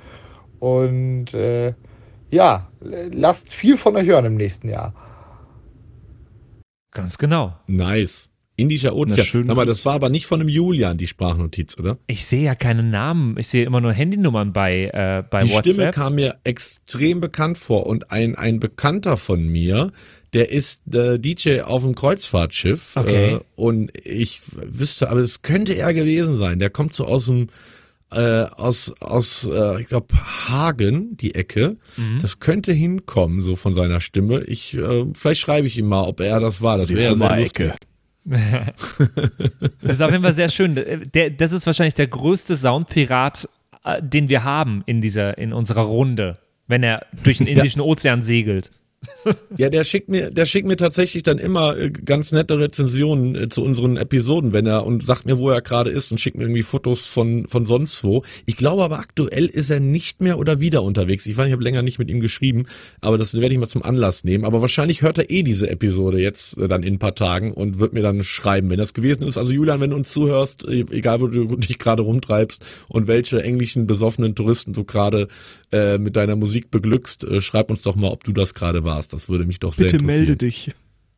Und 0.59 1.33
äh, 1.33 1.73
ja, 2.29 2.69
lasst 2.81 3.53
viel 3.53 3.77
von 3.77 3.95
euch 3.95 4.07
hören 4.07 4.25
im 4.25 4.35
nächsten 4.35 4.67
Jahr. 4.67 4.93
Ganz 6.91 7.17
genau. 7.17 7.55
Nice. 7.67 8.33
Indischer 8.57 8.93
Ozean. 8.93 9.47
war's. 9.55 9.67
das 9.67 9.85
war 9.85 9.93
aber 9.93 10.09
nicht 10.09 10.25
von 10.25 10.39
dem 10.39 10.49
Julian, 10.49 10.97
die 10.97 11.07
Sprachnotiz, 11.07 11.77
oder? 11.77 11.97
Ich 12.07 12.25
sehe 12.25 12.43
ja 12.43 12.55
keine 12.55 12.83
Namen. 12.83 13.37
Ich 13.37 13.47
sehe 13.47 13.65
immer 13.65 13.79
nur 13.79 13.93
Handynummern 13.93 14.51
bei, 14.51 14.85
äh, 14.93 15.23
bei 15.29 15.43
die 15.43 15.51
WhatsApp. 15.51 15.73
Stimme 15.73 15.91
kam 15.91 16.15
mir 16.15 16.39
extrem 16.43 17.21
bekannt 17.21 17.57
vor 17.57 17.85
und 17.85 18.11
ein, 18.11 18.35
ein 18.35 18.59
Bekannter 18.59 19.15
von 19.15 19.47
mir, 19.47 19.91
der 20.33 20.51
ist 20.51 20.81
der 20.85 21.17
DJ 21.17 21.61
auf 21.61 21.83
dem 21.83 21.95
Kreuzfahrtschiff 21.95 22.95
Okay. 22.97 23.35
äh, 23.35 23.39
und 23.55 23.91
ich 24.05 24.41
wüsste, 24.55 25.09
aber 25.09 25.21
es 25.21 25.41
könnte 25.41 25.73
er 25.73 25.93
gewesen 25.93 26.37
sein. 26.37 26.59
Der 26.59 26.69
kommt 26.69 26.93
so 26.93 27.05
aus 27.05 27.25
dem 27.27 27.47
äh, 28.11 28.43
aus 28.43 28.93
aus 29.01 29.47
äh, 29.51 29.81
ich 29.81 29.87
glaube 29.87 30.13
Hagen 30.15 31.17
die 31.17 31.35
Ecke. 31.35 31.77
Mhm. 31.97 32.19
Das 32.21 32.39
könnte 32.39 32.71
hinkommen 32.71 33.41
so 33.41 33.55
von 33.55 33.73
seiner 33.73 33.99
Stimme. 33.99 34.43
Ich 34.43 34.77
äh, 34.77 35.05
vielleicht 35.13 35.41
schreibe 35.41 35.67
ich 35.67 35.77
ihm 35.77 35.87
mal, 35.87 36.03
ob 36.03 36.19
er 36.19 36.39
das 36.39 36.61
war. 36.61 36.77
Das 36.77 36.89
wäre 36.89 37.15
sehr 37.15 37.27
Hummer-Ecke. 37.29 37.63
lustig. 37.63 37.79
Das 39.81 39.93
ist 39.93 40.01
auf 40.01 40.11
jeden 40.11 40.23
Fall 40.23 40.33
sehr 40.33 40.49
schön. 40.49 40.75
Der, 41.13 41.29
das 41.29 41.51
ist 41.51 41.65
wahrscheinlich 41.65 41.93
der 41.93 42.07
größte 42.07 42.55
Soundpirat, 42.55 43.47
äh, 43.83 44.01
den 44.01 44.29
wir 44.29 44.43
haben 44.43 44.83
in 44.85 45.01
dieser, 45.01 45.37
in 45.37 45.53
unserer 45.53 45.81
Runde, 45.83 46.39
wenn 46.67 46.83
er 46.83 47.05
durch 47.23 47.37
den 47.37 47.47
Indischen 47.47 47.81
Ozean 47.81 48.21
segelt. 48.23 48.71
Ja, 49.57 49.69
der 49.69 49.83
schickt 49.85 50.09
mir, 50.09 50.31
der 50.31 50.45
schickt 50.45 50.67
mir 50.67 50.75
tatsächlich 50.75 51.23
dann 51.23 51.37
immer 51.37 51.77
äh, 51.77 51.89
ganz 51.89 52.31
nette 52.31 52.59
Rezensionen 52.59 53.35
äh, 53.35 53.49
zu 53.49 53.63
unseren 53.63 53.95
Episoden, 53.95 54.53
wenn 54.53 54.65
er 54.65 54.85
und 54.85 55.05
sagt 55.05 55.25
mir, 55.25 55.37
wo 55.37 55.49
er 55.49 55.61
gerade 55.61 55.91
ist 55.91 56.11
und 56.11 56.19
schickt 56.19 56.37
mir 56.37 56.43
irgendwie 56.43 56.63
Fotos 56.63 57.05
von 57.05 57.47
von 57.47 57.65
sonst 57.65 58.03
wo. 58.03 58.23
Ich 58.45 58.57
glaube 58.57 58.83
aber 58.83 58.99
aktuell 58.99 59.45
ist 59.45 59.69
er 59.69 59.79
nicht 59.79 60.21
mehr 60.21 60.37
oder 60.37 60.59
wieder 60.59 60.83
unterwegs. 60.83 61.25
Ich 61.25 61.37
weiß, 61.37 61.47
ich 61.47 61.53
habe 61.53 61.63
länger 61.63 61.83
nicht 61.83 61.99
mit 61.99 62.09
ihm 62.09 62.19
geschrieben, 62.19 62.65
aber 63.01 63.17
das 63.17 63.33
werde 63.33 63.53
ich 63.53 63.59
mal 63.59 63.67
zum 63.67 63.83
Anlass 63.83 64.23
nehmen. 64.23 64.45
Aber 64.45 64.61
wahrscheinlich 64.61 65.01
hört 65.01 65.17
er 65.17 65.29
eh 65.29 65.43
diese 65.43 65.69
Episode 65.69 66.19
jetzt 66.19 66.57
äh, 66.57 66.67
dann 66.67 66.83
in 66.83 66.95
ein 66.95 66.99
paar 66.99 67.15
Tagen 67.15 67.53
und 67.53 67.79
wird 67.79 67.93
mir 67.93 68.03
dann 68.03 68.23
schreiben, 68.23 68.69
wenn 68.69 68.77
das 68.77 68.93
gewesen 68.93 69.23
ist. 69.23 69.37
Also 69.37 69.53
Julian, 69.53 69.79
wenn 69.79 69.91
du 69.91 69.95
uns 69.95 70.11
zuhörst, 70.11 70.67
egal 70.67 71.21
wo 71.21 71.27
du 71.27 71.55
dich 71.55 71.79
gerade 71.79 72.01
rumtreibst 72.01 72.65
und 72.89 73.07
welche 73.07 73.41
englischen 73.41 73.87
besoffenen 73.87 74.35
Touristen 74.35 74.73
du 74.73 74.83
gerade 74.83 75.27
äh, 75.71 75.97
mit 75.97 76.15
deiner 76.15 76.35
Musik 76.35 76.71
beglückst, 76.71 77.23
äh, 77.23 77.41
schreib 77.41 77.69
uns 77.69 77.81
doch 77.81 77.95
mal, 77.95 78.09
ob 78.09 78.23
du 78.23 78.31
das 78.31 78.53
gerade 78.53 78.83
warst. 78.83 78.94
Das 79.07 79.29
würde 79.29 79.45
mich 79.45 79.59
doch 79.59 79.73
sehr 79.73 79.85
Bitte 79.85 79.97
interessieren. 79.97 80.19
melde 80.19 80.37
dich. 80.37 80.71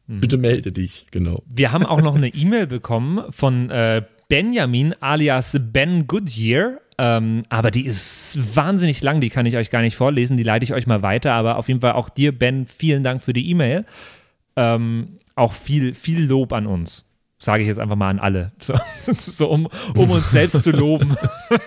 Bitte 0.09 0.38
melde 0.38 0.71
dich, 0.71 1.07
genau. 1.11 1.43
Wir 1.47 1.73
haben 1.73 1.86
auch 1.86 2.01
noch 2.01 2.15
eine 2.15 2.30
E-Mail 2.30 2.65
bekommen 2.65 3.21
von 3.32 3.69
äh, 3.69 4.03
Benjamin 4.30 4.95
alias 5.01 5.57
Ben 5.59 6.07
Goodyear. 6.07 6.80
Ähm, 6.97 7.43
aber 7.49 7.71
die 7.71 7.86
ist 7.86 8.55
wahnsinnig 8.55 9.01
lang, 9.01 9.19
die 9.21 9.30
kann 9.30 9.45
ich 9.45 9.57
euch 9.57 9.69
gar 9.69 9.82
nicht 9.82 9.97
vorlesen, 9.97 10.38
die 10.38 10.43
leite 10.43 10.63
ich 10.63 10.73
euch 10.73 10.88
mal 10.88 11.01
weiter. 11.01 11.34
Aber 11.34 11.57
auf 11.57 11.67
jeden 11.67 11.82
Fall 11.82 11.91
auch 11.91 12.07
dir, 12.09 12.32
Ben, 12.38 12.65
vielen 12.65 13.03
Dank 13.03 13.21
für 13.21 13.34
die 13.34 13.49
E-Mail. 13.49 13.86
Ähm, 14.55 15.19
auch 15.36 15.51
viel, 15.53 15.93
viel 15.93 16.23
Lob 16.23 16.53
an 16.53 16.67
uns. 16.67 17.03
Sage 17.38 17.61
ich 17.63 17.67
jetzt 17.67 17.80
einfach 17.80 17.97
mal 17.97 18.09
an 18.09 18.19
alle. 18.19 18.51
So, 18.59 18.75
so 19.13 19.49
um, 19.49 19.67
um 19.93 20.09
uns 20.09 20.32
selbst 20.32 20.63
zu 20.63 20.71
loben. 20.71 21.15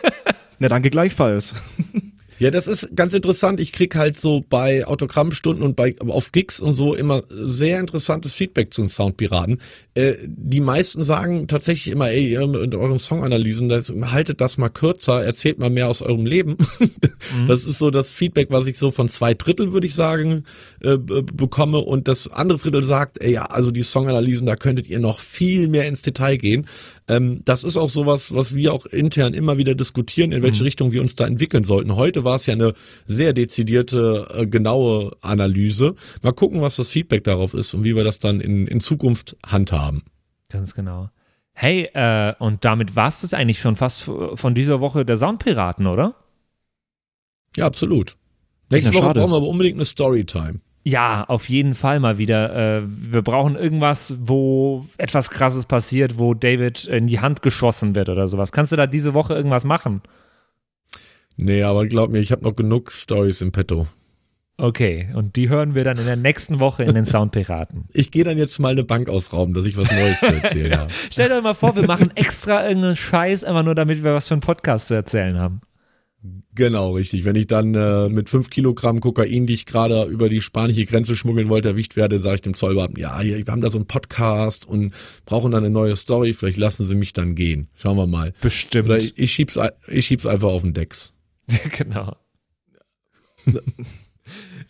Na, 0.58 0.68
danke 0.68 0.90
gleichfalls. 0.90 1.54
Ja, 2.40 2.50
das 2.50 2.66
ist 2.66 2.96
ganz 2.96 3.12
interessant. 3.12 3.60
Ich 3.60 3.70
krieg 3.70 3.94
halt 3.94 4.18
so 4.18 4.42
bei 4.48 4.86
Autogrammstunden 4.86 5.62
und 5.62 5.76
bei 5.76 5.94
auf 6.00 6.32
Gigs 6.32 6.58
und 6.58 6.72
so 6.72 6.94
immer 6.94 7.22
sehr 7.30 7.78
interessantes 7.78 8.34
Feedback 8.34 8.72
zu 8.72 8.80
den 8.80 8.88
Soundpiraten. 8.88 9.60
Äh, 9.94 10.14
die 10.24 10.62
meisten 10.62 11.04
sagen 11.04 11.48
tatsächlich 11.48 11.92
immer, 11.92 12.08
ey, 12.08 12.30
ihr 12.30 12.46
mit 12.46 12.74
euren 12.74 12.98
Songanalysen, 12.98 13.68
das, 13.68 13.92
haltet 14.02 14.40
das 14.40 14.56
mal 14.56 14.70
kürzer, 14.70 15.22
erzählt 15.22 15.58
mal 15.58 15.68
mehr 15.68 15.88
aus 15.88 16.00
eurem 16.00 16.24
Leben. 16.24 16.56
Mhm. 16.78 16.90
Das 17.46 17.64
ist 17.64 17.78
so 17.78 17.90
das 17.90 18.10
Feedback, 18.10 18.48
was 18.50 18.66
ich 18.66 18.76
so 18.76 18.90
von 18.90 19.08
zwei 19.08 19.34
Drittel, 19.34 19.72
würde 19.72 19.86
ich 19.86 19.94
sagen, 19.94 20.44
äh, 20.80 20.96
bekomme. 20.96 21.78
Und 21.78 22.08
das 22.08 22.26
andere 22.26 22.58
Drittel 22.58 22.84
sagt, 22.84 23.22
ey, 23.22 23.32
ja, 23.32 23.44
also 23.44 23.70
die 23.70 23.82
Songanalysen, 23.82 24.46
da 24.46 24.56
könntet 24.56 24.88
ihr 24.88 24.98
noch 24.98 25.20
viel 25.20 25.68
mehr 25.68 25.86
ins 25.86 26.02
Detail 26.02 26.36
gehen. 26.38 26.66
Ähm, 27.10 27.42
das 27.44 27.64
ist 27.64 27.76
auch 27.76 27.88
sowas, 27.88 28.32
was 28.32 28.54
wir 28.54 28.72
auch 28.72 28.86
intern 28.86 29.34
immer 29.34 29.58
wieder 29.58 29.74
diskutieren, 29.74 30.30
in 30.30 30.42
welche 30.42 30.62
mhm. 30.62 30.66
Richtung 30.66 30.92
wir 30.92 31.00
uns 31.00 31.16
da 31.16 31.26
entwickeln 31.26 31.64
sollten. 31.64 31.96
Heute 31.96 32.22
war 32.22 32.36
es 32.36 32.46
ja 32.46 32.54
eine 32.54 32.72
sehr 33.04 33.32
dezidierte, 33.32 34.28
äh, 34.32 34.46
genaue 34.46 35.16
Analyse. 35.20 35.96
Mal 36.22 36.32
gucken, 36.32 36.60
was 36.60 36.76
das 36.76 36.88
Feedback 36.88 37.24
darauf 37.24 37.52
ist 37.52 37.74
und 37.74 37.82
wie 37.82 37.96
wir 37.96 38.04
das 38.04 38.20
dann 38.20 38.40
in, 38.40 38.68
in 38.68 38.78
Zukunft 38.78 39.36
handhaben. 39.44 40.04
Ganz 40.50 40.72
genau. 40.72 41.10
Hey, 41.52 41.90
äh, 41.94 42.34
und 42.38 42.64
damit 42.64 42.94
war 42.94 43.08
es 43.08 43.22
das 43.22 43.34
eigentlich 43.34 43.58
schon 43.58 43.74
fast 43.74 44.02
von 44.02 44.54
dieser 44.54 44.80
Woche 44.80 45.04
der 45.04 45.16
Soundpiraten, 45.16 45.88
oder? 45.88 46.14
Ja, 47.56 47.66
absolut. 47.66 48.16
Nächste 48.70 48.94
ja, 48.94 49.02
Woche 49.02 49.14
brauchen 49.14 49.32
wir 49.32 49.36
aber 49.36 49.48
unbedingt 49.48 49.78
eine 49.78 49.84
Storytime. 49.84 50.60
Ja, 50.82 51.24
auf 51.28 51.48
jeden 51.48 51.74
Fall 51.74 52.00
mal 52.00 52.16
wieder. 52.16 52.78
Äh, 52.78 52.82
wir 52.86 53.22
brauchen 53.22 53.56
irgendwas, 53.56 54.14
wo 54.18 54.86
etwas 54.96 55.30
Krasses 55.30 55.66
passiert, 55.66 56.18
wo 56.18 56.32
David 56.32 56.84
in 56.84 57.06
die 57.06 57.20
Hand 57.20 57.42
geschossen 57.42 57.94
wird 57.94 58.08
oder 58.08 58.28
sowas. 58.28 58.50
Kannst 58.50 58.72
du 58.72 58.76
da 58.76 58.86
diese 58.86 59.12
Woche 59.12 59.34
irgendwas 59.34 59.64
machen? 59.64 60.00
Nee, 61.36 61.62
aber 61.62 61.86
glaub 61.86 62.10
mir, 62.10 62.18
ich 62.18 62.32
habe 62.32 62.42
noch 62.42 62.56
genug 62.56 62.92
Stories 62.92 63.40
im 63.40 63.52
Petto. 63.52 63.86
Okay, 64.56 65.08
und 65.14 65.36
die 65.36 65.48
hören 65.48 65.74
wir 65.74 65.84
dann 65.84 65.96
in 65.96 66.04
der 66.04 66.16
nächsten 66.16 66.60
Woche 66.60 66.84
in 66.84 66.94
den 66.94 67.06
Soundpiraten. 67.06 67.84
Ich 67.94 68.10
gehe 68.10 68.24
dann 68.24 68.36
jetzt 68.36 68.58
mal 68.58 68.72
eine 68.72 68.84
Bank 68.84 69.08
ausrauben, 69.08 69.54
dass 69.54 69.64
ich 69.64 69.74
was 69.78 69.90
Neues 69.90 70.20
zu 70.20 70.26
erzählen 70.26 70.76
habe. 70.78 70.92
Stell 71.10 71.30
dir 71.30 71.40
mal 71.40 71.54
vor, 71.54 71.76
wir 71.76 71.86
machen 71.86 72.10
extra 72.14 72.66
irgendeinen 72.68 72.96
Scheiß, 72.96 73.42
einfach 73.42 73.62
nur 73.62 73.74
damit 73.74 74.04
wir 74.04 74.12
was 74.12 74.28
für 74.28 74.34
einen 74.34 74.42
Podcast 74.42 74.88
zu 74.88 74.94
erzählen 74.94 75.38
haben. 75.38 75.62
Genau, 76.54 76.92
richtig. 76.92 77.24
Wenn 77.24 77.36
ich 77.36 77.46
dann 77.46 77.74
äh, 77.74 78.08
mit 78.10 78.28
fünf 78.28 78.50
Kilogramm 78.50 79.00
Kokain, 79.00 79.46
die 79.46 79.54
ich 79.54 79.64
gerade 79.64 80.04
über 80.04 80.28
die 80.28 80.42
spanische 80.42 80.84
Grenze 80.84 81.16
schmuggeln 81.16 81.48
wollte, 81.48 81.68
erwischt 81.68 81.96
werde, 81.96 82.18
sage 82.18 82.34
ich 82.36 82.40
dem 82.42 82.52
Zollbeamten, 82.52 83.00
ja, 83.00 83.22
wir 83.22 83.44
haben 83.46 83.62
da 83.62 83.70
so 83.70 83.78
einen 83.78 83.86
Podcast 83.86 84.66
und 84.66 84.92
brauchen 85.24 85.52
dann 85.52 85.64
eine 85.64 85.72
neue 85.72 85.96
Story, 85.96 86.34
vielleicht 86.34 86.58
lassen 86.58 86.84
sie 86.84 86.94
mich 86.94 87.14
dann 87.14 87.34
gehen. 87.34 87.68
Schauen 87.74 87.96
wir 87.96 88.06
mal. 88.06 88.34
Bestimmt. 88.42 88.86
Oder 88.86 88.98
ich, 88.98 89.16
ich 89.16 89.32
schieb's, 89.32 89.58
ich 89.88 90.06
schieb's 90.06 90.26
einfach 90.26 90.48
auf 90.48 90.62
den 90.62 90.74
Decks. 90.74 91.14
genau. 91.78 92.14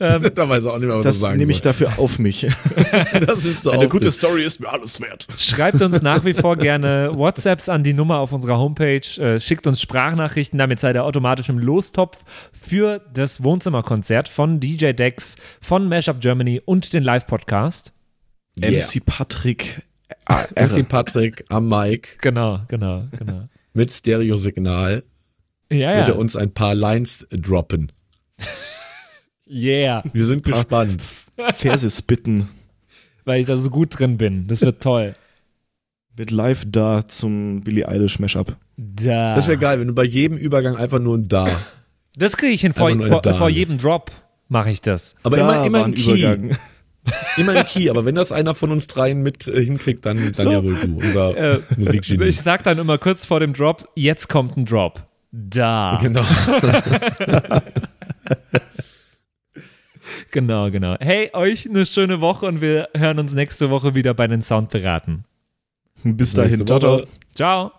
Ähm, 0.00 0.30
da 0.34 0.48
weiß 0.48 0.64
er 0.64 0.72
auch 0.72 0.78
nicht 0.78 0.88
mehr, 0.88 0.96
was 0.96 1.04
das 1.04 1.20
sagen 1.20 1.38
nehme 1.38 1.52
ich 1.52 1.60
dafür 1.60 1.98
auf 1.98 2.18
mich. 2.18 2.46
Eine 3.70 3.88
gute 3.88 4.10
Story 4.10 4.44
ist 4.44 4.60
mir 4.60 4.70
alles 4.70 5.00
wert. 5.00 5.26
Schreibt 5.36 5.82
uns 5.82 6.00
nach 6.00 6.24
wie 6.24 6.32
vor 6.32 6.56
gerne 6.56 7.10
WhatsApps 7.14 7.68
an 7.68 7.84
die 7.84 7.92
Nummer 7.92 8.18
auf 8.18 8.32
unserer 8.32 8.58
Homepage. 8.58 9.00
Äh, 9.18 9.38
schickt 9.38 9.66
uns 9.66 9.80
Sprachnachrichten, 9.80 10.58
damit 10.58 10.80
seid 10.80 10.96
ihr 10.96 11.04
automatisch 11.04 11.50
im 11.50 11.58
Lostopf 11.58 12.24
für 12.58 13.00
das 13.12 13.44
Wohnzimmerkonzert 13.44 14.28
von 14.28 14.58
DJ 14.58 14.92
Dex, 14.92 15.36
von 15.60 15.88
Mashup 15.88 16.20
Germany 16.20 16.62
und 16.64 16.92
den 16.94 17.04
Live-Podcast. 17.04 17.92
Yeah. 18.58 18.80
MC 18.80 19.04
Patrick. 19.04 19.82
MC 20.56 20.88
Patrick 20.88 21.44
am 21.48 21.68
Mic. 21.68 22.18
Genau, 22.20 22.60
genau, 22.68 23.04
genau. 23.16 23.48
Mit 23.74 23.92
Stereosignal. 23.92 25.04
Ja, 25.70 25.76
ja. 25.76 25.96
Wird 25.98 26.08
er 26.08 26.18
uns 26.18 26.36
ein 26.36 26.52
paar 26.52 26.74
Lines 26.74 27.26
droppen. 27.30 27.92
Yeah. 29.50 30.02
Wir 30.12 30.26
sind 30.26 30.44
gespannt. 30.44 31.02
Verse 31.54 31.90
spitten. 31.90 32.48
Weil 33.24 33.40
ich 33.40 33.46
da 33.46 33.56
so 33.56 33.70
gut 33.70 33.98
drin 33.98 34.16
bin. 34.16 34.46
Das 34.46 34.60
wird 34.62 34.82
toll. 34.82 35.14
Wird 36.16 36.30
live 36.30 36.64
da 36.66 37.06
zum 37.06 37.62
Billie 37.62 37.88
Eilish 37.88 38.18
Mashup. 38.18 38.56
Da. 38.76 39.34
Das 39.34 39.48
wäre 39.48 39.58
geil, 39.58 39.80
wenn 39.80 39.88
du 39.88 39.94
bei 39.94 40.04
jedem 40.04 40.36
Übergang 40.36 40.76
einfach 40.76 40.98
nur 40.98 41.16
ein 41.16 41.28
Da. 41.28 41.48
Das 42.16 42.36
kriege 42.36 42.52
ich 42.52 42.60
hin. 42.60 42.72
Vor, 42.72 42.90
vor, 43.02 43.22
vor 43.22 43.48
jedem 43.48 43.78
Drop 43.78 44.10
mache 44.48 44.70
ich 44.70 44.80
das. 44.80 45.14
Aber 45.22 45.36
da 45.36 45.42
immer, 45.42 45.66
immer 45.66 45.84
ein 45.84 45.94
Key. 45.94 46.18
Übergang. 46.18 46.56
Immer 47.36 47.52
ein 47.54 47.66
Key, 47.66 47.88
aber 47.88 48.04
wenn 48.04 48.14
das 48.14 48.30
einer 48.30 48.54
von 48.54 48.70
uns 48.70 48.86
dreien 48.86 49.22
mit 49.22 49.48
äh, 49.48 49.64
hinkriegt, 49.64 50.04
dann, 50.04 50.18
dann 50.18 50.34
so. 50.34 50.50
ja 50.50 50.62
wohl 50.62 50.74
du, 50.74 50.98
unser 50.98 51.36
äh, 51.36 51.60
Musikgenie. 51.76 52.24
Ich 52.24 52.38
sag 52.38 52.62
dann 52.64 52.78
immer 52.78 52.98
kurz 52.98 53.24
vor 53.24 53.40
dem 53.40 53.54
Drop, 53.54 53.88
jetzt 53.94 54.28
kommt 54.28 54.56
ein 54.56 54.66
Drop. 54.66 55.02
Da. 55.32 55.98
Genau. 56.02 56.24
Genau, 60.30 60.70
genau. 60.70 60.96
Hey, 61.00 61.30
euch 61.32 61.68
eine 61.68 61.84
schöne 61.86 62.20
Woche 62.20 62.46
und 62.46 62.60
wir 62.60 62.88
hören 62.96 63.18
uns 63.18 63.34
nächste 63.34 63.70
Woche 63.70 63.94
wieder 63.94 64.12
bei 64.14 64.28
den 64.28 64.42
Soundpiraten. 64.42 65.24
Bis 66.04 66.34
dahin. 66.34 66.64
Ciao, 66.66 66.78
ciao. 66.78 67.02
Ciao. 67.34 67.72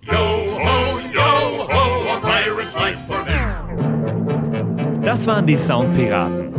Yo 0.00 0.12
ho, 0.12 0.98
yo 1.12 1.68
ho, 1.68 2.12
a 2.12 2.16
pirate's 2.20 2.74
life 2.74 2.98
for 3.06 3.22
me. 3.24 3.32
Das 5.04 5.26
waren 5.26 5.46
die 5.46 5.56
Soundpiraten. 5.56 6.52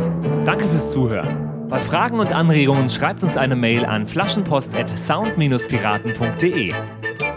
Danke 0.44 0.68
fürs 0.68 0.92
Zuhören. 0.92 1.68
Bei 1.68 1.80
Fragen 1.80 2.20
und 2.20 2.32
Anregungen 2.32 2.88
schreibt 2.88 3.24
uns 3.24 3.36
eine 3.36 3.56
Mail 3.56 3.84
an 3.84 4.06
flaschenpost@sound-piraten.de. 4.06 6.72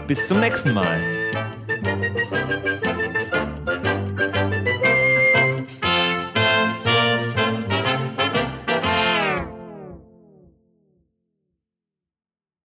Bis 0.06 0.28
zum 0.28 0.38
nächsten 0.38 0.72
Mal. 0.72 1.00